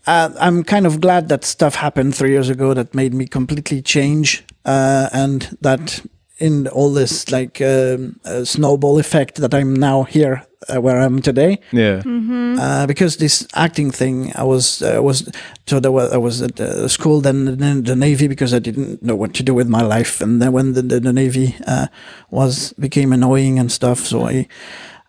uh, 0.08 0.30
I'm 0.40 0.64
kind 0.64 0.86
of 0.86 1.00
glad 1.00 1.28
that 1.28 1.44
stuff 1.44 1.76
happened 1.76 2.16
three 2.16 2.30
years 2.30 2.48
ago 2.48 2.74
that 2.74 2.94
made 2.94 3.14
me 3.14 3.26
completely 3.26 3.80
change, 3.80 4.44
uh, 4.64 5.08
and 5.12 5.56
that 5.60 6.04
in 6.38 6.66
all 6.66 6.92
this 6.92 7.30
like 7.30 7.60
um, 7.60 8.18
uh, 8.24 8.44
snowball 8.44 8.98
effect 8.98 9.36
that 9.36 9.54
I'm 9.54 9.74
now 9.74 10.02
here 10.02 10.47
uh, 10.68 10.80
where 10.80 11.00
I'm 11.00 11.20
today 11.22 11.58
Yeah. 11.72 12.02
uh, 12.58 12.86
because 12.86 13.16
this 13.16 13.46
acting 13.54 13.90
thing, 13.92 14.32
I 14.34 14.42
was 14.44 14.82
uh, 14.82 15.00
was 15.02 15.28
so 15.66 15.80
there 15.80 15.92
was 15.92 16.12
I 16.12 16.16
was 16.16 16.42
at 16.42 16.60
uh, 16.60 16.88
school, 16.88 17.20
then, 17.20 17.56
then 17.58 17.84
the 17.84 17.94
navy 17.94 18.28
because 18.28 18.52
I 18.56 18.58
didn't 18.60 19.00
know 19.02 19.16
what 19.16 19.34
to 19.34 19.42
do 19.42 19.54
with 19.54 19.68
my 19.68 19.82
life, 19.82 20.20
and 20.24 20.40
then 20.42 20.52
when 20.52 20.74
the, 20.74 20.82
the, 20.82 21.00
the 21.00 21.12
navy 21.12 21.54
uh, 21.66 21.86
was 22.30 22.72
became 22.78 23.12
annoying 23.14 23.58
and 23.58 23.70
stuff, 23.70 23.98
so 24.06 24.28
I 24.28 24.46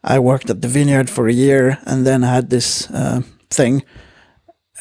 I 0.04 0.20
worked 0.20 0.50
at 0.50 0.62
the 0.62 0.68
vineyard 0.70 1.10
for 1.10 1.28
a 1.28 1.34
year, 1.34 1.78
and 1.86 2.06
then 2.06 2.24
I 2.24 2.28
had 2.36 2.50
this 2.50 2.90
uh, 2.92 3.22
thing, 3.50 3.84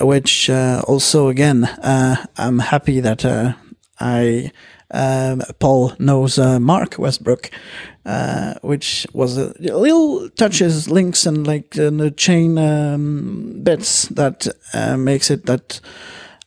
which 0.00 0.48
uh, 0.50 0.82
also 0.86 1.28
again 1.28 1.64
uh, 1.64 2.16
I'm 2.36 2.58
happy 2.58 3.00
that 3.00 3.24
uh, 3.24 3.52
I. 4.00 4.50
Um, 4.90 5.42
Paul 5.58 5.92
knows 5.98 6.38
uh, 6.38 6.58
Mark 6.58 6.94
Westbrook, 6.98 7.50
uh, 8.08 8.54
which 8.62 9.06
was 9.12 9.36
a 9.36 9.52
little 9.60 10.30
touches, 10.30 10.88
links, 10.88 11.26
and 11.26 11.46
like 11.46 11.78
uh, 11.78 11.90
the 11.90 12.10
chain 12.10 12.56
um, 12.56 13.60
bits 13.62 14.08
that 14.08 14.48
uh, 14.72 14.96
makes 14.96 15.30
it 15.30 15.44
that 15.44 15.78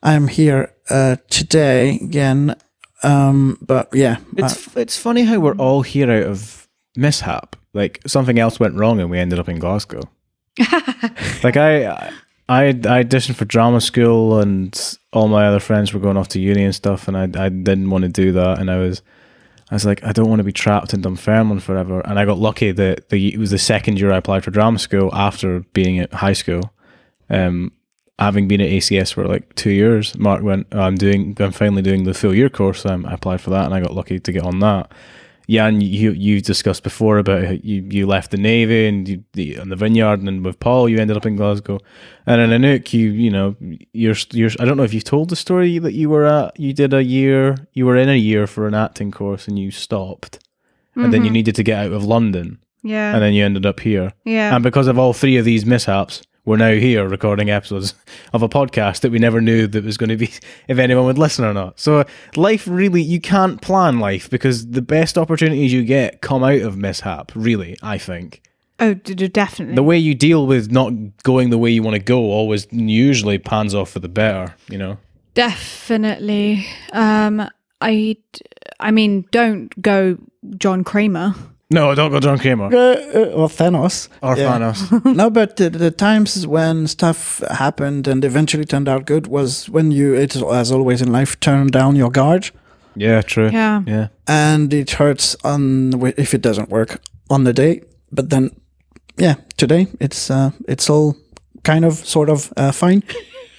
I'm 0.02 0.28
here 0.28 0.74
uh, 0.90 1.18
today 1.30 2.00
again. 2.02 2.56
Um, 3.04 3.60
but 3.62 3.90
yeah, 3.94 4.18
It's 4.38 4.76
it's 4.76 4.98
funny 4.98 5.24
how 5.24 5.40
we're 5.40 5.56
all 5.56 5.84
here 5.84 6.10
out 6.10 6.24
of 6.24 6.68
mishap. 6.96 7.56
Like 7.74 8.02
something 8.08 8.40
else 8.40 8.60
went 8.60 8.76
wrong 8.76 9.00
and 9.00 9.12
we 9.12 9.20
ended 9.20 9.38
up 9.38 9.48
in 9.48 9.60
Glasgow. 9.60 10.02
like 11.44 11.58
I 11.58 12.12
I 12.50 12.70
I 12.70 13.04
auditioned 13.04 13.36
for 13.36 13.46
drama 13.46 13.82
school 13.82 14.40
and 14.40 14.98
all 15.14 15.28
my 15.28 15.46
other 15.46 15.60
friends 15.60 15.94
were 15.94 16.00
going 16.00 16.18
off 16.18 16.30
to 16.30 16.40
uni 16.40 16.64
and 16.64 16.74
stuff 16.74 17.08
and 17.08 17.16
I 17.16 17.46
I 17.46 17.50
didn't 17.50 17.92
want 17.92 18.02
to 18.02 18.10
do 18.10 18.32
that 18.32 18.58
and 18.58 18.72
I 18.72 18.78
was 18.78 19.04
I 19.72 19.76
was 19.76 19.86
like 19.86 20.04
I 20.04 20.12
don't 20.12 20.30
want 20.30 20.40
to 20.40 20.44
be 20.44 20.52
trapped 20.52 20.94
in 20.94 21.02
Dunfermline 21.02 21.62
forever 21.62 22.02
and 22.02 22.20
I 22.20 22.26
got 22.26 22.38
lucky 22.38 22.72
that 22.74 23.10
the 23.10 23.34
it 23.34 23.40
was 23.40 23.52
the 23.52 23.58
second 23.58 24.00
year 24.00 24.12
I 24.12 24.18
applied 24.18 24.44
for 24.44 24.52
drama 24.52 24.78
school 24.78 25.10
after 25.16 25.62
being 25.74 26.00
at 26.00 26.14
high 26.14 26.34
school. 26.34 26.74
Um 27.30 27.72
having 28.20 28.48
been 28.48 28.62
at 28.62 28.70
ACS 28.70 29.14
for 29.14 29.26
like 29.26 29.56
two 29.56 29.72
years, 29.72 30.16
Mark 30.18 30.44
went, 30.44 30.68
"Oh, 30.74 30.82
I'm 30.82 30.96
doing, 30.96 31.36
I'm 31.40 31.52
finally 31.52 31.82
doing 31.82 32.04
the 32.04 32.14
full 32.14 32.36
year 32.36 32.50
course. 32.50 32.86
Um, 32.86 33.04
I 33.08 33.14
applied 33.14 33.42
for 33.42 33.50
that 33.50 33.66
and 33.66 33.74
I 33.74 33.82
got 33.82 33.96
lucky 33.96 34.20
to 34.20 34.32
get 34.32 34.44
on 34.44 34.60
that. 34.60 34.92
Jan, 35.52 35.82
you 35.82 36.12
you 36.12 36.40
discussed 36.40 36.84
before 36.84 37.18
about 37.18 37.44
how 37.44 37.52
you 37.52 37.82
you 37.90 38.08
left 38.08 38.32
the 38.32 38.38
navy 38.38 38.88
and 38.88 39.08
you, 39.08 39.24
the 39.34 39.60
on 39.60 39.70
the 39.70 39.76
vineyard, 39.76 40.20
and 40.20 40.28
then 40.28 40.44
with 40.44 40.60
Paul, 40.60 40.88
you 40.88 40.98
ended 40.98 41.18
up 41.18 41.26
in 41.26 41.36
Glasgow, 41.36 41.80
and 42.26 42.40
in 42.42 42.62
Anouk, 42.62 42.94
you 42.94 43.10
you 43.10 43.30
know 43.30 43.56
you're 43.92 44.16
you're. 44.32 44.52
I 44.60 44.66
don't 44.66 44.78
know 44.78 44.84
if 44.84 44.94
you've 44.94 45.04
told 45.04 45.30
the 45.30 45.36
story 45.36 45.78
that 45.80 45.94
you 45.94 46.10
were 46.10 46.26
at. 46.26 46.58
You 46.60 46.74
did 46.74 46.94
a 46.94 47.04
year. 47.04 47.68
You 47.74 47.86
were 47.86 47.98
in 47.98 48.08
a 48.08 48.16
year 48.16 48.48
for 48.48 48.66
an 48.66 48.74
acting 48.74 49.12
course, 49.12 49.48
and 49.48 49.60
you 49.60 49.72
stopped, 49.72 50.40
and 50.96 51.14
then 51.14 51.22
you 51.22 51.28
mm-hmm. 51.28 51.34
needed 51.34 51.56
to 51.56 51.64
get 51.64 51.86
out 51.86 51.92
of 51.92 52.06
London, 52.06 52.60
Yeah. 52.84 53.14
and 53.14 53.22
then 53.22 53.34
you 53.34 53.44
ended 53.44 53.66
up 53.66 53.82
here. 53.82 54.14
yeah. 54.24 54.56
And 54.56 54.64
because 54.64 54.88
of 54.88 54.98
all 54.98 55.14
three 55.14 55.38
of 55.38 55.46
these 55.46 55.66
mishaps, 55.66 56.22
we're 56.46 56.58
now 56.58 56.74
here 56.74 57.08
recording 57.08 57.50
episodes 57.50 57.94
of 58.34 58.42
a 58.42 58.50
podcast 58.50 59.02
that 59.02 59.12
we 59.12 59.20
never 59.20 59.42
knew 59.42 59.68
that 59.68 59.84
was 59.84 59.98
going 59.98 60.10
to 60.10 60.18
be 60.18 60.32
if 60.68 60.80
anyone 60.80 61.06
would 61.06 61.18
listen 61.18 61.46
or 61.46 61.54
not. 61.54 61.80
So 61.80 62.06
life 62.36 62.68
really 62.68 63.02
you 63.02 63.22
can't 63.22 63.62
plan 63.62 64.00
life 64.00 64.30
because 64.30 64.68
the 64.68 64.82
best 64.82 65.18
opportunities 65.18 65.72
you 65.74 65.84
get 65.84 66.22
come 66.22 66.44
out 66.44 66.62
of 66.62 66.78
mishap, 66.78 67.32
really, 67.36 67.78
I 67.82 67.98
think. 67.98 68.42
oh, 68.80 68.96
definitely. 68.96 69.76
The 69.76 69.84
way 69.84 69.98
you 69.98 70.16
deal 70.16 70.48
with 70.48 70.72
not 70.72 70.94
going 71.24 71.52
the 71.52 71.58
way 71.58 71.70
you 71.70 71.84
want 71.84 71.96
to 71.96 72.02
go 72.02 72.20
always 72.20 72.68
usually 72.72 73.38
pans 73.38 73.76
off 73.76 73.92
for 73.92 74.00
the 74.00 74.10
better, 74.10 74.56
you 74.70 74.78
know. 74.78 74.98
Definitely. 75.34 76.66
Um 76.92 77.48
I 77.80 78.18
I 78.80 78.92
mean, 78.92 79.26
don't 79.32 79.80
go 79.82 80.18
John 80.58 80.84
Kramer. 80.84 81.36
No, 81.72 81.96
don't 81.96 82.12
go 82.12 82.20
John 82.20 82.38
Kramer. 82.38 82.66
Uh, 82.66 82.96
uh, 83.16 83.34
or 83.34 83.48
Thanos. 83.50 84.10
Or 84.22 84.36
Yeah. 84.38 84.52
Thanos. 84.60 85.06
no, 85.16 85.30
but 85.30 85.56
the, 85.56 85.70
the 85.70 85.90
times 85.92 86.46
when 86.46 86.88
stuff 86.88 87.42
happened 87.50 88.08
and 88.08 88.24
eventually 88.26 88.66
turned 88.66 88.90
out 88.90 89.06
good 89.06 89.28
was 89.28 89.70
when 89.70 89.92
you, 89.92 90.14
it, 90.14 90.36
as 90.36 90.72
always 90.72 91.02
in 91.02 91.12
life, 91.12 91.40
turn 91.40 91.68
down 91.68 91.96
your 91.96 92.12
guard. 92.12 92.52
Yeah, 92.96 93.22
true. 93.22 93.50
Yeah. 93.52 93.84
Yeah. 93.88 94.08
and 94.28 94.74
it 94.74 94.92
hurts 94.92 95.36
on 95.44 95.94
if 96.18 96.34
it 96.34 96.42
doesn't 96.42 96.70
work 96.70 97.00
on 97.30 97.46
the 97.46 97.54
day. 97.54 97.82
But 98.12 98.30
then, 98.30 98.50
yeah, 99.18 99.36
today 99.56 99.88
it's 100.02 100.30
uh, 100.30 100.52
it's 100.68 100.90
all 100.90 101.16
kind 101.64 101.86
of 101.86 101.94
sort 101.94 102.30
of 102.30 102.52
uh, 102.58 102.72
fine. 102.74 103.02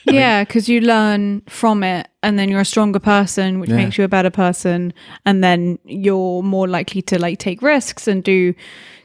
Yeah, 0.06 0.44
because 0.44 0.68
you 0.68 0.80
learn 0.80 1.42
from 1.48 1.82
it 1.82 2.08
and 2.22 2.38
then 2.38 2.48
you're 2.48 2.60
a 2.60 2.64
stronger 2.64 2.98
person, 2.98 3.60
which 3.60 3.70
Yeah. 3.70 3.76
makes 3.76 3.98
you 3.98 4.04
a 4.04 4.08
better 4.08 4.30
person. 4.30 4.92
And 5.24 5.42
then 5.42 5.78
you're 5.84 6.42
more 6.42 6.66
likely 6.68 7.02
to 7.02 7.18
like 7.18 7.38
take 7.38 7.62
risks 7.62 8.08
and 8.08 8.22
do 8.24 8.54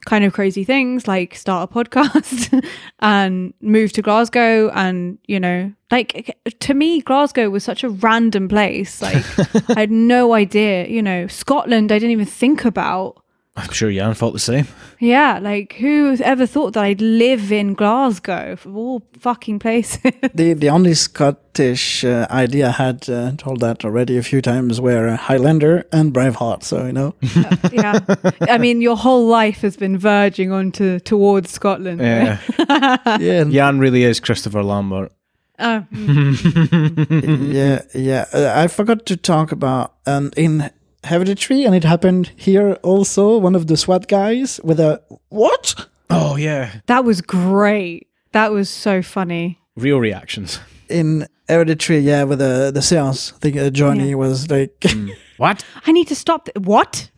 kind 0.06 0.24
of 0.24 0.32
crazy 0.32 0.64
things 0.64 1.06
like 1.08 1.36
start 1.36 1.70
a 1.70 1.74
podcast 1.78 2.64
and 3.00 3.54
move 3.62 3.92
to 3.94 4.02
Glasgow. 4.02 4.70
And, 4.70 5.18
you 5.28 5.40
know, 5.40 5.72
like 5.92 6.30
eh, 6.46 6.50
to 6.60 6.74
me, 6.74 7.02
Glasgow 7.02 7.50
was 7.50 7.64
such 7.64 7.84
a 7.84 7.90
random 7.90 8.48
place. 8.48 9.02
Like 9.02 9.26
I 9.78 9.82
had 9.82 9.92
no 9.92 10.34
idea, 10.34 10.88
you 10.88 11.02
know, 11.02 11.28
Scotland, 11.28 11.92
I 11.92 12.00
didn't 12.00 12.12
even 12.12 12.26
think 12.26 12.66
about. 12.66 13.22
I'm 13.58 13.72
sure 13.72 13.92
Jan 13.92 14.14
felt 14.14 14.34
the 14.34 14.40
same. 14.40 14.68
Yeah, 15.00 15.40
like 15.42 15.74
who 15.74 16.16
ever 16.24 16.46
thought 16.46 16.74
that 16.74 16.84
I'd 16.84 17.02
live 17.02 17.52
in 17.52 17.74
Glasgow 17.74 18.52
of 18.52 18.68
all 18.78 19.02
fucking 19.20 19.60
places? 19.60 20.00
The 20.34 20.54
the 20.54 20.70
only 20.70 20.94
Scottish 20.94 22.04
uh, 22.04 22.28
idea 22.30 22.68
I 22.68 22.72
had 22.72 23.10
uh, 23.10 23.32
told 23.38 23.60
that 23.62 23.84
already 23.84 24.18
a 24.18 24.22
few 24.22 24.42
times 24.42 24.80
were 24.80 25.08
uh, 25.08 25.18
Highlander 25.18 25.86
and 25.92 26.14
Braveheart. 26.14 26.64
So 26.64 26.86
you 26.86 26.94
know, 26.94 27.16
yeah. 27.72 28.00
I 28.42 28.60
mean, 28.60 28.82
your 28.82 28.96
whole 28.96 29.26
life 29.28 29.62
has 29.62 29.76
been 29.76 29.98
verging 29.98 30.52
onto 30.52 31.00
towards 31.00 31.50
Scotland. 31.52 32.00
right? 32.00 32.40
Yeah. 32.60 33.18
yeah, 33.20 33.44
Jan 33.46 33.80
really 33.80 34.04
is 34.04 34.20
Christopher 34.20 34.62
Lambert. 34.62 35.12
Oh, 35.60 35.84
yeah, 35.92 37.82
yeah. 37.96 38.26
Uh, 38.32 38.54
I 38.56 38.68
forgot 38.68 39.08
to 39.08 39.18
talk 39.18 39.52
about 39.52 39.96
um, 40.06 40.32
in 40.38 40.70
Hereditary, 41.04 41.64
and 41.64 41.76
it 41.76 41.84
happened 41.84 42.32
here 42.36 42.74
also. 42.84 43.38
One 43.38 43.56
of 43.56 43.68
the 43.68 43.78
SWAT 43.78 44.08
guys 44.08 44.60
with 44.64 44.80
a 44.80 45.02
what? 45.30 45.88
Oh 46.10 46.36
yeah. 46.38 46.80
that 46.88 47.04
was 47.06 47.22
great. 47.22 48.08
That 48.32 48.52
was 48.52 48.70
so 48.70 49.02
funny. 49.02 49.60
Real 49.76 50.00
reactions. 50.00 50.60
In 50.90 51.28
Hereditary, 51.50 52.00
yeah, 52.00 52.24
with 52.24 52.40
the 52.40 52.72
the 52.74 52.82
seance 52.82 53.32
thing, 53.32 53.58
uh, 53.60 53.70
Johnny 53.70 54.10
Yeah. 54.10 54.16
was 54.16 54.50
like. 54.50 54.84
What? 55.38 55.64
I 55.86 55.92
need 55.92 56.08
to 56.08 56.16
stop. 56.16 56.46
Th- 56.46 56.66
what? 56.66 57.12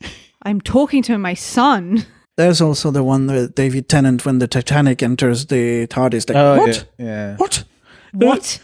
I'm 0.43 0.59
talking 0.59 1.01
to 1.03 1.17
my 1.17 1.35
son. 1.35 2.05
There's 2.35 2.59
also 2.61 2.91
the 2.91 3.01
one 3.01 3.27
with 3.27 3.55
David 3.55 3.87
Tennant 3.87 4.25
when 4.25 4.39
the 4.39 4.47
Titanic 4.47 5.01
enters 5.01 5.45
the 5.45 5.87
TARDIS. 5.87 6.27
Like, 6.27 6.35
Oh 6.37 6.57
what? 6.57 6.85
yeah. 6.97 7.05
yeah. 7.05 7.35
What? 7.37 7.63
What? 8.11 8.59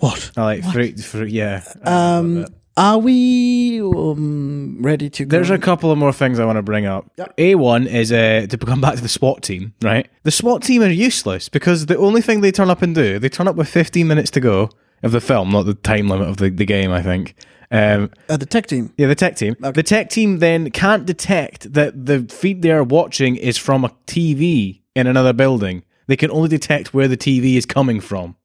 What? 0.00 0.30
I 0.36 0.42
like 0.42 0.64
for, 0.64 1.02
for 1.02 1.24
yeah. 1.24 1.62
I 1.84 2.16
Um, 2.18 2.34
love 2.34 2.48
it. 2.48 2.54
Are 2.76 2.98
we 2.98 3.80
um, 3.80 4.78
ready 4.80 5.10
to 5.10 5.24
go? 5.24 5.36
There's 5.36 5.50
a 5.50 5.58
couple 5.58 5.90
of 5.90 5.98
more 5.98 6.12
things 6.12 6.38
I 6.38 6.44
want 6.44 6.56
to 6.56 6.62
bring 6.62 6.86
up. 6.86 7.10
Yeah. 7.16 7.26
A 7.38 7.54
one 7.54 7.86
is 7.86 8.12
uh, 8.12 8.46
to 8.48 8.56
come 8.58 8.80
back 8.80 8.96
to 8.96 9.02
the 9.02 9.08
SWAT 9.08 9.42
team, 9.42 9.74
right? 9.82 10.08
The 10.22 10.30
SWAT 10.30 10.62
team 10.62 10.82
are 10.82 10.88
useless 10.88 11.48
because 11.48 11.86
the 11.86 11.96
only 11.98 12.22
thing 12.22 12.40
they 12.40 12.52
turn 12.52 12.70
up 12.70 12.82
and 12.82 12.94
do, 12.94 13.18
they 13.18 13.28
turn 13.28 13.48
up 13.48 13.56
with 13.56 13.68
15 13.68 14.06
minutes 14.06 14.30
to 14.32 14.40
go 14.40 14.70
of 15.02 15.12
the 15.12 15.20
film, 15.20 15.50
not 15.50 15.66
the 15.66 15.74
time 15.74 16.08
limit 16.08 16.28
of 16.28 16.36
the, 16.38 16.48
the 16.50 16.64
game, 16.64 16.92
I 16.92 17.02
think. 17.02 17.34
Um, 17.70 18.10
uh, 18.28 18.36
the 18.36 18.46
tech 18.46 18.66
team. 18.66 18.92
yeah, 18.98 19.06
the 19.06 19.14
tech 19.14 19.36
team. 19.36 19.56
The 19.58 19.82
tech 19.82 20.10
team 20.10 20.38
then 20.38 20.70
can't 20.70 21.06
detect 21.06 21.72
that 21.72 22.06
the 22.06 22.24
feed 22.24 22.62
they're 22.62 22.84
watching 22.84 23.36
is 23.36 23.56
from 23.56 23.84
a 23.84 23.88
TV 24.06 24.82
in 24.94 25.06
another 25.06 25.32
building. 25.32 25.82
They 26.06 26.16
can 26.16 26.30
only 26.30 26.48
detect 26.48 26.92
where 26.92 27.08
the 27.08 27.16
TV 27.16 27.56
is 27.56 27.64
coming 27.64 28.00
from. 28.00 28.36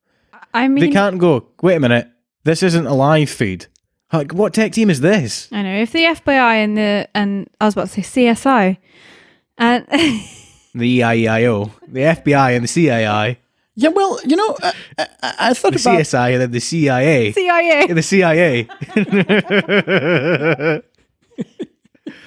I 0.53 0.67
mean, 0.69 0.83
They 0.83 0.91
can't 0.91 1.17
go, 1.19 1.49
wait 1.61 1.75
a 1.75 1.79
minute, 1.79 2.09
this 2.45 2.63
isn't 2.63 2.87
a 2.87 2.93
live 2.93 3.29
feed. 3.29 3.67
Like, 4.13 4.33
what 4.33 4.53
tech 4.53 4.71
team 4.71 4.89
is 4.89 5.01
this? 5.01 5.49
I 5.51 5.61
know 5.63 5.75
if 5.81 5.91
the 5.91 6.03
FBI 6.05 6.63
and 6.63 6.77
the 6.77 7.07
and 7.13 7.49
I 7.59 7.65
was 7.65 7.73
about 7.73 7.89
to 7.89 8.01
say 8.03 8.25
CSI, 8.31 8.77
and 9.57 9.85
The 9.87 10.87
E 10.87 10.99
EIEIO, 10.99 11.71
the 11.87 12.01
FBI 12.01 12.55
and 12.55 12.63
the 12.63 12.67
CIA, 12.67 13.37
Yeah, 13.75 13.89
well, 13.89 14.19
you 14.25 14.35
know, 14.37 14.55
I, 14.63 14.73
I, 14.97 15.07
I 15.49 15.53
thought 15.53 15.73
the 15.73 15.79
about 15.81 15.99
CSI 15.99 16.33
and 16.33 16.41
then 16.41 16.51
the 16.51 16.59
CIA. 16.61 17.31
CIA, 17.33 17.85
and 17.89 17.97
the 17.97 18.03
CIA. 18.03 18.67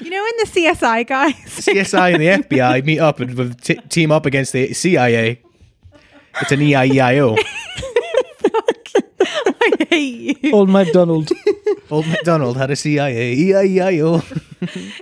you 0.01 0.11
know, 0.11 0.27
in 0.27 0.37
the 0.39 0.47
CSI 0.51 1.07
guys. 1.07 1.35
CSI 1.35 2.13
and 2.15 2.21
the 2.23 2.27
FBI 2.47 2.85
meet 2.85 2.99
up 2.99 3.21
and 3.21 3.63
t- 3.63 3.75
team 3.89 4.13
up 4.13 4.27
against 4.27 4.53
the 4.53 4.73
CIA. 4.75 5.41
It's 6.43 6.53
an 6.53 6.61
EIEIO. 6.61 7.39
I 9.63 9.87
hate 9.89 10.43
you. 10.43 10.53
Old 10.53 10.69
MacDonald. 10.71 11.31
Old 11.91 12.07
MacDonald 12.07 12.57
had 12.57 12.71
a 12.71 12.77
CIA. 12.77 13.35
EIEIO. 13.37 14.23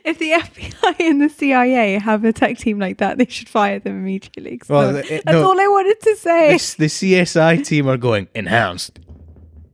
If 0.05 0.19
the 0.19 0.31
FBI 0.33 0.95
and 1.01 1.21
the 1.21 1.29
CIA 1.29 1.99
have 1.99 2.25
a 2.25 2.33
tech 2.33 2.59
team 2.59 2.79
like 2.79 2.99
that, 2.99 3.19
they 3.19 3.27
should 3.27 3.49
fire 3.49 3.79
them 3.79 3.99
immediately. 3.99 4.59
'cause 4.59 4.69
Well, 4.69 4.93
that- 4.95 5.11
it- 5.11 5.23
that's 5.25 5.35
no. 5.35 5.45
all 5.51 5.61
I 5.61 5.67
wanted 5.67 6.01
to 6.01 6.17
say. 6.17 6.53
The, 6.53 6.75
the 6.79 6.89
CSI 6.89 7.57
team 7.65 7.89
are 7.89 7.97
going 7.97 8.29
enhanced. 8.35 9.01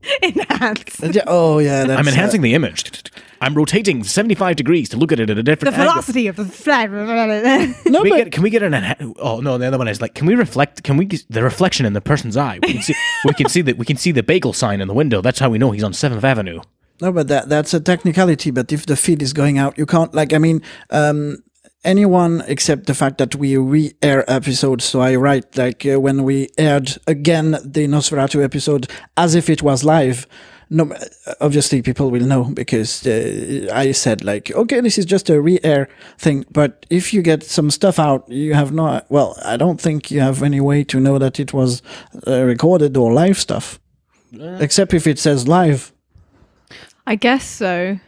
Enhance. 0.22 1.00
Yeah, 1.14 1.22
oh, 1.26 1.58
yeah. 1.60 1.84
That's, 1.84 1.98
I'm 1.98 2.06
enhancing 2.08 2.42
the 2.42 2.52
image. 2.54 3.04
I'm 3.40 3.54
rotating 3.54 4.04
75 4.04 4.56
degrees 4.56 4.88
to 4.90 4.96
look 4.98 5.12
at 5.12 5.18
it 5.20 5.30
at 5.30 5.30
a 5.30 5.34
The 5.36 5.42
different 5.42 5.74
angle. 5.74 5.92
velocity 5.92 6.26
of 6.28 6.36
the 6.36 6.44
flag. 6.44 6.90
Uh, 6.94 7.90
no, 7.90 8.00
Can 8.00 8.02
we, 8.02 8.10
but 8.10 8.16
get, 8.16 8.32
can 8.32 8.42
we 8.42 8.50
get 8.50 8.62
an 8.62 8.72
enha- 8.72 9.14
oh 9.18 9.40
no 9.40 9.56
the 9.58 9.66
other 9.66 9.78
one 9.78 9.88
is 9.88 10.00
like 10.02 10.14
can 10.14 10.26
we 10.26 10.34
reflect 10.34 10.82
can 10.82 10.96
we 10.96 11.04
get 11.06 11.24
the 11.30 11.42
reflection 11.42 11.86
in 11.86 11.92
the 11.94 12.00
person's 12.00 12.36
eye 12.36 12.58
we 12.62 12.72
can 12.74 12.82
see 12.82 12.94
we 13.24 13.32
can 13.34 13.48
see 13.48 13.60
that 13.62 13.76
we 13.78 13.84
can 13.86 13.96
see 13.96 14.10
the 14.12 14.22
bagel 14.22 14.52
sign 14.52 14.80
in 14.80 14.88
the 14.88 14.94
window 14.94 15.20
that's 15.20 15.38
how 15.38 15.48
we 15.50 15.58
know 15.58 15.70
he's 15.70 15.82
on 15.84 15.92
7th 15.92 16.22
avenue 16.22 16.60
no, 17.00 17.12
but 17.12 17.28
that 17.28 17.48
that's 17.48 17.74
a 17.74 17.80
technicality. 17.80 18.50
But 18.50 18.72
if 18.72 18.86
the 18.86 18.96
feed 18.96 19.22
is 19.22 19.32
going 19.32 19.58
out, 19.58 19.76
you 19.78 19.86
can't. 19.86 20.14
Like, 20.14 20.32
I 20.32 20.38
mean, 20.38 20.62
um, 20.90 21.42
anyone 21.84 22.42
except 22.46 22.86
the 22.86 22.94
fact 22.94 23.18
that 23.18 23.36
we 23.36 23.56
re-air 23.56 24.28
episodes. 24.30 24.84
So 24.84 25.00
I 25.00 25.14
write 25.16 25.56
like 25.56 25.86
uh, 25.86 26.00
when 26.00 26.24
we 26.24 26.48
aired 26.58 26.96
again 27.06 27.52
the 27.52 27.86
Nosferatu 27.86 28.42
episode 28.42 28.90
as 29.16 29.34
if 29.34 29.48
it 29.48 29.62
was 29.62 29.84
live. 29.84 30.26
No, 30.70 30.90
uh, 30.90 31.34
obviously 31.42 31.82
people 31.82 32.10
will 32.10 32.24
know 32.24 32.44
because 32.44 33.06
uh, 33.06 33.68
I 33.72 33.92
said 33.92 34.24
like, 34.24 34.50
okay, 34.52 34.80
this 34.80 34.96
is 34.96 35.04
just 35.04 35.28
a 35.28 35.40
re-air 35.40 35.88
thing. 36.18 36.46
But 36.50 36.86
if 36.88 37.12
you 37.12 37.20
get 37.22 37.44
some 37.44 37.70
stuff 37.70 37.98
out, 37.98 38.28
you 38.28 38.54
have 38.54 38.72
no. 38.72 39.02
Well, 39.10 39.36
I 39.44 39.56
don't 39.58 39.80
think 39.80 40.10
you 40.10 40.20
have 40.20 40.42
any 40.42 40.60
way 40.60 40.82
to 40.84 40.98
know 41.00 41.18
that 41.18 41.38
it 41.38 41.52
was 41.52 41.82
uh, 42.26 42.42
recorded 42.44 42.96
or 42.96 43.12
live 43.12 43.38
stuff, 43.38 43.78
except 44.58 44.94
if 44.94 45.06
it 45.06 45.18
says 45.18 45.46
live. 45.46 45.93
I 47.06 47.16
guess 47.16 47.44
so. 47.44 47.98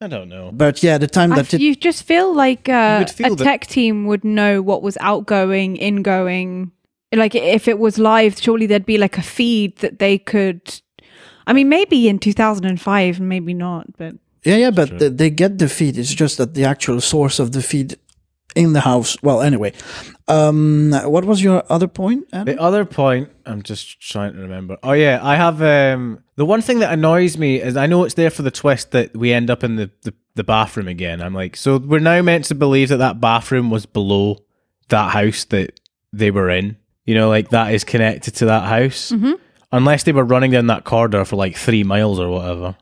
I 0.00 0.08
don't 0.08 0.28
know 0.28 0.50
But 0.52 0.82
yeah, 0.82 0.98
the 0.98 1.06
time 1.06 1.32
I 1.32 1.36
that 1.36 1.46
f- 1.46 1.54
it 1.54 1.60
you 1.60 1.74
just 1.74 2.02
feel 2.02 2.34
like 2.34 2.68
uh, 2.68 2.96
would 3.00 3.10
feel 3.10 3.32
a 3.32 3.36
that- 3.36 3.44
tech 3.44 3.66
team 3.66 4.06
would 4.06 4.24
know 4.24 4.60
what 4.62 4.82
was 4.82 4.98
outgoing, 5.00 5.76
ingoing. 5.76 6.72
Like 7.14 7.34
if 7.34 7.66
it 7.68 7.78
was 7.78 7.98
live, 7.98 8.36
surely 8.38 8.66
there'd 8.66 8.84
be 8.84 8.98
like 8.98 9.16
a 9.16 9.22
feed 9.22 9.76
that 9.78 9.98
they 9.98 10.18
could. 10.18 10.60
I 11.46 11.52
mean, 11.52 11.68
maybe 11.68 12.08
in 12.08 12.18
2005, 12.18 13.20
maybe 13.20 13.54
not, 13.54 13.86
but 13.96 14.16
Yeah, 14.44 14.56
yeah, 14.56 14.70
but 14.70 14.98
th- 14.98 15.12
they 15.12 15.30
get 15.30 15.58
the 15.58 15.68
feed. 15.68 15.96
It's 15.96 16.12
just 16.14 16.36
that 16.38 16.54
the 16.54 16.64
actual 16.64 17.00
source 17.00 17.38
of 17.38 17.52
the 17.52 17.62
feed 17.62 17.96
in 18.56 18.72
the 18.72 18.80
house. 18.80 19.16
Well, 19.22 19.42
anyway, 19.42 19.72
um, 20.26 20.90
what 21.04 21.24
was 21.24 21.42
your 21.42 21.62
other 21.68 21.86
point? 21.86 22.26
Adam? 22.32 22.56
The 22.56 22.60
other 22.60 22.84
point, 22.84 23.30
I'm 23.44 23.62
just 23.62 24.00
trying 24.00 24.32
to 24.32 24.40
remember. 24.40 24.78
Oh 24.82 24.92
yeah, 24.92 25.20
I 25.22 25.36
have 25.36 25.62
um 25.62 26.24
the 26.34 26.46
one 26.46 26.62
thing 26.62 26.80
that 26.80 26.92
annoys 26.92 27.38
me 27.38 27.60
is 27.60 27.76
I 27.76 27.86
know 27.86 28.04
it's 28.04 28.14
there 28.14 28.30
for 28.30 28.42
the 28.42 28.50
twist 28.50 28.90
that 28.90 29.16
we 29.16 29.32
end 29.32 29.50
up 29.50 29.62
in 29.62 29.76
the 29.76 29.90
the, 30.02 30.14
the 30.34 30.44
bathroom 30.44 30.88
again. 30.88 31.20
I'm 31.20 31.34
like, 31.34 31.56
so 31.56 31.76
we're 31.76 32.00
now 32.00 32.22
meant 32.22 32.46
to 32.46 32.54
believe 32.54 32.88
that 32.88 32.96
that 32.96 33.20
bathroom 33.20 33.70
was 33.70 33.86
below 33.86 34.38
that 34.88 35.10
house 35.10 35.44
that 35.44 35.78
they 36.12 36.30
were 36.30 36.50
in. 36.50 36.76
You 37.04 37.14
know, 37.14 37.28
like 37.28 37.50
that 37.50 37.72
is 37.72 37.84
connected 37.84 38.34
to 38.36 38.46
that 38.46 38.64
house, 38.64 39.12
mm-hmm. 39.12 39.34
unless 39.70 40.02
they 40.02 40.12
were 40.12 40.24
running 40.24 40.50
down 40.50 40.66
that 40.68 40.84
corridor 40.84 41.24
for 41.24 41.36
like 41.36 41.56
three 41.56 41.84
miles 41.84 42.18
or 42.18 42.30
whatever. 42.30 42.76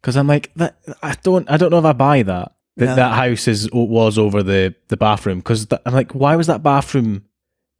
Because 0.00 0.16
I'm 0.16 0.26
like, 0.26 0.50
that 0.56 0.78
I 1.02 1.14
don't, 1.22 1.48
I 1.48 1.58
don't 1.58 1.70
know 1.70 1.78
if 1.78 1.84
I 1.84 1.92
buy 1.92 2.22
that 2.22 2.52
that 2.76 2.84
Yeah. 2.86 2.94
that 2.94 3.12
house 3.14 3.48
is 3.48 3.68
was 3.72 4.18
over 4.18 4.42
the 4.42 4.74
the 4.88 4.96
bathroom. 4.96 5.38
Because 5.38 5.66
I'm 5.86 5.94
like, 5.94 6.12
why 6.12 6.36
was 6.36 6.46
that 6.46 6.62
bathroom 6.62 7.24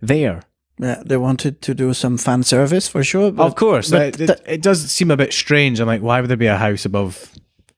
there? 0.01 0.43
Yeah, 0.79 1.03
they 1.05 1.19
wanted 1.19 1.61
to 1.63 1.75
do 1.75 1.93
some 1.93 2.17
fan 2.17 2.43
service 2.43 2.89
for 2.89 3.05
sure. 3.05 3.31
But, 3.33 3.45
of 3.47 3.55
course, 3.55 3.91
but 3.91 4.01
it, 4.01 4.21
it, 4.23 4.27
th- 4.29 4.39
it 4.47 4.63
does 4.63 4.91
seem 4.91 5.11
a 5.11 5.17
bit 5.17 5.33
strange. 5.33 5.79
I'm 5.79 5.87
like, 5.87 6.01
why 6.01 6.21
would 6.21 6.31
there 6.31 6.39
be 6.39 6.47
a 6.47 6.57
house 6.57 6.87
above 6.87 7.33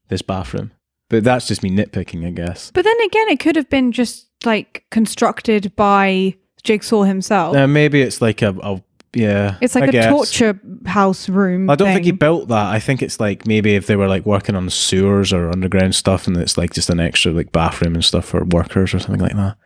this 0.09 0.23
bathroom? 0.23 0.71
But 1.11 1.25
that's 1.25 1.49
just 1.49 1.63
me 1.65 1.71
nitpicking, 1.71 2.25
I 2.27 2.31
guess. 2.31 2.71
But 2.73 2.85
then 2.85 2.97
again, 3.05 3.29
it 3.29 3.41
could 3.41 3.57
have 3.57 3.69
been 3.69 3.91
just 3.93 4.29
like 4.45 4.85
constructed 4.93 5.75
by 5.75 6.37
Jigsaw 6.63 7.03
himself. 7.03 7.57
Uh, 7.57 7.67
maybe 7.67 8.01
it's 8.03 8.23
like 8.23 8.41
a, 8.41 8.51
a 8.63 8.81
yeah. 9.15 9.57
it's 9.61 9.75
like 9.75 9.85
I 9.85 9.87
a 9.89 9.93
guess. 9.93 10.09
torture 10.09 10.61
house 10.87 11.29
room. 11.29 11.69
I 11.71 11.75
don't 11.75 11.93
think 11.93 12.05
he 12.05 12.13
built 12.13 12.49
that. 12.49 12.67
I 12.67 12.79
think 12.79 13.03
it's 13.03 13.21
like 13.21 13.47
maybe 13.47 13.75
if 13.75 13.87
they 13.87 13.97
were 13.97 14.09
like 14.09 14.25
working 14.27 14.55
on 14.55 14.69
sewers 14.71 15.33
or 15.33 15.51
underground 15.51 15.95
stuff, 15.95 16.27
and 16.27 16.37
it's 16.37 16.57
like 16.57 16.73
just 16.73 16.91
an 16.91 17.01
extra 17.01 17.33
like 17.33 17.53
bathroom 17.53 17.95
and 17.95 18.05
stuff 18.05 18.27
for 18.27 18.45
workers 18.45 18.95
or 18.95 18.99
something 18.99 19.21
like 19.21 19.37
that. 19.37 19.57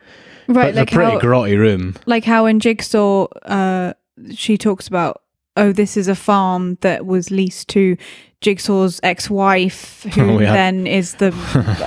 right, 0.48 0.74
but 0.74 0.74
like 0.74 0.92
a 0.92 0.94
pretty 0.94 1.12
how, 1.12 1.20
grotty 1.20 1.58
room. 1.58 1.96
like 2.06 2.24
how 2.24 2.46
in 2.46 2.60
Jigsaw, 2.60 3.26
uh, 3.42 3.94
she 4.34 4.56
talks 4.58 4.88
about, 4.88 5.22
oh, 5.56 5.72
this 5.72 5.96
is 5.96 6.08
a 6.08 6.14
farm 6.14 6.76
that 6.80 7.06
was 7.06 7.30
leased 7.30 7.68
to 7.68 7.96
Jigsaw's 8.42 9.00
ex-wife, 9.02 10.02
who 10.14 10.36
We 10.36 10.44
have- 10.44 10.54
then 10.54 10.86
is 10.86 11.14
the 11.14 11.30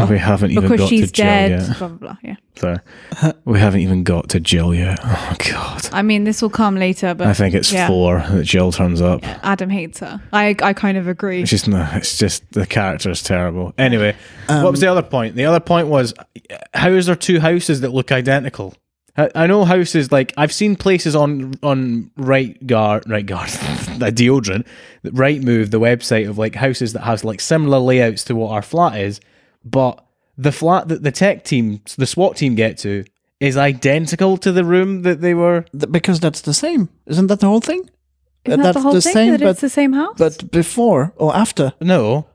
we 0.09 0.17
haven't 0.17 0.51
even 0.51 0.63
because 0.63 0.79
got 0.79 0.89
she's 0.89 1.11
to 1.11 1.13
Jill 1.13 1.25
dead. 1.25 1.51
yet. 1.51 1.77
Blah 1.77 1.87
blah 1.89 1.97
blah. 1.97 2.17
Yeah, 2.23 2.35
So 2.55 2.77
we 3.45 3.59
haven't 3.59 3.81
even 3.81 4.03
got 4.03 4.29
to 4.29 4.39
Jill 4.39 4.73
yet. 4.73 4.99
Oh 5.03 5.35
god. 5.51 5.87
I 5.93 6.01
mean, 6.01 6.23
this 6.23 6.41
will 6.41 6.49
come 6.49 6.75
later, 6.75 7.13
but 7.13 7.27
I 7.27 7.33
think 7.33 7.53
it's 7.55 7.71
yeah. 7.71 7.87
four 7.87 8.19
that 8.31 8.43
Jill 8.45 8.71
turns 8.71 8.99
up. 9.01 9.23
Adam 9.45 9.69
hates 9.69 9.99
her. 9.99 10.19
I 10.33 10.55
I 10.61 10.73
kind 10.73 10.97
of 10.97 11.07
agree. 11.07 11.41
It's 11.41 11.51
just 11.51 11.67
no, 11.67 11.87
it's 11.93 12.17
just 12.17 12.43
the 12.51 12.65
character 12.65 13.11
is 13.11 13.21
terrible. 13.21 13.73
Anyway, 13.77 14.15
what 14.47 14.57
Um, 14.57 14.71
was 14.71 14.79
the 14.81 14.87
other 14.87 15.03
point? 15.03 15.35
The 15.35 15.45
other 15.45 15.59
point 15.59 15.87
was 15.87 16.13
how 16.73 16.89
is 16.89 17.05
there 17.05 17.15
two 17.15 17.39
houses 17.39 17.81
that 17.81 17.93
look 17.93 18.11
identical? 18.11 18.73
I, 19.17 19.29
I 19.35 19.47
know 19.47 19.65
houses 19.65 20.11
like 20.11 20.33
I've 20.37 20.53
seen 20.53 20.75
places 20.75 21.15
on 21.15 21.53
on 21.61 22.09
right 22.17 22.55
guard 22.65 23.03
right 23.09 23.25
guard 23.25 23.49
the 23.99 24.11
deodorant 24.11 24.65
Rightmove 25.03 25.71
the 25.71 25.79
website 25.79 26.29
of 26.29 26.37
like 26.37 26.55
houses 26.55 26.93
that 26.93 27.01
has 27.01 27.23
like 27.23 27.39
similar 27.39 27.79
layouts 27.79 28.23
to 28.25 28.35
what 28.35 28.51
our 28.51 28.61
flat 28.61 28.99
is, 28.99 29.19
but 29.63 30.05
the 30.37 30.51
flat 30.51 30.87
that 30.87 31.03
the 31.03 31.11
tech 31.11 31.43
team 31.43 31.81
the 31.97 32.07
SWAT 32.07 32.37
team 32.37 32.55
get 32.55 32.77
to 32.79 33.05
is 33.39 33.55
identical 33.57 34.37
to 34.37 34.51
the 34.51 34.65
room 34.65 35.03
that 35.03 35.21
they 35.21 35.33
were 35.33 35.65
because 35.91 36.19
that's 36.19 36.41
the 36.41 36.53
same, 36.53 36.89
isn't 37.05 37.27
that 37.27 37.39
the 37.39 37.47
whole 37.47 37.61
thing? 37.61 37.89
Isn't 38.45 38.61
that 38.61 38.73
the 38.73 38.81
whole 38.81 38.93
thing? 38.93 39.13
same, 39.13 39.31
that 39.31 39.41
but 39.41 39.49
it's 39.49 39.61
the 39.61 39.69
same 39.69 39.93
house. 39.93 40.15
but 40.17 40.51
before 40.51 41.13
or 41.17 41.35
after? 41.35 41.73
No. 41.81 42.27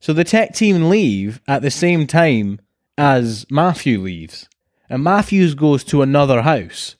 So 0.00 0.12
the 0.12 0.24
tech 0.24 0.54
team 0.54 0.88
leave 0.88 1.40
at 1.48 1.62
the 1.62 1.70
same 1.70 2.06
time 2.06 2.60
as 2.98 3.46
Matthew 3.50 4.00
leaves. 4.00 4.48
And 4.88 5.02
Matthews 5.02 5.54
goes 5.54 5.82
to 5.84 6.02
another 6.02 6.42
house. 6.42 6.96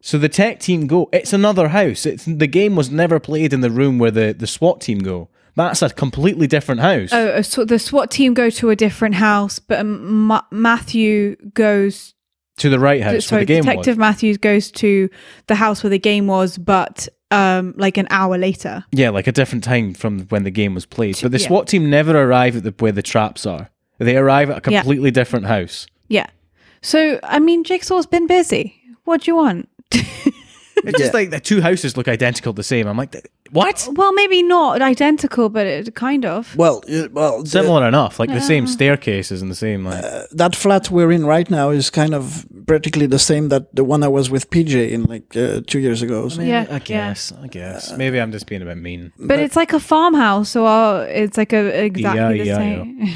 So 0.00 0.16
the 0.18 0.28
tech 0.28 0.60
team 0.60 0.86
go. 0.86 1.08
It's 1.12 1.32
another 1.32 1.68
house. 1.68 2.06
It's 2.06 2.24
the 2.24 2.46
game 2.46 2.74
was 2.76 2.90
never 2.90 3.20
played 3.20 3.52
in 3.52 3.60
the 3.60 3.70
room 3.70 3.98
where 3.98 4.10
the, 4.10 4.34
the 4.36 4.46
SWAT 4.46 4.80
team 4.80 4.98
go. 5.00 5.28
That's 5.56 5.82
a 5.82 5.90
completely 5.90 6.46
different 6.46 6.80
house. 6.80 7.10
Oh, 7.12 7.42
so 7.42 7.64
the 7.64 7.78
SWAT 7.78 8.10
team 8.10 8.32
go 8.34 8.48
to 8.50 8.70
a 8.70 8.76
different 8.76 9.16
house, 9.16 9.58
but 9.58 9.80
um, 9.80 10.26
Ma- 10.26 10.42
Matthew 10.50 11.36
goes. 11.52 12.14
to 12.58 12.70
the 12.70 12.78
right 12.78 13.02
house 13.02 13.26
sorry, 13.26 13.44
Detective 13.44 13.98
Matthews 13.98 14.38
goes 14.38 14.70
to 14.72 15.10
the 15.48 15.54
house 15.56 15.82
where 15.82 15.90
the 15.90 15.98
game 15.98 16.26
was, 16.28 16.56
but 16.56 17.08
um, 17.30 17.74
like 17.76 17.98
an 17.98 18.06
hour 18.10 18.38
later. 18.38 18.84
Yeah, 18.92 19.10
like 19.10 19.26
a 19.26 19.32
different 19.32 19.64
time 19.64 19.92
from 19.92 20.20
when 20.28 20.44
the 20.44 20.50
game 20.50 20.74
was 20.74 20.86
played. 20.86 21.18
But 21.20 21.32
the 21.32 21.38
yeah. 21.38 21.46
SWAT 21.48 21.66
team 21.68 21.90
never 21.90 22.16
arrive 22.18 22.56
at 22.56 22.62
the 22.62 22.74
where 22.78 22.92
the 22.92 23.02
traps 23.02 23.44
are. 23.44 23.70
They 23.98 24.16
arrive 24.16 24.48
at 24.50 24.66
a 24.66 24.70
Yeah. 24.70 24.80
completely 24.80 25.10
different 25.10 25.44
house. 25.46 25.86
Yeah. 26.08 26.26
So 26.80 27.20
I 27.22 27.38
mean, 27.38 27.64
Jigsaw's 27.64 28.06
been 28.06 28.26
busy. 28.26 28.80
What 29.04 29.22
do 29.22 29.30
you 29.30 29.36
want? 29.36 29.68
It's 30.84 30.98
just 30.98 31.14
like 31.14 31.30
the 31.30 31.40
two 31.40 31.60
houses 31.60 31.96
look 31.96 32.08
identical 32.08 32.52
the 32.52 32.62
same. 32.62 32.86
I'm 32.86 32.96
like, 32.96 33.14
what? 33.50 33.86
well, 33.92 34.12
maybe 34.12 34.42
not 34.42 34.80
identical, 34.80 35.48
but 35.48 35.66
it 35.66 35.94
kind 35.94 36.24
of. 36.24 36.56
Well, 36.56 36.82
uh, 36.90 37.08
well, 37.12 37.42
the- 37.42 37.50
Similar 37.50 37.86
enough, 37.86 38.18
like 38.18 38.30
the 38.30 38.40
same 38.40 38.66
staircases 38.66 39.42
and 39.42 39.50
the 39.50 39.54
same 39.56 39.84
like. 39.84 40.02
that 40.32 40.56
flat 40.56 40.90
we're 40.90 41.12
in 41.12 41.26
right 41.26 41.50
now 41.50 41.70
is 41.70 41.90
kind 41.90 42.14
of 42.14 42.46
practically 42.66 43.06
the 43.06 43.18
same 43.18 43.48
that 43.48 43.74
the 43.74 43.84
one 43.84 44.02
I 44.02 44.08
was 44.08 44.30
with 44.30 44.48
PJ 44.50 44.90
in 44.90 45.04
like 45.04 45.36
uh, 45.36 45.60
two 45.66 45.80
years 45.80 46.02
ago. 46.02 46.28
So. 46.28 46.42
Yeah, 46.42 46.66
I 46.70 46.74
yeah. 46.74 46.78
guess. 46.78 47.32
I 47.32 47.46
guess. 47.48 47.96
Maybe 47.96 48.20
I'm 48.20 48.32
just 48.32 48.46
being 48.46 48.62
a 48.62 48.64
bit 48.64 48.78
mean. 48.78 49.12
But 49.18 49.38
it's 49.38 49.56
like 49.56 49.72
a 49.72 49.80
farmhouse, 49.80 50.48
so 50.50 50.66
uh, 50.66 51.06
it's 51.10 51.36
like 51.36 51.52
a 51.52 51.84
exactly 51.84 52.38
the 52.38 52.44
Yeah, 52.44 52.58
yeah, 52.58 53.14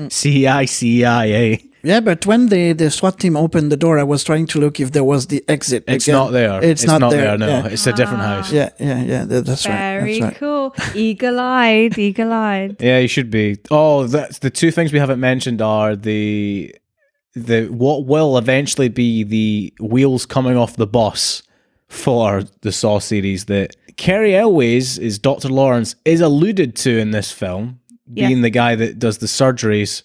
same. 0.00 0.10
C 0.10 0.46
I 0.46 0.66
C 0.66 1.04
I 1.04 1.24
A. 1.26 1.64
Yeah, 1.86 2.00
but 2.00 2.26
when 2.26 2.48
the 2.48 2.72
the 2.72 2.90
SWAT 2.90 3.20
team 3.20 3.36
opened 3.36 3.70
the 3.70 3.76
door, 3.76 3.96
I 3.98 4.02
was 4.02 4.24
trying 4.24 4.46
to 4.48 4.58
look 4.58 4.80
if 4.80 4.90
there 4.90 5.04
was 5.04 5.28
the 5.28 5.44
exit. 5.46 5.84
It's 5.86 6.08
again. 6.08 6.16
not 6.20 6.30
there. 6.32 6.64
It's, 6.64 6.84
not, 6.84 7.10
there. 7.12 7.38
No, 7.38 7.46
Yeah. 7.46 7.66
it's 7.66 7.86
a 7.86 7.92
different 7.92 8.22
ah. 8.22 8.36
house. 8.36 8.52
yeah, 8.52 8.70
yeah, 8.78 9.02
yeah. 9.02 9.24
that- 9.24 9.46
that's 9.46 9.66
right. 9.66 10.00
Very 10.00 10.20
right. 10.20 10.34
cool. 10.36 10.74
Eagle 10.94 11.38
eyed, 11.38 11.96
eagle 11.96 12.32
eyed. 12.32 12.76
Yeah, 12.80 12.98
you 12.98 13.08
should 13.08 13.30
be. 13.30 13.58
Oh, 13.70 14.06
that's 14.08 14.40
the 14.40 14.50
two 14.50 14.72
things 14.72 14.92
we 14.92 14.98
haven't 14.98 15.20
mentioned 15.20 15.62
are 15.62 15.94
the 15.94 16.74
the 17.36 17.66
what 17.66 18.06
will 18.06 18.36
eventually 18.36 18.88
be 18.88 19.22
the 19.22 19.72
wheels 19.78 20.26
coming 20.26 20.56
off 20.56 20.76
the 20.76 20.86
bus 20.86 21.42
for 21.88 22.42
the 22.62 22.72
Saw 22.72 22.98
series 22.98 23.44
that 23.44 23.76
Cary 23.96 24.34
Elwes 24.34 24.98
is 24.98 25.18
Dr. 25.20 25.48
Lawrence 25.50 25.94
is 26.04 26.20
alluded 26.20 26.74
to 26.76 26.98
in 26.98 27.12
this 27.12 27.30
film, 27.30 27.78
Yeah. 28.12 28.26
being 28.26 28.42
the 28.42 28.50
guy 28.50 28.74
that 28.74 28.98
does 28.98 29.18
the 29.18 29.26
surgeries 29.26 30.02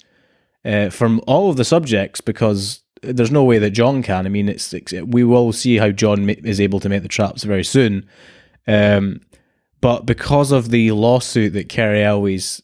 uh, 0.66 0.90
from 0.90 1.22
all 1.28 1.50
of 1.50 1.58
the 1.58 1.66
subjects 1.66 2.22
because 2.22 2.82
there's 3.02 3.32
no 3.32 3.44
way 3.44 3.58
that 3.58 3.72
John 3.72 4.04
can. 4.04 4.26
I 4.26 4.30
mean, 4.30 4.48
it's, 4.48 4.74
it's 4.74 4.94
we 4.94 5.24
will 5.24 5.52
see 5.52 5.78
how 5.78 5.90
John 5.90 6.26
ma- 6.26 6.34
is 6.44 6.62
able 6.62 6.80
to 6.82 6.90
make 6.90 7.02
the 7.02 7.08
traps 7.08 7.44
very 7.44 7.64
soon. 7.64 8.06
Um, 8.68 9.22
but 9.82 10.06
because 10.06 10.52
of 10.52 10.70
the 10.70 10.92
lawsuit 10.92 11.54
that 11.54 11.70
Cary 11.70 12.04
Elwes 12.04 12.62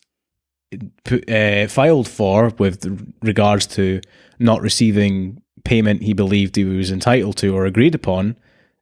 put, 1.04 1.30
uh, 1.30 1.68
filed 1.68 2.08
for 2.08 2.54
with 2.60 3.16
regards 3.22 3.66
to 3.68 4.02
not 4.39 4.62
receiving 4.62 5.41
payment 5.64 6.02
he 6.02 6.14
believed 6.14 6.56
he 6.56 6.64
was 6.64 6.91
entitled 6.91 7.38
to 7.38 7.56
or 7.56 7.66
agreed 7.66 7.95
upon. 7.95 8.38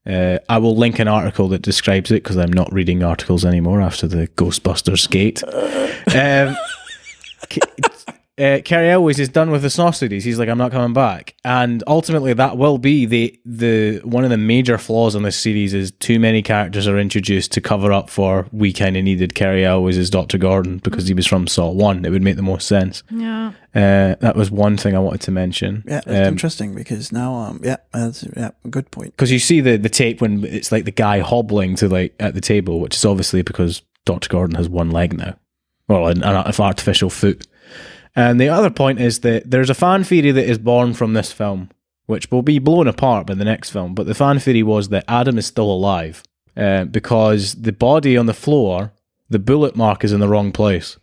Uh, 0.05 0.37
I 0.47 0.59
will 0.59 0.75
link 0.75 0.99
an 0.99 1.07
article 1.07 1.47
that 1.47 1.63
describes 1.63 2.11
it 2.11 2.21
because 2.23 2.37
I'm 2.37 2.53
not 2.53 2.71
reading 2.71 3.01
articles 3.01 3.43
anymore 3.43 3.81
after 3.81 4.07
the 4.07 4.27
Ghostbusters 4.27 5.09
gate. 5.09 5.43
um, 6.15 6.55
uh, 8.37 8.59
Cary 8.65 8.89
Elwes 8.89 9.17
is 9.17 9.29
done 9.29 9.49
with 9.49 9.61
the 9.61 9.69
Saw 9.69 9.91
series. 9.91 10.25
He's 10.25 10.37
like, 10.37 10.49
I'm 10.49 10.57
not 10.57 10.71
coming 10.71 10.93
back, 10.93 11.35
and 11.45 11.81
ultimately 11.87 12.33
that 12.33 12.57
will 12.57 12.77
be 12.77 13.05
the 13.05 13.39
the 13.45 13.99
one 14.03 14.25
of 14.25 14.29
the 14.29 14.37
major 14.37 14.77
flaws 14.77 15.15
in 15.15 15.23
this 15.23 15.37
series 15.37 15.73
is 15.73 15.91
too 15.91 16.19
many 16.19 16.41
characters 16.41 16.85
are 16.85 16.99
introduced 16.99 17.53
to 17.53 17.61
cover 17.61 17.93
up 17.93 18.09
for 18.09 18.47
we 18.51 18.73
kind 18.73 18.97
of 18.97 19.03
needed 19.05 19.35
Cary 19.35 19.63
Elwes 19.63 19.97
as 19.97 20.09
Doctor 20.09 20.37
Gordon 20.37 20.79
because 20.79 21.07
he 21.07 21.13
was 21.13 21.25
from 21.25 21.47
Saw 21.47 21.69
One. 21.71 22.03
It 22.03 22.09
would 22.09 22.23
make 22.23 22.35
the 22.35 22.41
most 22.41 22.67
sense. 22.67 23.03
Yeah. 23.09 23.53
Uh, 23.73 24.15
that 24.19 24.35
was 24.35 24.51
one 24.51 24.75
thing 24.75 24.95
I 24.95 24.99
wanted 24.99 25.21
to 25.21 25.31
mention. 25.31 25.83
Yeah, 25.87 26.01
that's 26.05 26.27
Um, 26.27 26.33
interesting 26.33 26.75
because 26.75 27.11
now, 27.13 27.35
um, 27.35 27.61
yeah, 27.63 27.77
that's 27.93 28.25
yeah, 28.35 28.51
good 28.69 28.91
point. 28.91 29.11
because 29.11 29.31
you 29.31 29.39
see 29.39 29.61
the 29.61 29.77
the 29.77 29.89
tape 29.89 30.19
when 30.19 30.43
it's 30.43 30.71
like 30.73 30.83
the 30.83 30.91
guy 30.91 31.19
hobbling 31.19 31.75
to 31.77 31.87
like 31.87 32.13
at 32.19 32.33
the 32.33 32.41
table, 32.41 32.81
which 32.81 32.95
is 32.95 33.05
obviously 33.05 33.43
because 33.43 33.81
Doctor 34.03 34.27
Gordon 34.27 34.55
has 34.57 34.67
one 34.67 34.91
leg 34.91 35.17
now, 35.17 35.35
well, 35.87 36.07
an, 36.07 36.21
an 36.23 36.35
artificial 36.59 37.09
foot. 37.09 37.47
And 38.15 38.39
the 38.39 38.49
other 38.49 38.69
point 38.69 38.99
is 38.99 39.19
that 39.21 39.49
there's 39.49 39.69
a 39.69 39.73
fan 39.73 40.03
theory 40.03 40.31
that 40.31 40.49
is 40.49 40.57
born 40.57 40.93
from 40.93 41.13
this 41.13 41.31
film, 41.31 41.69
which 42.05 42.31
will 42.31 42.41
be 42.41 42.59
blown 42.59 42.87
apart 42.87 43.27
by 43.27 43.33
the 43.33 43.45
next 43.45 43.71
film. 43.71 43.93
But 43.93 44.07
the 44.07 44.15
fan 44.15 44.39
theory 44.39 44.63
was 44.63 44.89
that 44.89 45.03
Adam 45.07 45.37
is 45.37 45.45
still 45.45 45.69
alive 45.69 46.23
uh, 46.55 46.85
because 46.85 47.55
the 47.55 47.73
body 47.73 48.15
on 48.15 48.25
the 48.25 48.33
floor, 48.33 48.93
the 49.29 49.39
bullet 49.39 49.75
mark 49.75 50.03
is 50.03 50.13
in 50.13 50.21
the 50.21 50.29
wrong 50.29 50.51
place. 50.51 50.97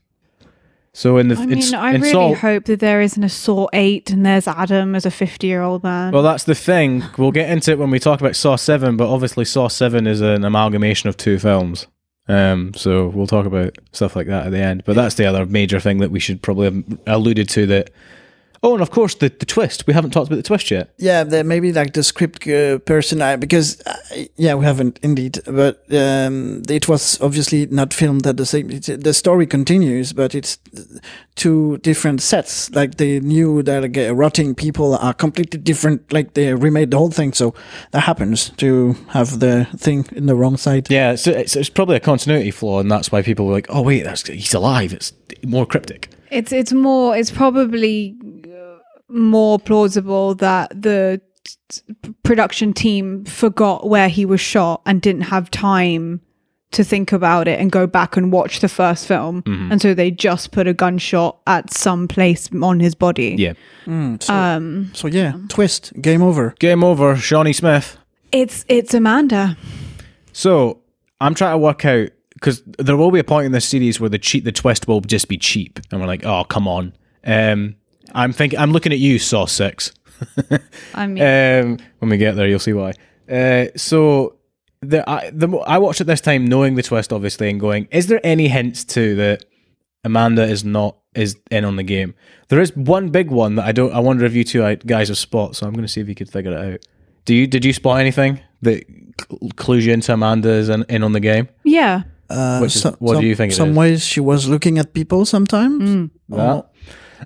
So 0.94 1.16
in 1.16 1.28
the 1.28 1.36
I 1.36 1.42
in, 1.44 1.48
mean, 1.48 1.74
I 1.74 1.94
in 1.94 2.00
really 2.02 2.34
hope 2.34 2.66
that 2.66 2.80
there 2.80 3.00
isn't 3.00 3.22
a 3.24 3.28
Saw 3.28 3.66
8 3.72 4.10
and 4.10 4.26
there's 4.26 4.46
Adam 4.46 4.94
as 4.94 5.06
a 5.06 5.10
50 5.10 5.46
year 5.46 5.62
old 5.62 5.82
man. 5.82 6.12
Well, 6.12 6.22
that's 6.22 6.44
the 6.44 6.54
thing. 6.54 7.02
We'll 7.16 7.32
get 7.32 7.50
into 7.50 7.70
it 7.70 7.78
when 7.78 7.90
we 7.90 7.98
talk 7.98 8.20
about 8.20 8.36
Saw 8.36 8.56
Seven, 8.56 8.98
but 8.98 9.08
obviously 9.08 9.46
Saw 9.46 9.68
Seven 9.68 10.06
is 10.06 10.20
an 10.20 10.44
amalgamation 10.44 11.08
of 11.08 11.16
two 11.16 11.38
films. 11.38 11.86
Um, 12.28 12.72
so 12.74 13.08
we'll 13.08 13.26
talk 13.26 13.46
about 13.46 13.76
stuff 13.92 14.14
like 14.14 14.26
that 14.28 14.46
at 14.46 14.50
the 14.52 14.58
end. 14.58 14.84
But 14.84 14.96
that's 14.96 15.16
the 15.16 15.26
other 15.26 15.44
major 15.46 15.80
thing 15.80 15.98
that 15.98 16.10
we 16.10 16.20
should 16.20 16.42
probably 16.42 16.64
have 16.66 16.98
alluded 17.06 17.48
to 17.50 17.66
that 17.66 17.90
Oh, 18.64 18.74
and 18.74 18.82
of 18.82 18.90
course 18.90 19.16
the, 19.16 19.28
the 19.28 19.44
twist. 19.44 19.86
We 19.88 19.92
haven't 19.92 20.12
talked 20.12 20.28
about 20.28 20.36
the 20.36 20.42
twist 20.44 20.70
yet. 20.70 20.94
Yeah, 20.98 21.24
there 21.24 21.42
maybe 21.42 21.72
like 21.72 21.94
the 21.94 22.04
script 22.04 22.46
uh, 22.46 22.78
person, 22.78 23.20
I, 23.20 23.34
because 23.34 23.80
uh, 23.86 23.96
yeah, 24.36 24.54
we 24.54 24.64
haven't 24.64 25.00
indeed, 25.02 25.40
but 25.46 25.84
um, 25.92 26.62
it 26.68 26.88
was 26.88 27.20
obviously 27.20 27.66
not 27.66 27.92
filmed 27.92 28.24
at 28.26 28.36
the 28.36 28.46
same. 28.46 28.70
It's, 28.70 28.86
the 28.86 29.14
story 29.14 29.48
continues, 29.48 30.12
but 30.12 30.34
it's 30.34 30.58
two 31.34 31.78
different 31.78 32.22
sets. 32.22 32.70
Like 32.70 32.98
the 32.98 33.18
new 33.20 33.64
that 33.64 33.82
like, 33.82 33.98
uh, 33.98 34.14
rotting 34.14 34.54
people 34.54 34.94
are 34.94 35.14
completely 35.14 35.58
different. 35.58 36.12
Like 36.12 36.34
they 36.34 36.54
remade 36.54 36.92
the 36.92 36.98
whole 36.98 37.10
thing, 37.10 37.32
so 37.32 37.54
that 37.90 38.00
happens 38.00 38.50
to 38.58 38.96
have 39.08 39.40
the 39.40 39.66
thing 39.76 40.06
in 40.12 40.26
the 40.26 40.36
wrong 40.36 40.56
side. 40.56 40.88
Yeah, 40.88 41.12
it's, 41.12 41.26
it's, 41.26 41.56
it's 41.56 41.68
probably 41.68 41.96
a 41.96 42.00
continuity 42.00 42.52
flaw, 42.52 42.78
and 42.78 42.88
that's 42.88 43.10
why 43.10 43.22
people 43.22 43.46
were 43.46 43.54
like, 43.54 43.66
"Oh 43.70 43.82
wait, 43.82 44.04
that's 44.04 44.28
he's 44.28 44.54
alive." 44.54 44.92
It's 44.92 45.12
more 45.44 45.66
cryptic. 45.66 46.10
It's 46.30 46.52
it's 46.52 46.72
more. 46.72 47.16
It's 47.16 47.30
probably 47.30 48.16
uh, 48.22 48.41
more 49.12 49.58
plausible 49.58 50.34
that 50.36 50.70
the 50.82 51.20
t- 51.68 51.82
production 52.22 52.72
team 52.72 53.24
forgot 53.24 53.88
where 53.88 54.08
he 54.08 54.24
was 54.24 54.40
shot 54.40 54.82
and 54.86 55.00
didn't 55.02 55.22
have 55.22 55.50
time 55.50 56.20
to 56.72 56.82
think 56.82 57.12
about 57.12 57.46
it 57.48 57.60
and 57.60 57.70
go 57.70 57.86
back 57.86 58.16
and 58.16 58.32
watch 58.32 58.60
the 58.60 58.68
first 58.68 59.06
film, 59.06 59.42
and 59.46 59.82
so 59.82 59.92
they 59.92 60.10
just 60.10 60.52
put 60.52 60.66
a 60.66 60.72
gunshot 60.72 61.36
at 61.46 61.70
some 61.70 62.08
place 62.08 62.48
on 62.62 62.80
his 62.80 62.94
body. 62.94 63.34
Yeah. 63.38 63.52
So, 64.20 64.32
Um, 64.32 64.90
so 64.94 65.06
yeah, 65.06 65.34
twist, 65.48 65.92
game 66.00 66.22
over. 66.22 66.54
Game 66.58 66.82
over, 66.82 67.14
Shawnee 67.16 67.52
Smith. 67.52 67.98
it's 68.32 68.64
it's 68.68 68.94
Amanda. 68.94 69.58
So 70.32 70.80
I'm 71.20 71.34
trying 71.34 71.52
to 71.52 71.58
work 71.58 71.84
out 71.84 72.08
because 72.34 72.62
there 72.78 72.96
will 72.96 73.10
be 73.10 73.18
a 73.20 73.24
point 73.24 73.44
in 73.46 73.52
this 73.52 73.66
series 73.68 74.00
where 74.00 74.08
the 74.10 74.18
cheat, 74.18 74.44
the 74.44 74.52
twist 74.52 74.88
will 74.88 75.02
just 75.02 75.28
be 75.28 75.36
cheap, 75.36 75.78
and 75.90 76.00
we're 76.00 76.06
like, 76.06 76.24
"Oh, 76.24 76.44
come 76.44 76.66
on." 76.66 76.94
Um, 77.26 77.76
I'm 78.14 78.32
thinking, 78.32 78.58
I'm 78.58 78.72
looking 78.72 78.92
at 78.92 78.98
you, 78.98 79.18
Saw 79.18 79.46
Six. 79.46 79.92
I 80.94 81.06
mean, 81.06 81.22
Um, 81.22 81.78
when 81.98 82.10
we 82.10 82.16
get 82.16 82.36
there, 82.36 82.46
you'll 82.48 82.58
see 82.58 82.72
why. 82.72 82.92
Uh, 83.30 83.66
so 83.76 84.36
the 84.80 85.08
I, 85.08 85.30
the 85.30 85.48
I 85.66 85.78
watched 85.78 86.00
it 86.00 86.04
this 86.04 86.20
time 86.20 86.44
knowing 86.44 86.74
the 86.74 86.82
twist, 86.82 87.12
obviously, 87.12 87.48
and 87.50 87.58
going, 87.60 87.88
is 87.90 88.06
there 88.08 88.20
any 88.24 88.48
hints 88.48 88.84
to 88.84 89.14
that 89.16 89.44
Amanda 90.04 90.42
is 90.44 90.64
not 90.64 90.96
is 91.14 91.36
in 91.50 91.64
on 91.64 91.76
the 91.76 91.82
game? 91.82 92.14
There 92.48 92.60
is 92.60 92.74
one 92.76 93.10
big 93.10 93.30
one 93.30 93.54
that 93.56 93.64
I 93.64 93.72
don't. 93.72 93.92
I 93.92 94.00
wonder 94.00 94.24
if 94.24 94.34
you 94.34 94.44
two 94.44 94.62
uh, 94.62 94.74
guys 94.86 95.08
have 95.08 95.18
spot. 95.18 95.56
So 95.56 95.66
I'm 95.66 95.72
going 95.72 95.84
to 95.86 95.88
see 95.92 96.00
if 96.00 96.08
you 96.08 96.14
could 96.14 96.30
figure 96.30 96.52
it 96.52 96.74
out. 96.74 96.86
Do 97.24 97.34
you 97.34 97.46
did 97.46 97.64
you 97.64 97.72
spot 97.72 98.00
anything 98.00 98.40
that 98.62 98.84
cl- 99.28 99.50
clues 99.56 99.86
you 99.86 99.92
into 99.92 100.12
Amanda 100.12 100.50
is 100.50 100.68
in, 100.68 100.84
in 100.88 101.02
on 101.02 101.12
the 101.12 101.20
game? 101.20 101.48
yeah. 101.64 102.02
Uh, 102.30 102.60
Which 102.60 102.74
is- 102.76 102.82
so- 102.82 102.96
what 102.98 103.20
do 103.20 103.26
you 103.26 103.34
think 103.36 103.52
Some 103.52 103.70
is? 103.72 103.76
ways 103.76 104.04
she 104.06 104.18
was 104.20 104.48
looking 104.48 104.78
at 104.78 104.94
people 104.94 105.26
sometimes. 105.26 106.10
That 106.30 106.66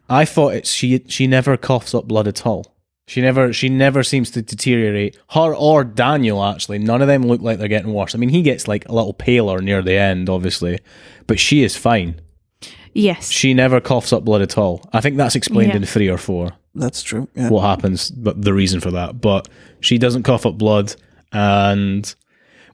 I 0.09 0.24
thought 0.24 0.55
it's 0.55 0.70
she 0.72 1.03
she 1.09 1.26
never 1.26 1.57
coughs 1.57 1.94
up 1.94 2.07
blood 2.07 2.28
at 2.28 2.47
all. 2.47 2.74
She 3.09 3.20
never 3.20 3.53
she 3.53 3.68
never 3.68 4.03
seems 4.03 4.30
to 4.32 4.42
deteriorate. 4.42 5.16
Her 5.30 5.55
or 5.55 5.84
Daniel 5.84 6.42
actually, 6.44 6.78
none 6.78 7.03
of 7.03 7.09
them 7.09 7.22
look 7.22 7.40
like 7.40 7.59
they're 7.59 7.68
getting 7.68 7.92
worse. 7.92 8.14
I 8.14 8.18
mean, 8.18 8.30
he 8.30 8.42
gets 8.42 8.66
like 8.66 8.88
a 8.88 8.92
little 8.92 9.14
paler 9.14 9.61
near 9.61 9.80
the 9.82 9.94
end, 9.97 10.28
obviously, 10.28 10.80
but 11.26 11.38
she 11.38 11.62
is 11.62 11.76
fine. 11.76 12.20
Yes. 12.94 13.30
She 13.30 13.53
never 13.55 13.80
coughs 13.80 14.12
up 14.12 14.24
blood 14.24 14.42
at 14.42 14.57
all. 14.59 14.88
I 14.92 15.01
think 15.01 15.16
that's 15.18 15.36
explained 15.36 15.70
Yeah. 15.70 15.76
in 15.76 15.84
three 15.84 16.09
or 16.09 16.16
four 16.18 16.53
That's 16.74 17.03
true. 17.03 17.28
Yeah. 17.34 17.51
what 17.51 17.61
happens, 17.61 18.11
but 18.11 18.40
the 18.42 18.55
reason 18.55 18.80
for 18.80 18.90
that. 18.90 19.20
But 19.20 19.49
she 19.80 19.99
doesn't 19.99 20.22
cough 20.24 20.47
up 20.47 20.57
blood, 20.59 20.94
and 21.32 22.12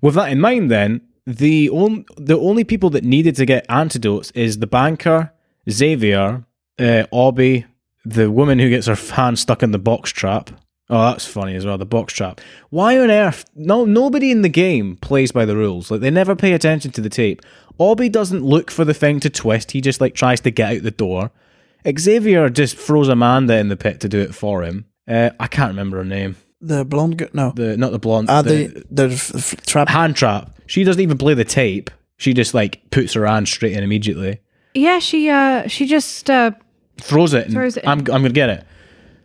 with 0.01 0.15
that 0.15 0.31
in 0.31 0.41
mind, 0.41 0.71
then 0.71 1.01
the 1.27 1.69
only 1.71 2.05
the 2.17 2.39
only 2.39 2.65
people 2.65 2.89
that 2.91 3.05
needed 3.05 3.37
to 3.37 3.45
get 3.45 3.67
antidotes 3.69 4.31
is 4.33 4.59
the 4.59 4.67
banker, 4.67 5.33
Xavier, 5.71 6.45
uh, 6.79 7.05
Obi, 7.13 7.67
the 8.05 8.31
woman 8.31 8.59
who 8.59 8.69
gets 8.69 8.87
her 8.87 8.95
hand 8.95 9.39
stuck 9.39 9.63
in 9.63 9.71
the 9.73 9.79
box 9.79 10.11
trap. 10.11 10.51
Oh, 10.91 11.11
that's 11.11 11.27
funny 11.27 11.55
as 11.55 11.65
well. 11.65 11.79
The 11.79 11.87
box 11.87 12.13
trap. 12.13 12.41
Why 12.71 12.99
on 12.99 13.11
earth? 13.11 13.45
No, 13.55 13.85
nobody 13.85 14.31
in 14.31 14.43
the 14.43 14.49
game 14.49 14.97
plays 14.97 15.33
by 15.33 15.45
the 15.47 15.57
rules. 15.57 15.91
Like 15.91 16.01
they 16.01 16.11
never 16.11 16.37
pay 16.37 16.53
attention 16.53 16.91
to 16.93 17.01
the 17.01 17.09
tape. 17.09 17.41
Obi 17.79 18.09
doesn't 18.09 18.45
look 18.45 18.71
for 18.71 18.85
the 18.85 18.93
thing 18.93 19.19
to 19.21 19.31
twist. 19.31 19.71
He 19.71 19.81
just 19.81 20.01
like 20.01 20.15
tries 20.15 20.41
to 20.41 20.51
get 20.51 20.77
out 20.77 20.83
the 20.83 20.91
door. 20.91 21.31
Xavier 21.99 22.49
just 22.51 22.77
throws 22.77 23.09
Amanda 23.09 23.57
in 23.57 23.69
the 23.69 23.77
pit 23.77 24.01
to 24.01 24.09
do 24.09 24.21
it 24.21 24.35
for 24.35 24.63
him. 24.63 24.85
Uh, 25.09 25.31
I 25.41 25.47
can't 25.47 25.71
remember 25.71 25.97
her 25.99 26.05
name. 26.05 26.37
The 26.61 26.85
blonde 26.85 27.19
girl. 27.19 27.29
No. 27.33 27.53
The 27.55 27.77
not 27.77 27.93
the 27.93 27.99
blonde. 27.99 28.29
Ah, 28.31 28.43
the, 28.43 28.85
the 28.91 29.09
the 29.09 29.15
f- 29.15 29.67
trap. 29.67 29.89
hand 29.89 30.15
trap. 30.15 30.55
She 30.67 30.85
doesn't 30.85 31.03
even 31.03 31.19
play 31.19 31.35
the 31.35 31.45
tape. 31.45 31.91
She 32.19 32.35
just 32.35 32.55
like 32.55 32.89
puts 32.91 33.15
her 33.15 33.27
hand 33.27 33.49
straight 33.49 33.73
in 33.73 33.83
immediately, 33.83 34.41
Yeah, 34.75 34.99
she 34.99 35.29
uh 35.29 35.67
she 35.69 35.87
just 35.87 36.29
uh 36.31 36.53
throws 37.01 37.35
it. 37.35 37.47
And 37.47 37.55
Throws 37.55 37.77
it 37.77 37.85
in. 37.85 37.89
I'm 37.91 37.99
I'm 37.99 38.05
gonna 38.23 38.31
get 38.31 38.49
it. 38.51 38.65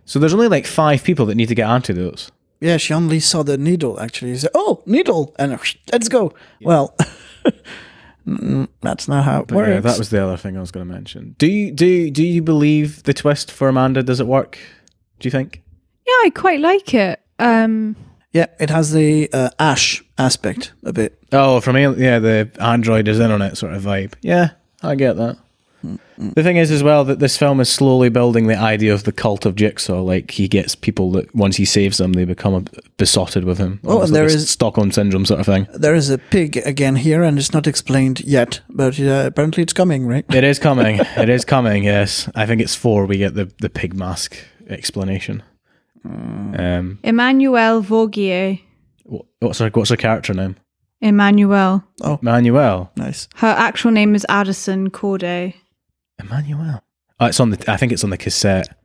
So 0.05 0.19
there's 0.19 0.33
only 0.33 0.47
like 0.47 0.65
five 0.65 1.03
people 1.03 1.25
that 1.27 1.35
need 1.35 1.47
to 1.49 1.55
get 1.55 1.67
antidotes. 1.69 2.31
Yeah, 2.59 2.77
she 2.77 2.93
only 2.93 3.19
saw 3.19 3.43
the 3.43 3.57
needle. 3.57 3.99
Actually, 3.99 4.33
she 4.33 4.39
said, 4.39 4.51
"Oh, 4.55 4.81
needle," 4.85 5.35
and 5.37 5.51
let's 5.91 6.09
go. 6.09 6.33
Well, 6.61 6.95
that's 8.81 9.07
not 9.07 9.23
how 9.25 9.41
it 9.41 9.47
But 9.47 9.55
works. 9.57 9.69
yeah, 9.69 9.79
that 9.79 9.97
was 9.97 10.09
the 10.09 10.23
other 10.23 10.37
thing 10.37 10.57
I 10.57 10.59
was 10.59 10.71
going 10.71 10.87
to 10.87 10.93
mention. 10.93 11.35
Do 11.37 11.47
you 11.47 11.71
do 11.71 12.09
do 12.11 12.23
you 12.25 12.41
believe 12.41 13.03
the 13.03 13.13
twist 13.13 13.51
for 13.51 13.69
Amanda? 13.69 14.03
Does 14.03 14.19
it 14.19 14.27
work? 14.27 14.57
Do 15.19 15.27
you 15.27 15.31
think? 15.31 15.61
yeah, 16.05 16.13
I 16.23 16.31
quite 16.33 16.59
like 16.59 16.93
it. 16.93 17.21
Um 17.39 17.95
yeah, 18.33 18.47
it 18.59 18.69
has 18.69 18.91
the 18.91 19.29
uh, 19.33 19.49
ash 19.59 20.03
aspect 20.17 20.73
a 20.83 20.91
bit. 20.93 21.17
Oh, 21.31 21.59
from 21.61 21.75
Al- 21.75 21.97
yeah, 21.99 22.19
the 22.19 22.49
android 22.59 23.07
is 23.07 23.19
in 23.19 23.31
on 23.31 23.41
it 23.41 23.55
sort 23.57 23.73
of 23.73 23.83
vibe. 23.83 24.13
Yeah, 24.21 24.51
I 24.83 24.95
get 24.95 25.15
that. 25.17 25.37
The 26.17 26.41
thing 26.43 26.57
is, 26.57 26.71
as 26.71 26.81
well, 26.83 27.05
that 27.05 27.19
this 27.19 27.37
film 27.37 27.59
is 27.59 27.69
slowly 27.69 28.09
building 28.09 28.47
the 28.47 28.57
idea 28.57 28.93
of 28.93 29.03
the 29.03 29.11
cult 29.11 29.45
of 29.45 29.55
Jigsaw. 29.55 30.01
Like 30.01 30.31
he 30.31 30.47
gets 30.47 30.73
people 30.75 31.11
that 31.11 31.33
once 31.35 31.55
he 31.57 31.65
saves 31.65 31.97
them, 31.99 32.13
they 32.13 32.25
become 32.25 32.55
a, 32.55 32.63
besotted 32.97 33.45
with 33.45 33.59
him. 33.59 33.79
Oh, 33.85 33.91
Almost 33.91 34.07
and 34.09 34.15
there 34.15 34.23
like 34.23 34.31
a 34.33 34.35
is- 34.35 34.49
Stockholm 34.49 34.91
syndrome 34.91 35.25
sort 35.25 35.39
of 35.39 35.45
thing. 35.45 35.67
There 35.75 35.93
is 35.93 36.09
a 36.09 36.17
pig 36.17 36.57
again 36.65 36.95
here, 36.95 37.21
and 37.21 37.37
it's 37.37 37.53
not 37.53 37.67
explained 37.67 38.21
yet, 38.21 38.59
but 38.69 38.99
uh, 38.99 39.25
apparently 39.27 39.61
it's 39.63 39.71
coming, 39.73 40.07
right? 40.07 40.25
It 40.33 40.43
is 40.43 40.57
coming. 40.57 40.99
it 41.15 41.29
is 41.29 41.45
coming. 41.45 41.83
Yes, 41.83 42.27
I 42.33 42.47
think 42.47 42.61
it's 42.61 42.75
four. 42.75 43.05
We 43.05 43.19
get 43.19 43.35
the 43.35 43.51
the 43.61 43.69
pig 43.69 43.93
mask 43.93 44.35
explanation. 44.67 45.43
Um, 46.03 46.99
Emmanuelle 47.03 47.83
Vaugier. 47.83 48.59
wh- 49.09 49.21
what's 49.41 49.59
her 49.59 49.69
what's 49.69 49.91
her 49.91 49.95
character 49.97 50.33
name? 50.33 50.55
Emmanuel. 51.01 51.83
Oh, 52.01 52.19
Manuel. 52.21 52.91
Nice. 52.95 53.27
Her 53.35 53.47
actual 53.57 53.91
name 53.91 54.15
is 54.15 54.25
Addison 54.29 54.89
Corday. 54.89 55.55
Emmanuel. 56.19 56.83
Oh, 57.19 57.25
it's 57.27 57.39
on 57.39 57.51
the. 57.51 57.71
I 57.71 57.77
think 57.77 57.91
it's 57.91 58.03
on 58.03 58.09
the 58.09 58.17
cassette. 58.17 58.75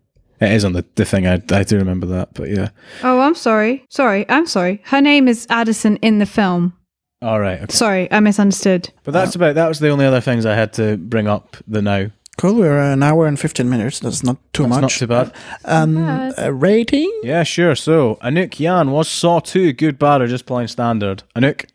It 0.41 0.51
is 0.53 0.65
on 0.65 0.73
the, 0.73 0.85
the 0.97 1.05
thing. 1.05 1.27
I, 1.27 1.35
I 1.51 1.63
do 1.63 1.77
remember 1.77 2.07
that, 2.07 2.35
but 2.35 2.51
yeah. 2.51 2.71
Oh, 3.03 3.21
I'm 3.21 3.35
sorry. 3.35 3.85
Sorry, 3.89 4.29
I'm 4.29 4.47
sorry. 4.47 4.81
Her 4.87 5.01
name 5.01 5.29
is 5.29 5.47
Addison 5.51 5.97
in 5.99 6.19
the 6.19 6.27
film. 6.27 6.77
All 7.23 7.39
right. 7.39 7.61
Okay. 7.63 7.73
Sorry, 7.73 8.11
I 8.11 8.19
misunderstood. 8.21 8.91
But 9.05 9.13
that's 9.13 9.37
about. 9.37 9.55
That 9.55 9.69
was 9.69 9.79
the 9.79 9.91
only 9.91 10.05
other 10.05 10.21
things 10.21 10.45
I 10.45 10.55
had 10.55 10.73
to 10.75 10.97
bring 10.97 11.29
up. 11.29 11.57
The 11.67 11.81
now. 11.81 12.11
Cool. 12.39 12.55
We're 12.55 12.79
an 12.81 13.03
hour 13.03 13.27
and 13.27 13.39
fifteen 13.39 13.69
minutes. 13.71 14.01
That's 14.01 14.25
not 14.25 14.39
too 14.53 14.65
That's 14.65 14.71
much. 14.71 14.83
not 14.83 14.91
too 14.91 15.07
bad. 15.07 15.33
Um, 15.65 15.95
bad. 15.95 16.35
a 16.39 16.53
rating? 16.53 17.13
Yeah, 17.23 17.43
sure. 17.45 17.75
So 17.77 18.17
Anouk 18.23 18.59
Yan 18.59 18.91
was 18.91 19.09
Saw 19.09 19.39
two 19.41 19.73
good, 19.73 19.99
bad, 19.99 20.21
or 20.23 20.27
just 20.27 20.47
plain 20.47 20.67
standard. 20.67 21.23
Anouk. 21.37 21.67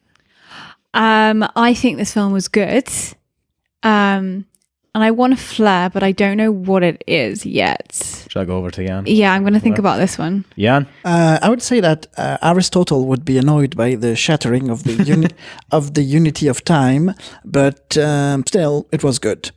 Um, 0.97 1.47
I 1.55 1.73
think 1.73 1.97
this 1.97 2.13
film 2.13 2.33
was 2.33 2.47
good. 2.49 2.87
Um, 3.83 4.45
and 4.95 5.03
I 5.03 5.11
want 5.11 5.33
a 5.33 5.37
flair, 5.37 5.91
but 5.91 6.01
I 6.01 6.11
don't 6.11 6.37
know 6.37 6.51
what 6.51 6.81
it 6.81 7.03
is 7.05 7.45
yet. 7.45 8.25
Should 8.29 8.41
I 8.41 8.45
go 8.45 8.57
over 8.57 8.71
to 8.71 8.83
Jan? 8.85 9.03
Yeah, 9.05 9.31
I'm 9.31 9.43
going 9.43 9.53
to 9.53 9.59
think 9.59 9.77
about 9.77 9.97
this 9.99 10.17
one. 10.17 10.43
Jan, 10.57 10.87
Uh, 11.05 11.37
I 11.39 11.49
would 11.49 11.61
say 11.61 11.79
that 11.81 12.07
uh, 12.17 12.37
Aristotle 12.41 13.05
would 13.05 13.23
be 13.23 13.37
annoyed 13.37 13.75
by 13.77 13.93
the 13.93 14.15
shattering 14.15 14.71
of 14.71 14.83
the 14.85 14.93
uni- 15.13 15.35
of 15.71 15.93
the 15.93 16.01
unity 16.01 16.47
of 16.47 16.63
time, 16.63 17.13
but 17.45 17.95
um, 17.97 18.43
still, 18.47 18.87
it 18.91 19.03
was 19.03 19.19
good. 19.19 19.51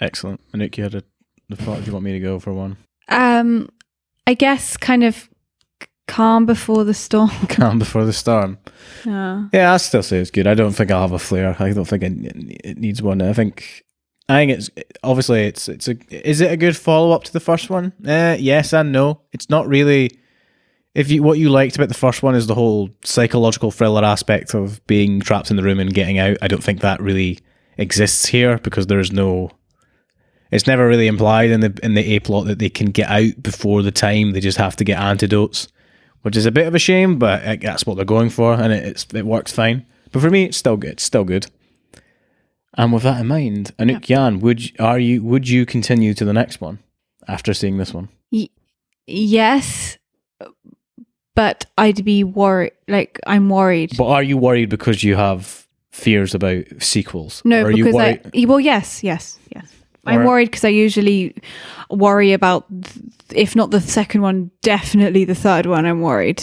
Excellent. 0.00 0.40
Anouk, 0.54 0.76
you 0.78 0.84
had 0.84 0.94
a. 0.94 1.02
The 1.50 1.56
thought. 1.56 1.80
Do 1.80 1.86
you 1.86 1.92
want 1.92 2.04
me 2.04 2.12
to 2.12 2.20
go 2.20 2.38
for 2.38 2.52
one? 2.54 2.76
Um, 3.08 3.68
I 4.26 4.34
guess 4.34 4.76
kind 4.78 5.02
of 5.04 5.28
calm 6.08 6.46
before 6.46 6.82
the 6.82 6.94
storm. 6.94 7.30
Calm 7.48 7.78
before 7.78 8.04
the 8.04 8.12
storm. 8.12 8.58
Yeah. 9.04 9.48
Yeah, 9.52 9.72
I 9.72 9.76
still 9.76 10.02
say 10.02 10.18
it's 10.18 10.32
good. 10.32 10.48
I 10.48 10.54
don't 10.54 10.72
think 10.72 10.90
I'll 10.90 11.02
have 11.02 11.12
a 11.12 11.18
flair. 11.18 11.54
I 11.60 11.72
don't 11.72 11.84
think 11.84 12.02
it, 12.02 12.60
it 12.64 12.78
needs 12.78 13.00
one. 13.00 13.22
I 13.22 13.32
think, 13.32 13.84
I 14.28 14.38
think 14.38 14.52
it's 14.52 14.70
obviously 15.04 15.44
it's 15.44 15.68
it's 15.68 15.86
a. 15.86 15.96
Is 16.10 16.40
it 16.40 16.50
a 16.50 16.56
good 16.56 16.76
follow 16.76 17.12
up 17.12 17.24
to 17.24 17.32
the 17.32 17.40
first 17.40 17.70
one? 17.70 17.92
Uh, 18.04 18.36
yes 18.40 18.72
and 18.72 18.90
no. 18.90 19.20
It's 19.32 19.48
not 19.48 19.68
really. 19.68 20.10
If 20.94 21.10
you 21.10 21.22
what 21.22 21.38
you 21.38 21.50
liked 21.50 21.76
about 21.76 21.88
the 21.88 21.94
first 21.94 22.22
one 22.22 22.34
is 22.34 22.48
the 22.48 22.56
whole 22.56 22.90
psychological 23.04 23.70
thriller 23.70 24.04
aspect 24.04 24.54
of 24.54 24.84
being 24.86 25.20
trapped 25.20 25.50
in 25.50 25.56
the 25.56 25.62
room 25.62 25.78
and 25.78 25.94
getting 25.94 26.18
out. 26.18 26.38
I 26.42 26.48
don't 26.48 26.64
think 26.64 26.80
that 26.80 27.00
really 27.00 27.38
exists 27.76 28.26
here 28.26 28.58
because 28.58 28.88
there's 28.88 29.12
no. 29.12 29.50
It's 30.50 30.66
never 30.66 30.88
really 30.88 31.06
implied 31.06 31.50
in 31.50 31.60
the 31.60 31.78
in 31.82 31.94
the 31.94 32.14
A 32.14 32.20
plot 32.20 32.46
that 32.46 32.58
they 32.58 32.70
can 32.70 32.90
get 32.90 33.10
out 33.10 33.42
before 33.42 33.82
the 33.82 33.92
time. 33.92 34.32
They 34.32 34.40
just 34.40 34.58
have 34.58 34.76
to 34.76 34.84
get 34.84 34.98
antidotes 34.98 35.68
which 36.22 36.36
is 36.36 36.46
a 36.46 36.50
bit 36.50 36.66
of 36.66 36.74
a 36.74 36.78
shame, 36.78 37.18
but 37.18 37.42
it, 37.44 37.60
that's 37.60 37.86
what 37.86 37.96
they're 37.96 38.04
going 38.04 38.30
for, 38.30 38.54
and 38.54 38.72
it, 38.72 38.84
it's 38.84 39.06
it 39.14 39.26
works 39.26 39.52
fine. 39.52 39.86
But 40.12 40.22
for 40.22 40.30
me, 40.30 40.44
it's 40.44 40.56
still 40.56 40.76
good. 40.76 40.92
It's 40.92 41.04
still 41.04 41.24
good. 41.24 41.46
And 42.74 42.92
with 42.92 43.02
that 43.02 43.20
in 43.20 43.26
mind, 43.26 43.74
Anouk 43.78 44.08
Yan, 44.08 44.40
would 44.40 44.64
you, 44.64 44.72
are 44.78 44.98
you 44.98 45.22
would 45.22 45.48
you 45.48 45.66
continue 45.66 46.14
to 46.14 46.24
the 46.24 46.32
next 46.32 46.60
one 46.60 46.78
after 47.26 47.52
seeing 47.54 47.78
this 47.78 47.92
one? 47.92 48.08
yes, 49.06 49.98
but 51.34 51.66
I'd 51.76 52.04
be 52.04 52.24
worried. 52.24 52.72
Like 52.86 53.18
I'm 53.26 53.48
worried. 53.48 53.92
But 53.96 54.08
are 54.08 54.22
you 54.22 54.36
worried 54.36 54.68
because 54.68 55.02
you 55.02 55.16
have 55.16 55.66
fears 55.90 56.34
about 56.34 56.64
sequels? 56.78 57.42
no, 57.44 57.62
or 57.62 57.66
are 57.66 57.70
you 57.70 57.84
because? 57.84 58.18
I. 58.34 58.44
Well, 58.46 58.60
yes, 58.60 59.02
yes, 59.02 59.38
yes. 59.54 59.72
I'm 60.08 60.24
worried 60.24 60.46
because 60.46 60.64
I 60.64 60.68
usually 60.68 61.34
worry 61.90 62.32
about, 62.32 62.66
if 63.34 63.54
not 63.56 63.70
the 63.70 63.80
second 63.80 64.22
one, 64.22 64.50
definitely 64.62 65.24
the 65.24 65.34
third 65.34 65.66
one. 65.66 65.86
I'm 65.86 66.00
worried. 66.00 66.42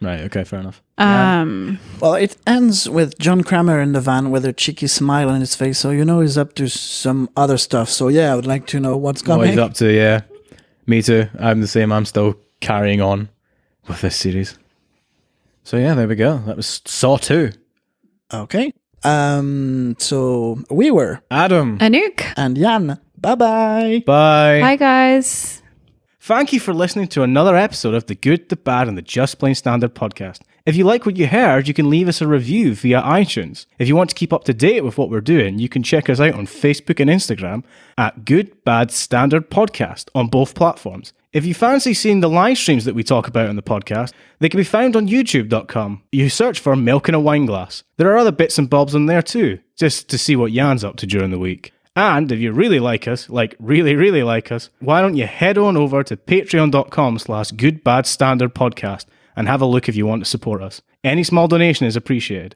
Right. 0.00 0.20
Okay. 0.20 0.44
Fair 0.44 0.60
enough. 0.60 0.82
Um, 0.98 1.78
Well, 2.00 2.14
it 2.14 2.36
ends 2.46 2.88
with 2.88 3.18
John 3.18 3.42
Kramer 3.42 3.80
in 3.80 3.92
the 3.92 4.00
van 4.00 4.30
with 4.30 4.44
a 4.44 4.52
cheeky 4.52 4.86
smile 4.86 5.28
on 5.30 5.40
his 5.40 5.54
face, 5.54 5.78
so 5.78 5.90
you 5.90 6.04
know 6.04 6.20
he's 6.20 6.36
up 6.38 6.54
to 6.54 6.68
some 6.68 7.28
other 7.36 7.56
stuff. 7.58 7.88
So 7.88 8.08
yeah, 8.08 8.32
I 8.32 8.36
would 8.36 8.46
like 8.46 8.66
to 8.68 8.80
know 8.80 8.96
what's 8.96 9.22
What 9.22 9.36
coming. 9.36 9.50
he's 9.50 9.58
up 9.58 9.74
to? 9.74 9.90
Yeah. 9.92 10.22
Me 10.86 11.02
too. 11.02 11.26
I'm 11.38 11.60
the 11.60 11.66
same. 11.66 11.92
I'm 11.92 12.04
still 12.04 12.34
carrying 12.60 13.00
on 13.00 13.28
with 13.88 14.00
this 14.02 14.16
series. 14.16 14.56
So 15.64 15.76
yeah, 15.78 15.94
there 15.94 16.06
we 16.08 16.14
go. 16.14 16.38
That 16.46 16.56
was 16.56 16.80
Saw 16.86 17.16
Two. 17.16 17.50
Okay. 18.32 18.72
Um. 19.02 19.96
So 19.98 20.58
we 20.70 20.90
were 20.90 21.22
Adam. 21.30 21.78
Anouk. 21.78 22.22
and 22.36 22.56
Jan. 22.56 22.98
Bye 23.18 23.34
bye. 23.34 24.02
Bye. 24.06 24.60
Hi 24.62 24.76
guys. 24.76 25.62
Thank 26.26 26.52
you 26.52 26.58
for 26.58 26.74
listening 26.74 27.06
to 27.10 27.22
another 27.22 27.54
episode 27.54 27.94
of 27.94 28.06
the 28.06 28.16
Good, 28.16 28.48
the 28.48 28.56
Bad, 28.56 28.88
and 28.88 28.98
the 28.98 29.02
Just 29.02 29.38
Plain 29.38 29.54
Standard 29.54 29.94
podcast. 29.94 30.40
If 30.66 30.74
you 30.74 30.82
like 30.82 31.06
what 31.06 31.16
you 31.16 31.28
heard, 31.28 31.68
you 31.68 31.72
can 31.72 31.88
leave 31.88 32.08
us 32.08 32.20
a 32.20 32.26
review 32.26 32.74
via 32.74 33.00
iTunes. 33.00 33.66
If 33.78 33.86
you 33.86 33.94
want 33.94 34.10
to 34.10 34.16
keep 34.16 34.32
up 34.32 34.42
to 34.46 34.52
date 34.52 34.82
with 34.82 34.98
what 34.98 35.08
we're 35.08 35.20
doing, 35.20 35.60
you 35.60 35.68
can 35.68 35.84
check 35.84 36.10
us 36.10 36.18
out 36.18 36.34
on 36.34 36.46
Facebook 36.46 36.98
and 36.98 37.08
Instagram 37.08 37.62
at 37.96 38.24
Good, 38.24 38.64
Bad, 38.64 38.90
Standard 38.90 39.50
Podcast 39.50 40.08
on 40.16 40.26
both 40.26 40.56
platforms. 40.56 41.12
If 41.32 41.46
you 41.46 41.54
fancy 41.54 41.94
seeing 41.94 42.18
the 42.18 42.28
live 42.28 42.58
streams 42.58 42.86
that 42.86 42.96
we 42.96 43.04
talk 43.04 43.28
about 43.28 43.48
on 43.48 43.54
the 43.54 43.62
podcast, 43.62 44.12
they 44.40 44.48
can 44.48 44.58
be 44.58 44.64
found 44.64 44.96
on 44.96 45.06
youtube.com. 45.06 46.02
You 46.10 46.28
search 46.28 46.58
for 46.58 46.74
Milk 46.74 47.08
in 47.08 47.14
a 47.14 47.20
Wine 47.20 47.46
Glass. 47.46 47.84
There 47.98 48.10
are 48.12 48.18
other 48.18 48.32
bits 48.32 48.58
and 48.58 48.68
bobs 48.68 48.96
on 48.96 49.06
there 49.06 49.22
too, 49.22 49.60
just 49.76 50.08
to 50.08 50.18
see 50.18 50.34
what 50.34 50.50
Jan's 50.50 50.82
up 50.82 50.96
to 50.96 51.06
during 51.06 51.30
the 51.30 51.38
week. 51.38 51.72
And 51.96 52.30
if 52.30 52.38
you 52.38 52.52
really 52.52 52.78
like 52.78 53.08
us, 53.08 53.30
like 53.30 53.56
really, 53.58 53.96
really 53.96 54.22
like 54.22 54.52
us, 54.52 54.68
why 54.80 55.00
don't 55.00 55.16
you 55.16 55.26
head 55.26 55.56
on 55.56 55.78
over 55.78 56.04
to 56.04 56.16
patreon.com 56.16 57.18
slash 57.18 57.50
goodbadstandardpodcast 57.52 59.06
and 59.34 59.48
have 59.48 59.62
a 59.62 59.66
look 59.66 59.88
if 59.88 59.96
you 59.96 60.06
want 60.06 60.22
to 60.22 60.28
support 60.30 60.62
us. 60.62 60.82
Any 61.02 61.24
small 61.24 61.48
donation 61.48 61.86
is 61.86 61.96
appreciated. 61.96 62.54